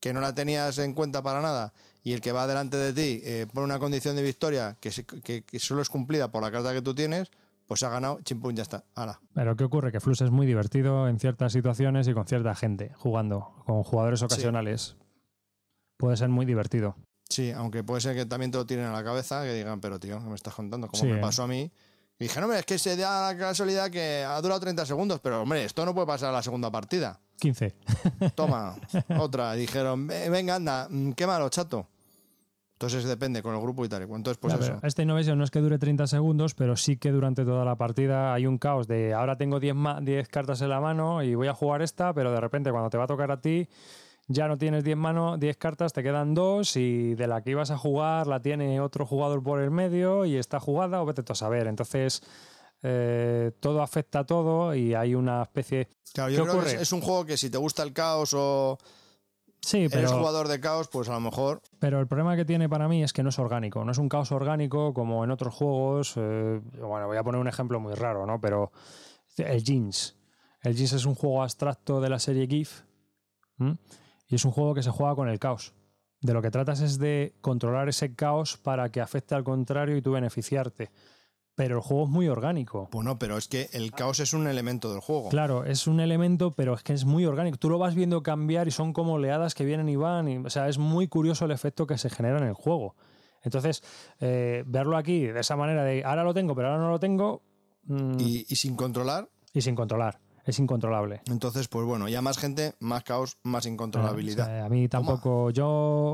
que 0.00 0.12
no 0.12 0.20
la 0.20 0.34
tenías 0.34 0.76
en 0.78 0.92
cuenta 0.92 1.22
para 1.22 1.40
nada 1.40 1.72
y 2.04 2.12
el 2.12 2.20
que 2.20 2.30
va 2.32 2.46
delante 2.46 2.76
de 2.76 2.92
ti 2.92 3.22
eh, 3.24 3.46
pone 3.52 3.64
una 3.64 3.78
condición 3.78 4.16
de 4.16 4.22
victoria 4.22 4.76
que, 4.80 4.92
se- 4.92 5.04
que- 5.06 5.42
que 5.42 5.58
solo 5.58 5.80
es 5.80 5.88
cumplida 5.88 6.30
por 6.30 6.42
la 6.42 6.50
carta 6.52 6.74
que 6.74 6.82
tú 6.82 6.94
tienes, 6.94 7.30
pues 7.68 7.82
ha 7.84 7.90
ganado, 7.90 8.20
chimpum, 8.22 8.52
ya 8.54 8.62
está. 8.62 8.82
Pero 9.34 9.54
¿qué 9.54 9.62
ocurre? 9.64 9.92
Que 9.92 10.00
Flux 10.00 10.20
es 10.22 10.30
muy 10.30 10.46
divertido 10.46 11.06
en 11.06 11.20
ciertas 11.20 11.52
situaciones 11.52 12.08
y 12.08 12.14
con 12.14 12.26
cierta 12.26 12.54
gente 12.56 12.92
jugando, 12.96 13.62
con 13.66 13.84
jugadores 13.84 14.22
ocasionales. 14.22 14.96
Puede 15.98 16.16
ser 16.16 16.30
muy 16.30 16.46
divertido. 16.46 16.96
Sí, 17.28 17.50
aunque 17.52 17.84
puede 17.84 18.00
ser 18.00 18.16
que 18.16 18.24
también 18.24 18.50
te 18.50 18.56
lo 18.58 18.64
tiren 18.66 18.86
a 18.86 18.92
la 18.92 19.04
cabeza, 19.04 19.42
que 19.42 19.52
digan, 19.52 19.80
pero 19.80 20.00
tío, 20.00 20.18
¿qué 20.18 20.24
me 20.28 20.34
estás 20.34 20.54
contando? 20.54 20.88
Como 20.88 21.00
Sí, 21.02 21.06
me 21.08 21.18
eh. 21.18 21.20
pasó 21.20 21.42
a 21.42 21.46
mí. 21.46 21.70
Y 22.20 22.24
dije, 22.24 22.40
no, 22.40 22.46
hombre, 22.46 22.60
es 22.60 22.66
que 22.66 22.78
se 22.78 22.96
da 22.96 23.32
la 23.32 23.38
casualidad 23.38 23.90
que 23.90 24.24
ha 24.24 24.40
durado 24.40 24.58
30 24.60 24.86
segundos, 24.86 25.20
pero 25.20 25.42
hombre, 25.42 25.64
esto 25.64 25.84
no 25.84 25.94
puede 25.94 26.06
pasar 26.06 26.30
a 26.30 26.32
la 26.32 26.42
segunda 26.42 26.70
partida. 26.70 27.20
15. 27.38 27.74
Toma, 28.34 28.76
otra. 29.20 29.52
Dijeron, 29.52 30.06
"Ve- 30.06 30.28
venga, 30.30 30.56
anda, 30.56 30.88
mm, 30.90 31.12
qué 31.12 31.26
malo, 31.26 31.48
chato. 31.50 31.86
Entonces 32.78 33.02
depende 33.02 33.42
con 33.42 33.56
el 33.56 33.60
grupo 33.60 33.84
y 33.84 33.88
tal. 33.88 34.02
Entonces, 34.02 34.38
pues 34.38 34.54
Ya, 34.54 34.60
eso. 34.64 34.78
Esta 34.84 35.02
Innovation 35.02 35.36
no 35.36 35.42
es 35.42 35.50
que 35.50 35.58
dure 35.58 35.80
30 35.80 36.06
segundos, 36.06 36.54
pero 36.54 36.76
sí 36.76 36.96
que 36.96 37.10
durante 37.10 37.44
toda 37.44 37.64
la 37.64 37.74
partida 37.74 38.32
hay 38.32 38.46
un 38.46 38.56
caos 38.56 38.86
de 38.86 39.14
ahora 39.14 39.36
tengo 39.36 39.58
10, 39.58 39.74
ma- 39.74 40.00
10 40.00 40.28
cartas 40.28 40.60
en 40.62 40.68
la 40.68 40.80
mano 40.80 41.24
y 41.24 41.34
voy 41.34 41.48
a 41.48 41.54
jugar 41.54 41.82
esta, 41.82 42.14
pero 42.14 42.30
de 42.30 42.40
repente 42.40 42.70
cuando 42.70 42.88
te 42.88 42.96
va 42.96 43.04
a 43.04 43.06
tocar 43.08 43.32
a 43.32 43.40
ti 43.40 43.68
ya 44.28 44.46
no 44.46 44.56
tienes 44.58 44.84
10 44.84 44.96
mano, 44.96 45.38
10 45.38 45.56
cartas, 45.56 45.92
te 45.92 46.04
quedan 46.04 46.34
dos 46.34 46.76
y 46.76 47.14
de 47.16 47.26
la 47.26 47.42
que 47.42 47.50
ibas 47.50 47.72
a 47.72 47.78
jugar 47.78 48.28
la 48.28 48.40
tiene 48.40 48.80
otro 48.80 49.04
jugador 49.06 49.42
por 49.42 49.60
el 49.60 49.72
medio 49.72 50.24
y 50.24 50.36
está 50.36 50.60
jugada 50.60 51.02
o 51.02 51.04
vete 51.06 51.24
tú 51.24 51.32
a 51.32 51.36
saber. 51.36 51.66
Entonces 51.66 52.22
eh, 52.84 53.50
todo 53.58 53.82
afecta 53.82 54.20
a 54.20 54.24
todo 54.24 54.72
y 54.74 54.94
hay 54.94 55.16
una 55.16 55.42
especie... 55.42 55.88
Claro, 56.14 56.30
¿Qué 56.30 56.36
yo 56.36 56.42
creo 56.44 56.52
que 56.54 56.58
ocurre? 56.60 56.74
es, 56.76 56.82
es 56.82 56.92
un 56.92 57.00
juego 57.00 57.24
que 57.24 57.36
si 57.36 57.50
te 57.50 57.58
gusta 57.58 57.82
el 57.82 57.92
caos 57.92 58.34
o 58.34 58.78
Sí, 59.60 59.78
eres 59.78 59.92
pero... 59.92 60.18
jugador 60.18 60.48
de 60.48 60.60
caos, 60.60 60.88
pues 60.88 61.08
a 61.08 61.12
lo 61.12 61.20
mejor. 61.20 61.62
Pero 61.78 62.00
el 62.00 62.06
problema 62.06 62.36
que 62.36 62.44
tiene 62.44 62.68
para 62.68 62.88
mí 62.88 63.02
es 63.02 63.12
que 63.12 63.22
no 63.22 63.28
es 63.28 63.38
orgánico, 63.38 63.84
no 63.84 63.92
es 63.92 63.98
un 63.98 64.08
caos 64.08 64.32
orgánico 64.32 64.94
como 64.94 65.24
en 65.24 65.30
otros 65.30 65.54
juegos. 65.54 66.14
eh, 66.16 66.60
bueno, 66.80 67.06
voy 67.06 67.16
a 67.16 67.24
poner 67.24 67.40
un 67.40 67.48
ejemplo 67.48 67.80
muy 67.80 67.94
raro, 67.94 68.26
¿no? 68.26 68.40
Pero 68.40 68.72
el 69.36 69.62
Jeans. 69.62 70.16
El 70.62 70.74
Jeans 70.74 70.92
es 70.92 71.04
un 71.04 71.14
juego 71.14 71.42
abstracto 71.42 72.00
de 72.00 72.08
la 72.08 72.18
serie 72.18 72.46
GIF 72.46 72.82
y 74.28 74.34
es 74.34 74.44
un 74.44 74.52
juego 74.52 74.74
que 74.74 74.82
se 74.82 74.90
juega 74.90 75.14
con 75.14 75.28
el 75.28 75.38
caos. 75.38 75.74
De 76.20 76.32
lo 76.32 76.42
que 76.42 76.50
tratas 76.50 76.80
es 76.80 76.98
de 76.98 77.36
controlar 77.40 77.88
ese 77.88 78.14
caos 78.14 78.56
para 78.56 78.90
que 78.90 79.00
afecte 79.00 79.34
al 79.34 79.44
contrario 79.44 79.96
y 79.96 80.02
tú 80.02 80.12
beneficiarte. 80.12 80.90
Pero 81.58 81.74
el 81.74 81.82
juego 81.82 82.04
es 82.04 82.10
muy 82.10 82.28
orgánico. 82.28 82.88
Bueno, 82.92 83.18
pero 83.18 83.36
es 83.36 83.48
que 83.48 83.68
el 83.72 83.90
caos 83.90 84.20
es 84.20 84.32
un 84.32 84.46
elemento 84.46 84.92
del 84.92 85.00
juego. 85.00 85.28
Claro, 85.28 85.64
es 85.64 85.88
un 85.88 85.98
elemento, 85.98 86.52
pero 86.52 86.74
es 86.74 86.84
que 86.84 86.92
es 86.92 87.04
muy 87.04 87.26
orgánico. 87.26 87.56
Tú 87.58 87.68
lo 87.68 87.78
vas 87.78 87.96
viendo 87.96 88.22
cambiar 88.22 88.68
y 88.68 88.70
son 88.70 88.92
como 88.92 89.14
oleadas 89.14 89.56
que 89.56 89.64
vienen 89.64 89.88
y 89.88 89.96
van. 89.96 90.28
Y, 90.28 90.36
o 90.36 90.50
sea, 90.50 90.68
es 90.68 90.78
muy 90.78 91.08
curioso 91.08 91.46
el 91.46 91.50
efecto 91.50 91.84
que 91.88 91.98
se 91.98 92.10
genera 92.10 92.38
en 92.38 92.44
el 92.44 92.54
juego. 92.54 92.94
Entonces, 93.42 93.82
eh, 94.20 94.62
verlo 94.68 94.96
aquí 94.96 95.26
de 95.26 95.40
esa 95.40 95.56
manera 95.56 95.82
de 95.82 96.04
ahora 96.04 96.22
lo 96.22 96.32
tengo, 96.32 96.54
pero 96.54 96.68
ahora 96.68 96.80
no 96.80 96.90
lo 96.90 97.00
tengo, 97.00 97.42
mm, 97.86 98.20
y, 98.20 98.36
Y, 98.38 98.46
y 98.50 98.54
sin 98.54 98.76
controlar, 98.76 99.28
sin 99.52 99.74
controlar. 99.74 100.20
Es 100.48 100.58
incontrolable. 100.58 101.20
entonces, 101.30 101.68
pues 101.68 101.84
bueno, 101.86 102.08
ya 102.08 102.22
más 102.22 102.38
gente, 102.38 102.72
más 102.80 103.04
caos, 103.04 103.36
más 103.42 103.66
incontrolabilidad. 103.66 104.46
O 104.46 104.48
sea, 104.50 104.64
a 104.64 104.68
mí 104.70 104.88
tampoco. 104.88 105.50
Yo, 105.50 105.68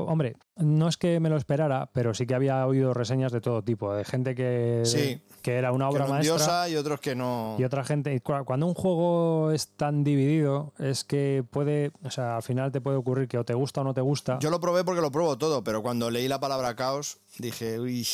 hombre, 0.09 0.35
no 0.57 0.89
es 0.89 0.97
que 0.97 1.19
me 1.21 1.29
lo 1.29 1.37
esperara, 1.37 1.89
pero 1.93 2.13
sí 2.13 2.27
que 2.27 2.35
había 2.35 2.67
oído 2.67 2.93
reseñas 2.93 3.31
de 3.31 3.39
todo 3.41 3.63
tipo, 3.63 3.93
de 3.93 4.03
gente 4.03 4.35
que, 4.35 4.81
Sí. 4.83 5.21
que 5.41 5.53
era 5.55 5.71
una 5.71 5.87
obra 5.89 6.05
maestra. 6.07 6.67
y 6.69 6.75
otros 6.75 6.99
que 6.99 7.15
no. 7.15 7.55
Y 7.57 7.63
otra 7.63 7.85
gente, 7.85 8.21
cuando 8.21 8.67
un 8.67 8.73
juego 8.73 9.51
es 9.51 9.69
tan 9.69 10.03
dividido, 10.03 10.73
es 10.79 11.05
que 11.05 11.43
puede, 11.49 11.91
o 12.03 12.11
sea, 12.11 12.35
al 12.35 12.43
final 12.43 12.71
te 12.73 12.81
puede 12.81 12.97
ocurrir 12.97 13.29
que 13.29 13.37
o 13.37 13.45
te 13.45 13.53
gusta 13.53 13.81
o 13.81 13.83
no 13.85 13.93
te 13.93 14.01
gusta. 14.01 14.37
Yo 14.39 14.49
lo 14.49 14.59
probé 14.59 14.83
porque 14.83 14.99
lo 15.01 15.11
pruebo 15.11 15.37
todo, 15.37 15.63
pero 15.63 15.81
cuando 15.81 16.11
leí 16.11 16.27
la 16.27 16.41
palabra 16.41 16.75
caos, 16.75 17.19
dije, 17.39 17.79
uy, 17.79 18.05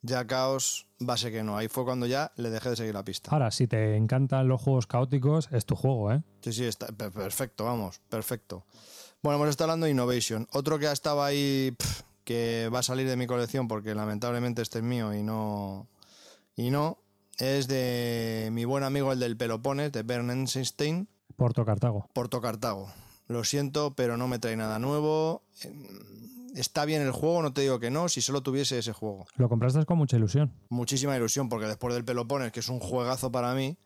ya 0.00 0.26
caos, 0.26 0.86
ser 1.16 1.32
que 1.32 1.42
no. 1.42 1.56
Ahí 1.56 1.68
fue 1.68 1.84
cuando 1.84 2.06
ya 2.06 2.32
le 2.36 2.50
dejé 2.50 2.70
de 2.70 2.76
seguir 2.76 2.94
la 2.94 3.04
pista. 3.04 3.30
Ahora, 3.30 3.50
si 3.50 3.66
te 3.66 3.96
encantan 3.96 4.48
los 4.48 4.60
juegos 4.60 4.86
caóticos, 4.86 5.48
es 5.52 5.64
tu 5.66 5.76
juego, 5.76 6.12
¿eh? 6.12 6.22
Sí, 6.42 6.52
sí, 6.52 6.64
está 6.64 6.86
per- 6.88 7.12
perfecto, 7.12 7.64
vamos, 7.64 8.00
perfecto. 8.08 8.64
Bueno, 9.22 9.36
hemos 9.38 9.48
estado 9.50 9.70
hablando 9.70 9.86
de 9.86 9.92
Innovation. 9.92 10.46
Otro 10.52 10.78
que 10.78 10.86
ha 10.86 10.92
estado 10.92 11.22
ahí, 11.22 11.74
pf, 11.76 12.02
que 12.24 12.70
va 12.72 12.80
a 12.80 12.82
salir 12.82 13.08
de 13.08 13.16
mi 13.16 13.26
colección 13.26 13.66
porque 13.68 13.94
lamentablemente 13.94 14.62
este 14.62 14.78
es 14.78 14.84
mío 14.84 15.14
y 15.14 15.22
no. 15.22 15.88
Y 16.56 16.70
no, 16.70 16.98
es 17.38 17.68
de 17.68 18.48
mi 18.52 18.64
buen 18.64 18.84
amigo 18.84 19.12
el 19.12 19.18
del 19.20 19.36
Pelopones, 19.36 19.92
de 19.92 20.02
Bern 20.02 20.30
Einstein, 20.30 21.08
Porto 21.36 21.64
Cartago. 21.64 22.08
Porto 22.12 22.40
Cartago. 22.40 22.90
Lo 23.28 23.44
siento, 23.44 23.94
pero 23.94 24.16
no 24.16 24.26
me 24.26 24.38
trae 24.38 24.56
nada 24.56 24.78
nuevo. 24.78 25.42
Eh, 25.64 25.72
Está 26.56 26.84
bien 26.86 27.02
el 27.02 27.12
juego, 27.12 27.40
no 27.42 27.52
te 27.52 27.60
digo 27.60 27.78
que 27.78 27.90
no, 27.90 28.08
si 28.08 28.20
solo 28.20 28.42
tuviese 28.42 28.78
ese 28.78 28.92
juego. 28.92 29.26
Lo 29.36 29.48
compraste 29.48 29.84
con 29.84 29.98
mucha 29.98 30.16
ilusión. 30.16 30.50
Muchísima 30.70 31.16
ilusión, 31.16 31.48
porque 31.48 31.66
después 31.66 31.94
del 31.94 32.04
Pelopones, 32.04 32.50
que 32.50 32.60
es 32.60 32.68
un 32.68 32.80
juegazo 32.80 33.30
para 33.30 33.54
mí, 33.54 33.76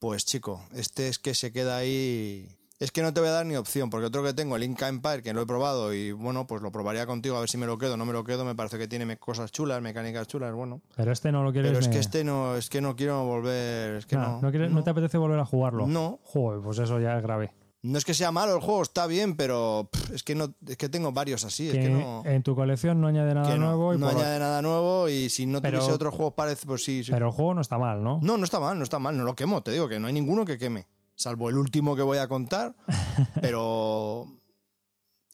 pues 0.00 0.26
chico, 0.26 0.60
este 0.74 1.08
es 1.08 1.18
que 1.18 1.32
se 1.34 1.50
queda 1.52 1.78
ahí. 1.78 2.46
Es 2.78 2.90
que 2.92 3.00
no 3.02 3.14
te 3.14 3.20
voy 3.20 3.28
a 3.28 3.32
dar 3.32 3.46
ni 3.46 3.56
opción, 3.56 3.88
porque 3.90 4.06
otro 4.06 4.22
que 4.22 4.34
tengo, 4.34 4.56
el 4.56 4.64
Inca 4.64 4.88
Empire, 4.88 5.22
que 5.22 5.32
lo 5.32 5.42
he 5.42 5.46
probado 5.46 5.94
y 5.94 6.12
bueno, 6.12 6.46
pues 6.46 6.60
lo 6.62 6.72
probaría 6.72 7.06
contigo 7.06 7.36
a 7.36 7.40
ver 7.40 7.48
si 7.48 7.56
me 7.56 7.66
lo 7.66 7.78
quedo, 7.78 7.96
no 7.96 8.04
me 8.04 8.12
lo 8.12 8.24
quedo, 8.24 8.44
me 8.44 8.54
parece 8.54 8.76
que 8.76 8.88
tiene 8.88 9.16
cosas 9.16 9.50
chulas, 9.52 9.80
mecánicas 9.80 10.26
chulas, 10.26 10.52
bueno. 10.52 10.82
Pero 10.96 11.12
este 11.12 11.30
no 11.32 11.42
lo 11.42 11.52
quieres. 11.52 11.70
Pero 11.70 11.80
es 11.80 11.88
ni- 11.88 11.94
que 11.94 12.00
este 12.00 12.24
no, 12.24 12.56
es 12.56 12.68
que 12.68 12.80
no 12.82 12.96
quiero 12.96 13.24
volver, 13.24 13.94
es 13.94 14.04
que 14.06 14.16
Nah, 14.16 14.28
no. 14.28 14.40
no, 14.42 14.50
quieres- 14.50 14.70
no 14.72 14.82
te 14.82 14.90
apetece 14.90 15.16
volver 15.16 15.38
a 15.38 15.46
jugarlo. 15.46 15.86
No. 15.86 16.18
Joder, 16.24 16.60
pues 16.60 16.78
eso 16.78 16.98
ya 17.00 17.16
es 17.16 17.22
grave. 17.22 17.52
No 17.82 17.96
es 17.96 18.04
que 18.04 18.12
sea 18.12 18.30
malo 18.30 18.54
el 18.54 18.60
juego, 18.60 18.82
está 18.82 19.06
bien, 19.06 19.36
pero 19.36 19.88
pff, 19.90 20.10
es 20.10 20.22
que 20.22 20.34
no, 20.34 20.52
es 20.66 20.76
que 20.76 20.90
tengo 20.90 21.12
varios 21.12 21.44
así, 21.44 21.68
es 21.68 21.74
que 21.74 21.80
que 21.80 21.88
no. 21.88 22.22
en 22.26 22.42
tu 22.42 22.54
colección 22.54 23.00
no 23.00 23.06
añade 23.06 23.32
nada 23.34 23.56
no, 23.56 23.64
nuevo 23.66 23.94
y 23.94 23.98
no 23.98 24.06
por- 24.10 24.16
añade 24.20 24.38
nada 24.38 24.60
nuevo 24.60 25.08
y 25.08 25.30
si 25.30 25.46
no 25.46 25.62
Pero- 25.62 25.78
tuviese 25.78 25.94
otros 25.94 26.14
juegos 26.14 26.34
parece, 26.34 26.66
pues 26.66 26.84
sí, 26.84 27.02
sí. 27.04 27.10
Pero 27.10 27.28
el 27.28 27.32
juego 27.32 27.54
no 27.54 27.62
está 27.62 27.78
mal, 27.78 28.02
¿no? 28.04 28.18
No, 28.22 28.36
no 28.36 28.44
está 28.44 28.60
mal, 28.60 28.76
no 28.76 28.84
está 28.84 28.98
mal, 28.98 29.16
no 29.16 29.24
lo 29.24 29.34
quemo, 29.34 29.62
te 29.62 29.70
digo 29.70 29.88
que 29.88 29.98
no 29.98 30.08
hay 30.08 30.12
ninguno 30.12 30.44
que 30.44 30.58
queme, 30.58 30.86
salvo 31.14 31.48
el 31.48 31.56
último 31.56 31.96
que 31.96 32.02
voy 32.02 32.18
a 32.18 32.28
contar, 32.28 32.74
pero... 33.40 34.26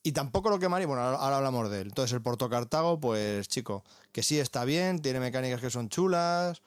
Y 0.02 0.12
tampoco 0.12 0.48
lo 0.50 0.60
quemaría, 0.60 0.86
bueno, 0.86 1.02
ahora, 1.02 1.36
hablamos 1.38 1.68
de 1.68 1.80
él. 1.80 1.88
Entonces 1.88 2.12
el 2.12 2.22
Porto 2.22 2.48
Cartago, 2.48 3.00
pues 3.00 3.48
chico, 3.48 3.82
que 4.12 4.22
sí 4.22 4.38
está 4.38 4.64
bien, 4.64 5.00
tiene 5.02 5.18
mecánicas 5.18 5.60
que 5.60 5.68
son 5.68 5.88
chulas, 5.88 6.62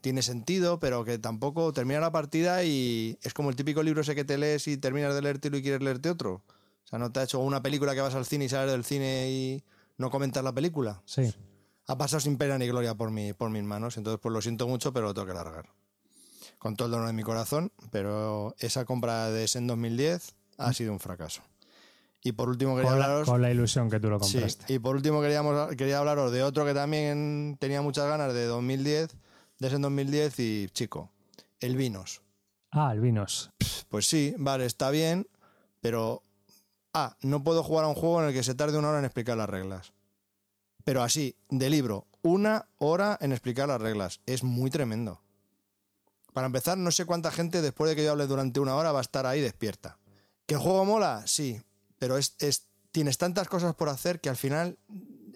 tiene 0.00 0.22
sentido, 0.22 0.78
pero 0.80 1.04
que 1.04 1.18
tampoco 1.18 1.72
termina 1.72 2.00
la 2.00 2.10
partida 2.12 2.64
y 2.64 3.18
es 3.22 3.34
como 3.34 3.50
el 3.50 3.56
típico 3.56 3.82
libro 3.82 4.00
ese 4.00 4.14
que 4.14 4.24
te 4.24 4.38
lees 4.38 4.66
y 4.68 4.76
terminas 4.76 5.14
de 5.14 5.22
leértelo 5.22 5.56
y 5.58 5.62
quieres 5.62 5.82
leerte 5.82 6.10
otro. 6.10 6.42
O 6.84 6.86
sea, 6.86 6.98
no 6.98 7.12
te 7.12 7.20
ha 7.20 7.24
hecho 7.24 7.40
una 7.40 7.62
película 7.62 7.94
que 7.94 8.00
vas 8.00 8.14
al 8.14 8.26
cine 8.26 8.46
y 8.46 8.48
sales 8.48 8.70
del 8.72 8.84
cine 8.84 9.30
y 9.30 9.64
no 9.98 10.10
comentas 10.10 10.42
la 10.44 10.52
película 10.52 11.02
Sí. 11.06 11.32
ha 11.86 11.98
pasado 11.98 12.20
sin 12.20 12.36
pena 12.38 12.56
ni 12.58 12.66
gloria 12.66 12.94
por, 12.94 13.10
mi, 13.10 13.32
por 13.32 13.50
mis 13.50 13.62
manos. 13.62 13.96
Entonces, 13.96 14.20
pues 14.22 14.32
lo 14.32 14.40
siento 14.42 14.66
mucho, 14.68 14.92
pero 14.92 15.06
lo 15.08 15.14
tengo 15.14 15.26
que 15.28 15.34
largar. 15.34 15.66
Con 16.58 16.76
todo 16.76 16.86
el 16.86 16.92
dolor 16.92 17.06
de 17.08 17.12
mi 17.12 17.22
corazón, 17.22 17.72
pero 17.90 18.54
esa 18.58 18.84
compra 18.86 19.30
de 19.30 19.46
SEN 19.48 19.66
2010 19.66 20.34
ha 20.56 20.72
sido 20.72 20.92
un 20.92 21.00
fracaso. 21.00 21.42
Y 22.22 22.32
por 22.32 22.48
último 22.48 22.74
quería 22.74 22.90
Con 22.90 22.98
la, 22.98 23.04
hablaros... 23.04 23.28
con 23.28 23.42
la 23.42 23.50
ilusión 23.50 23.90
que 23.90 24.00
tú 24.00 24.08
lo 24.08 24.18
Sí, 24.20 24.32
compraste. 24.38 24.72
y 24.72 24.78
por 24.78 24.96
último 24.96 25.20
queríamos, 25.20 25.74
quería 25.76 25.98
hablaros 25.98 26.32
de 26.32 26.42
otro 26.42 26.64
que 26.64 26.72
también 26.72 27.58
tenía 27.60 27.82
muchas 27.82 28.06
ganas 28.06 28.32
de 28.32 28.46
2010, 28.46 29.10
de 29.64 29.70
SEN 29.70 29.82
2010 29.82 30.38
y 30.40 30.68
chico, 30.72 31.10
el 31.60 31.76
Vinos. 31.76 32.22
Ah, 32.70 32.90
el 32.92 33.00
Vinos. 33.00 33.50
Pues 33.88 34.06
sí, 34.06 34.34
vale, 34.38 34.66
está 34.66 34.90
bien, 34.90 35.26
pero... 35.80 36.22
Ah, 36.96 37.16
no 37.22 37.42
puedo 37.42 37.64
jugar 37.64 37.84
a 37.84 37.88
un 37.88 37.94
juego 37.96 38.20
en 38.22 38.28
el 38.28 38.32
que 38.34 38.44
se 38.44 38.54
tarde 38.54 38.78
una 38.78 38.90
hora 38.90 39.00
en 39.00 39.04
explicar 39.04 39.36
las 39.36 39.48
reglas. 39.48 39.92
Pero 40.84 41.02
así, 41.02 41.34
de 41.48 41.68
libro, 41.70 42.06
una 42.22 42.68
hora 42.78 43.18
en 43.20 43.32
explicar 43.32 43.66
las 43.66 43.80
reglas. 43.80 44.20
Es 44.26 44.44
muy 44.44 44.70
tremendo. 44.70 45.20
Para 46.32 46.46
empezar, 46.46 46.78
no 46.78 46.90
sé 46.92 47.04
cuánta 47.04 47.32
gente 47.32 47.62
después 47.62 47.88
de 47.90 47.96
que 47.96 48.04
yo 48.04 48.12
hable 48.12 48.26
durante 48.28 48.60
una 48.60 48.76
hora 48.76 48.92
va 48.92 48.98
a 48.98 49.02
estar 49.02 49.26
ahí 49.26 49.40
despierta. 49.40 49.98
¿Que 50.46 50.54
el 50.54 50.60
juego 50.60 50.84
mola? 50.84 51.22
Sí, 51.26 51.60
pero 51.98 52.16
es, 52.16 52.36
es- 52.38 52.68
tienes 52.92 53.18
tantas 53.18 53.48
cosas 53.48 53.74
por 53.74 53.88
hacer 53.88 54.20
que 54.20 54.28
al 54.28 54.36
final 54.36 54.78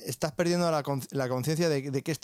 estás 0.05 0.31
perdiendo 0.33 0.71
la, 0.71 0.85
la 1.11 1.29
conciencia 1.29 1.69
de, 1.69 1.91
de 1.91 2.03
qué- 2.03 2.17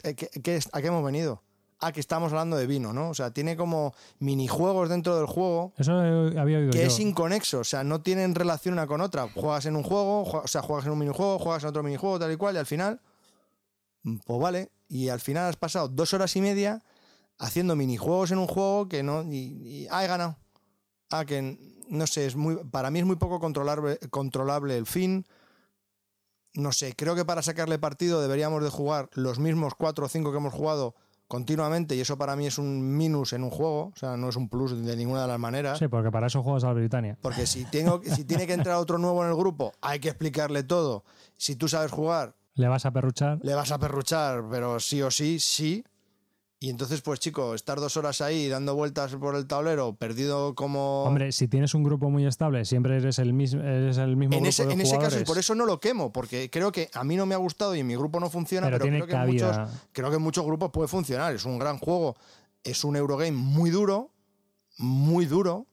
qué 0.42 0.56
es- 0.56 0.68
a 0.72 0.80
qué 0.80 0.86
hemos 0.88 1.04
venido. 1.04 1.42
Ah, 1.86 1.92
que 1.92 2.00
estamos 2.00 2.32
hablando 2.32 2.56
de 2.56 2.66
vino, 2.66 2.92
¿no? 2.92 3.10
O 3.10 3.14
sea, 3.14 3.30
tiene 3.32 3.56
como 3.56 3.92
minijuegos 4.18 4.88
dentro 4.88 5.16
del 5.16 5.26
juego 5.26 5.72
Eso 5.76 5.92
había 5.92 6.58
oído 6.58 6.70
que 6.72 6.78
yo. 6.80 6.86
es 6.86 6.98
inconexo, 7.00 7.58
o 7.60 7.64
sea, 7.64 7.84
no 7.84 8.00
tienen 8.00 8.34
relación 8.34 8.74
una 8.74 8.86
con 8.86 9.00
otra. 9.00 9.28
Juegas 9.34 9.66
en 9.66 9.76
un 9.76 9.82
juego, 9.82 10.24
jue- 10.24 10.42
o 10.44 10.48
sea, 10.48 10.62
juegas 10.62 10.86
en 10.86 10.92
un 10.92 10.98
minijuego, 10.98 11.38
juegas 11.38 11.62
en 11.62 11.68
otro 11.68 11.82
minijuego, 11.82 12.18
tal 12.18 12.32
y 12.32 12.36
cual, 12.36 12.54
y 12.54 12.58
al 12.58 12.66
final, 12.66 13.00
mm, 14.02 14.16
pues 14.24 14.40
vale, 14.40 14.70
y 14.88 15.08
al 15.08 15.20
final 15.20 15.48
has 15.48 15.56
pasado 15.56 15.88
dos 15.88 16.14
horas 16.14 16.34
y 16.36 16.40
media 16.40 16.82
haciendo 17.38 17.74
minijuegos 17.76 18.30
en 18.30 18.38
un 18.38 18.46
juego 18.46 18.88
que 18.88 19.02
no, 19.02 19.22
y, 19.24 19.36
y 19.36 19.86
ah, 19.90 20.04
he 20.04 20.08
ganado. 20.08 20.36
Ah, 21.10 21.24
que 21.24 21.58
no 21.88 22.06
sé, 22.06 22.26
es 22.26 22.34
muy, 22.36 22.56
para 22.70 22.90
mí 22.90 23.00
es 23.00 23.04
muy 23.04 23.16
poco 23.16 23.40
controlable, 23.40 23.98
controlable 24.10 24.76
el 24.78 24.86
fin. 24.86 25.26
No 26.54 26.70
sé, 26.72 26.94
creo 26.94 27.14
que 27.16 27.24
para 27.24 27.42
sacarle 27.42 27.78
partido 27.78 28.22
deberíamos 28.22 28.62
de 28.62 28.70
jugar 28.70 29.10
los 29.12 29.38
mismos 29.38 29.74
cuatro 29.76 30.06
o 30.06 30.08
cinco 30.08 30.30
que 30.30 30.38
hemos 30.38 30.54
jugado 30.54 30.94
continuamente 31.34 31.96
y 31.96 32.00
eso 32.00 32.16
para 32.16 32.36
mí 32.36 32.46
es 32.46 32.58
un 32.58 32.96
minus 32.96 33.32
en 33.32 33.42
un 33.42 33.50
juego, 33.50 33.86
o 33.86 33.96
sea, 33.96 34.16
no 34.16 34.28
es 34.28 34.36
un 34.36 34.48
plus 34.48 34.70
de 34.86 34.96
ninguna 34.96 35.22
de 35.22 35.26
las 35.28 35.38
maneras. 35.40 35.80
Sí, 35.80 35.88
porque 35.88 36.12
para 36.12 36.28
eso 36.28 36.44
juegas 36.44 36.62
a 36.62 36.68
la 36.68 36.74
Britannia. 36.74 37.18
Porque 37.20 37.44
si, 37.44 37.64
tengo, 37.64 38.00
si 38.04 38.24
tiene 38.24 38.46
que 38.46 38.52
entrar 38.52 38.76
otro 38.76 38.98
nuevo 38.98 39.24
en 39.24 39.30
el 39.30 39.36
grupo, 39.36 39.72
hay 39.80 39.98
que 39.98 40.10
explicarle 40.10 40.62
todo. 40.62 41.02
Si 41.36 41.56
tú 41.56 41.66
sabes 41.66 41.90
jugar, 41.90 42.36
¿Le 42.54 42.68
vas 42.68 42.86
a 42.86 42.92
perruchar? 42.92 43.40
le 43.42 43.52
vas 43.56 43.72
a 43.72 43.78
perruchar, 43.78 44.44
pero 44.48 44.78
sí 44.78 45.02
o 45.02 45.10
sí, 45.10 45.40
sí. 45.40 45.84
Y 46.64 46.70
entonces, 46.70 47.02
pues 47.02 47.20
chico, 47.20 47.54
estar 47.54 47.78
dos 47.78 47.94
horas 47.98 48.22
ahí 48.22 48.48
dando 48.48 48.74
vueltas 48.74 49.14
por 49.16 49.36
el 49.36 49.46
tablero, 49.46 49.96
perdido 49.96 50.54
como... 50.54 51.02
Hombre, 51.02 51.30
si 51.30 51.46
tienes 51.46 51.74
un 51.74 51.84
grupo 51.84 52.08
muy 52.08 52.24
estable, 52.24 52.64
siempre 52.64 52.96
eres 52.96 53.18
el 53.18 53.34
mismo, 53.34 53.60
eres 53.60 53.98
el 53.98 54.16
mismo 54.16 54.36
en 54.36 54.44
grupo 54.44 54.48
ese, 54.48 54.64
de 54.64 54.72
en 54.72 54.80
ese 54.80 54.96
caso, 54.96 55.20
y 55.20 55.24
por 55.24 55.36
eso 55.36 55.54
no 55.54 55.66
lo 55.66 55.78
quemo, 55.78 56.10
porque 56.10 56.48
creo 56.48 56.72
que 56.72 56.88
a 56.94 57.04
mí 57.04 57.16
no 57.16 57.26
me 57.26 57.34
ha 57.34 57.36
gustado 57.36 57.74
y 57.74 57.80
en 57.80 57.86
mi 57.86 57.96
grupo 57.96 58.18
no 58.18 58.30
funciona, 58.30 58.68
Pero 58.68 58.78
pero, 58.78 58.84
tiene 58.84 58.96
creo, 58.96 59.06
que 59.08 59.12
en 59.12 59.18
cabida. 59.18 59.58
muchos, 59.58 59.80
creo 59.92 60.08
que 60.08 60.16
en 60.16 60.22
muchos 60.22 60.46
grupos 60.46 60.70
puede 60.70 60.88
funcionar. 60.88 61.34
Es 61.34 61.44
un 61.44 61.58
gran 61.58 61.76
juego, 61.76 62.16
es 62.62 62.82
un 62.82 62.96
Eurogame 62.96 63.32
muy 63.32 63.68
duro, 63.68 64.08
muy 64.78 65.26
duro, 65.26 65.66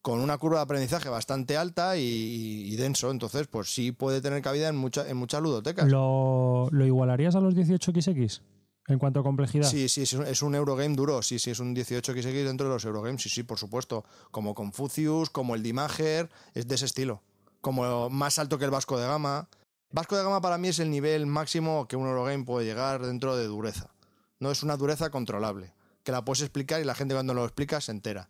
con 0.00 0.20
una 0.20 0.38
curva 0.38 0.56
de 0.60 0.62
aprendizaje 0.62 1.10
bastante 1.10 1.58
alta 1.58 1.98
y, 1.98 2.02
y 2.02 2.76
denso. 2.76 3.10
Entonces, 3.10 3.46
pues 3.46 3.74
sí 3.74 3.92
puede 3.92 4.22
tener 4.22 4.40
cabida 4.40 4.70
en, 4.70 4.76
mucha, 4.76 5.06
en 5.06 5.18
muchas 5.18 5.42
ludotecas. 5.42 5.86
¿Lo, 5.86 6.68
¿Lo 6.70 6.86
igualarías 6.86 7.36
a 7.36 7.40
los 7.40 7.54
18XX 7.54 8.40
en 8.86 8.98
cuanto 8.98 9.20
a 9.20 9.22
complejidad? 9.22 9.68
Sí, 9.68 9.88
sí, 9.88 10.02
es 10.02 10.42
un, 10.42 10.54
Eurogame 10.54 10.94
duro, 10.94 11.22
sí, 11.22 11.38
sí, 11.38 11.50
es 11.50 11.60
un 11.60 11.74
18XX 11.74 12.44
dentro 12.44 12.66
de 12.66 12.74
los 12.74 12.84
Eurogames, 12.84 13.22
sí, 13.22 13.28
sí, 13.28 13.42
por 13.42 13.58
supuesto. 13.58 14.04
Como 14.30 14.54
Confucius, 14.54 15.30
como 15.30 15.54
el 15.54 15.62
Dimager, 15.62 16.30
es 16.52 16.68
de 16.68 16.74
ese 16.74 16.84
estilo. 16.84 17.22
Como 17.60 18.10
más 18.10 18.38
alto 18.38 18.58
que 18.58 18.66
el 18.66 18.70
Vasco 18.70 18.98
de 18.98 19.06
Gama. 19.06 19.48
Vasco 19.90 20.16
de 20.16 20.22
Gama 20.22 20.40
para 20.40 20.58
mí 20.58 20.68
es 20.68 20.80
el 20.80 20.90
nivel 20.90 21.26
máximo 21.26 21.88
que 21.88 21.96
un 21.96 22.06
Eurogame 22.06 22.44
puede 22.44 22.66
llegar 22.66 23.06
dentro 23.06 23.36
de 23.36 23.46
dureza. 23.46 23.94
No 24.38 24.50
es 24.50 24.62
una 24.62 24.76
dureza 24.76 25.08
controlable, 25.10 25.72
que 26.02 26.12
la 26.12 26.24
puedes 26.24 26.42
explicar 26.42 26.80
y 26.82 26.84
la 26.84 26.94
gente 26.94 27.14
cuando 27.14 27.32
lo 27.32 27.44
explica 27.44 27.80
se 27.80 27.92
entera. 27.92 28.28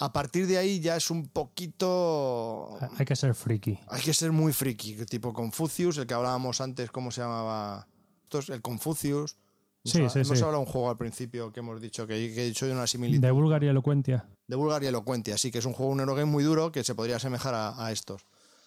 A 0.00 0.12
partir 0.12 0.46
de 0.46 0.58
ahí 0.58 0.78
ya 0.78 0.94
es 0.94 1.10
un 1.10 1.26
poquito... 1.26 2.78
Hay 2.96 3.04
que 3.04 3.16
ser 3.16 3.34
friki. 3.34 3.80
Hay 3.88 4.00
que 4.00 4.14
ser 4.14 4.30
muy 4.30 4.52
friki, 4.52 4.94
tipo 5.06 5.32
Confucius, 5.32 5.98
el 5.98 6.06
que 6.06 6.14
hablábamos 6.14 6.60
antes, 6.60 6.92
¿cómo 6.92 7.10
se 7.10 7.20
llamaba? 7.20 7.88
Esto 8.22 8.38
es 8.38 8.48
el 8.50 8.62
Confucius. 8.62 9.36
Sí, 9.84 9.98
hemos 9.98 10.12
sí, 10.12 10.18
hemos 10.20 10.38
sí. 10.38 10.44
hablado 10.44 10.62
de 10.62 10.66
un 10.66 10.72
juego 10.72 10.90
al 10.90 10.96
principio 10.96 11.52
que 11.52 11.60
hemos 11.60 11.80
dicho, 11.80 12.06
que, 12.06 12.14
que 12.34 12.42
he 12.42 12.46
dicho 12.46 12.66
de 12.66 12.72
una 12.72 12.86
similitud. 12.86 13.20
De 13.20 13.26
De, 13.28 13.32
Bulgaria 13.32 13.70
Elocuentia. 13.70 14.26
Bulgaria 14.48 14.88
Elocuentia, 14.90 15.38
sí, 15.38 15.50
que 15.50 15.58
es 15.58 15.64
un 15.64 15.72
juego, 15.72 15.92
un 15.92 16.00
Eurogame 16.00 16.26
muy 16.30 16.44
duro 16.44 16.70
que 16.72 16.84
se 16.84 16.94
podría 16.94 17.16
asemejar 17.16 17.54
a, 17.54 17.84
a 17.86 17.92
estos. 17.92 18.22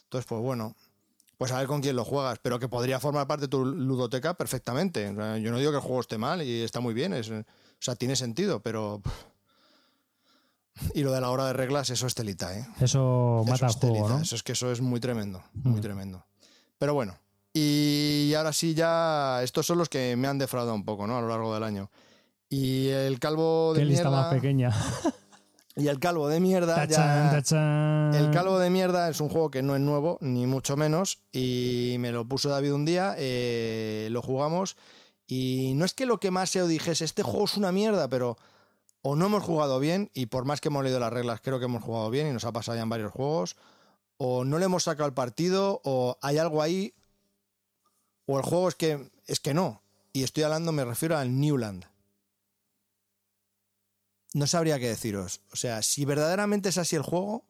Entonces, 0.06 0.26
pues 0.28 0.42
bueno, 0.42 0.76
pues 1.38 1.52
a 1.52 1.58
ver 1.58 1.68
con 1.68 1.82
quién 1.82 1.96
lo 1.96 2.06
juegas, 2.06 2.40
pero 2.42 2.60
que 2.60 2.68
podría 2.70 3.00
formar 3.00 3.28
parte 3.28 3.44
de 3.44 3.48
tu 3.50 3.66
ludoteca 3.66 4.34
perfectamente. 4.36 5.10
O 5.10 5.16
sea, 5.16 5.38
yo 5.38 5.52
no 5.52 5.58
digo 5.60 5.72
que 5.72 5.78
el 5.78 5.84
juego 5.84 6.02
esté 6.02 6.18
mal 6.18 6.42
y 6.42 6.62
está 6.62 6.80
muy 6.80 6.94
bien, 6.94 7.14
es, 7.14 7.30
o 7.30 7.44
sea, 7.80 7.96
tiene 7.96 8.16
sentido, 8.16 8.62
pero... 8.62 9.02
Y 10.94 11.04
lo 11.04 11.12
de 11.12 11.22
la 11.22 11.30
hora 11.30 11.46
de 11.48 11.54
reglas, 11.54 11.90
eso 11.90 12.08
es 12.08 12.16
telita, 12.16 12.58
¿eh? 12.58 12.66
Eso 12.80 13.44
mata 13.46 13.56
Eso 13.56 13.66
al 13.66 13.72
es 13.72 13.76
juego, 13.78 13.96
telita, 13.96 14.14
¿no? 14.16 14.22
Eso 14.24 14.36
es 14.36 14.44
que 14.44 14.54
eso 14.54 14.72
es 14.72 14.82
muy 14.82 15.00
tremendo, 15.00 15.44
muy 15.54 15.80
Mm. 15.80 15.82
tremendo. 15.82 16.26
Pero 16.80 16.94
bueno, 16.94 17.18
y 17.54 18.34
ahora 18.36 18.54
sí 18.54 18.74
ya, 18.74 19.42
estos 19.44 19.66
son 19.66 19.78
los 19.78 19.90
que 19.90 20.16
me 20.16 20.28
han 20.28 20.38
defraudado 20.38 20.76
un 20.76 20.86
poco, 20.86 21.08
¿no? 21.08 21.18
A 21.18 21.22
lo 21.22 21.28
largo 21.28 21.54
del 21.54 21.64
año. 21.64 21.90
Y 22.50 22.90
el 22.90 23.20
calvo 23.20 23.74
de 23.74 23.82
Qué 23.82 23.86
lista 23.86 24.10
mierda. 24.10 24.22
más 24.24 24.34
pequeña. 24.34 24.72
Y 25.78 25.88
el 25.88 26.00
calvo 26.00 26.28
de 26.28 26.42
mierda 26.42 26.76
Tachán, 26.76 27.28
ya. 27.28 27.32
tachán. 27.32 28.14
El 28.14 28.30
calvo 28.32 28.60
de 28.60 28.70
mierda 28.70 29.08
es 29.10 29.22
un 29.22 29.30
juego 29.30 29.50
que 29.50 29.62
no 29.62 29.74
es 29.74 29.82
nuevo, 29.82 30.18
ni 30.20 30.46
mucho 30.46 30.76
menos, 30.76 31.20
y 31.32 31.96
me 32.00 32.12
lo 32.12 32.26
puso 32.28 32.50
David 32.50 32.74
un 32.74 32.84
día, 32.84 33.16
eh, 33.18 34.10
lo 34.12 34.22
jugamos, 34.22 34.76
y 35.28 35.72
no 35.76 35.86
es 35.86 35.94
que 35.94 36.06
lo 36.06 36.20
que 36.20 36.30
más 36.30 36.50
se 36.50 36.68
dijese, 36.68 37.06
este 37.06 37.24
juego 37.24 37.46
es 37.46 37.56
una 37.56 37.72
mierda, 37.72 38.10
pero 38.10 38.38
o 39.02 39.16
no 39.16 39.28
hemos 39.28 39.44
jugado 39.44 39.80
bien, 39.80 40.12
y 40.14 40.26
por 40.26 40.44
más 40.44 40.60
que 40.60 40.68
hemos 40.68 40.84
leído 40.84 41.00
las 41.00 41.14
reglas, 41.14 41.40
creo 41.42 41.58
que 41.58 41.66
hemos 41.66 41.84
jugado 41.84 42.10
bien, 42.10 42.28
y 42.28 42.34
nos 42.34 42.44
ha 42.44 42.52
pasado 42.52 42.76
ya 42.76 42.84
en 42.84 42.90
varios 42.90 43.14
juegos, 43.14 43.56
o 44.18 44.44
no 44.44 44.60
le 44.60 44.66
hemos 44.66 44.84
sacado 44.84 45.08
el 45.08 45.14
partido, 45.14 45.80
o 45.86 46.18
hay 46.22 46.38
algo 46.38 46.62
ahí, 46.62 46.94
o 48.26 48.38
el 48.38 48.44
juego 48.44 48.70
es 48.70 48.76
que, 48.76 49.12
es 49.28 49.40
que 49.40 49.54
no. 49.54 49.82
Y 50.14 50.24
estoy 50.24 50.44
hablando, 50.44 50.72
me 50.72 50.86
refiero 50.86 51.18
al 51.18 51.40
Newland. 51.40 51.86
No 54.34 54.48
sabría 54.48 54.80
qué 54.80 54.88
deciros. 54.88 55.42
O 55.52 55.56
sea, 55.56 55.82
si 55.82 56.06
verdaderamente 56.06 56.70
es 56.70 56.78
así 56.78 56.96
el 56.96 57.02
juego, 57.02 57.46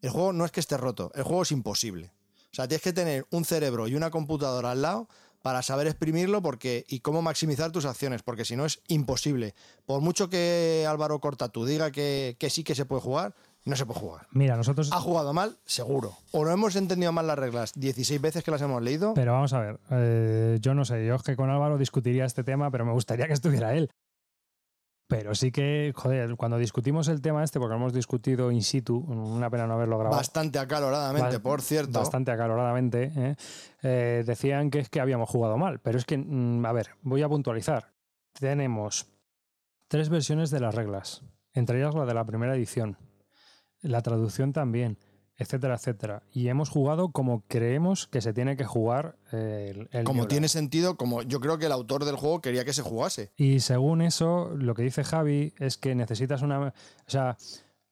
el 0.00 0.10
juego 0.10 0.32
no 0.32 0.44
es 0.44 0.52
que 0.52 0.60
esté 0.60 0.76
roto, 0.76 1.12
el 1.14 1.22
juego 1.22 1.42
es 1.42 1.52
imposible. 1.52 2.12
O 2.52 2.54
sea, 2.54 2.68
tienes 2.68 2.82
que 2.82 2.92
tener 2.92 3.26
un 3.30 3.44
cerebro 3.44 3.88
y 3.88 3.94
una 3.94 4.10
computadora 4.10 4.72
al 4.72 4.82
lado 4.82 5.08
para 5.42 5.62
saber 5.62 5.86
exprimirlo 5.86 6.42
porque 6.42 6.84
y 6.88 7.00
cómo 7.00 7.22
maximizar 7.22 7.72
tus 7.72 7.84
acciones, 7.84 8.22
porque 8.22 8.44
si 8.44 8.56
no 8.56 8.64
es 8.64 8.80
imposible. 8.88 9.54
Por 9.86 10.00
mucho 10.00 10.28
que 10.28 10.86
Álvaro 10.88 11.20
Cortatu 11.20 11.64
diga 11.64 11.90
que, 11.90 12.36
que 12.38 12.50
sí 12.50 12.62
que 12.62 12.74
se 12.74 12.84
puede 12.84 13.02
jugar, 13.02 13.34
no 13.64 13.76
se 13.76 13.86
puede 13.86 14.00
jugar. 14.00 14.26
Mira, 14.32 14.56
nosotros. 14.56 14.90
Ha 14.92 15.00
jugado 15.00 15.32
mal, 15.32 15.56
seguro. 15.64 16.14
O 16.32 16.44
no 16.44 16.50
hemos 16.50 16.74
entendido 16.76 17.12
mal 17.12 17.26
las 17.26 17.38
reglas 17.38 17.72
16 17.74 18.20
veces 18.20 18.42
que 18.44 18.50
las 18.50 18.60
hemos 18.62 18.82
leído. 18.82 19.14
Pero 19.14 19.32
vamos 19.32 19.52
a 19.52 19.60
ver, 19.60 19.80
eh, 19.90 20.58
yo 20.60 20.74
no 20.74 20.84
sé, 20.84 21.06
yo 21.06 21.14
es 21.14 21.22
que 21.22 21.36
con 21.36 21.50
Álvaro 21.50 21.78
discutiría 21.78 22.24
este 22.24 22.42
tema, 22.44 22.70
pero 22.70 22.84
me 22.84 22.92
gustaría 22.92 23.26
que 23.26 23.32
estuviera 23.34 23.74
él. 23.74 23.90
Pero 25.08 25.34
sí 25.34 25.52
que, 25.52 25.92
joder, 25.94 26.36
cuando 26.36 26.56
discutimos 26.56 27.06
el 27.08 27.20
tema 27.20 27.44
este, 27.44 27.58
porque 27.60 27.72
lo 27.74 27.76
hemos 27.76 27.92
discutido 27.92 28.50
in 28.50 28.62
situ, 28.62 28.96
una 28.96 29.50
pena 29.50 29.66
no 29.66 29.74
haberlo 29.74 29.98
grabado. 29.98 30.16
Bastante 30.16 30.58
acaloradamente, 30.58 31.36
Ba- 31.36 31.42
por 31.42 31.60
cierto. 31.60 31.98
Bastante 31.98 32.30
acaloradamente. 32.30 33.12
¿eh? 33.14 33.36
Eh, 33.82 34.22
decían 34.26 34.70
que 34.70 34.78
es 34.78 34.88
que 34.88 35.00
habíamos 35.00 35.28
jugado 35.28 35.58
mal. 35.58 35.80
Pero 35.80 35.98
es 35.98 36.06
que, 36.06 36.16
mm, 36.16 36.64
a 36.64 36.72
ver, 36.72 36.90
voy 37.02 37.20
a 37.22 37.28
puntualizar. 37.28 37.92
Tenemos 38.32 39.06
tres 39.88 40.08
versiones 40.08 40.48
de 40.50 40.60
las 40.60 40.74
reglas. 40.74 41.22
Entre 41.52 41.78
ellas 41.78 41.94
la 41.94 42.06
de 42.06 42.14
la 42.14 42.24
primera 42.24 42.54
edición. 42.54 42.96
La 43.82 44.00
traducción 44.02 44.52
también, 44.52 44.98
etcétera, 45.36 45.74
etcétera. 45.74 46.22
Y 46.32 46.48
hemos 46.48 46.68
jugado 46.70 47.10
como 47.12 47.42
creemos 47.48 48.06
que 48.06 48.20
se 48.20 48.32
tiene 48.32 48.56
que 48.56 48.64
jugar 48.64 49.16
eh, 49.32 49.72
el, 49.74 49.88
el 49.92 50.04
Como 50.04 50.26
tiene 50.28 50.48
sentido, 50.48 50.96
como 50.96 51.22
yo 51.22 51.40
creo 51.40 51.58
que 51.58 51.66
el 51.66 51.72
autor 51.72 52.04
del 52.04 52.16
juego 52.16 52.40
quería 52.40 52.64
que 52.64 52.72
se 52.72 52.82
jugase. 52.82 53.32
Y 53.36 53.60
según 53.60 54.02
eso, 54.02 54.50
lo 54.56 54.74
que 54.74 54.82
dice 54.82 55.02
Javi 55.04 55.52
es 55.58 55.76
que 55.76 55.94
necesitas 55.94 56.42
una... 56.42 56.60
O 56.68 56.72
sea, 57.06 57.36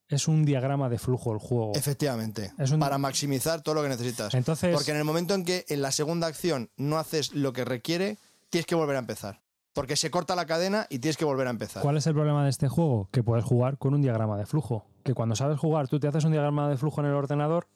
es 0.07 0.27
un 0.27 0.43
diagrama 0.45 0.89
de 0.89 0.97
flujo 0.99 1.31
el 1.31 1.39
juego. 1.39 1.71
Efectivamente. 1.73 2.51
Es 2.57 2.71
un- 2.71 2.79
Para 2.79 2.97
maximizar 2.97 3.61
todo 3.61 3.75
lo 3.75 3.83
que 3.83 3.89
necesitas. 3.89 4.33
Entonces, 4.33 4.73
Porque 4.73 4.91
en 4.91 4.97
el 4.97 5.03
momento 5.05 5.33
en 5.35 5.45
que 5.45 5.63
en 5.69 5.81
la 5.81 5.91
segunda 5.93 6.27
acción 6.27 6.69
no 6.75 6.97
haces 6.97 7.33
lo 7.33 7.53
que 7.53 7.63
requiere, 7.65 8.17
tienes 8.49 8.65
que 8.65 8.75
volver 8.75 8.97
a 8.97 8.99
empezar. 8.99 9.41
Porque 9.73 9.95
se 9.95 10.11
corta 10.11 10.35
la 10.35 10.45
cadena 10.45 10.85
y 10.89 10.99
tienes 10.99 11.17
que 11.17 11.25
volver 11.25 11.47
a 11.47 11.51
empezar. 11.51 11.81
¿cuál 11.81 11.97
es 11.97 12.05
el 12.05 12.13
problema 12.13 12.43
de 12.43 12.49
este 12.49 12.67
juego? 12.67 13.07
Que 13.11 13.23
puedes 13.23 13.45
jugar 13.45 13.77
con 13.77 13.93
un 13.93 14.01
diagrama 14.01 14.37
de 14.37 14.45
flujo. 14.45 14.85
Que 15.03 15.13
cuando 15.13 15.35
sabes 15.35 15.59
jugar, 15.59 15.87
tú 15.87 15.99
te 15.99 16.07
haces 16.07 16.25
un 16.25 16.31
diagrama 16.31 16.69
de 16.69 16.77
flujo 16.77 17.01
en 17.01 17.07
el 17.07 17.13
ordenador 17.13 17.67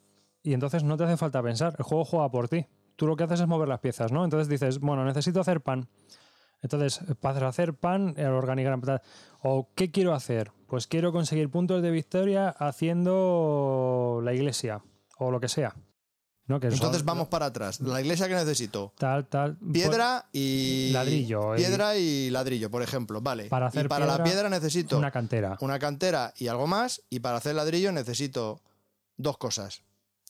y 0.43 0.54
entonces 0.54 0.84
no 0.84 0.98
te 0.98 1.06
hace 1.06 1.18
falta 1.18 1.41
pensar. 1.41 1.76
El 1.78 1.86
juego 1.86 2.06
juega 2.06 2.30
por 2.30 2.50
ti. 2.50 2.68
Tú 2.96 3.08
lo 3.08 3.16
que 3.16 3.24
haces 3.24 3.41
es 3.41 3.48
mover 3.48 3.68
las 3.68 3.80
piezas, 3.80 4.12
¿no? 4.12 4.24
Entonces 4.24 4.48
dices, 4.48 4.80
bueno, 4.80 5.04
necesito 5.06 5.39
hacer 5.39 5.62
pan. 5.62 5.88
Entonces, 6.62 7.02
para 7.20 7.48
hacer 7.48 7.74
pan, 7.74 8.14
el 8.18 8.28
organigrama. 8.28 9.02
¿O 9.41 9.70
qué 9.76 9.91
quiero 9.91 10.14
hacer? 10.14 10.52
Pues 10.68 10.88
quiero 10.88 11.12
conseguir 11.12 11.50
puntos 11.50 11.82
de 11.82 11.91
victoria 11.91 12.50
haciendo 12.50 14.20
la 14.24 14.34
iglesia 14.34 14.82
o 15.18 15.32
lo 15.32 15.39
que 15.39 15.48
sea. 15.48 15.76
¿No? 16.48 16.60
Que 16.60 16.68
son- 16.68 16.76
Entonces 16.76 17.04
vamos 17.04 17.28
para 17.28 17.48
atrás. 17.48 17.80
La 17.82 18.00
iglesia 18.02 18.28
que 18.28 18.36
necesito. 18.36 18.93
Tal, 18.98 19.26
tal. 19.28 19.58
Piedra 19.74 20.26
y. 20.32 20.91
Ladrillo, 20.93 21.56
y- 21.56 21.58
Piedra 21.58 21.98
y 21.98 22.30
ladrillo, 22.30 22.70
por 22.70 22.84
ejemplo. 22.84 23.20
Vale. 23.22 23.46
Para 23.46 23.68
hacer 23.68 23.86
y 23.86 23.89
para 23.89 24.06
la 24.06 24.14
piedra, 24.18 24.24
piedra 24.32 24.50
necesito 24.50 24.98
Una 24.98 25.10
cantera. 25.12 25.58
una 25.62 25.80
cantera 25.80 26.34
y 26.38 26.48
algo 26.48 26.68
más. 26.68 27.02
Y 27.10 27.20
para 27.20 27.38
hacer 27.38 27.56
ladrillo 27.56 27.91
necesito 27.91 28.62
dos 29.18 29.38
cosas. 29.38 29.82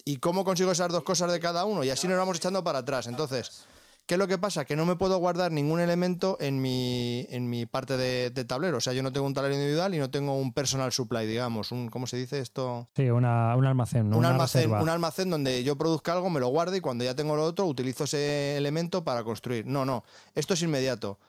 ¿Y 0.05 0.17
cómo 0.17 0.45
consigo 0.45 0.71
esas 0.71 0.89
dos 0.91 1.03
cosas 1.03 1.31
de 1.31 1.39
cada 1.39 1.65
uno? 1.65 1.83
Y 1.83 1.89
así 1.89 2.07
nos 2.07 2.17
vamos 2.17 2.37
echando 2.37 2.63
para 2.63 2.79
atrás. 2.79 3.07
Entonces, 3.07 3.65
¿qué 4.05 4.15
es 4.15 4.19
lo 4.19 4.27
que 4.27 4.37
pasa? 4.37 4.65
Que 4.65 4.75
no 4.75 4.85
me 4.85 4.95
puedo 4.95 5.17
guardar 5.17 5.51
ningún 5.51 5.79
elemento 5.79 6.37
en 6.39 6.61
mi, 6.61 7.25
en 7.29 7.49
mi 7.49 7.65
parte 7.65 7.97
de, 7.97 8.29
de 8.29 8.45
tablero. 8.45 8.77
O 8.77 8.81
sea, 8.81 8.93
yo 8.93 9.03
no 9.03 9.11
tengo 9.11 9.25
un 9.27 9.33
tablero 9.33 9.55
individual 9.55 9.93
y 9.95 9.99
no 9.99 10.09
tengo 10.09 10.37
un 10.37 10.53
personal 10.53 10.91
supply, 10.91 11.25
digamos. 11.25 11.71
Un, 11.71 11.89
¿Cómo 11.89 12.07
se 12.07 12.17
dice 12.17 12.39
esto? 12.39 12.87
Sí, 12.95 13.09
una, 13.09 13.55
un 13.55 13.65
almacén, 13.65 14.09
¿no? 14.09 14.17
un, 14.17 14.19
Una 14.19 14.29
almacén, 14.29 14.61
reserva. 14.63 14.81
un 14.83 14.89
almacén 14.89 15.29
donde 15.29 15.63
yo 15.63 15.75
produzca 15.77 16.13
algo, 16.13 16.29
me 16.29 16.39
lo 16.39 16.47
guarde 16.47 16.77
y 16.77 16.81
cuando 16.81 17.03
ya 17.03 17.15
tengo 17.15 17.35
lo 17.35 17.43
otro, 17.43 17.65
utilizo 17.65 18.03
ese 18.05 18.57
elemento 18.57 19.03
para 19.03 19.23
construir. 19.23 19.65
No, 19.65 19.85
no. 19.85 20.03
Esto 20.35 20.53
es 20.53 20.61
inmediato. 20.61 21.19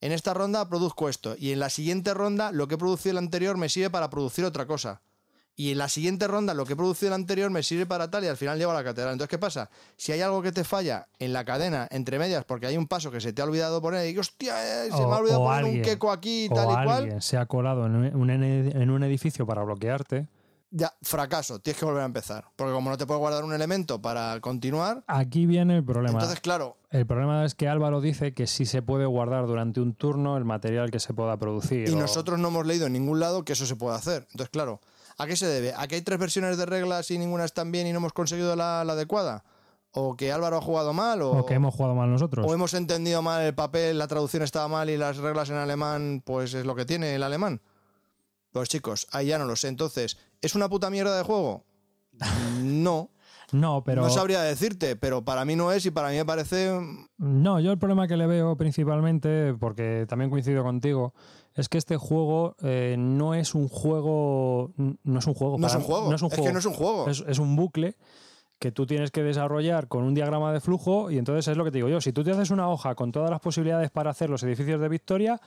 En 0.00 0.12
esta 0.12 0.34
ronda 0.34 0.68
produzco 0.68 1.08
esto. 1.08 1.34
Y 1.38 1.52
en 1.52 1.60
la 1.60 1.70
siguiente 1.70 2.12
ronda, 2.12 2.52
lo 2.52 2.68
que 2.68 2.74
he 2.74 2.78
producido 2.78 3.10
en 3.12 3.14
la 3.16 3.20
anterior 3.22 3.56
me 3.56 3.68
sirve 3.68 3.90
para 3.90 4.10
producir 4.10 4.44
otra 4.44 4.66
cosa. 4.66 5.00
Y 5.56 5.70
en 5.70 5.78
la 5.78 5.88
siguiente 5.88 6.26
ronda, 6.26 6.52
lo 6.52 6.64
que 6.66 6.72
he 6.72 6.76
producido 6.76 7.08
en 7.08 7.10
la 7.10 7.16
anterior 7.16 7.48
me 7.50 7.62
sirve 7.62 7.86
para 7.86 8.10
tal 8.10 8.24
y 8.24 8.26
al 8.26 8.36
final 8.36 8.58
llego 8.58 8.72
a 8.72 8.74
la 8.74 8.82
catedral. 8.82 9.12
Entonces, 9.12 9.30
¿qué 9.30 9.38
pasa? 9.38 9.70
Si 9.96 10.10
hay 10.10 10.20
algo 10.20 10.42
que 10.42 10.50
te 10.50 10.64
falla 10.64 11.06
en 11.20 11.32
la 11.32 11.44
cadena, 11.44 11.86
entre 11.92 12.18
medias, 12.18 12.44
porque 12.44 12.66
hay 12.66 12.76
un 12.76 12.88
paso 12.88 13.10
que 13.12 13.20
se 13.20 13.32
te 13.32 13.40
ha 13.40 13.44
olvidado 13.44 13.80
poner 13.80 14.12
y 14.12 14.18
hostia, 14.18 14.84
eh, 14.86 14.88
se 14.90 14.96
O- 14.96 15.08
me 15.08 15.14
ha 15.14 15.18
olvidado 15.18 15.44
poner 15.44 15.62
un 15.62 15.66
alguien- 15.68 15.84
queco 15.84 16.10
aquí 16.10 16.46
y 16.46 16.48
tal 16.48 16.64
y 16.70 16.72
cual. 16.72 16.88
alguien 16.88 17.22
se 17.22 17.36
ha 17.36 17.46
colado 17.46 17.86
en 17.86 17.94
un, 17.94 18.16
un- 18.16 18.30
en 18.30 18.90
un 18.90 19.02
edificio 19.04 19.46
para 19.46 19.62
bloquearte. 19.62 20.26
ya, 20.76 20.92
fracaso, 21.02 21.60
tienes 21.60 21.78
que 21.78 21.84
volver 21.84 22.02
a 22.02 22.06
empezar. 22.06 22.46
Porque 22.56 22.72
como 22.72 22.90
no 22.90 22.96
te 22.98 23.06
puedes 23.06 23.20
guardar 23.20 23.44
un 23.44 23.52
elemento 23.54 24.02
para 24.02 24.40
continuar, 24.40 25.04
Aquí 25.06 25.46
viene 25.46 25.76
el 25.76 25.84
problema. 25.84 26.14
entonces, 26.18 26.40
claro, 26.40 26.78
El 26.90 27.06
problema 27.06 27.44
es 27.44 27.54
que 27.54 27.68
Álvaro 27.68 28.00
dice 28.00 28.34
que 28.34 28.48
sí 28.48 28.66
se 28.66 28.82
puede 28.82 29.06
guardar 29.06 29.46
durante 29.46 29.80
un 29.80 29.94
turno 29.94 30.36
el 30.36 30.44
material 30.44 30.90
que 30.90 30.98
se 30.98 31.14
pueda 31.14 31.36
producir. 31.36 31.88
y 31.88 31.92
o- 31.92 31.96
nosotros 31.96 32.40
no 32.40 32.48
hemos 32.48 32.66
leído 32.66 32.86
en 32.88 32.94
ningún 32.94 33.20
lado 33.20 33.44
que 33.44 33.52
eso 33.52 33.66
se 33.66 33.76
puede 33.76 33.94
hacer. 33.94 34.26
Entonces, 34.32 34.48
claro, 34.50 34.80
¿a 35.18 35.26
qué 35.26 35.36
se 35.36 35.46
debe? 35.46 35.72
¿A 35.76 35.86
que 35.86 35.96
hay 35.96 36.02
tres 36.02 36.18
versiones 36.18 36.56
de 36.56 36.66
reglas 36.66 37.10
y 37.10 37.18
ninguna 37.18 37.44
están 37.44 37.72
bien 37.72 37.86
y 37.86 37.92
no 37.92 37.98
hemos 37.98 38.12
conseguido 38.12 38.56
la, 38.56 38.84
la 38.84 38.92
adecuada? 38.94 39.44
¿O 39.92 40.16
que 40.16 40.32
Álvaro 40.32 40.56
ha 40.56 40.60
jugado 40.60 40.92
mal? 40.92 41.22
¿O, 41.22 41.30
o 41.30 41.46
que 41.46 41.54
hemos 41.54 41.74
jugado 41.74 41.94
mal 41.94 42.10
nosotros. 42.10 42.44
o 42.48 42.52
hemos 42.52 42.74
entendido 42.74 43.22
mal 43.22 43.42
el 43.42 43.54
papel, 43.54 43.98
la 43.98 44.08
traducción 44.08 44.42
estaba 44.42 44.66
mal 44.66 44.90
y 44.90 44.96
las 44.96 45.18
reglas 45.18 45.50
en 45.50 45.56
alemán, 45.56 46.22
pues 46.24 46.54
es 46.54 46.66
lo 46.66 46.74
que 46.74 46.84
tiene 46.84 47.14
el 47.14 47.22
alemán? 47.22 47.60
Pues 48.50 48.68
chicos, 48.68 49.06
ahí 49.12 49.26
ya 49.28 49.38
no 49.38 49.44
lo 49.46 49.56
sé. 49.56 49.68
Entonces, 49.68 50.16
¿es 50.40 50.54
una 50.54 50.68
puta 50.68 50.90
mierda 50.90 51.16
de 51.16 51.22
juego? 51.22 51.64
No. 52.62 53.10
No, 53.52 53.84
pero. 53.84 54.02
No 54.02 54.10
sabría 54.10 54.42
decirte, 54.42 54.96
pero 54.96 55.24
para 55.24 55.44
mí 55.44 55.54
no 55.54 55.70
es 55.70 55.84
y 55.86 55.90
para 55.90 56.08
mí 56.08 56.16
me 56.16 56.24
parece. 56.24 56.72
No, 57.18 57.60
yo 57.60 57.70
el 57.72 57.78
problema 57.78 58.08
que 58.08 58.16
le 58.16 58.26
veo 58.26 58.56
principalmente, 58.56 59.54
porque 59.60 60.06
también 60.08 60.30
coincido 60.30 60.64
contigo, 60.64 61.14
es 61.54 61.68
que 61.68 61.78
este 61.78 61.96
juego 61.96 62.56
eh, 62.62 62.96
no 62.98 63.34
es 63.34 63.54
un 63.54 63.68
juego. 63.68 64.72
No 64.76 65.18
es 65.18 65.26
un 65.26 65.34
juego. 65.34 65.58
No 65.58 65.66
es 65.66 65.74
un 65.74 65.82
juego. 65.82 66.08
No 66.10 66.16
es 66.16 66.22
un 66.22 66.26
Es 66.28 66.34
juego. 66.34 66.46
que 66.46 66.52
no 66.52 66.58
es 66.58 66.66
un 66.66 66.74
juego. 66.74 67.08
Es, 67.08 67.24
es 67.26 67.38
un 67.38 67.56
bucle 67.56 67.96
que 68.58 68.72
tú 68.72 68.86
tienes 68.86 69.10
que 69.10 69.22
desarrollar 69.22 69.88
con 69.88 70.04
un 70.04 70.14
diagrama 70.14 70.52
de 70.52 70.60
flujo 70.60 71.10
y 71.10 71.18
entonces 71.18 71.48
es 71.48 71.56
lo 71.56 71.64
que 71.64 71.70
te 71.70 71.78
digo 71.78 71.88
yo. 71.88 72.00
Si 72.00 72.12
tú 72.12 72.24
te 72.24 72.30
haces 72.30 72.50
una 72.50 72.68
hoja 72.68 72.94
con 72.94 73.12
todas 73.12 73.30
las 73.30 73.40
posibilidades 73.40 73.90
para 73.90 74.10
hacer 74.10 74.30
los 74.30 74.42
edificios 74.42 74.80
de 74.80 74.88
victoria, 74.88 75.40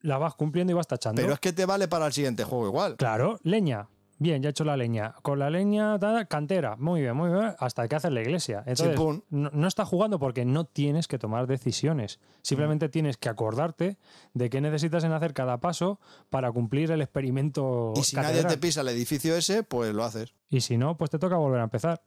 la 0.00 0.18
vas 0.18 0.34
cumpliendo 0.34 0.70
y 0.72 0.74
vas 0.74 0.86
tachando. 0.86 1.20
Pero 1.20 1.34
es 1.34 1.40
que 1.40 1.52
te 1.52 1.66
vale 1.66 1.88
para 1.88 2.06
el 2.06 2.12
siguiente 2.12 2.44
juego 2.44 2.66
igual. 2.66 2.96
Claro, 2.96 3.38
leña. 3.42 3.88
Bien, 4.18 4.42
ya 4.42 4.48
he 4.48 4.50
hecho 4.50 4.64
la 4.64 4.76
leña. 4.76 5.14
Con 5.22 5.38
la 5.38 5.50
leña, 5.50 5.98
tal, 5.98 6.28
cantera. 6.28 6.76
Muy 6.76 7.00
bien, 7.00 7.16
muy 7.16 7.30
bien. 7.30 7.54
Hasta 7.58 7.88
que 7.88 7.96
haces 7.96 8.12
la 8.12 8.20
iglesia. 8.20 8.62
Entonces, 8.66 8.98
no, 9.30 9.50
no 9.50 9.68
estás 9.68 9.88
jugando 9.88 10.18
porque 10.18 10.44
no 10.44 10.64
tienes 10.64 11.08
que 11.08 11.18
tomar 11.18 11.46
decisiones. 11.46 12.20
Simplemente 12.42 12.88
tienes 12.88 13.16
que 13.16 13.28
acordarte 13.28 13.98
de 14.32 14.50
qué 14.50 14.60
necesitas 14.60 15.04
en 15.04 15.12
hacer 15.12 15.34
cada 15.34 15.58
paso 15.58 15.98
para 16.30 16.52
cumplir 16.52 16.90
el 16.90 17.02
experimento. 17.02 17.92
Y 17.96 18.02
si 18.04 18.16
nadie 18.16 18.44
te 18.44 18.58
pisa 18.58 18.82
el 18.82 18.88
edificio 18.88 19.36
ese, 19.36 19.62
pues 19.62 19.94
lo 19.94 20.04
haces. 20.04 20.34
Y 20.48 20.60
si 20.60 20.76
no, 20.76 20.96
pues 20.96 21.10
te 21.10 21.18
toca 21.18 21.36
volver 21.36 21.60
a 21.60 21.64
empezar. 21.64 22.02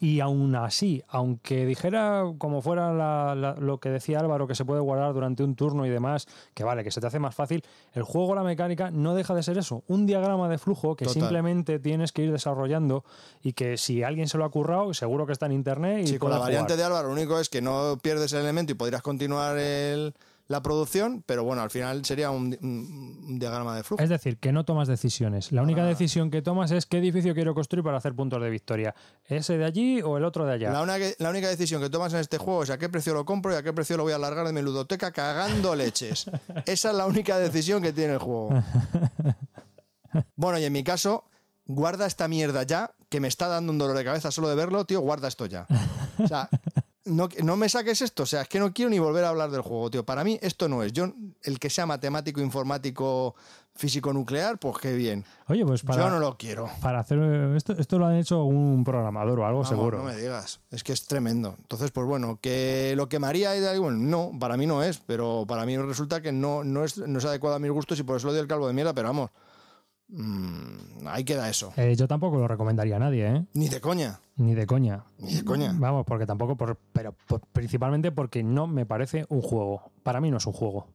Y, 0.00 0.20
aún 0.20 0.54
así, 0.56 1.02
aunque 1.08 1.66
dijera 1.66 2.24
como 2.38 2.62
fuera 2.62 2.92
la- 2.92 3.34
la- 3.34 3.54
lo 3.54 3.78
que 3.78 3.90
decía 3.90 4.20
Álvaro, 4.20 4.46
que 4.46 4.54
se 4.54 4.64
puede 4.64 4.80
guardar 4.80 5.12
durante 5.12 5.42
un 5.44 5.54
turno 5.54 5.84
y 5.86 5.90
demás, 5.90 6.26
que 6.54 6.64
vale, 6.64 6.82
que 6.84 6.90
se 6.90 7.00
te 7.00 7.06
hace 7.06 7.18
más 7.18 7.34
fácil, 7.34 7.62
el 7.92 8.02
juego, 8.02 8.34
la 8.34 8.42
mecánica, 8.42 8.90
no 8.90 9.14
deja 9.14 9.34
de 9.34 9.42
ser 9.42 9.58
eso, 9.58 9.82
un 9.88 10.06
diagrama 10.06 10.48
de 10.48 10.58
flujo 10.58 10.96
que 10.96 11.04
Total. 11.04 11.20
simplemente 11.22 11.78
tienes 11.78 12.12
que 12.12 12.22
ir 12.24 12.32
desarrollando 12.32 13.04
y 13.42 13.52
que 13.52 13.76
si 13.76 14.02
alguien 14.02 14.28
se 14.28 14.38
lo 14.38 14.44
ha 14.44 14.50
currado, 14.50 14.94
seguro 14.94 15.26
que 15.26 15.32
está 15.32 15.46
en 15.46 15.52
internet 15.52 16.04
y 16.04 16.06
Sí, 16.06 16.18
con 16.18 16.30
la 16.30 16.38
variante 16.38 16.72
jugar. 16.74 16.78
de 16.78 16.84
Álvaro, 16.84 17.08
lo 17.08 17.14
único 17.14 17.38
es 17.38 17.48
que 17.48 17.60
no 17.60 17.98
pierdes 18.02 18.32
el 18.32 18.40
elemento 18.40 18.72
y 18.72 18.74
podrías 18.74 19.02
continuar 19.02 19.58
el- 19.58 20.14
la 20.52 20.62
producción, 20.62 21.24
pero 21.24 21.44
bueno, 21.44 21.62
al 21.62 21.70
final 21.70 22.04
sería 22.04 22.30
un, 22.30 23.38
diagrama 23.38 23.74
de 23.74 23.82
flujo. 23.82 24.02
Es 24.02 24.10
decir, 24.10 24.36
que 24.36 24.52
no 24.52 24.64
tomas 24.64 24.86
decisiones. 24.86 25.50
La 25.50 25.62
única 25.62 25.82
decisión 25.82 26.30
que 26.30 26.42
tomas 26.42 26.70
es 26.72 26.84
qué 26.84 26.98
edificio 26.98 27.34
quiero 27.34 27.54
construir 27.54 27.82
para 27.82 27.96
hacer 27.96 28.14
puntos 28.14 28.40
de 28.42 28.50
victoria. 28.50 28.94
¿Ese 29.24 29.56
de 29.56 29.64
allí 29.64 30.02
o 30.02 30.18
el 30.18 30.24
otro 30.24 30.44
de 30.44 30.52
allá? 30.52 30.70
La 30.70 30.82
única, 30.82 31.06
la 31.18 31.30
única 31.30 31.48
decisión 31.48 31.80
que 31.80 31.88
tomas 31.88 32.12
en 32.12 32.20
este 32.20 32.36
juego 32.36 32.64
es 32.64 32.70
a 32.70 32.76
qué 32.76 32.90
precio 32.90 33.14
lo 33.14 33.24
compro 33.24 33.52
y 33.54 33.56
a 33.56 33.62
qué 33.62 33.72
precio 33.72 33.96
lo 33.96 34.02
voy 34.02 34.12
a 34.12 34.16
alargar 34.16 34.46
de 34.46 34.52
mi 34.52 34.60
ludoteca 34.60 35.10
cagando 35.10 35.74
leches. 35.74 36.30
Esa 36.66 36.90
es 36.90 36.96
la 36.96 37.06
única 37.06 37.38
decisión 37.38 37.82
que 37.82 37.92
tiene 37.92 38.14
el 38.14 38.18
juego. 38.18 38.50
Bueno, 40.36 40.58
y 40.58 40.64
en 40.64 40.72
mi 40.74 40.84
caso, 40.84 41.24
guarda 41.64 42.04
esta 42.04 42.28
mierda 42.28 42.64
ya, 42.64 42.94
que 43.08 43.18
me 43.18 43.28
está 43.28 43.48
dando 43.48 43.72
un 43.72 43.78
dolor 43.78 43.96
de 43.96 44.04
cabeza 44.04 44.30
solo 44.30 44.50
de 44.50 44.54
verlo, 44.54 44.84
tío, 44.84 45.00
guarda 45.00 45.26
esto 45.26 45.46
ya. 45.46 45.66
O 46.18 46.28
sea, 46.28 46.50
no, 47.04 47.28
no 47.42 47.56
me 47.56 47.68
saques 47.68 48.00
esto, 48.02 48.22
o 48.22 48.26
sea, 48.26 48.42
es 48.42 48.48
que 48.48 48.60
no 48.60 48.72
quiero 48.72 48.90
ni 48.90 48.98
volver 48.98 49.24
a 49.24 49.30
hablar 49.30 49.50
del 49.50 49.62
juego, 49.62 49.90
tío. 49.90 50.04
Para 50.04 50.22
mí 50.24 50.38
esto 50.42 50.68
no 50.68 50.82
es. 50.82 50.92
Yo, 50.92 51.12
el 51.42 51.58
que 51.58 51.68
sea 51.70 51.84
matemático, 51.86 52.40
informático, 52.40 53.34
físico 53.74 54.12
nuclear, 54.12 54.58
pues 54.58 54.78
qué 54.78 54.94
bien. 54.94 55.24
Oye, 55.48 55.64
pues 55.64 55.82
para, 55.82 56.02
Yo 56.04 56.10
no 56.10 56.18
lo 56.18 56.36
quiero. 56.36 56.68
para 56.80 57.00
hacer 57.00 57.18
esto, 57.56 57.72
esto 57.72 57.98
lo 57.98 58.06
han 58.06 58.16
hecho 58.16 58.44
un 58.44 58.84
programador 58.84 59.40
o 59.40 59.46
algo 59.46 59.62
Vamos, 59.62 59.68
seguro. 59.68 59.98
No 59.98 60.04
me 60.04 60.16
digas, 60.16 60.60
es 60.70 60.84
que 60.84 60.92
es 60.92 61.06
tremendo. 61.06 61.56
Entonces, 61.58 61.90
pues 61.90 62.06
bueno, 62.06 62.38
que 62.40 62.94
lo 62.96 63.08
quemaría 63.08 63.56
y 63.56 63.60
tal, 63.60 63.80
bueno, 63.80 63.98
no, 63.98 64.38
para 64.38 64.56
mí 64.56 64.66
no 64.66 64.82
es, 64.82 64.98
pero 64.98 65.44
para 65.46 65.66
mí 65.66 65.76
resulta 65.78 66.20
que 66.20 66.32
no, 66.32 66.62
no, 66.64 66.84
es, 66.84 66.98
no 66.98 67.18
es 67.18 67.24
adecuado 67.24 67.56
a 67.56 67.58
mis 67.58 67.70
gustos 67.70 67.98
y 67.98 68.02
por 68.02 68.16
eso 68.16 68.28
lo 68.28 68.32
doy 68.32 68.42
el 68.42 68.48
calvo 68.48 68.66
de 68.66 68.74
mierda, 68.74 68.94
pero 68.94 69.08
vamos, 69.08 69.30
mm, 70.08 71.06
ahí 71.06 71.24
queda 71.24 71.48
eso. 71.48 71.72
Eh, 71.76 71.94
yo 71.96 72.06
tampoco 72.06 72.38
lo 72.38 72.46
recomendaría 72.48 72.96
a 72.96 73.00
nadie, 73.00 73.26
¿eh? 73.26 73.44
Ni 73.54 73.68
de 73.68 73.80
coña, 73.80 74.20
Ni 74.36 74.54
de 74.54 74.66
coña. 74.66 75.04
ni 75.18 75.34
de 75.34 75.44
coña. 75.44 75.74
Vamos, 75.78 76.04
porque 76.06 76.26
tampoco, 76.26 76.56
por, 76.56 76.78
pero 76.92 77.14
por- 77.26 77.40
principalmente 77.52 78.12
porque 78.12 78.42
no 78.42 78.66
me 78.66 78.86
parece 78.86 79.26
un 79.28 79.42
juego. 79.42 79.92
Para 80.02 80.20
mí 80.20 80.30
no 80.30 80.38
es 80.38 80.46
un 80.46 80.52
juego. 80.52 80.88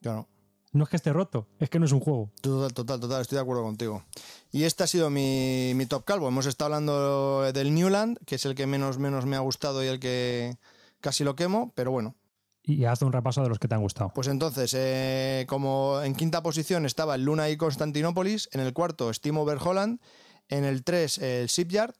Claro. 0.00 0.28
No 0.72 0.84
es 0.84 0.90
que 0.90 0.96
esté 0.96 1.12
roto, 1.12 1.48
es 1.58 1.68
que 1.68 1.78
no 1.78 1.84
es 1.84 1.92
un 1.92 2.00
juego. 2.00 2.30
Total, 2.40 2.72
total, 2.72 2.98
total, 3.00 3.20
estoy 3.20 3.36
de 3.36 3.42
acuerdo 3.42 3.62
contigo. 3.62 4.04
Y 4.50 4.64
este 4.64 4.82
ha 4.84 4.86
sido 4.86 5.10
mi, 5.10 5.72
mi 5.74 5.84
top 5.84 6.04
calvo. 6.04 6.28
Hemos 6.28 6.46
estado 6.46 6.66
hablando 6.74 7.52
del 7.52 7.74
Newland, 7.74 8.18
que 8.24 8.36
es 8.36 8.46
el 8.46 8.54
que 8.54 8.66
menos, 8.66 8.98
menos 8.98 9.26
me 9.26 9.36
ha 9.36 9.40
gustado 9.40 9.84
y 9.84 9.88
el 9.88 10.00
que 10.00 10.56
casi 11.00 11.24
lo 11.24 11.34
quemo, 11.36 11.72
pero 11.74 11.90
bueno, 11.90 12.14
Y 12.62 12.84
haz 12.86 13.02
un 13.02 13.12
repaso 13.12 13.42
de 13.42 13.48
los 13.50 13.58
que 13.58 13.68
te 13.68 13.74
han 13.74 13.82
gustado. 13.82 14.12
Pues 14.14 14.28
entonces, 14.28 14.72
eh, 14.74 15.44
como 15.48 16.00
en 16.02 16.14
quinta 16.14 16.42
posición 16.42 16.86
estaba 16.86 17.16
el 17.16 17.24
Luna 17.24 17.50
y 17.50 17.56
Constantinópolis, 17.58 18.48
en 18.52 18.60
el 18.60 18.72
cuarto 18.72 19.12
Steam 19.12 19.36
Over 19.36 19.58
Holland, 19.62 20.00
en 20.48 20.64
el 20.64 20.84
3 20.84 21.18
el 21.18 21.46
Shipyard, 21.48 21.92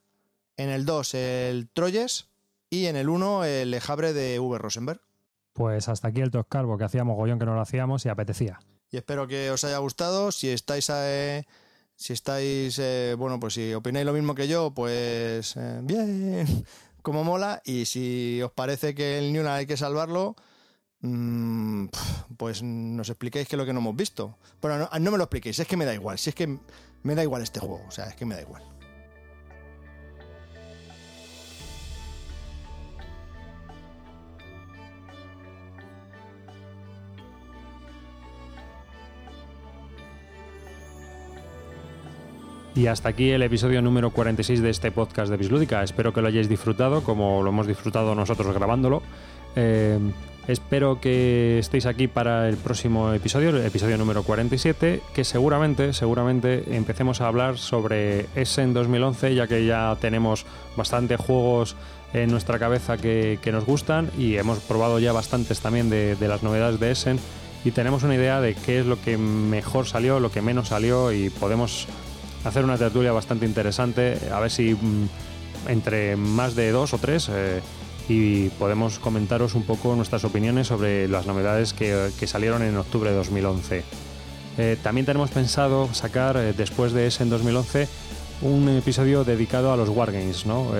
en 0.56 0.70
el 0.70 0.84
2 0.84 1.14
el 1.14 1.68
Troyes 1.72 2.28
y 2.70 2.86
en 2.86 2.96
el 2.96 3.08
1 3.08 3.44
el 3.44 3.70
Le 3.70 3.80
Havre 3.86 4.12
de 4.12 4.38
V. 4.38 4.58
Rosenberg. 4.58 5.00
Pues 5.52 5.88
hasta 5.88 6.08
aquí 6.08 6.20
el 6.20 6.30
Top 6.30 6.48
Calvo, 6.48 6.78
que 6.78 6.84
hacíamos 6.84 7.16
gollón 7.16 7.38
que 7.38 7.44
no 7.44 7.54
lo 7.54 7.60
hacíamos 7.60 8.06
y 8.06 8.08
apetecía. 8.08 8.60
Y 8.90 8.96
espero 8.96 9.26
que 9.26 9.50
os 9.50 9.64
haya 9.64 9.78
gustado. 9.78 10.32
Si 10.32 10.48
estáis, 10.48 10.90
eh, 10.90 11.46
si 11.96 12.12
estáis, 12.12 12.78
eh, 12.78 13.14
bueno, 13.18 13.38
pues 13.38 13.54
si 13.54 13.74
opináis 13.74 14.06
lo 14.06 14.12
mismo 14.12 14.34
que 14.34 14.48
yo, 14.48 14.72
pues 14.72 15.56
eh, 15.56 15.80
bien, 15.82 16.46
como 17.02 17.24
mola. 17.24 17.60
Y 17.64 17.84
si 17.84 18.40
os 18.42 18.52
parece 18.52 18.94
que 18.94 19.18
el 19.18 19.32
Newland 19.32 19.56
hay 19.56 19.66
que 19.66 19.76
salvarlo, 19.76 20.36
mm, 21.00 21.86
pues 22.36 22.62
nos 22.62 23.08
expliquéis 23.10 23.48
qué 23.48 23.56
es 23.56 23.58
lo 23.58 23.66
que 23.66 23.72
no 23.74 23.80
hemos 23.80 23.96
visto. 23.96 24.38
Bueno, 24.60 24.78
no, 24.78 24.98
no 24.98 25.10
me 25.10 25.18
lo 25.18 25.24
expliquéis, 25.24 25.58
es 25.58 25.66
que 25.66 25.76
me 25.76 25.84
da 25.84 25.94
igual. 25.94 26.18
Si 26.18 26.30
es 26.30 26.34
que 26.34 26.58
me 27.02 27.14
da 27.14 27.22
igual 27.22 27.42
este 27.42 27.60
juego, 27.60 27.82
o 27.86 27.90
sea, 27.90 28.06
es 28.06 28.14
que 28.14 28.24
me 28.24 28.34
da 28.34 28.42
igual. 28.42 28.71
Y 42.74 42.86
hasta 42.86 43.10
aquí 43.10 43.30
el 43.30 43.42
episodio 43.42 43.82
número 43.82 44.10
46 44.10 44.62
de 44.62 44.70
este 44.70 44.90
podcast 44.90 45.30
de 45.30 45.36
Bislúdica. 45.36 45.82
Espero 45.82 46.14
que 46.14 46.22
lo 46.22 46.28
hayáis 46.28 46.48
disfrutado 46.48 47.02
como 47.02 47.42
lo 47.42 47.50
hemos 47.50 47.66
disfrutado 47.66 48.14
nosotros 48.14 48.54
grabándolo. 48.54 49.02
Eh, 49.56 49.98
espero 50.48 50.98
que 50.98 51.58
estéis 51.58 51.84
aquí 51.84 52.08
para 52.08 52.48
el 52.48 52.56
próximo 52.56 53.12
episodio, 53.12 53.50
el 53.50 53.66
episodio 53.66 53.98
número 53.98 54.22
47, 54.22 55.02
que 55.14 55.24
seguramente, 55.24 55.92
seguramente 55.92 56.74
empecemos 56.74 57.20
a 57.20 57.28
hablar 57.28 57.58
sobre 57.58 58.26
Essen 58.36 58.72
2011, 58.72 59.34
ya 59.34 59.46
que 59.46 59.66
ya 59.66 59.94
tenemos 60.00 60.46
bastantes 60.74 61.20
juegos 61.20 61.76
en 62.14 62.30
nuestra 62.30 62.58
cabeza 62.58 62.96
que, 62.96 63.38
que 63.42 63.52
nos 63.52 63.66
gustan 63.66 64.10
y 64.16 64.36
hemos 64.36 64.60
probado 64.60 64.98
ya 64.98 65.12
bastantes 65.12 65.60
también 65.60 65.90
de, 65.90 66.16
de 66.16 66.28
las 66.28 66.42
novedades 66.42 66.80
de 66.80 66.90
Essen 66.90 67.18
y 67.66 67.70
tenemos 67.72 68.02
una 68.02 68.14
idea 68.14 68.40
de 68.40 68.54
qué 68.54 68.80
es 68.80 68.86
lo 68.86 69.00
que 69.00 69.18
mejor 69.18 69.86
salió, 69.86 70.20
lo 70.20 70.32
que 70.32 70.40
menos 70.40 70.68
salió 70.68 71.12
y 71.12 71.28
podemos 71.28 71.86
hacer 72.44 72.64
una 72.64 72.76
tertulia 72.76 73.12
bastante 73.12 73.46
interesante, 73.46 74.18
a 74.32 74.40
ver 74.40 74.50
si 74.50 74.74
mm, 74.74 75.08
entre 75.68 76.16
más 76.16 76.54
de 76.54 76.70
dos 76.70 76.94
o 76.94 76.98
tres 76.98 77.28
eh, 77.32 77.60
y 78.08 78.48
podemos 78.50 78.98
comentaros 78.98 79.54
un 79.54 79.62
poco 79.62 79.94
nuestras 79.94 80.24
opiniones 80.24 80.66
sobre 80.66 81.08
las 81.08 81.26
novedades 81.26 81.72
que, 81.72 82.10
salieron 82.26 82.62
en 82.62 82.76
octubre 82.76 83.10
de 83.10 83.16
2011. 83.16 83.84
Eh, 84.58 84.76
también 84.82 85.06
tenemos 85.06 85.30
pensado 85.30 85.88
sacar 85.94 86.36
eh, 86.36 86.52
después 86.52 86.92
de 86.92 87.06
ese 87.06 87.22
en 87.22 87.30
2011 87.30 87.88
un 88.42 88.68
episodio 88.68 89.24
dedicado 89.24 89.72
a 89.72 89.76
los 89.76 89.88
Wargames, 89.88 90.46
¿no? 90.46 90.72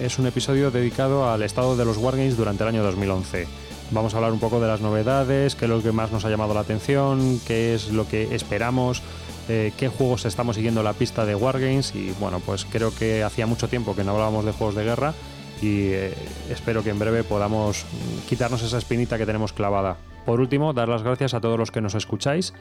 Es 0.00 0.18
un 0.18 0.26
episodio 0.26 0.70
dedicado 0.70 1.30
al 1.30 1.42
estado 1.42 1.76
de 1.76 1.84
los 1.84 1.98
Wargames 1.98 2.38
durante 2.38 2.62
el 2.62 2.70
año 2.70 2.82
2011. 2.82 3.46
Vamos 3.90 4.14
a 4.14 4.16
hablar 4.16 4.32
un 4.32 4.38
poco 4.38 4.58
de 4.58 4.68
las 4.68 4.80
novedades, 4.80 5.54
qué 5.54 5.66
es 5.66 5.70
lo 5.70 5.82
que 5.82 5.92
más 5.92 6.10
nos 6.12 6.24
ha 6.24 6.30
llamado 6.30 6.54
la 6.54 6.60
atención, 6.60 7.38
qué 7.46 7.74
es 7.74 7.90
lo 7.90 8.08
que 8.08 8.34
esperamos, 8.34 9.02
eh, 9.48 9.72
qué 9.76 9.88
juegos 9.88 10.24
estamos 10.24 10.56
siguiendo 10.56 10.82
la 10.82 10.92
pista 10.92 11.26
de 11.26 11.34
Wargames 11.34 11.94
y 11.94 12.12
bueno, 12.20 12.40
pues 12.40 12.64
creo 12.64 12.94
que 12.94 13.22
hacía 13.22 13.46
mucho 13.46 13.68
tiempo 13.68 13.94
que 13.94 14.04
no 14.04 14.12
hablábamos 14.12 14.44
de 14.44 14.52
juegos 14.52 14.74
de 14.74 14.84
guerra 14.84 15.14
y 15.60 15.88
eh, 15.88 16.14
espero 16.50 16.82
que 16.82 16.90
en 16.90 16.98
breve 16.98 17.24
podamos 17.24 17.84
mm, 17.84 18.28
quitarnos 18.28 18.62
esa 18.62 18.78
espinita 18.78 19.18
que 19.18 19.26
tenemos 19.26 19.52
clavada. 19.52 19.96
Por 20.24 20.40
último, 20.40 20.72
dar 20.72 20.88
las 20.88 21.02
gracias 21.02 21.34
a 21.34 21.40
todos 21.40 21.58
los 21.58 21.70
que 21.70 21.80
nos 21.80 21.94
escucháis. 21.94 22.54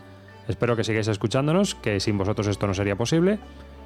Espero 0.47 0.75
que 0.75 0.83
sigáis 0.83 1.07
escuchándonos, 1.07 1.75
que 1.75 1.99
sin 1.99 2.17
vosotros 2.17 2.47
esto 2.47 2.67
no 2.67 2.73
sería 2.73 2.95
posible. 2.97 3.39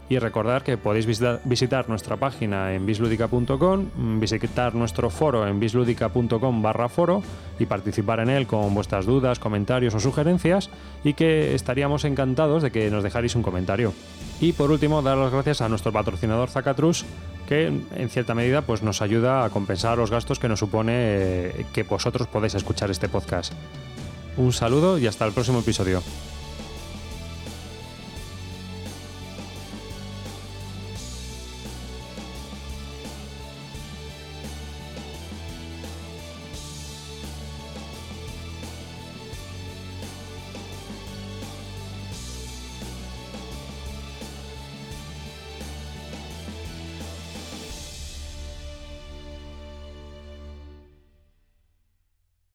Y 0.10 0.20
recordar 0.20 0.64
que 0.64 0.78
podéis 0.78 1.06
visita- 1.06 1.42
visitar 1.44 1.90
nuestra 1.90 2.16
página 2.16 2.74
en 2.74 2.86
bisludica.com, 2.86 4.20
visitar 4.22 4.74
nuestro 4.74 5.10
foro 5.10 5.46
en 5.46 5.60
bisludica.com 5.60 6.62
barra 6.62 6.88
foro 6.88 7.22
y 7.60 7.66
participar 7.66 8.22
en 8.22 8.30
él 8.30 8.48
con 8.48 8.74
vuestras 8.74 9.06
dudas, 9.06 9.38
comentarios 9.38 9.94
o 9.96 10.00
sugerencias 10.00 10.70
y 11.04 11.14
que 11.14 11.54
estaríamos 11.56 12.06
encantados 12.06 12.64
de 12.64 12.72
que 12.72 12.90
nos 12.90 13.04
dejarais 13.04 13.36
un 13.36 13.44
comentario. 13.44 13.92
Y 14.40 14.54
por 14.54 14.72
último, 14.72 15.02
dar 15.02 15.18
las 15.18 15.32
gracias 15.34 15.60
a 15.62 15.68
nuestro 15.68 15.92
patrocinador 15.92 16.50
Zacatrus, 16.50 17.04
que 17.50 17.68
en 17.68 18.10
cierta 18.10 18.34
medida 18.34 18.62
pues, 18.62 18.84
nos 18.84 19.02
ayuda 19.02 19.44
a 19.44 19.50
compensar 19.50 19.98
los 19.98 20.10
gastos 20.10 20.40
que 20.40 20.48
nos 20.48 20.60
supone 20.60 20.94
eh, 20.96 21.66
que 21.74 21.84
vosotros 21.84 22.28
podéis 22.28 22.56
escuchar 22.56 22.92
este 22.92 23.10
podcast. 23.10 23.52
Un 24.38 24.54
saludo 24.54 24.98
y 25.00 25.08
hasta 25.08 25.26
el 25.26 25.34
próximo 25.34 25.60
episodio. 25.60 26.02